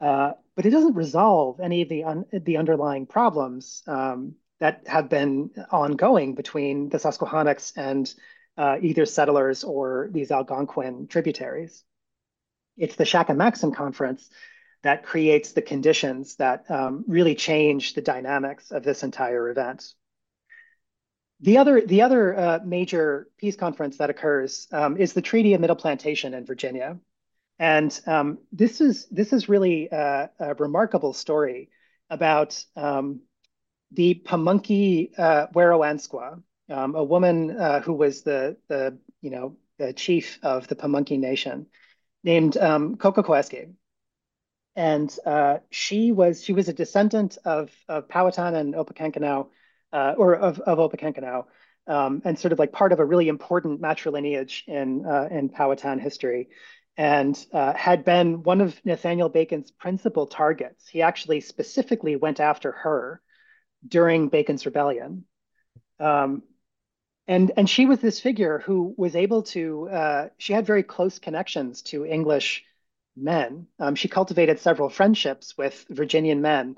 Uh, 0.00 0.32
but 0.56 0.66
it 0.66 0.70
doesn't 0.70 0.94
resolve 0.94 1.60
any 1.60 1.82
of 1.82 1.88
the 1.88 2.04
un 2.04 2.24
the 2.32 2.56
underlying 2.56 3.06
problems 3.06 3.82
um, 3.86 4.34
that 4.60 4.82
have 4.86 5.08
been 5.08 5.50
ongoing 5.70 6.34
between 6.34 6.88
the 6.88 6.98
Susquehannocks 6.98 7.72
and 7.76 8.12
uh, 8.56 8.76
either 8.80 9.06
settlers 9.06 9.64
or 9.64 10.08
these 10.12 10.30
Algonquin 10.30 11.06
tributaries. 11.06 11.84
It's 12.76 12.96
the 12.96 13.04
Shakamaxon 13.04 13.74
Conference 13.74 14.30
that 14.82 15.04
creates 15.04 15.52
the 15.52 15.62
conditions 15.62 16.36
that 16.36 16.70
um, 16.70 17.04
really 17.06 17.34
change 17.34 17.94
the 17.94 18.00
dynamics 18.00 18.70
of 18.70 18.82
this 18.82 19.02
entire 19.02 19.50
event. 19.50 19.92
The 21.42 21.58
other, 21.58 21.80
the 21.80 22.02
other 22.02 22.38
uh, 22.38 22.58
major 22.64 23.28
peace 23.36 23.56
conference 23.56 23.98
that 23.98 24.10
occurs 24.10 24.68
um, 24.70 24.96
is 24.96 25.12
the 25.12 25.22
Treaty 25.22 25.54
of 25.54 25.60
Middle 25.60 25.76
Plantation 25.76 26.34
in 26.34 26.46
Virginia. 26.46 26.98
And 27.58 28.00
um, 28.06 28.38
this 28.52 28.80
is 28.80 29.06
this 29.08 29.32
is 29.32 29.48
really 29.48 29.88
a, 29.90 30.30
a 30.38 30.54
remarkable 30.54 31.12
story 31.12 31.68
about 32.10 32.64
um, 32.76 33.20
the 33.90 34.22
Pamunkey 34.24 35.18
uh, 35.18 35.46
um, 36.70 36.94
a 36.94 37.04
woman 37.04 37.50
uh, 37.58 37.80
who 37.80 37.92
was 37.92 38.22
the 38.22 38.56
the 38.68 38.98
you 39.20 39.30
know 39.30 39.56
the 39.78 39.92
chief 39.92 40.38
of 40.42 40.68
the 40.68 40.76
Pamunkey 40.76 41.18
Nation, 41.18 41.66
named 42.22 42.56
um, 42.56 42.96
Cockacoeske. 42.96 43.72
And 44.74 45.18
uh, 45.26 45.58
she 45.70 46.12
was 46.12 46.42
she 46.42 46.52
was 46.52 46.68
a 46.68 46.72
descendant 46.72 47.36
of, 47.44 47.70
of 47.88 48.08
Powhatan 48.08 48.54
and 48.54 48.74
Opechancanough 48.74 49.48
uh, 49.92 50.14
or 50.16 50.34
of, 50.34 50.60
of 50.60 50.78
Opechancanough, 50.78 51.44
um, 51.86 52.22
and 52.24 52.38
sort 52.38 52.52
of 52.52 52.58
like 52.58 52.72
part 52.72 52.92
of 52.92 53.00
a 53.00 53.04
really 53.04 53.28
important 53.28 53.80
matrilineage 53.80 54.66
in, 54.66 55.04
uh, 55.06 55.28
in 55.30 55.48
Powhatan 55.48 55.98
history. 55.98 56.48
and 56.96 57.46
uh, 57.52 57.72
had 57.72 58.04
been 58.04 58.42
one 58.42 58.60
of 58.60 58.78
Nathaniel 58.84 59.28
Bacon's 59.28 59.70
principal 59.70 60.26
targets. 60.26 60.86
He 60.88 61.02
actually 61.02 61.40
specifically 61.40 62.16
went 62.16 62.38
after 62.40 62.72
her 62.72 63.22
during 63.86 64.28
Bacon's 64.28 64.66
rebellion. 64.66 65.24
Um, 65.98 66.42
and, 67.26 67.52
and 67.56 67.68
she 67.68 67.86
was 67.86 68.00
this 68.00 68.20
figure 68.20 68.58
who 68.58 68.94
was 68.96 69.16
able 69.16 69.44
to, 69.44 69.88
uh, 69.88 70.28
she 70.36 70.52
had 70.52 70.66
very 70.66 70.82
close 70.82 71.18
connections 71.18 71.82
to 71.82 72.04
English 72.04 72.64
men. 73.16 73.66
Um, 73.78 73.94
she 73.94 74.08
cultivated 74.08 74.58
several 74.58 74.88
friendships 74.90 75.56
with 75.56 75.86
Virginian 75.88 76.42
men, 76.42 76.76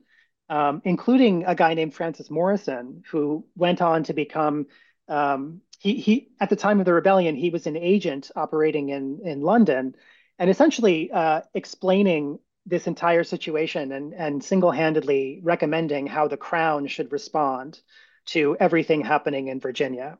um, 0.48 0.82
including 0.84 1.44
a 1.44 1.54
guy 1.54 1.74
named 1.74 1.94
Francis 1.94 2.28
Moryson, 2.28 3.02
who 3.10 3.46
went 3.56 3.80
on 3.80 4.04
to 4.04 4.12
become 4.12 4.66
um, 5.08 5.60
he, 5.78 5.94
he 5.94 6.28
at 6.40 6.50
the 6.50 6.56
time 6.56 6.80
of 6.80 6.86
the 6.86 6.92
rebellion 6.92 7.36
he 7.36 7.50
was 7.50 7.66
an 7.66 7.76
agent 7.76 8.30
operating 8.36 8.88
in 8.88 9.20
in 9.24 9.42
London, 9.42 9.94
and 10.38 10.50
essentially 10.50 11.10
uh, 11.12 11.42
explaining 11.54 12.38
this 12.66 12.86
entire 12.86 13.24
situation 13.24 13.92
and 13.92 14.14
and 14.14 14.42
single-handedly 14.42 15.40
recommending 15.42 16.06
how 16.06 16.28
the 16.28 16.36
crown 16.36 16.86
should 16.86 17.12
respond 17.12 17.80
to 18.26 18.56
everything 18.58 19.02
happening 19.02 19.48
in 19.48 19.60
Virginia. 19.60 20.18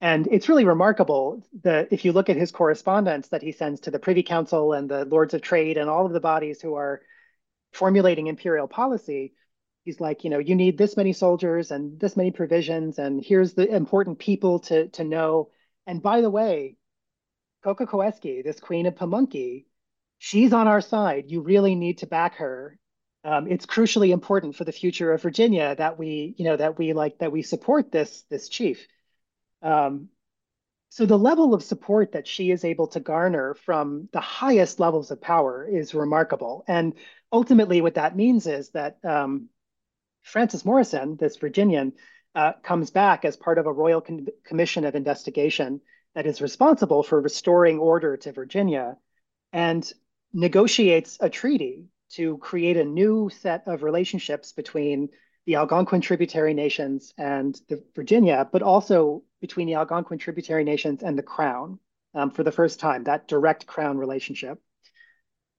And 0.00 0.26
it's 0.30 0.48
really 0.48 0.64
remarkable 0.64 1.44
that 1.62 1.92
if 1.92 2.04
you 2.04 2.12
look 2.12 2.30
at 2.30 2.36
his 2.36 2.50
correspondence 2.50 3.28
that 3.28 3.42
he 3.42 3.52
sends 3.52 3.80
to 3.80 3.90
the 3.90 3.98
Privy 3.98 4.22
Council 4.22 4.72
and 4.72 4.88
the 4.88 5.04
Lords 5.04 5.34
of 5.34 5.42
Trade 5.42 5.76
and 5.76 5.90
all 5.90 6.06
of 6.06 6.12
the 6.12 6.20
bodies 6.20 6.60
who 6.60 6.74
are 6.74 7.02
formulating 7.72 8.26
imperial 8.26 8.68
policy, 8.68 9.32
he's 9.84 10.00
like, 10.00 10.24
you 10.24 10.30
know, 10.30 10.38
you 10.38 10.54
need 10.54 10.78
this 10.78 10.96
many 10.96 11.12
soldiers 11.12 11.70
and 11.70 11.98
this 11.98 12.16
many 12.16 12.30
provisions, 12.30 12.98
and 12.98 13.24
here's 13.24 13.54
the 13.54 13.68
important 13.68 14.18
people 14.18 14.60
to 14.60 14.88
to 14.88 15.04
know. 15.04 15.50
And 15.86 16.02
by 16.02 16.20
the 16.20 16.30
way, 16.30 16.76
Cockacoeske, 17.64 18.44
this 18.44 18.60
queen 18.60 18.86
of 18.86 18.94
Pamunkey, 18.94 19.66
she's 20.18 20.52
on 20.52 20.68
our 20.68 20.80
side. 20.80 21.24
You 21.28 21.40
really 21.40 21.74
need 21.74 21.98
to 21.98 22.06
back 22.06 22.36
her. 22.36 22.78
Um, 23.24 23.48
it's 23.48 23.66
crucially 23.66 24.10
important 24.10 24.56
for 24.56 24.64
the 24.64 24.72
future 24.72 25.12
of 25.12 25.22
Virginia 25.22 25.74
that 25.76 25.98
we, 25.98 26.34
you 26.38 26.44
know, 26.44 26.56
that 26.56 26.78
we 26.78 26.92
like 26.92 27.18
that 27.18 27.32
we 27.32 27.42
support 27.42 27.92
this 27.92 28.22
this 28.30 28.48
chief. 28.48 28.86
Um, 29.62 30.08
so 30.90 31.06
the 31.06 31.16
level 31.16 31.54
of 31.54 31.62
support 31.62 32.12
that 32.12 32.26
she 32.26 32.50
is 32.50 32.64
able 32.64 32.88
to 32.88 33.00
garner 33.00 33.54
from 33.54 34.08
the 34.12 34.20
highest 34.20 34.80
levels 34.80 35.12
of 35.12 35.20
power 35.20 35.66
is 35.66 35.94
remarkable. 35.94 36.64
And 36.66 36.94
ultimately, 37.32 37.80
what 37.80 37.94
that 37.94 38.16
means 38.16 38.48
is 38.48 38.70
that 38.70 38.98
um, 39.04 39.48
Francis 40.22 40.64
Moryson, 40.64 41.16
this 41.16 41.36
Virginian, 41.36 41.92
uh, 42.34 42.54
comes 42.64 42.90
back 42.90 43.24
as 43.24 43.36
part 43.36 43.58
of 43.58 43.66
a 43.66 43.72
royal 43.72 44.00
con- 44.00 44.26
commission 44.44 44.84
of 44.84 44.96
investigation 44.96 45.80
that 46.16 46.26
is 46.26 46.42
responsible 46.42 47.04
for 47.04 47.20
restoring 47.20 47.78
order 47.78 48.16
to 48.16 48.32
Virginia 48.32 48.96
and 49.52 49.92
negotiates 50.32 51.18
a 51.20 51.30
treaty 51.30 51.84
to 52.10 52.36
create 52.38 52.76
a 52.76 52.84
new 52.84 53.30
set 53.40 53.62
of 53.68 53.84
relationships 53.84 54.50
between 54.50 55.08
the 55.46 55.56
Algonquin 55.56 56.00
tributary 56.00 56.54
nations 56.54 57.14
and 57.16 57.60
the 57.68 57.82
Virginia, 57.94 58.48
but 58.50 58.62
also 58.62 59.22
between 59.40 59.66
the 59.66 59.74
Algonquin 59.74 60.18
tributary 60.18 60.64
nations 60.64 61.02
and 61.02 61.16
the 61.16 61.22
crown 61.22 61.78
um, 62.14 62.30
for 62.30 62.42
the 62.42 62.52
first 62.52 62.80
time, 62.80 63.04
that 63.04 63.28
direct 63.28 63.66
crown 63.66 63.98
relationship. 63.98 64.60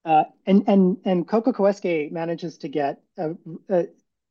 Uh, 0.03 0.23
and 0.45 0.63
and 0.67 0.97
and 1.05 1.27
Cockacoeske 1.27 2.11
manages 2.11 2.57
to 2.59 2.67
get 2.67 3.01
a, 3.17 3.31
a, 3.69 3.87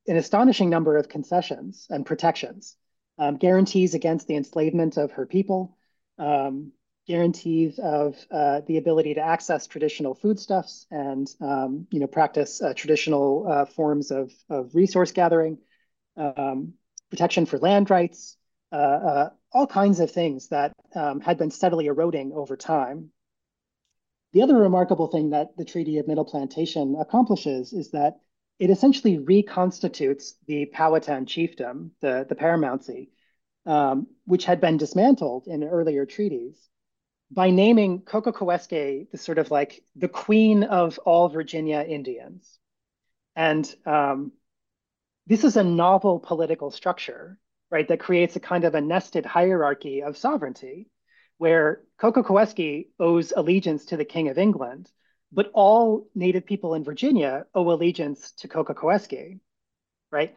an 0.06 0.16
astonishing 0.16 0.70
number 0.70 0.96
of 0.96 1.08
concessions 1.08 1.86
and 1.90 2.04
protections, 2.04 2.76
um, 3.18 3.36
guarantees 3.36 3.94
against 3.94 4.26
the 4.26 4.36
enslavement 4.36 4.96
of 4.96 5.12
her 5.12 5.26
people, 5.26 5.76
um, 6.18 6.72
guarantees 7.10 7.80
of 7.80 8.14
uh, 8.30 8.60
the 8.68 8.76
ability 8.76 9.14
to 9.14 9.20
access 9.20 9.66
traditional 9.66 10.14
foodstuffs 10.14 10.86
and 10.92 11.26
um, 11.40 11.88
you 11.90 11.98
know 11.98 12.06
practice 12.06 12.62
uh, 12.62 12.72
traditional 12.72 13.46
uh, 13.50 13.64
forms 13.64 14.12
of, 14.12 14.32
of 14.48 14.72
resource 14.76 15.10
gathering, 15.10 15.58
um, 16.16 16.72
protection 17.10 17.46
for 17.46 17.58
land 17.58 17.90
rights, 17.90 18.36
uh, 18.70 18.76
uh, 18.76 19.30
all 19.50 19.66
kinds 19.66 19.98
of 19.98 20.12
things 20.12 20.50
that 20.50 20.72
um, 20.94 21.18
had 21.20 21.36
been 21.36 21.50
steadily 21.50 21.86
eroding 21.86 22.30
over 22.32 22.56
time. 22.56 23.10
The 24.32 24.42
other 24.42 24.54
remarkable 24.54 25.08
thing 25.08 25.30
that 25.30 25.56
the 25.56 25.64
Treaty 25.64 25.98
of 25.98 26.06
Middle 26.06 26.24
Plantation 26.24 26.94
accomplishes 26.94 27.72
is 27.72 27.90
that 27.90 28.20
it 28.60 28.70
essentially 28.70 29.18
reconstitutes 29.18 30.36
the 30.46 30.66
Powhatan 30.66 31.26
chiefdom, 31.26 31.90
the, 32.00 32.24
the 32.28 32.36
paramountcy, 32.36 33.08
um, 33.66 34.06
which 34.26 34.44
had 34.44 34.60
been 34.60 34.76
dismantled 34.76 35.48
in 35.48 35.64
earlier 35.64 36.06
treaties, 36.06 36.70
by 37.30 37.50
naming 37.50 38.00
Coco 38.00 38.32
the 39.12 39.18
sort 39.18 39.38
of 39.38 39.50
like 39.50 39.82
the 39.94 40.08
queen 40.08 40.64
of 40.64 40.98
all 41.00 41.28
Virginia 41.28 41.80
Indians. 41.80 42.58
And 43.36 43.72
um, 43.86 44.32
this 45.26 45.44
is 45.44 45.56
a 45.56 45.64
novel 45.64 46.18
political 46.18 46.70
structure, 46.70 47.38
right, 47.70 47.86
that 47.88 48.00
creates 48.00 48.34
a 48.36 48.40
kind 48.40 48.64
of 48.64 48.74
a 48.74 48.80
nested 48.80 49.24
hierarchy 49.24 50.02
of 50.02 50.16
sovereignty 50.16 50.88
where 51.38 51.82
Coco 51.98 52.22
owes 52.98 53.32
allegiance 53.34 53.86
to 53.86 53.96
the 53.96 54.04
King 54.04 54.28
of 54.28 54.36
England, 54.36 54.90
but 55.32 55.50
all 55.54 56.08
Native 56.14 56.44
people 56.44 56.74
in 56.74 56.84
Virginia 56.84 57.46
owe 57.54 57.70
allegiance 57.70 58.32
to 58.32 58.48
Coco 58.48 58.74
right? 60.10 60.36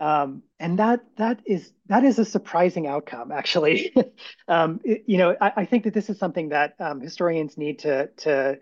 Um, 0.00 0.42
and 0.58 0.78
that 0.78 1.00
that 1.18 1.40
is 1.44 1.72
that 1.86 2.04
is 2.04 2.18
a 2.18 2.24
surprising 2.24 2.86
outcome, 2.86 3.30
actually. 3.30 3.94
um, 4.48 4.80
it, 4.82 5.04
you 5.06 5.18
know, 5.18 5.36
I, 5.40 5.52
I, 5.56 5.64
think 5.66 5.84
that 5.84 5.92
this 5.92 6.08
is 6.08 6.18
something 6.18 6.48
that 6.48 6.74
um, 6.80 7.02
historians 7.02 7.58
need 7.58 7.80
to 7.80 8.06
to 8.18 8.58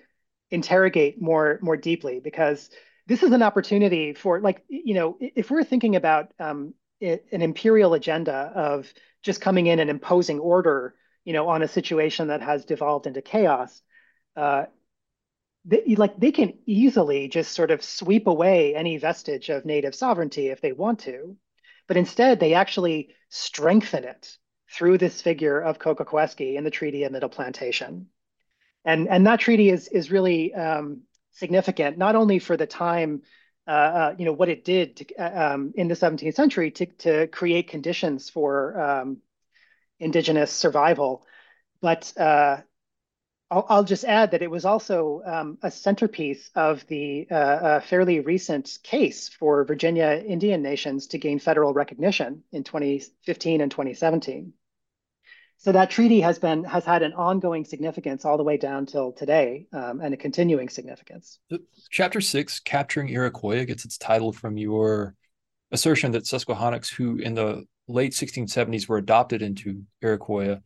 interrogate 0.50 1.22
more 1.22 1.60
more 1.62 1.76
deeply 1.76 2.18
because 2.18 2.70
this 3.06 3.22
is 3.22 3.30
an 3.30 3.42
opportunity 3.42 4.14
for 4.14 4.40
like 4.40 4.64
you 4.68 4.94
know 4.94 5.16
if 5.20 5.48
we're 5.48 5.62
thinking 5.62 5.94
about 5.94 6.32
um, 6.40 6.74
it, 7.00 7.26
an 7.30 7.42
imperial 7.42 7.94
agenda 7.94 8.52
of 8.54 8.92
just 9.22 9.40
coming 9.40 9.66
in 9.66 9.78
and 9.78 9.90
imposing 9.90 10.40
order, 10.40 10.94
you 11.24 11.32
know, 11.32 11.48
on 11.48 11.62
a 11.62 11.68
situation 11.68 12.28
that 12.28 12.42
has 12.42 12.64
devolved 12.64 13.06
into 13.06 13.22
chaos. 13.22 13.80
Uh, 14.36 14.64
they, 15.64 15.94
like 15.96 16.18
they 16.18 16.32
can 16.32 16.54
easily 16.66 17.28
just 17.28 17.52
sort 17.52 17.70
of 17.70 17.82
sweep 17.82 18.26
away 18.26 18.74
any 18.74 18.96
vestige 18.96 19.48
of 19.50 19.64
native 19.64 19.94
sovereignty 19.94 20.48
if 20.48 20.60
they 20.60 20.72
want 20.72 21.00
to, 21.00 21.36
but 21.86 21.96
instead 21.96 22.40
they 22.40 22.54
actually 22.54 23.14
strengthen 23.28 24.04
it 24.04 24.36
through 24.70 24.98
this 24.98 25.20
figure 25.22 25.60
of 25.60 25.78
Cockacoeske 25.78 26.56
in 26.56 26.64
the 26.64 26.70
Treaty 26.70 27.04
of 27.04 27.12
Middle 27.12 27.28
Plantation, 27.28 28.08
and 28.84 29.08
and 29.08 29.26
that 29.26 29.40
treaty 29.40 29.70
is 29.70 29.88
is 29.88 30.10
really 30.10 30.54
um, 30.54 31.02
significant 31.32 31.98
not 31.98 32.16
only 32.16 32.38
for 32.38 32.56
the 32.56 32.66
time. 32.66 33.22
Uh, 33.66 33.70
uh, 33.70 34.14
you 34.16 34.24
know 34.24 34.32
what 34.32 34.48
it 34.48 34.64
did 34.64 34.96
to, 34.96 35.14
uh, 35.16 35.52
um, 35.52 35.74
in 35.74 35.88
the 35.88 35.94
17th 35.94 36.34
century 36.34 36.70
to, 36.70 36.86
to 36.86 37.26
create 37.26 37.68
conditions 37.68 38.30
for 38.30 38.80
um, 38.80 39.18
indigenous 40.00 40.50
survival, 40.50 41.26
but 41.82 42.10
uh, 42.16 42.56
I'll, 43.50 43.66
I'll, 43.68 43.84
just 43.84 44.04
add 44.04 44.32
that 44.32 44.42
it 44.42 44.50
was 44.50 44.64
also 44.64 45.22
um, 45.24 45.58
a 45.62 45.70
centerpiece 45.70 46.50
of 46.54 46.86
the 46.86 47.26
uh, 47.30 47.34
uh, 47.34 47.80
fairly 47.80 48.20
recent 48.20 48.78
case 48.82 49.28
for 49.28 49.64
Virginia 49.64 50.22
Indian 50.26 50.60
nations 50.62 51.06
to 51.08 51.18
gain 51.18 51.38
federal 51.38 51.72
recognition 51.72 52.42
in 52.52 52.62
2015 52.64 53.60
and 53.60 53.70
2017. 53.70 54.52
So 55.56 55.72
that 55.72 55.90
treaty 55.90 56.20
has 56.20 56.38
been 56.38 56.62
has 56.64 56.84
had 56.84 57.02
an 57.02 57.14
ongoing 57.14 57.64
significance 57.64 58.24
all 58.24 58.36
the 58.36 58.44
way 58.44 58.58
down 58.58 58.86
till 58.86 59.10
today, 59.10 59.66
um, 59.72 60.00
and 60.00 60.14
a 60.14 60.16
continuing 60.16 60.68
significance. 60.68 61.40
Chapter 61.90 62.20
six, 62.20 62.60
capturing 62.60 63.08
Iroquoia, 63.08 63.66
gets 63.66 63.84
its 63.84 63.98
title 63.98 64.32
from 64.32 64.56
your 64.56 65.16
assertion 65.72 66.12
that 66.12 66.26
Susquehannocks, 66.26 66.88
who 66.90 67.16
in 67.16 67.34
the 67.34 67.64
late 67.88 68.12
1670s 68.12 68.88
were 68.88 68.98
adopted 68.98 69.42
into 69.42 69.82
Iroquoia, 70.00 70.62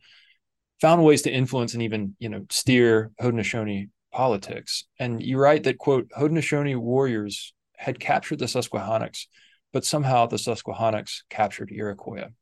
found 0.83 1.01
ways 1.01 1.21
to 1.21 1.31
influence 1.31 1.73
and 1.73 1.81
even 1.81 2.13
you 2.19 2.27
know 2.27 2.45
steer 2.49 3.11
Haudenosaunee 3.21 3.89
politics. 4.11 4.83
And 4.99 5.23
you 5.23 5.37
write 5.37 5.63
that 5.63 5.77
quote 5.77 6.09
Haudenosaunee 6.09 6.77
warriors 6.77 7.53
had 7.77 8.01
captured 8.01 8.39
the 8.39 8.49
Susquehannocks, 8.49 9.27
but 9.71 9.85
somehow 9.85 10.25
the 10.25 10.37
Susquehannocks 10.37 11.23
captured 11.29 11.71
Iroquoia. 11.71 12.33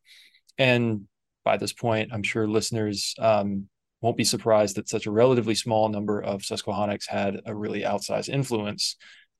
And 0.57 1.07
by 1.45 1.57
this 1.57 1.71
point, 1.71 2.09
I'm 2.11 2.23
sure 2.23 2.47
listeners 2.47 3.13
um, 3.19 3.69
won't 4.01 4.17
be 4.17 4.23
surprised 4.23 4.75
that 4.77 4.89
such 4.89 5.05
a 5.05 5.11
relatively 5.11 5.53
small 5.53 5.89
number 5.89 6.19
of 6.19 6.43
Susquehannocks 6.43 7.07
had 7.07 7.41
a 7.45 7.53
really 7.53 7.81
outsized 7.81 8.29
influence. 8.29 8.95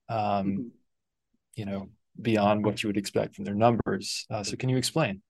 Um, 0.09 0.19
mm-hmm. 0.19 0.61
You 1.55 1.65
know, 1.65 1.89
beyond 2.21 2.63
what 2.65 2.83
you 2.83 2.87
would 2.87 2.97
expect 2.97 3.35
from 3.35 3.45
their 3.45 3.55
numbers. 3.55 4.27
Uh, 4.29 4.43
so, 4.43 4.55
can 4.57 4.69
you 4.69 4.77
explain? 4.77 5.23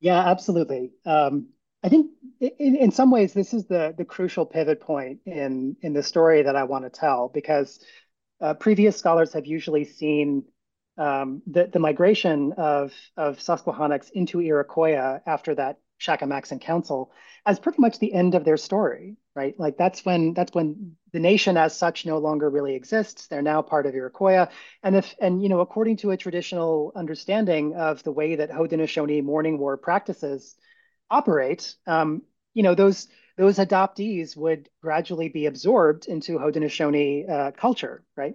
Yeah, 0.00 0.18
absolutely. 0.18 0.92
Um, 1.06 1.48
I 1.82 1.88
think 1.88 2.10
in, 2.40 2.76
in 2.76 2.90
some 2.90 3.10
ways 3.10 3.32
this 3.32 3.54
is 3.54 3.66
the 3.66 3.94
the 3.96 4.04
crucial 4.04 4.46
pivot 4.46 4.80
point 4.80 5.20
in 5.26 5.76
in 5.82 5.92
the 5.92 6.02
story 6.02 6.42
that 6.42 6.56
I 6.56 6.64
want 6.64 6.84
to 6.84 6.90
tell 6.90 7.28
because 7.28 7.80
uh, 8.40 8.54
previous 8.54 8.96
scholars 8.96 9.32
have 9.32 9.46
usually 9.46 9.84
seen 9.84 10.44
um, 10.98 11.42
the 11.46 11.68
the 11.72 11.78
migration 11.78 12.52
of 12.52 12.92
of 13.16 13.40
Susquehannocks 13.40 14.10
into 14.10 14.38
Iroquoia 14.38 15.22
after 15.26 15.54
that 15.54 15.78
Shakamaxon 16.00 16.60
Council 16.60 17.12
as 17.46 17.58
pretty 17.58 17.80
much 17.80 17.98
the 17.98 18.12
end 18.12 18.34
of 18.34 18.44
their 18.44 18.56
story, 18.56 19.16
right? 19.34 19.58
Like 19.58 19.76
that's 19.76 20.04
when 20.04 20.34
that's 20.34 20.52
when 20.54 20.96
the 21.12 21.20
nation 21.20 21.56
as 21.56 21.76
such 21.76 22.04
no 22.04 22.18
longer 22.18 22.50
really 22.50 22.74
exists. 22.74 23.26
They're 23.26 23.42
now 23.42 23.62
part 23.62 23.86
of 23.86 23.94
Iroquoia, 23.94 24.50
and 24.82 24.96
if 24.96 25.14
and 25.20 25.42
you 25.42 25.48
know 25.48 25.60
according 25.60 25.96
to 25.98 26.10
a 26.10 26.16
traditional 26.16 26.92
understanding 26.94 27.74
of 27.74 28.02
the 28.02 28.12
way 28.12 28.36
that 28.36 28.50
Haudenosaunee 28.50 29.22
mourning 29.22 29.58
war 29.58 29.76
practices 29.78 30.56
operate, 31.10 31.74
um, 31.86 32.22
you 32.54 32.62
know 32.62 32.74
those 32.74 33.08
those 33.36 33.56
adoptees 33.56 34.36
would 34.36 34.68
gradually 34.82 35.28
be 35.28 35.46
absorbed 35.46 36.06
into 36.06 36.38
Haudenosaunee 36.38 37.28
uh, 37.28 37.50
culture, 37.52 38.04
right? 38.16 38.34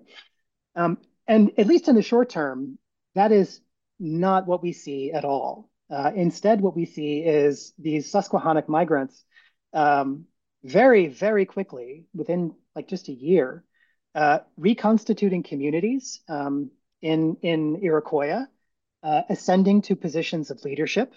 Um, 0.76 0.98
and 1.28 1.52
at 1.58 1.68
least 1.68 1.88
in 1.88 1.96
the 1.96 2.02
short 2.02 2.30
term, 2.30 2.78
that 3.14 3.32
is 3.32 3.62
not 4.00 4.48
what 4.48 4.64
we 4.64 4.74
see 4.74 5.12
at 5.12 5.26
all. 5.26 5.70
Uh, 5.90 6.12
instead, 6.16 6.62
what 6.62 6.76
we 6.76 6.86
see 6.86 7.20
is 7.20 7.74
these 7.78 8.12
Susquehannock 8.12 8.68
migrants 8.68 9.24
um, 9.74 10.26
very, 10.64 11.08
very 11.08 11.46
quickly, 11.46 12.06
within 12.14 12.56
like 12.76 12.88
just 12.88 13.08
a 13.08 13.14
year, 13.14 13.64
uh, 14.16 14.40
reconstituting 14.58 15.44
communities 15.44 16.22
um, 16.28 16.72
in, 17.02 17.38
in 17.42 17.80
Iroquoia, 17.82 18.48
uh, 19.04 19.22
ascending 19.30 19.84
to 19.84 19.96
positions 19.96 20.50
of 20.50 20.64
leadership, 20.64 21.14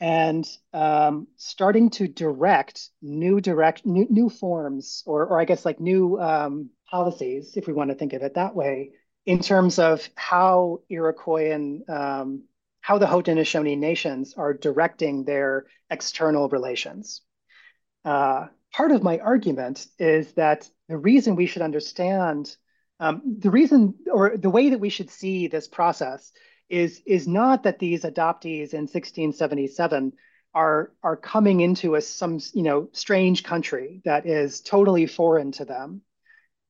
and 0.00 0.48
um, 0.72 1.26
starting 1.36 1.90
to 1.90 2.06
direct 2.06 2.88
new 3.02 3.40
direct 3.40 3.84
new, 3.84 4.06
new 4.08 4.30
forms, 4.30 5.02
or, 5.06 5.26
or 5.26 5.40
I 5.40 5.44
guess 5.44 5.64
like 5.64 5.80
new 5.80 6.18
um, 6.20 6.70
policies, 6.90 7.56
if 7.56 7.66
we 7.66 7.72
want 7.72 7.90
to 7.90 7.96
think 7.96 8.12
of 8.12 8.22
it 8.22 8.34
that 8.34 8.54
way, 8.54 8.92
in 9.26 9.40
terms 9.40 9.78
of 9.78 10.08
how 10.14 10.80
Iroquoian 10.90 11.88
um, 11.88 12.44
how 12.80 12.96
the 12.96 13.06
Haudenosaunee 13.06 13.76
nations 13.76 14.34
are 14.36 14.54
directing 14.54 15.24
their 15.24 15.66
external 15.90 16.48
relations. 16.48 17.20
Uh, 18.04 18.46
part 18.72 18.92
of 18.92 19.02
my 19.02 19.18
argument 19.18 19.86
is 19.98 20.32
that 20.32 20.70
the 20.88 20.96
reason 20.96 21.36
we 21.36 21.44
should 21.46 21.60
understand, 21.60 22.56
um, 22.98 23.36
the 23.40 23.50
reason 23.50 23.94
or 24.10 24.36
the 24.36 24.48
way 24.48 24.70
that 24.70 24.80
we 24.80 24.88
should 24.88 25.10
see 25.10 25.48
this 25.48 25.68
process 25.68 26.32
is, 26.68 27.02
is 27.06 27.26
not 27.26 27.62
that 27.62 27.78
these 27.78 28.02
adoptees 28.02 28.72
in 28.72 28.82
1677 28.82 30.12
are, 30.54 30.92
are 31.02 31.16
coming 31.16 31.60
into 31.60 31.94
a, 31.94 32.00
some 32.00 32.40
you 32.52 32.62
know, 32.62 32.88
strange 32.92 33.44
country 33.44 34.00
that 34.04 34.26
is 34.26 34.60
totally 34.60 35.06
foreign 35.06 35.52
to 35.52 35.64
them. 35.64 36.02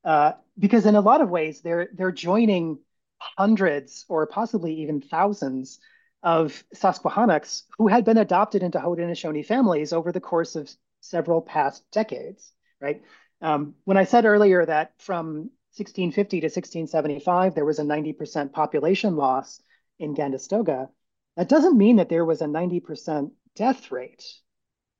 Uh, 0.04 0.32
because 0.58 0.86
in 0.86 0.94
a 0.94 1.00
lot 1.00 1.20
of 1.20 1.30
ways, 1.30 1.60
they're, 1.60 1.88
they're 1.92 2.12
joining 2.12 2.78
hundreds 3.18 4.04
or 4.08 4.26
possibly 4.26 4.74
even 4.82 5.00
thousands 5.00 5.78
of 6.22 6.64
Susquehannocks 6.74 7.64
who 7.78 7.88
had 7.88 8.04
been 8.04 8.18
adopted 8.18 8.62
into 8.62 8.78
Haudenosaunee 8.78 9.46
families 9.46 9.92
over 9.92 10.12
the 10.12 10.20
course 10.20 10.56
of 10.56 10.70
several 11.00 11.40
past 11.40 11.84
decades, 11.92 12.52
right? 12.80 13.02
Um, 13.40 13.74
when 13.84 13.96
I 13.96 14.04
said 14.04 14.24
earlier 14.24 14.64
that 14.66 14.92
from 14.98 15.50
1650 15.76 16.40
to 16.40 16.46
1675, 16.46 17.54
there 17.54 17.64
was 17.64 17.78
a 17.78 17.84
90% 17.84 18.52
population 18.52 19.16
loss 19.16 19.60
in 19.98 20.14
Gandastoga, 20.14 20.88
that 21.36 21.48
doesn't 21.48 21.78
mean 21.78 21.96
that 21.96 22.08
there 22.08 22.24
was 22.24 22.42
a 22.42 22.46
90% 22.46 23.30
death 23.54 23.90
rate. 23.90 24.24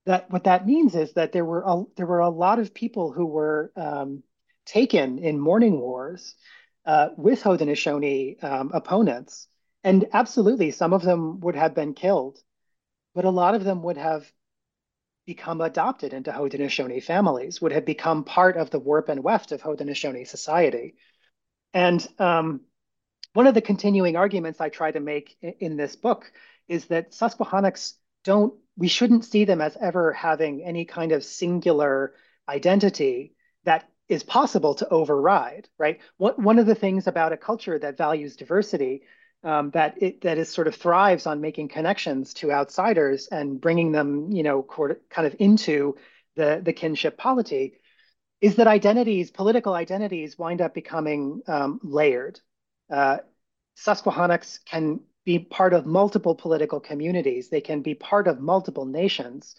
That 0.07 0.31
what 0.31 0.45
that 0.45 0.67
means 0.67 0.95
is 0.95 1.13
that 1.15 1.33
there 1.33 1.45
were 1.45 1.63
a, 1.67 1.83
there 1.97 2.07
were 2.07 2.21
a 2.21 2.31
lot 2.31 2.59
of 2.59 2.73
people 2.73 3.13
who 3.13 3.27
were 3.27 3.73
um, 3.77 4.23
taken 4.65 5.19
in 5.19 5.39
mourning 5.39 5.79
wars 5.79 6.35
uh, 6.87 7.09
with 7.17 7.43
Haudenosaunee 7.43 8.43
um, 8.43 8.71
opponents 8.73 9.49
and 9.85 10.07
absolutely, 10.13 10.71
some 10.71 10.93
of 10.93 11.03
them 11.03 11.41
would 11.41 11.55
have 11.55 11.75
been 11.75 11.95
killed, 11.95 12.39
but 13.15 13.25
a 13.25 13.31
lot 13.31 13.55
of 13.55 13.65
them 13.65 13.83
would 13.85 13.97
have 13.97 14.31
become 15.25 15.61
adopted 15.61 16.13
into 16.13 16.33
Haudenosaunee 16.33 17.03
families, 17.03 17.61
would 17.61 17.73
have 17.73 17.85
become 17.85 18.25
part 18.25 18.57
of 18.57 18.71
the 18.71 18.79
warp 18.79 19.09
and 19.09 19.23
weft 19.23 19.53
of 19.53 19.63
Haudenosaunee 19.63 20.27
society. 20.27 20.97
And 21.73 22.07
um, 22.19 22.63
one 23.33 23.47
of 23.47 23.55
the 23.55 23.63
continuing 23.63 24.17
arguments 24.17 24.61
I 24.61 24.69
try 24.69 24.91
to 24.91 25.01
make 25.01 25.37
in 25.61 25.77
this 25.77 25.97
book 25.97 26.33
is 26.67 26.87
that 26.87 27.15
Susquehannocks 27.15 27.95
don't, 28.25 28.55
we 28.77 28.89
shouldn't 28.89 29.25
see 29.25 29.45
them 29.45 29.61
as 29.61 29.77
ever 29.81 30.13
having 30.13 30.65
any 30.65 30.85
kind 30.85 31.13
of 31.13 31.25
singular 31.25 32.15
identity 32.49 33.35
that 33.65 33.89
is 34.09 34.23
possible 34.23 34.75
to 34.75 34.89
override, 34.89 35.69
right? 35.79 36.01
One 36.17 36.59
of 36.59 36.67
the 36.67 36.75
things 36.75 37.07
about 37.07 37.33
a 37.33 37.37
culture 37.37 37.79
that 37.79 37.99
values 37.99 38.37
diversity 38.37 39.03
um, 39.45 39.71
that 39.71 40.03
it 40.03 40.23
that 40.23 40.39
is 40.39 40.49
sort 40.49 40.67
of 40.67 40.75
thrives 40.75 41.27
on 41.27 41.41
making 41.41 41.69
connections 41.69 42.35
to 42.35 42.51
outsiders 42.53 43.29
and 43.29 43.61
bringing 43.61 43.93
them, 43.93 44.33
you 44.33 44.43
know, 44.43 44.63
kind 44.63 45.27
of 45.27 45.37
into 45.39 45.97
the 46.37 46.61
the 46.65 46.73
kinship 46.73 47.17
polity, 47.17 47.75
is 48.41 48.57
that 48.57 48.67
identities, 48.67 49.31
political 49.31 49.75
identities, 49.75 50.39
wind 50.39 50.61
up 50.61 50.75
becoming 50.75 51.43
um, 51.47 51.81
layered. 51.83 52.41
Uh, 52.91 53.19
Susquehannocks 53.77 54.59
can 54.65 55.01
be 55.25 55.39
part 55.39 55.73
of 55.73 55.87
multiple 55.87 56.35
political 56.35 56.81
communities. 56.81 57.49
They 57.49 57.61
can 57.61 57.83
be 57.83 57.95
part 57.95 58.27
of 58.27 58.41
multiple 58.41 58.87
nations 58.87 59.55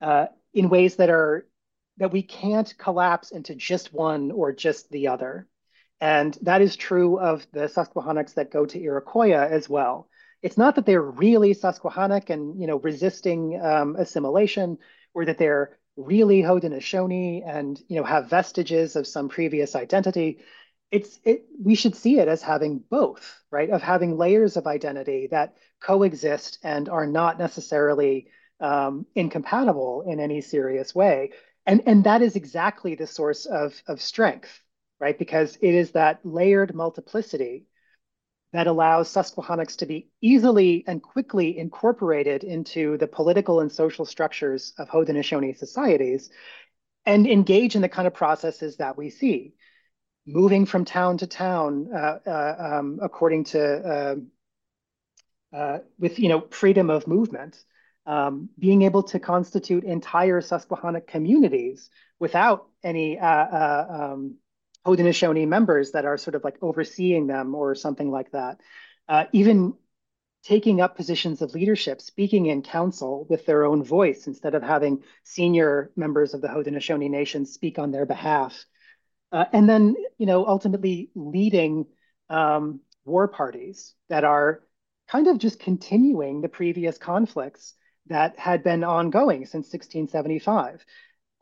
uh, 0.00 0.26
in 0.54 0.68
ways 0.68 0.96
that 0.96 1.10
are 1.10 1.46
that 1.98 2.12
we 2.12 2.22
can't 2.22 2.72
collapse 2.78 3.30
into 3.30 3.54
just 3.54 3.92
one 3.92 4.30
or 4.30 4.52
just 4.52 4.90
the 4.90 5.08
other. 5.08 5.46
And 6.00 6.36
that 6.42 6.62
is 6.62 6.74
true 6.74 7.18
of 7.18 7.46
the 7.52 7.68
Susquehannocks 7.68 8.32
that 8.34 8.50
go 8.50 8.66
to 8.66 8.80
Iroquoia 8.80 9.48
as 9.48 9.68
well. 9.68 10.08
It's 10.42 10.58
not 10.58 10.74
that 10.74 10.86
they're 10.86 11.00
really 11.00 11.54
Susquehannock 11.54 12.30
and 12.30 12.60
you 12.60 12.66
know 12.66 12.78
resisting 12.78 13.60
um, 13.62 13.96
assimilation, 13.96 14.78
or 15.14 15.24
that 15.26 15.38
they're 15.38 15.78
really 15.96 16.42
Haudenosaunee 16.42 17.42
and 17.46 17.80
you 17.88 17.96
know 17.96 18.04
have 18.04 18.30
vestiges 18.30 18.96
of 18.96 19.06
some 19.06 19.28
previous 19.28 19.76
identity. 19.76 20.38
It's 20.92 21.18
it, 21.24 21.46
we 21.60 21.74
should 21.74 21.96
see 21.96 22.18
it 22.20 22.28
as 22.28 22.42
having 22.42 22.78
both, 22.78 23.42
right? 23.50 23.70
Of 23.70 23.82
having 23.82 24.16
layers 24.16 24.56
of 24.56 24.66
identity 24.66 25.26
that 25.32 25.56
coexist 25.80 26.58
and 26.62 26.88
are 26.88 27.06
not 27.06 27.38
necessarily 27.38 28.28
um, 28.60 29.06
incompatible 29.16 30.04
in 30.06 30.20
any 30.20 30.40
serious 30.42 30.94
way. 30.94 31.30
And, 31.66 31.82
and 31.86 32.04
that 32.04 32.22
is 32.22 32.36
exactly 32.36 32.94
the 32.94 33.06
source 33.06 33.46
of, 33.46 33.82
of 33.88 34.00
strength 34.00 34.62
right? 35.02 35.18
Because 35.18 35.58
it 35.60 35.74
is 35.74 35.90
that 35.90 36.20
layered 36.22 36.76
multiplicity 36.76 37.66
that 38.52 38.68
allows 38.68 39.10
Susquehannocks 39.10 39.76
to 39.76 39.86
be 39.86 40.10
easily 40.20 40.84
and 40.86 41.02
quickly 41.02 41.58
incorporated 41.58 42.44
into 42.44 42.96
the 42.98 43.08
political 43.08 43.58
and 43.58 43.72
social 43.72 44.04
structures 44.04 44.72
of 44.78 44.88
Haudenosaunee 44.88 45.58
societies 45.58 46.30
and 47.04 47.26
engage 47.26 47.74
in 47.74 47.82
the 47.82 47.88
kind 47.88 48.06
of 48.06 48.14
processes 48.14 48.76
that 48.76 48.96
we 48.96 49.10
see, 49.10 49.54
moving 50.26 50.66
from 50.66 50.84
town 50.84 51.18
to 51.18 51.26
town 51.26 51.88
uh, 51.94 52.18
uh, 52.26 52.56
um, 52.58 52.98
according 53.02 53.44
to, 53.44 53.60
uh, 55.52 55.56
uh 55.56 55.78
with, 55.98 56.18
you 56.18 56.28
know, 56.28 56.46
freedom 56.50 56.90
of 56.90 57.06
movement, 57.06 57.62
um, 58.06 58.48
being 58.58 58.82
able 58.82 59.02
to 59.02 59.20
constitute 59.20 59.84
entire 59.84 60.40
Susquehannock 60.40 61.06
communities 61.06 61.90
without 62.18 62.66
any 62.82 63.18
uh, 63.18 63.26
uh, 63.26 63.86
um, 64.12 64.36
Haudenosaunee 64.86 65.46
members 65.46 65.92
that 65.92 66.04
are 66.04 66.18
sort 66.18 66.34
of 66.34 66.44
like 66.44 66.56
overseeing 66.62 67.26
them 67.26 67.54
or 67.54 67.74
something 67.74 68.10
like 68.10 68.32
that. 68.32 68.60
Uh, 69.08 69.24
even 69.32 69.74
taking 70.42 70.80
up 70.80 70.96
positions 70.96 71.40
of 71.40 71.54
leadership, 71.54 72.00
speaking 72.00 72.46
in 72.46 72.62
council 72.62 73.26
with 73.30 73.46
their 73.46 73.64
own 73.64 73.84
voice 73.84 74.26
instead 74.26 74.56
of 74.56 74.62
having 74.62 75.02
senior 75.22 75.92
members 75.94 76.34
of 76.34 76.40
the 76.40 76.48
Haudenosaunee 76.48 77.10
Nation 77.10 77.46
speak 77.46 77.78
on 77.78 77.92
their 77.92 78.06
behalf. 78.06 78.64
Uh, 79.32 79.46
and 79.52 79.68
then, 79.68 79.96
you 80.18 80.26
know, 80.26 80.46
ultimately 80.46 81.10
leading 81.14 81.86
um, 82.28 82.80
war 83.04 83.26
parties 83.28 83.94
that 84.08 84.24
are 84.24 84.62
kind 85.08 85.26
of 85.26 85.38
just 85.38 85.58
continuing 85.58 86.40
the 86.40 86.48
previous 86.48 86.98
conflicts 86.98 87.74
that 88.06 88.38
had 88.38 88.62
been 88.62 88.84
ongoing 88.84 89.46
since 89.46 89.66
1675 89.72 90.84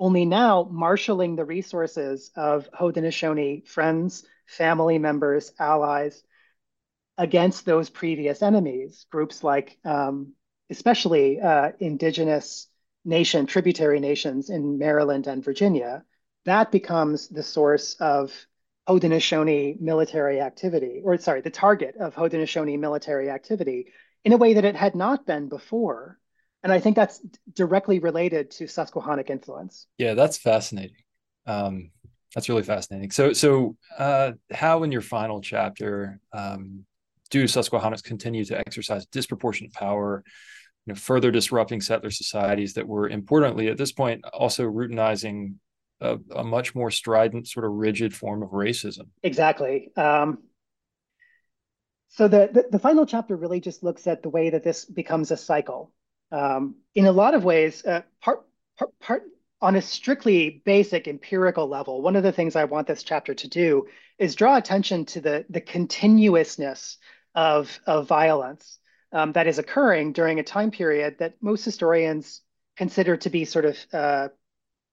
only 0.01 0.25
now 0.25 0.67
marshaling 0.73 1.37
the 1.37 1.45
resources 1.45 2.31
of 2.35 2.69
Haudenosaunee 2.73 3.69
friends, 3.69 4.25
family 4.47 4.99
members, 4.99 5.53
allies 5.61 6.25
against 7.19 7.67
those 7.67 7.91
previous 7.91 8.41
enemies, 8.43 9.05
groups 9.11 9.45
like 9.45 9.79
um, 9.85 10.33
especially 10.71 11.39
uh, 11.39 11.73
indigenous 11.79 12.67
nation, 13.05 13.45
tributary 13.45 14.01
nations 14.01 14.49
in 14.49 14.79
Maryland 14.79 15.27
and 15.27 15.45
Virginia, 15.45 16.03
that 16.45 16.73
becomes 16.73 17.29
the 17.29 17.43
source 17.43 17.95
of 18.01 18.33
Haudenosaunee 18.89 19.81
military 19.81 20.41
activity, 20.41 21.01
or 21.05 21.17
sorry, 21.19 21.43
the 21.43 21.51
target 21.51 21.97
of 21.97 22.15
Haudenosaunee 22.15 22.79
military 22.79 23.31
activity 23.31 23.93
in 24.25 24.33
a 24.33 24.37
way 24.37 24.55
that 24.55 24.65
it 24.65 24.77
had 24.77 24.95
not 24.95 25.27
been 25.27 25.49
before 25.49 26.21
and 26.62 26.73
I 26.73 26.81
think 26.81 26.97
that's 26.97 27.21
directly 27.55 27.99
related 27.99 28.51
to 28.53 28.67
Susquehannock 28.67 29.31
influence. 29.31 29.87
Yeah, 29.99 30.15
that's 30.15 30.37
fascinating. 30.37 30.97
Um, 31.47 31.91
that's 32.35 32.49
really 32.49 32.62
fascinating. 32.62 33.11
So, 33.11 33.33
so 33.33 33.77
uh, 33.99 34.33
how 34.53 34.83
in 34.83 34.93
your 34.93 35.01
final 35.01 35.41
chapter 35.41 36.21
um, 36.33 36.85
do 37.31 37.47
Susquehannocks 37.47 38.03
continue 38.03 38.45
to 38.45 38.59
exercise 38.59 39.07
disproportionate 39.07 39.73
power, 39.73 40.23
you 40.87 40.93
know, 40.93 40.97
further 40.99 41.31
disrupting 41.31 41.81
settler 41.81 42.11
societies 42.11 42.75
that 42.75 42.87
were 42.87 43.09
importantly 43.09 43.69
at 43.69 43.79
this 43.79 43.93
point 43.93 44.25
also 44.27 44.65
routinizing 44.65 45.55
a, 46.01 46.19
a 46.35 46.45
much 46.45 46.75
more 46.75 46.91
strident, 46.91 47.49
sort 47.49 47.67
of 47.67 47.73
rigid 47.73 48.15
form 48.15 48.43
of 48.43 48.51
racism. 48.51 49.09
Exactly. 49.23 49.91
Um, 49.97 50.39
so 52.09 52.27
the, 52.27 52.51
the, 52.53 52.67
the 52.73 52.79
final 52.79 53.07
chapter 53.07 53.37
really 53.37 53.61
just 53.61 53.83
looks 53.83 54.07
at 54.07 54.23
the 54.23 54.31
way 54.31 54.51
that 54.51 54.65
this 54.65 54.85
becomes 54.85 55.31
a 55.31 55.37
cycle. 55.37 55.93
Um, 56.33 56.77
in 56.95 57.07
a 57.07 57.13
lot 57.13 57.35
of 57.35 57.45
ways, 57.45 57.85
uh, 57.85 58.03
part, 58.21 58.45
part 58.79 58.99
part 59.01 59.23
on 59.63 59.77
a 59.77 59.83
strictly 59.83 60.63
basic 60.65 61.07
empirical 61.07 61.69
level, 61.69 62.03
one 62.03 62.17
of 62.17 62.23
the 62.23 62.33
things 62.33 62.57
I 62.57 62.65
want 62.65 62.87
this 62.87 63.03
chapter 63.03 63.35
to 63.35 63.49
do 63.49 63.87
is 64.19 64.35
draw 64.35 64.57
attention 64.57 65.05
to 65.07 65.21
the 65.21 65.45
the 65.51 65.61
continuousness 65.61 66.99
of 67.35 67.79
of 67.87 68.09
violence 68.09 68.79
um, 69.13 69.33
that 69.33 69.47
is 69.47 69.59
occurring 69.59 70.13
during 70.13 70.39
a 70.39 70.45
time 70.45 70.71
period 70.71 71.19
that 71.19 71.35
most 71.41 71.65
historians 71.65 72.43
consider 72.77 73.17
to 73.19 73.31
be 73.31 73.45
sort 73.45 73.65
of 73.67 73.77
uh, 73.93 74.29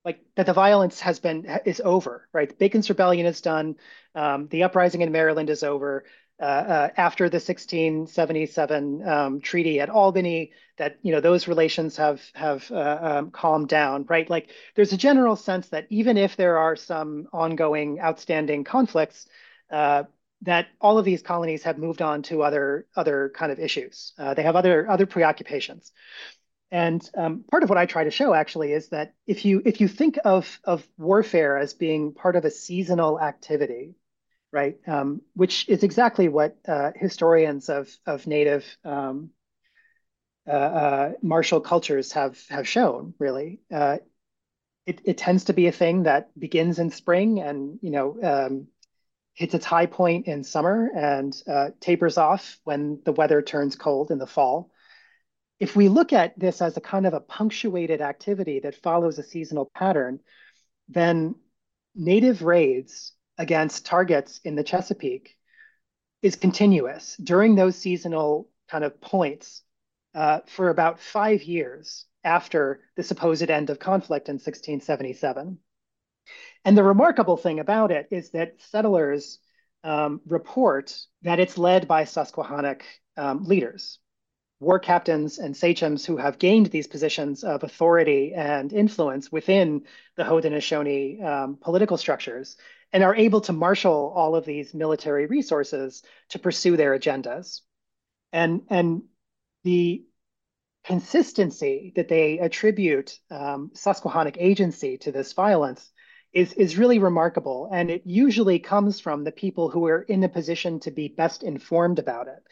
like 0.07 0.21
that 0.35 0.45
the 0.45 0.53
violence 0.53 1.01
has 1.01 1.19
been 1.19 1.45
is 1.65 1.81
over, 1.83 2.29
right? 2.31 2.57
Bacon's 2.57 2.87
Rebellion 2.89 3.25
is 3.25 3.41
done. 3.41 3.75
Um, 4.15 4.47
the 4.47 4.63
uprising 4.63 5.01
in 5.01 5.11
Maryland 5.11 5.49
is 5.49 5.63
over. 5.63 6.05
Uh, 6.39 6.43
uh, 6.43 6.89
after 6.97 7.29
the 7.29 7.41
1677 7.41 9.05
um, 9.05 9.41
treaty 9.41 9.79
at 9.81 9.89
Albany, 9.89 10.51
that 10.77 10.97
you 11.01 11.11
know 11.11 11.19
those 11.19 11.47
relations 11.49 11.97
have 11.97 12.21
have 12.35 12.71
uh, 12.71 12.99
um, 13.01 13.31
calmed 13.31 13.67
down, 13.67 14.05
right? 14.07 14.29
Like 14.29 14.51
there's 14.75 14.93
a 14.93 14.97
general 14.97 15.35
sense 15.35 15.67
that 15.69 15.87
even 15.89 16.15
if 16.15 16.37
there 16.37 16.57
are 16.57 16.77
some 16.77 17.27
ongoing, 17.33 17.99
outstanding 17.99 18.63
conflicts, 18.63 19.27
uh, 19.71 20.03
that 20.43 20.67
all 20.79 20.97
of 20.97 21.05
these 21.05 21.21
colonies 21.21 21.63
have 21.63 21.77
moved 21.77 22.01
on 22.01 22.21
to 22.23 22.43
other 22.43 22.85
other 22.95 23.31
kind 23.35 23.51
of 23.51 23.59
issues. 23.59 24.13
Uh, 24.17 24.33
they 24.35 24.43
have 24.43 24.55
other 24.55 24.89
other 24.89 25.05
preoccupations. 25.05 25.91
And 26.71 27.07
um, 27.15 27.43
part 27.49 27.63
of 27.63 27.69
what 27.69 27.77
I 27.77 27.85
try 27.85 28.03
to 28.03 28.11
show 28.11 28.33
actually 28.33 28.73
is 28.73 28.89
that 28.89 29.13
if 29.25 29.45
you 29.45 29.61
if 29.65 29.79
you 29.79 29.87
think 29.87 30.19
of 30.25 30.59
of 30.65 30.85
warfare 30.97 31.57
as 31.57 31.73
being 31.73 32.13
part 32.13 32.35
of 32.35 32.43
a 32.43 32.51
seasonal 32.51 33.19
activity, 33.19 33.95
right, 34.51 34.77
um, 34.85 35.21
which 35.33 35.67
is 35.69 35.83
exactly 35.83 36.27
what 36.27 36.57
uh, 36.67 36.91
historians 36.95 37.69
of 37.69 37.89
of 38.05 38.27
native 38.27 38.65
um, 38.83 39.29
uh, 40.45 40.51
uh, 40.51 41.11
martial 41.21 41.61
cultures 41.61 42.11
have 42.11 42.37
have 42.49 42.67
shown. 42.67 43.13
Really, 43.17 43.61
uh, 43.71 43.99
it 44.85 45.01
it 45.05 45.17
tends 45.17 45.45
to 45.45 45.53
be 45.53 45.67
a 45.67 45.71
thing 45.71 46.03
that 46.03 46.37
begins 46.37 46.79
in 46.79 46.91
spring 46.91 47.39
and 47.39 47.79
you 47.81 47.91
know 47.91 48.17
um, 48.21 48.67
hits 49.35 49.53
its 49.53 49.65
high 49.65 49.85
point 49.85 50.27
in 50.27 50.43
summer 50.43 50.89
and 50.95 51.41
uh, 51.47 51.69
tapers 51.79 52.17
off 52.17 52.59
when 52.65 52.99
the 53.05 53.13
weather 53.13 53.41
turns 53.41 53.75
cold 53.75 54.11
in 54.11 54.17
the 54.17 54.27
fall 54.27 54.71
if 55.59 55.75
we 55.75 55.89
look 55.89 56.13
at 56.13 56.37
this 56.37 56.61
as 56.61 56.77
a 56.77 56.81
kind 56.81 57.05
of 57.07 57.13
a 57.13 57.19
punctuated 57.19 58.01
activity 58.01 58.59
that 58.59 58.75
follows 58.75 59.17
a 59.17 59.23
seasonal 59.23 59.71
pattern, 59.73 60.19
then 60.87 61.35
native 61.95 62.43
raids 62.43 63.13
against 63.37 63.85
targets 63.85 64.39
in 64.43 64.55
the 64.55 64.63
Chesapeake 64.63 65.35
is 66.21 66.35
continuous 66.35 67.15
during 67.17 67.55
those 67.55 67.75
seasonal 67.75 68.49
kind 68.69 68.83
of 68.83 68.99
points 69.01 69.63
uh, 70.13 70.39
for 70.47 70.69
about 70.69 70.99
five 70.99 71.43
years 71.43 72.05
after 72.23 72.81
the 72.95 73.03
supposed 73.03 73.49
end 73.49 73.69
of 73.69 73.79
conflict 73.79 74.29
in 74.29 74.35
1677. 74.35 75.57
And 76.65 76.77
the 76.77 76.83
remarkable 76.83 77.37
thing 77.37 77.59
about 77.59 77.91
it 77.91 78.07
is 78.11 78.31
that 78.31 78.61
settlers 78.61 79.39
um, 79.83 80.21
report 80.25 80.97
that 81.21 81.39
it's 81.39 81.57
led 81.57 81.87
by 81.87 82.03
Susquehannock 82.03 82.83
um, 83.15 83.43
leaders 83.43 83.99
war 84.59 84.79
captains 84.79 85.37
and 85.37 85.55
sachems 85.55 86.05
who 86.05 86.17
have 86.17 86.39
gained 86.39 86.67
these 86.67 86.87
positions 86.87 87.43
of 87.43 87.63
authority 87.63 88.33
and 88.35 88.73
influence 88.73 89.31
within 89.31 89.83
the 90.15 90.23
Haudenosaunee 90.23 91.23
um, 91.23 91.57
political 91.61 91.97
structures 91.97 92.57
and 92.91 93.03
are 93.03 93.15
able 93.15 93.41
to 93.41 93.53
marshal 93.53 94.13
all 94.15 94.35
of 94.35 94.45
these 94.45 94.73
military 94.73 95.27
resources 95.27 96.01
to 96.29 96.39
pursue 96.39 96.75
their 96.75 96.97
agendas. 96.97 97.61
And, 98.33 98.61
and 98.69 99.03
the 99.63 100.05
consistency 100.83 101.93
that 101.95 102.07
they 102.07 102.39
attribute 102.39 103.19
um, 103.29 103.71
Susquehannock 103.73 104.37
agency 104.39 104.97
to 104.99 105.11
this 105.11 105.33
violence 105.33 105.91
is, 106.33 106.53
is 106.53 106.77
really 106.77 106.99
remarkable. 106.99 107.69
And 107.71 107.91
it 107.91 108.03
usually 108.05 108.59
comes 108.59 108.99
from 108.99 109.23
the 109.23 109.31
people 109.31 109.69
who 109.69 109.85
are 109.87 110.01
in 110.01 110.23
a 110.23 110.29
position 110.29 110.79
to 110.81 110.91
be 110.91 111.09
best 111.09 111.43
informed 111.43 111.99
about 111.99 112.27
it. 112.27 112.43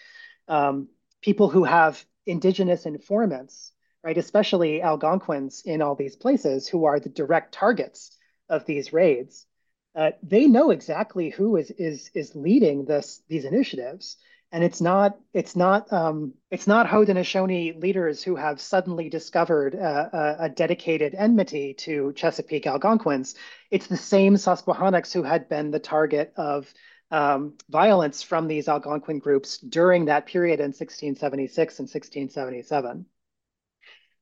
Um, 0.48 0.90
people 1.26 1.50
who 1.50 1.64
have 1.64 2.06
indigenous 2.28 2.86
informants, 2.86 3.72
right, 4.04 4.18
especially 4.18 4.84
Algonquins 4.84 5.64
in 5.66 5.82
all 5.82 5.96
these 5.96 6.16
places 6.16 6.68
who 6.68 6.86
are 6.86 7.00
the 7.00 7.10
direct 7.10 7.52
targets 7.52 8.16
of 8.48 8.64
these 8.68 8.94
raids, 8.94 9.48
uh, 9.96 10.12
they 10.22 10.46
know 10.46 10.70
exactly 10.70 11.32
who 11.32 11.56
is 11.58 11.72
is 11.72 12.12
is 12.14 12.36
leading 12.36 12.86
this 12.86 13.24
these 13.28 13.46
initiatives. 13.46 14.18
And 14.52 14.64
it's 14.64 14.80
not 14.80 15.18
it's 15.34 15.56
not 15.56 15.92
um, 15.92 16.34
it's 16.52 16.68
not 16.68 16.88
Haudenosaunee 16.88 17.82
leaders 17.82 18.22
who 18.22 18.36
have 18.36 18.62
suddenly 18.62 19.10
discovered 19.10 19.74
a, 19.74 20.38
a, 20.42 20.50
dedicated 20.50 21.16
enmity 21.16 21.74
to 21.86 22.14
Chesapeake 22.14 22.68
Algonquins. 22.68 23.36
It's 23.72 23.88
the 23.88 23.98
same 23.98 24.38
Susquehannocks 24.38 25.12
who 25.12 25.24
had 25.24 25.50
been 25.50 25.72
the 25.72 25.80
target 25.80 26.34
of 26.38 26.72
um, 27.12 27.54
violence 27.70 28.24
from 28.24 28.48
these 28.48 28.68
Algonquin 28.68 29.20
groups 29.20 29.58
during 29.58 30.06
that 30.06 30.26
period 30.26 30.60
in 30.60 30.68
1676 30.68 31.80
and 31.80 31.88
1677. 31.88 33.06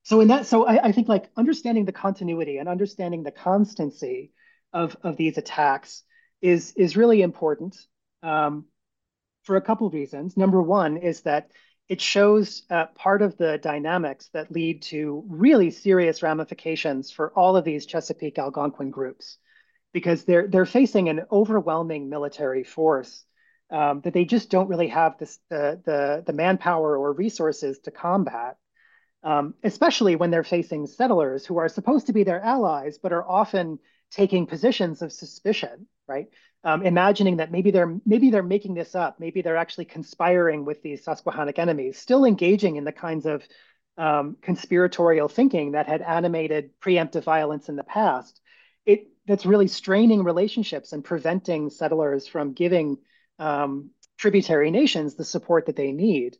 So 0.03 0.19
in 0.19 0.27
that, 0.27 0.45
so 0.45 0.65
I, 0.65 0.87
I, 0.87 0.91
think 0.91 1.07
like 1.07 1.29
understanding 1.37 1.85
the 1.85 1.93
continuity 1.93 2.57
and 2.57 2.67
understanding 2.67 3.23
the 3.23 3.31
constancy 3.31 4.33
of, 4.73 4.97
of 5.01 5.15
these 5.15 5.37
attacks 5.37 6.03
is, 6.41 6.73
is 6.75 6.97
really 6.97 7.21
important 7.21 7.77
um, 8.21 8.65
for 9.43 9.55
a 9.55 9.61
couple 9.61 9.87
of 9.87 9.93
reasons. 9.93 10.35
Number 10.35 10.61
one 10.61 10.97
is 10.97 11.21
that 11.21 11.51
it 11.87 12.01
shows 12.01 12.63
uh, 12.69 12.87
part 12.95 13.21
of 13.21 13.37
the 13.37 13.57
dynamics 13.57 14.29
that 14.33 14.51
lead 14.51 14.81
to 14.83 15.23
really 15.27 15.71
serious 15.71 16.21
ramifications 16.21 17.11
for 17.11 17.31
all 17.31 17.55
of 17.55 17.63
these 17.63 17.85
Chesapeake 17.85 18.39
Algonquin 18.39 18.89
groups 18.89 19.37
because 19.93 20.25
they're 20.25 20.47
they're 20.47 20.65
facing 20.65 21.09
an 21.09 21.21
overwhelming 21.31 22.09
military 22.09 22.63
force 22.63 23.25
um, 23.73 24.01
that 24.01 24.13
they 24.13 24.23
just 24.25 24.51
don't 24.51 24.67
really 24.67 24.89
have 24.89 25.17
this, 25.17 25.39
the, 25.49 25.81
the, 25.83 26.23
the 26.27 26.33
manpower 26.33 26.95
or 26.95 27.11
resources 27.11 27.79
to 27.79 27.91
combat, 27.91 28.57
um, 29.23 29.55
especially 29.63 30.15
when 30.15 30.29
they're 30.29 30.43
facing 30.43 30.85
settlers 30.85 31.43
who 31.45 31.57
are 31.57 31.67
supposed 31.67 32.05
to 32.07 32.13
be 32.13 32.23
their 32.23 32.39
allies, 32.39 32.99
but 33.01 33.11
are 33.11 33.27
often 33.27 33.79
taking 34.11 34.45
positions 34.45 35.01
of 35.01 35.11
suspicion, 35.11 35.87
right? 36.07 36.27
Um, 36.63 36.83
imagining 36.83 37.37
that 37.37 37.51
maybe 37.51 37.71
they're 37.71 37.99
maybe 38.05 38.29
they're 38.29 38.43
making 38.43 38.75
this 38.75 38.93
up, 38.93 39.19
maybe 39.19 39.41
they're 39.41 39.57
actually 39.57 39.85
conspiring 39.85 40.65
with 40.65 40.83
these 40.83 41.03
Susquehannock 41.03 41.57
enemies, 41.57 41.97
still 41.97 42.25
engaging 42.25 42.75
in 42.75 42.83
the 42.83 42.91
kinds 42.91 43.25
of 43.25 43.43
um, 43.97 44.37
conspiratorial 44.41 45.29
thinking 45.29 45.71
that 45.71 45.87
had 45.87 46.01
animated 46.03 46.79
preemptive 46.79 47.23
violence 47.23 47.69
in 47.69 47.75
the 47.75 47.83
past. 47.83 48.39
It 48.85 49.07
that's 49.25 49.45
really 49.45 49.67
straining 49.67 50.23
relationships 50.23 50.93
and 50.93 51.03
preventing 51.03 51.69
settlers 51.69 52.27
from 52.27 52.53
giving 52.53 52.97
um, 53.39 53.91
tributary 54.17 54.71
nations 54.71 55.15
the 55.15 55.23
support 55.23 55.65
that 55.67 55.75
they 55.75 55.91
need. 55.91 56.37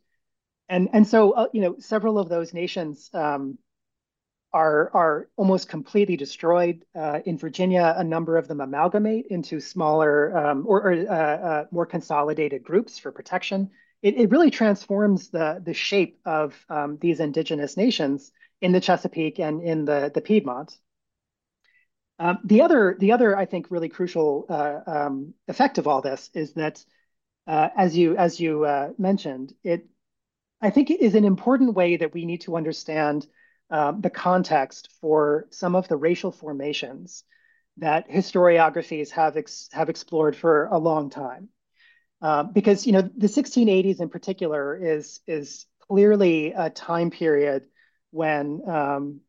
And, 0.68 0.88
and 0.92 1.06
so, 1.06 1.32
uh, 1.32 1.46
you 1.52 1.60
know, 1.60 1.76
several 1.78 2.18
of 2.18 2.28
those 2.28 2.54
nations 2.54 3.10
um, 3.12 3.58
are, 4.52 4.90
are 4.94 5.28
almost 5.36 5.68
completely 5.68 6.16
destroyed. 6.16 6.84
Uh, 6.94 7.20
in 7.26 7.36
Virginia, 7.36 7.94
a 7.96 8.04
number 8.04 8.36
of 8.36 8.48
them 8.48 8.60
amalgamate 8.60 9.26
into 9.28 9.60
smaller 9.60 10.36
um, 10.36 10.64
or, 10.66 10.90
or 10.90 10.92
uh, 10.92 11.14
uh 11.14 11.64
more 11.70 11.86
consolidated 11.86 12.62
groups 12.62 12.98
for 12.98 13.12
protection. 13.12 13.70
It, 14.00 14.16
it, 14.16 14.30
really 14.30 14.50
transforms 14.50 15.30
the, 15.30 15.60
the 15.64 15.74
shape 15.74 16.20
of 16.24 16.54
um, 16.68 16.98
these 17.00 17.20
indigenous 17.20 17.76
nations 17.76 18.30
in 18.60 18.72
the 18.72 18.80
Chesapeake 18.80 19.40
and 19.40 19.62
in 19.62 19.86
the, 19.86 20.10
the 20.14 20.20
Piedmont. 20.20 20.76
Um, 22.18 22.38
the 22.44 22.62
other, 22.62 22.96
the 22.98 23.12
other, 23.12 23.36
I 23.36 23.44
think, 23.44 23.70
really 23.70 23.88
crucial 23.88 24.46
uh, 24.48 24.80
um, 24.86 25.34
effect 25.48 25.78
of 25.78 25.88
all 25.88 26.00
this 26.00 26.30
is 26.34 26.52
that, 26.54 26.84
uh, 27.46 27.68
as 27.76 27.96
you 27.96 28.16
as 28.16 28.38
you 28.40 28.64
uh, 28.64 28.90
mentioned, 28.98 29.52
it, 29.64 29.86
I 30.60 30.70
think, 30.70 30.90
it 30.90 31.00
is 31.00 31.14
an 31.14 31.24
important 31.24 31.74
way 31.74 31.96
that 31.96 32.14
we 32.14 32.24
need 32.24 32.42
to 32.42 32.56
understand 32.56 33.26
um, 33.70 34.00
the 34.00 34.10
context 34.10 34.90
for 35.00 35.46
some 35.50 35.74
of 35.74 35.88
the 35.88 35.96
racial 35.96 36.30
formations 36.30 37.24
that 37.78 38.08
historiographies 38.08 39.10
have 39.10 39.36
ex 39.36 39.68
have 39.72 39.88
explored 39.88 40.36
for 40.36 40.66
a 40.66 40.78
long 40.78 41.10
time, 41.10 41.48
uh, 42.22 42.44
because 42.44 42.86
you 42.86 42.92
know 42.92 43.02
the 43.02 43.28
1680s 43.28 44.00
in 44.00 44.08
particular 44.08 44.76
is 44.76 45.20
is 45.26 45.66
clearly 45.88 46.52
a 46.52 46.70
time 46.70 47.10
period 47.10 47.66
when 48.10 48.62
um, 48.68 49.20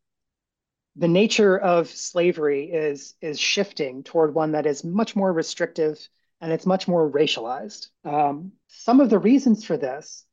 the 0.96 1.08
nature 1.08 1.58
of 1.58 1.88
slavery 1.88 2.70
is 2.70 3.14
is 3.20 3.38
shifting 3.38 4.02
toward 4.02 4.34
one 4.34 4.52
that 4.52 4.66
is 4.66 4.84
much 4.84 5.14
more 5.14 5.32
restrictive 5.32 6.08
and 6.40 6.52
it's 6.52 6.66
much 6.66 6.88
more 6.88 7.10
racialized. 7.10 7.88
Um, 8.04 8.52
some 8.68 9.00
of 9.00 9.10
the 9.10 9.18
reasons 9.18 9.64
for 9.64 9.76
this, 9.76 10.24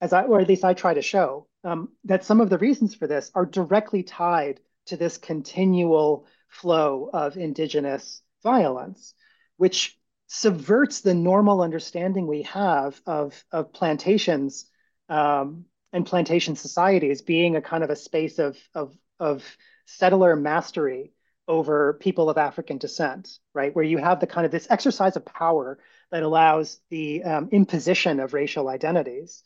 as 0.00 0.12
I 0.12 0.24
or 0.24 0.40
at 0.40 0.48
least 0.48 0.64
I 0.64 0.74
try 0.74 0.94
to 0.94 1.02
show, 1.02 1.48
um, 1.64 1.90
that 2.04 2.24
some 2.24 2.40
of 2.40 2.50
the 2.50 2.58
reasons 2.58 2.94
for 2.94 3.06
this 3.06 3.30
are 3.34 3.46
directly 3.46 4.02
tied 4.02 4.60
to 4.86 4.96
this 4.96 5.18
continual 5.18 6.26
flow 6.48 7.10
of 7.12 7.36
indigenous 7.36 8.22
violence, 8.42 9.14
which 9.56 9.98
subverts 10.28 11.00
the 11.00 11.14
normal 11.14 11.60
understanding 11.60 12.26
we 12.26 12.42
have 12.42 13.00
of, 13.06 13.44
of 13.52 13.72
plantations 13.72 14.66
um, 15.08 15.64
and 15.92 16.06
plantation 16.06 16.56
societies 16.56 17.22
being 17.22 17.56
a 17.56 17.62
kind 17.62 17.84
of 17.84 17.90
a 17.90 17.96
space 17.96 18.38
of, 18.38 18.58
of, 18.74 18.96
of 19.20 19.44
settler 19.86 20.36
mastery 20.36 21.12
over 21.48 21.94
people 21.94 22.28
of 22.28 22.38
African 22.38 22.78
descent, 22.78 23.38
right? 23.54 23.74
Where 23.74 23.84
you 23.84 23.98
have 23.98 24.20
the 24.20 24.26
kind 24.26 24.44
of 24.44 24.50
this 24.50 24.66
exercise 24.70 25.16
of 25.16 25.24
power 25.24 25.78
that 26.10 26.22
allows 26.22 26.80
the 26.90 27.22
um, 27.22 27.48
imposition 27.52 28.20
of 28.20 28.34
racial 28.34 28.68
identities. 28.68 29.42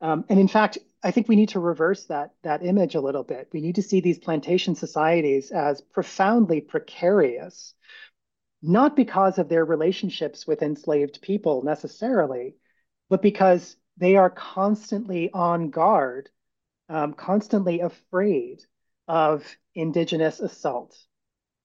Um, 0.00 0.24
and 0.28 0.38
in 0.38 0.48
fact, 0.48 0.78
I 1.02 1.10
think 1.10 1.28
we 1.28 1.36
need 1.36 1.50
to 1.50 1.60
reverse 1.60 2.04
that, 2.06 2.32
that 2.42 2.64
image 2.64 2.94
a 2.94 3.00
little 3.00 3.24
bit. 3.24 3.48
We 3.52 3.60
need 3.60 3.74
to 3.76 3.82
see 3.82 4.00
these 4.00 4.18
plantation 4.18 4.74
societies 4.74 5.50
as 5.50 5.80
profoundly 5.80 6.60
precarious, 6.60 7.74
not 8.62 8.96
because 8.96 9.38
of 9.38 9.48
their 9.48 9.64
relationships 9.64 10.46
with 10.46 10.62
enslaved 10.62 11.20
people 11.20 11.62
necessarily, 11.62 12.56
but 13.10 13.20
because 13.20 13.76
they 13.98 14.16
are 14.16 14.30
constantly 14.30 15.30
on 15.30 15.70
guard, 15.70 16.30
um, 16.88 17.12
constantly 17.12 17.80
afraid 17.80 18.62
of 19.08 19.44
indigenous 19.74 20.40
assault. 20.40 20.96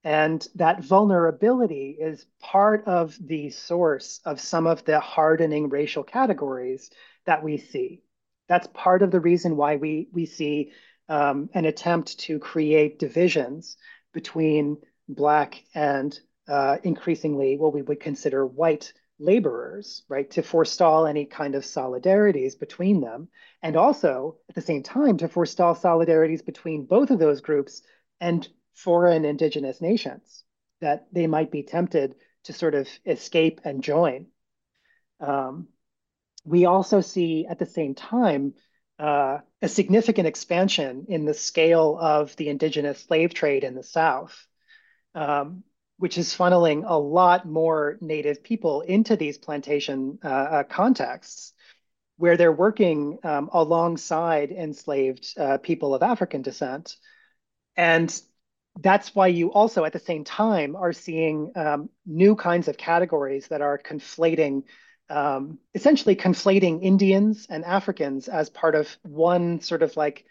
And 0.03 0.47
that 0.55 0.83
vulnerability 0.83 1.97
is 1.99 2.25
part 2.39 2.85
of 2.87 3.17
the 3.19 3.49
source 3.49 4.21
of 4.25 4.39
some 4.39 4.65
of 4.65 4.85
the 4.85 4.99
hardening 4.99 5.69
racial 5.69 6.03
categories 6.03 6.89
that 7.25 7.43
we 7.43 7.57
see. 7.57 8.01
That's 8.47 8.67
part 8.67 9.01
of 9.01 9.11
the 9.11 9.19
reason 9.19 9.57
why 9.57 9.75
we, 9.75 10.07
we 10.13 10.25
see 10.25 10.71
um, 11.09 11.49
an 11.53 11.65
attempt 11.65 12.19
to 12.19 12.39
create 12.39 12.99
divisions 12.99 13.77
between 14.13 14.77
Black 15.07 15.63
and 15.73 16.17
uh, 16.47 16.77
increasingly 16.83 17.57
what 17.57 17.73
we 17.73 17.81
would 17.81 17.99
consider 17.99 18.45
white 18.45 18.93
laborers, 19.19 20.03
right, 20.07 20.29
to 20.31 20.41
forestall 20.41 21.05
any 21.05 21.25
kind 21.25 21.55
of 21.55 21.63
solidarities 21.63 22.57
between 22.57 23.01
them. 23.01 23.27
And 23.61 23.75
also, 23.75 24.37
at 24.47 24.55
the 24.55 24.61
same 24.61 24.83
time, 24.83 25.17
to 25.17 25.27
forestall 25.27 25.75
solidarities 25.75 26.45
between 26.45 26.85
both 26.85 27.11
of 27.11 27.19
those 27.19 27.41
groups 27.41 27.81
and 28.21 28.47
foreign 28.73 29.25
indigenous 29.25 29.81
nations 29.81 30.43
that 30.81 31.07
they 31.11 31.27
might 31.27 31.51
be 31.51 31.63
tempted 31.63 32.15
to 32.45 32.53
sort 32.53 32.75
of 32.75 32.87
escape 33.05 33.61
and 33.65 33.83
join. 33.83 34.27
Um, 35.19 35.67
we 36.45 36.65
also 36.65 37.01
see 37.01 37.45
at 37.47 37.59
the 37.59 37.65
same 37.65 37.95
time 37.95 38.53
uh, 38.97 39.39
a 39.61 39.67
significant 39.67 40.27
expansion 40.27 41.05
in 41.09 41.25
the 41.25 41.33
scale 41.33 41.97
of 41.99 42.35
the 42.37 42.49
indigenous 42.49 42.99
slave 42.99 43.33
trade 43.33 43.63
in 43.63 43.75
the 43.75 43.83
South, 43.83 44.47
um, 45.15 45.63
which 45.99 46.17
is 46.17 46.33
funneling 46.33 46.83
a 46.87 46.97
lot 46.97 47.45
more 47.45 47.97
Native 47.99 48.41
people 48.41 48.81
into 48.81 49.17
these 49.17 49.37
plantation 49.37 50.17
uh, 50.23 50.27
uh, 50.27 50.63
contexts 50.63 51.53
where 52.15 52.37
they're 52.37 52.51
working 52.51 53.19
um, 53.23 53.49
alongside 53.51 54.51
enslaved 54.51 55.33
uh, 55.37 55.57
people 55.57 55.93
of 55.93 56.01
African 56.01 56.41
descent. 56.41 56.95
And 57.75 58.09
that's 58.79 59.13
why 59.13 59.27
you 59.27 59.51
also 59.51 59.83
at 59.83 59.91
the 59.91 59.99
same 59.99 60.23
time 60.23 60.77
are 60.77 60.93
seeing 60.93 61.51
um, 61.57 61.89
new 62.05 62.35
kinds 62.35 62.69
of 62.69 62.77
categories 62.77 63.49
that 63.49 63.61
are 63.61 63.77
conflating 63.77 64.63
um, 65.09 65.57
essentially 65.73 66.15
conflating 66.15 66.83
Indians 66.83 67.47
and 67.49 67.65
Africans 67.65 68.27
as 68.27 68.49
part 68.49 68.75
of 68.75 68.87
one 69.01 69.59
sort 69.59 69.81
of 69.81 69.97
like 69.97 70.25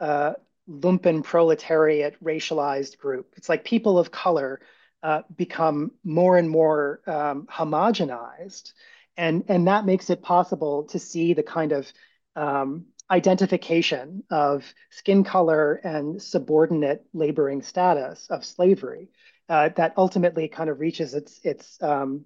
uh, 0.00 0.32
lumpen 0.68 1.22
proletariat 1.22 2.22
racialized 2.22 2.98
group. 2.98 3.32
It's 3.36 3.48
like 3.48 3.64
people 3.64 3.98
of 3.98 4.10
color 4.10 4.60
uh, 5.06 5.22
become 5.36 5.92
more 6.02 6.36
and 6.36 6.50
more 6.50 7.00
um, 7.06 7.46
homogenized, 7.46 8.72
and 9.16 9.44
and 9.46 9.68
that 9.68 9.86
makes 9.86 10.10
it 10.10 10.20
possible 10.20 10.82
to 10.82 10.98
see 10.98 11.32
the 11.32 11.44
kind 11.44 11.70
of 11.70 11.86
um, 12.34 12.86
identification 13.08 14.24
of 14.30 14.64
skin 14.90 15.22
color 15.22 15.74
and 15.84 16.20
subordinate 16.20 17.06
laboring 17.14 17.62
status 17.62 18.26
of 18.30 18.44
slavery 18.44 19.08
uh, 19.48 19.68
that 19.76 19.94
ultimately 19.96 20.48
kind 20.48 20.68
of 20.68 20.80
reaches 20.80 21.14
its 21.14 21.38
its 21.44 21.80
um, 21.80 22.24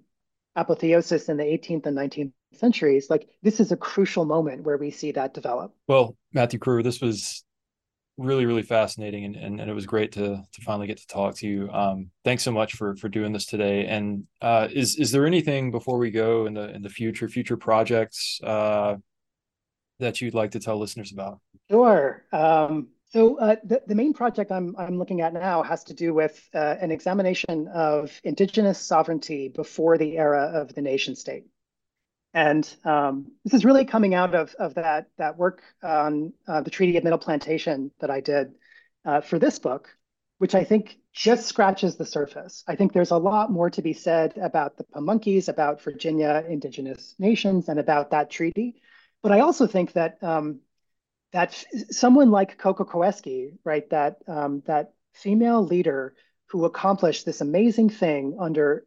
apotheosis 0.55 1.29
in 1.29 1.37
the 1.37 1.43
18th 1.43 1.85
and 1.85 1.95
19th 1.95 2.33
centuries. 2.53 3.11
Like 3.11 3.29
this 3.43 3.59
is 3.59 3.71
a 3.71 3.77
crucial 3.77 4.25
moment 4.25 4.63
where 4.63 4.77
we 4.77 4.89
see 4.89 5.11
that 5.11 5.35
develop. 5.35 5.71
Well, 5.87 6.17
Matthew 6.33 6.57
Kruer, 6.57 6.83
this 6.83 6.99
was 6.99 7.43
really 8.21 8.45
really 8.45 8.61
fascinating 8.61 9.25
and, 9.25 9.35
and, 9.35 9.59
and 9.59 9.69
it 9.69 9.73
was 9.73 9.85
great 9.85 10.11
to 10.11 10.41
to 10.53 10.61
finally 10.61 10.87
get 10.87 10.97
to 10.97 11.07
talk 11.07 11.35
to 11.35 11.47
you 11.47 11.69
um 11.71 12.09
thanks 12.23 12.43
so 12.43 12.51
much 12.51 12.73
for 12.73 12.95
for 12.95 13.09
doing 13.09 13.33
this 13.33 13.45
today 13.45 13.85
and 13.85 14.23
uh 14.41 14.67
is 14.71 14.95
is 14.97 15.11
there 15.11 15.25
anything 15.25 15.71
before 15.71 15.97
we 15.97 16.11
go 16.11 16.45
in 16.45 16.53
the 16.53 16.73
in 16.75 16.81
the 16.81 16.89
future 16.89 17.27
future 17.27 17.57
projects 17.57 18.39
uh 18.43 18.95
that 20.01 20.19
you'd 20.19 20.33
like 20.33 20.51
to 20.51 20.59
tell 20.59 20.77
listeners 20.77 21.13
about? 21.13 21.39
Sure. 21.69 22.25
Um, 22.33 22.89
so 23.09 23.39
uh, 23.39 23.55
the, 23.63 23.81
the 23.87 23.95
main 23.95 24.13
project 24.13 24.51
I'm, 24.51 24.75
I'm 24.77 24.97
looking 24.97 25.21
at 25.21 25.33
now 25.33 25.63
has 25.63 25.83
to 25.85 25.93
do 25.93 26.13
with 26.13 26.49
uh, 26.53 26.75
an 26.81 26.91
examination 26.91 27.69
of 27.69 28.11
indigenous 28.23 28.79
sovereignty 28.79 29.47
before 29.47 29.97
the 29.97 30.17
era 30.17 30.51
of 30.53 30.73
the 30.75 30.81
nation 30.81 31.15
state. 31.15 31.45
And 32.33 32.67
um, 32.85 33.31
this 33.43 33.53
is 33.53 33.65
really 33.65 33.85
coming 33.85 34.13
out 34.13 34.35
of, 34.35 34.55
of 34.55 34.75
that, 34.75 35.07
that 35.17 35.37
work 35.37 35.61
on 35.83 36.33
uh, 36.47 36.61
the 36.61 36.69
Treaty 36.69 36.97
of 36.97 37.03
Middle 37.03 37.19
Plantation 37.19 37.91
that 37.99 38.09
I 38.09 38.21
did 38.21 38.53
uh, 39.05 39.21
for 39.21 39.37
this 39.37 39.59
book, 39.59 39.89
which 40.37 40.55
I 40.55 40.63
think 40.63 40.97
just 41.13 41.47
scratches 41.47 41.97
the 41.97 42.05
surface. 42.05 42.63
I 42.67 42.75
think 42.75 42.93
there's 42.93 43.11
a 43.11 43.17
lot 43.17 43.51
more 43.51 43.69
to 43.71 43.81
be 43.81 43.93
said 43.93 44.37
about 44.37 44.77
the 44.77 44.85
Pamunkeys, 44.85 45.49
about 45.49 45.81
Virginia 45.81 46.45
indigenous 46.47 47.15
nations, 47.19 47.67
and 47.67 47.79
about 47.79 48.11
that 48.11 48.29
treaty. 48.29 48.81
But 49.21 49.33
I 49.33 49.41
also 49.41 49.67
think 49.67 49.93
that 49.93 50.23
um, 50.23 50.61
that 51.33 51.63
someone 51.89 52.31
like 52.31 52.57
Cockacoeske, 52.57 53.57
right, 53.63 53.89
that 53.89 54.17
um, 54.27 54.63
that 54.67 54.93
female 55.13 55.63
leader 55.63 56.15
who 56.47 56.65
accomplished 56.65 57.25
this 57.25 57.41
amazing 57.41 57.89
thing 57.89 58.37
under 58.39 58.85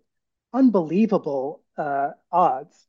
unbelievable 0.53 1.63
uh, 1.77 2.11
odds. 2.31 2.87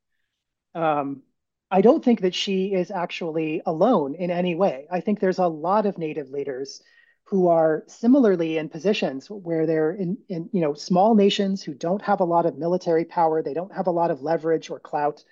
Um, 0.76 1.24
I 1.72 1.82
don't 1.82 2.04
think 2.04 2.22
that 2.22 2.36
she 2.36 2.74
is 2.74 2.92
actually 2.92 3.62
alone 3.66 4.16
in 4.16 4.30
any 4.30 4.56
way. 4.56 4.88
I 4.92 5.02
think 5.02 5.20
there's 5.20 5.40
a 5.40 5.48
lot 5.48 5.86
of 5.86 5.98
Native 5.98 6.30
leaders 6.30 6.82
who 7.26 7.48
are 7.48 7.84
similarly 7.88 8.58
in 8.58 8.70
positions 8.70 9.30
where 9.32 9.66
they're 9.66 9.92
in, 9.92 10.18
in 10.30 10.50
you 10.54 10.62
know 10.62 10.76
small 10.76 11.16
nations 11.16 11.64
who 11.64 11.74
don't 11.74 12.02
have 12.04 12.20
a 12.20 12.26
lot 12.26 12.46
of 12.46 12.58
military 12.58 13.06
power, 13.06 13.42
they 13.42 13.56
don't 13.56 13.74
have 13.74 13.88
a 13.88 13.92
lot 13.92 14.12
of 14.12 14.22
leverage 14.22 14.70
or 14.70 14.80
clout, 14.80 15.24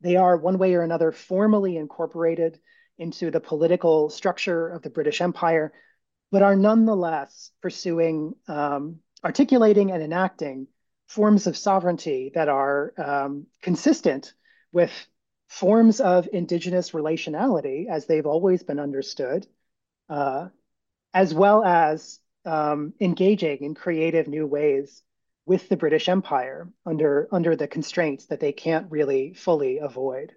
they 0.00 0.16
are 0.16 0.36
one 0.36 0.58
way 0.58 0.74
or 0.74 0.82
another 0.82 1.10
formally 1.10 1.76
incorporated 1.76 2.60
into 2.98 3.30
the 3.30 3.40
political 3.40 4.08
structure 4.08 4.68
of 4.68 4.82
the 4.82 4.90
British 4.90 5.20
Empire, 5.20 5.72
but 6.30 6.42
are 6.42 6.54
nonetheless 6.54 7.50
pursuing, 7.60 8.34
um, 8.46 9.00
articulating 9.24 9.90
and 9.90 10.02
enacting 10.02 10.68
forms 11.08 11.46
of 11.46 11.56
sovereignty 11.56 12.30
that 12.34 12.48
are 12.48 12.92
um, 12.98 13.46
consistent 13.60 14.32
with 14.72 14.92
forms 15.48 16.00
of 16.00 16.28
indigenous 16.32 16.92
relationality 16.92 17.88
as 17.88 18.06
they've 18.06 18.26
always 18.26 18.62
been 18.62 18.80
understood, 18.80 19.46
uh, 20.08 20.48
as 21.14 21.34
well 21.34 21.62
as 21.64 22.18
um, 22.44 22.94
engaging 23.00 23.58
in 23.62 23.74
creative 23.74 24.26
new 24.28 24.46
ways 24.46 25.02
with 25.46 25.68
the 25.68 25.76
British 25.76 26.08
Empire 26.08 26.68
under 26.86 27.28
under 27.32 27.56
the 27.56 27.68
constraints 27.68 28.26
that 28.26 28.40
they 28.40 28.52
can't 28.52 28.90
really 28.90 29.34
fully 29.34 29.78
avoid. 29.78 30.34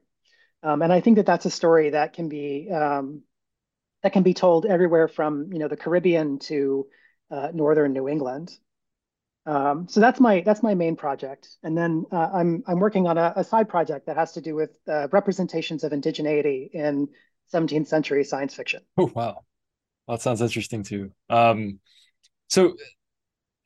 Um, 0.64 0.82
and 0.82 0.92
I 0.92 1.00
think 1.00 1.18
that 1.18 1.26
that's 1.26 1.46
a 1.46 1.52
story 1.52 1.92
that 1.92 2.14
can 2.14 2.28
be 2.28 2.70
um, 2.72 3.22
that 4.04 4.14
can 4.14 4.24
be 4.24 4.34
told 4.34 4.66
everywhere 4.66 5.08
from 5.08 5.54
you 5.54 5.60
know 5.60 5.68
the 5.68 5.78
Caribbean 5.78 6.40
to 6.40 6.88
uh, 7.32 7.50
northern 7.54 7.94
New 7.94 8.08
England. 8.08 8.52
Um, 9.46 9.88
so 9.88 10.00
that's 10.00 10.20
my 10.20 10.42
that's 10.42 10.64
my 10.64 10.74
main 10.74 10.96
project, 10.96 11.58
and 11.62 11.78
then 11.78 12.06
uh, 12.12 12.30
I'm 12.34 12.64
I'm 12.66 12.80
working 12.80 13.06
on 13.06 13.18
a, 13.18 13.32
a, 13.36 13.44
side 13.44 13.70
project 13.70 14.08
that 14.08 14.18
has 14.18 14.32
to 14.32 14.42
do 14.42 14.56
with 14.56 14.72
uh, 14.88 15.08
representations 15.12 15.84
of 15.84 15.92
indigeneity 15.92 16.72
in 16.72 17.08
17th 17.54 17.86
century 17.86 18.24
science 18.24 18.56
fiction. 18.56 18.82
Oh 18.98 19.12
wow, 19.14 19.44
well, 20.08 20.18
that 20.18 20.22
sounds 20.22 20.42
interesting 20.42 20.82
too. 20.82 21.12
Um, 21.30 21.80
so 22.50 22.76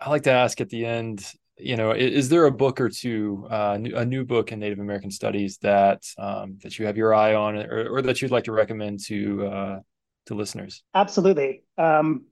I 0.02 0.10
like 0.10 0.24
to 0.24 0.32
ask 0.32 0.60
at 0.60 0.70
the 0.70 0.86
end, 0.86 1.26
you 1.58 1.78
know, 1.78 1.92
is, 1.92 2.26
is 2.26 2.30
there 2.30 2.46
a 2.46 2.52
book 2.52 2.82
or 2.82 2.90
two, 2.90 3.48
uh, 3.50 3.78
a 3.96 4.06
new 4.06 4.26
book 4.26 4.52
in 4.52 4.60
Native 4.60 4.80
American 4.80 5.12
studies 5.12 5.60
that 5.60 6.04
um, 6.18 6.58
that 6.64 6.78
you 6.78 6.88
have 6.88 6.98
your 6.98 7.14
eye 7.14 7.36
on, 7.36 7.56
or, 7.56 7.88
or 7.90 8.02
that 8.02 8.22
you'd 8.22 8.32
like 8.32 8.46
to 8.46 8.52
recommend 8.52 9.00
to 9.06 9.46
uh, 9.48 9.80
to 10.26 10.36
listeners? 10.36 10.84
Absolutely. 10.94 11.64
Um, 11.78 12.26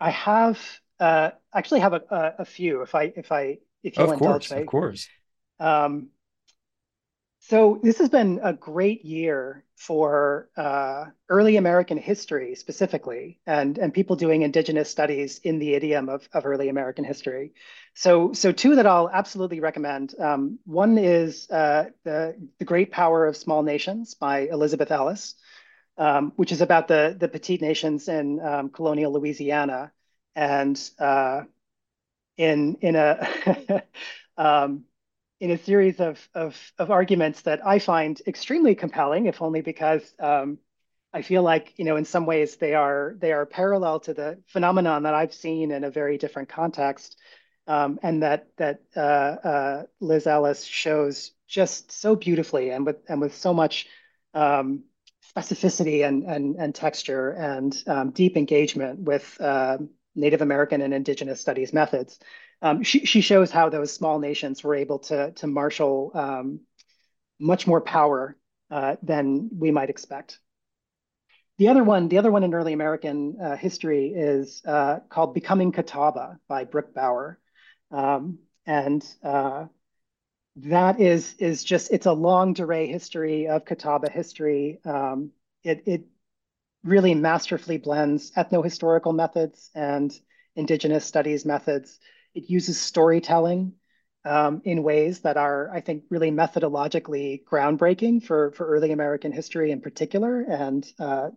I 0.00 0.10
have 0.10 0.58
uh, 1.00 1.30
actually 1.54 1.80
have 1.80 1.92
a, 1.92 2.02
a, 2.10 2.34
a, 2.40 2.44
few. 2.44 2.82
If 2.82 2.94
I 2.94 3.12
if 3.16 3.32
I 3.32 3.58
if 3.82 3.96
you 3.96 4.04
of 4.04 4.18
course, 4.18 4.50
me. 4.50 4.60
of 4.60 4.66
course. 4.66 5.08
Um, 5.60 6.10
So 7.40 7.78
this 7.82 7.98
has 7.98 8.10
been 8.10 8.40
a 8.42 8.52
great 8.52 9.04
year 9.04 9.64
for 9.76 10.50
uh, 10.56 11.06
early 11.28 11.56
American 11.56 11.96
history 11.96 12.54
specifically, 12.56 13.38
and, 13.46 13.78
and 13.78 13.94
people 13.94 14.16
doing 14.16 14.42
indigenous 14.42 14.90
studies 14.90 15.38
in 15.44 15.58
the 15.58 15.72
idiom 15.74 16.08
of, 16.08 16.28
of 16.32 16.44
early 16.44 16.68
American 16.68 17.04
history. 17.04 17.52
So, 17.94 18.32
so 18.32 18.52
two 18.52 18.74
that 18.74 18.86
I'll 18.86 19.08
absolutely 19.08 19.60
recommend. 19.60 20.14
Um, 20.18 20.58
one 20.66 20.98
is 20.98 21.48
uh, 21.48 21.84
the, 22.04 22.34
the 22.58 22.64
Great 22.64 22.90
Power 22.90 23.26
of 23.26 23.36
Small 23.36 23.62
Nations 23.62 24.14
by 24.14 24.48
Elizabeth 24.48 24.90
Ellis, 24.90 25.34
um, 25.96 26.32
which 26.36 26.52
is 26.52 26.60
about 26.60 26.88
the, 26.88 27.16
the 27.18 27.28
petite 27.28 27.62
nations 27.62 28.08
in 28.08 28.40
um, 28.40 28.68
colonial 28.68 29.12
Louisiana. 29.12 29.92
And 30.38 30.80
uh, 31.00 31.42
in, 32.36 32.76
in 32.80 32.94
a 32.94 33.82
um, 34.36 34.84
in 35.40 35.50
a 35.50 35.58
series 35.58 35.98
of, 35.98 36.28
of, 36.32 36.56
of, 36.78 36.92
arguments 36.92 37.42
that 37.42 37.66
I 37.66 37.80
find 37.80 38.20
extremely 38.24 38.76
compelling, 38.76 39.26
if 39.26 39.42
only 39.42 39.62
because 39.62 40.14
um, 40.20 40.58
I 41.12 41.22
feel 41.22 41.42
like, 41.42 41.74
you 41.76 41.84
know, 41.84 41.96
in 41.96 42.04
some 42.04 42.24
ways 42.24 42.54
they 42.54 42.74
are 42.74 43.16
they 43.18 43.32
are 43.32 43.46
parallel 43.46 43.98
to 44.00 44.14
the 44.14 44.38
phenomenon 44.46 45.02
that 45.02 45.14
I've 45.14 45.34
seen 45.34 45.72
in 45.72 45.82
a 45.82 45.90
very 45.90 46.18
different 46.18 46.48
context, 46.48 47.16
um, 47.66 47.98
and 48.04 48.22
that 48.22 48.46
that 48.58 48.82
uh, 48.96 49.00
uh, 49.00 49.82
Liz 49.98 50.28
Ellis 50.28 50.62
shows 50.62 51.32
just 51.48 51.90
so 51.90 52.14
beautifully 52.14 52.70
and 52.70 52.86
with 52.86 52.98
and 53.08 53.20
with 53.20 53.34
so 53.34 53.52
much 53.52 53.88
um, 54.34 54.84
specificity 55.36 56.06
and 56.06 56.22
and 56.22 56.54
and 56.56 56.74
texture 56.76 57.30
and 57.30 57.76
um, 57.88 58.10
deep 58.10 58.36
engagement 58.36 59.00
with 59.00 59.36
uh, 59.40 59.78
Native 60.14 60.42
American 60.42 60.80
and 60.82 60.92
Indigenous 60.92 61.40
studies 61.40 61.72
methods 61.72 62.18
um, 62.60 62.82
she, 62.82 63.06
she 63.06 63.20
shows 63.20 63.50
how 63.50 63.68
those 63.68 63.92
small 63.92 64.18
nations 64.18 64.64
were 64.64 64.74
able 64.74 64.98
to, 65.00 65.32
to 65.32 65.46
marshal 65.46 66.10
um, 66.14 66.60
much 67.38 67.66
more 67.66 67.80
power 67.80 68.36
uh, 68.70 68.96
than 69.02 69.48
we 69.56 69.70
might 69.70 69.90
expect. 69.90 70.38
The 71.58 71.68
other 71.68 71.82
one, 71.82 72.08
the 72.08 72.18
other 72.18 72.30
one 72.30 72.44
in 72.44 72.54
early 72.54 72.72
American 72.72 73.36
uh, 73.40 73.56
history 73.56 74.12
is 74.14 74.62
uh, 74.64 75.00
called 75.08 75.34
Becoming 75.34 75.72
Catawba 75.72 76.38
by 76.48 76.64
Brooke 76.64 76.94
Bauer. 76.94 77.38
Um, 77.90 78.38
and 78.66 79.04
uh, 79.24 79.66
that 80.56 81.00
is, 81.00 81.34
is 81.38 81.64
just, 81.64 81.90
it's 81.92 82.06
a 82.06 82.12
longue 82.12 82.56
durée 82.56 82.88
history 82.88 83.48
of 83.48 83.64
Catawba 83.64 84.10
history. 84.10 84.80
Um, 84.84 85.30
it, 85.64 85.82
it 85.86 86.04
really 86.84 87.14
masterfully 87.14 87.78
blends 87.78 88.30
ethno-historical 88.32 89.12
methods 89.12 89.70
and 89.74 90.12
indigenous 90.56 91.04
studies 91.04 91.44
methods 91.44 91.98
it 92.34 92.48
uses 92.48 92.80
storytelling 92.80 93.72
um, 94.24 94.62
in 94.64 94.82
ways 94.82 95.20
that 95.20 95.36
are, 95.36 95.70
I 95.72 95.80
think, 95.80 96.04
really 96.10 96.30
methodologically 96.30 97.44
groundbreaking 97.44 98.24
for, 98.24 98.52
for 98.52 98.66
early 98.66 98.92
American 98.92 99.32
history 99.32 99.70
in 99.70 99.80
particular, 99.80 100.40
and 100.42 100.86
uh, 100.98 101.30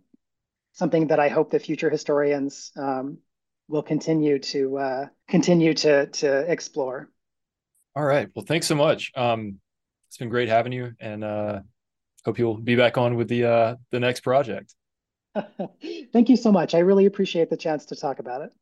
something 0.73 1.07
that 1.07 1.19
I 1.19 1.29
hope 1.29 1.51
the 1.51 1.59
future 1.59 1.89
historians 1.89 2.71
um, 2.75 3.19
will 3.67 3.83
continue 3.83 4.39
to 4.39 4.77
uh, 4.77 5.05
continue 5.27 5.73
to 5.75 6.07
to 6.07 6.51
explore. 6.51 7.09
All 7.95 8.03
right. 8.03 8.29
Well, 8.35 8.45
thanks 8.45 8.67
so 8.67 8.75
much. 8.75 9.11
Um, 9.15 9.59
it's 10.09 10.17
been 10.17 10.29
great 10.29 10.49
having 10.49 10.73
you, 10.73 10.93
and 10.99 11.23
uh, 11.23 11.61
hope 12.25 12.39
you'll 12.39 12.57
be 12.57 12.75
back 12.75 12.97
on 12.97 13.15
with 13.15 13.29
the 13.29 13.45
uh, 13.45 13.75
the 13.91 13.99
next 13.99 14.21
project. 14.21 14.75
Thank 16.13 16.29
you 16.29 16.37
so 16.37 16.51
much. 16.51 16.73
I 16.75 16.79
really 16.79 17.05
appreciate 17.05 17.49
the 17.49 17.57
chance 17.57 17.85
to 17.87 17.95
talk 17.95 18.19
about 18.19 18.41
it. 18.41 18.53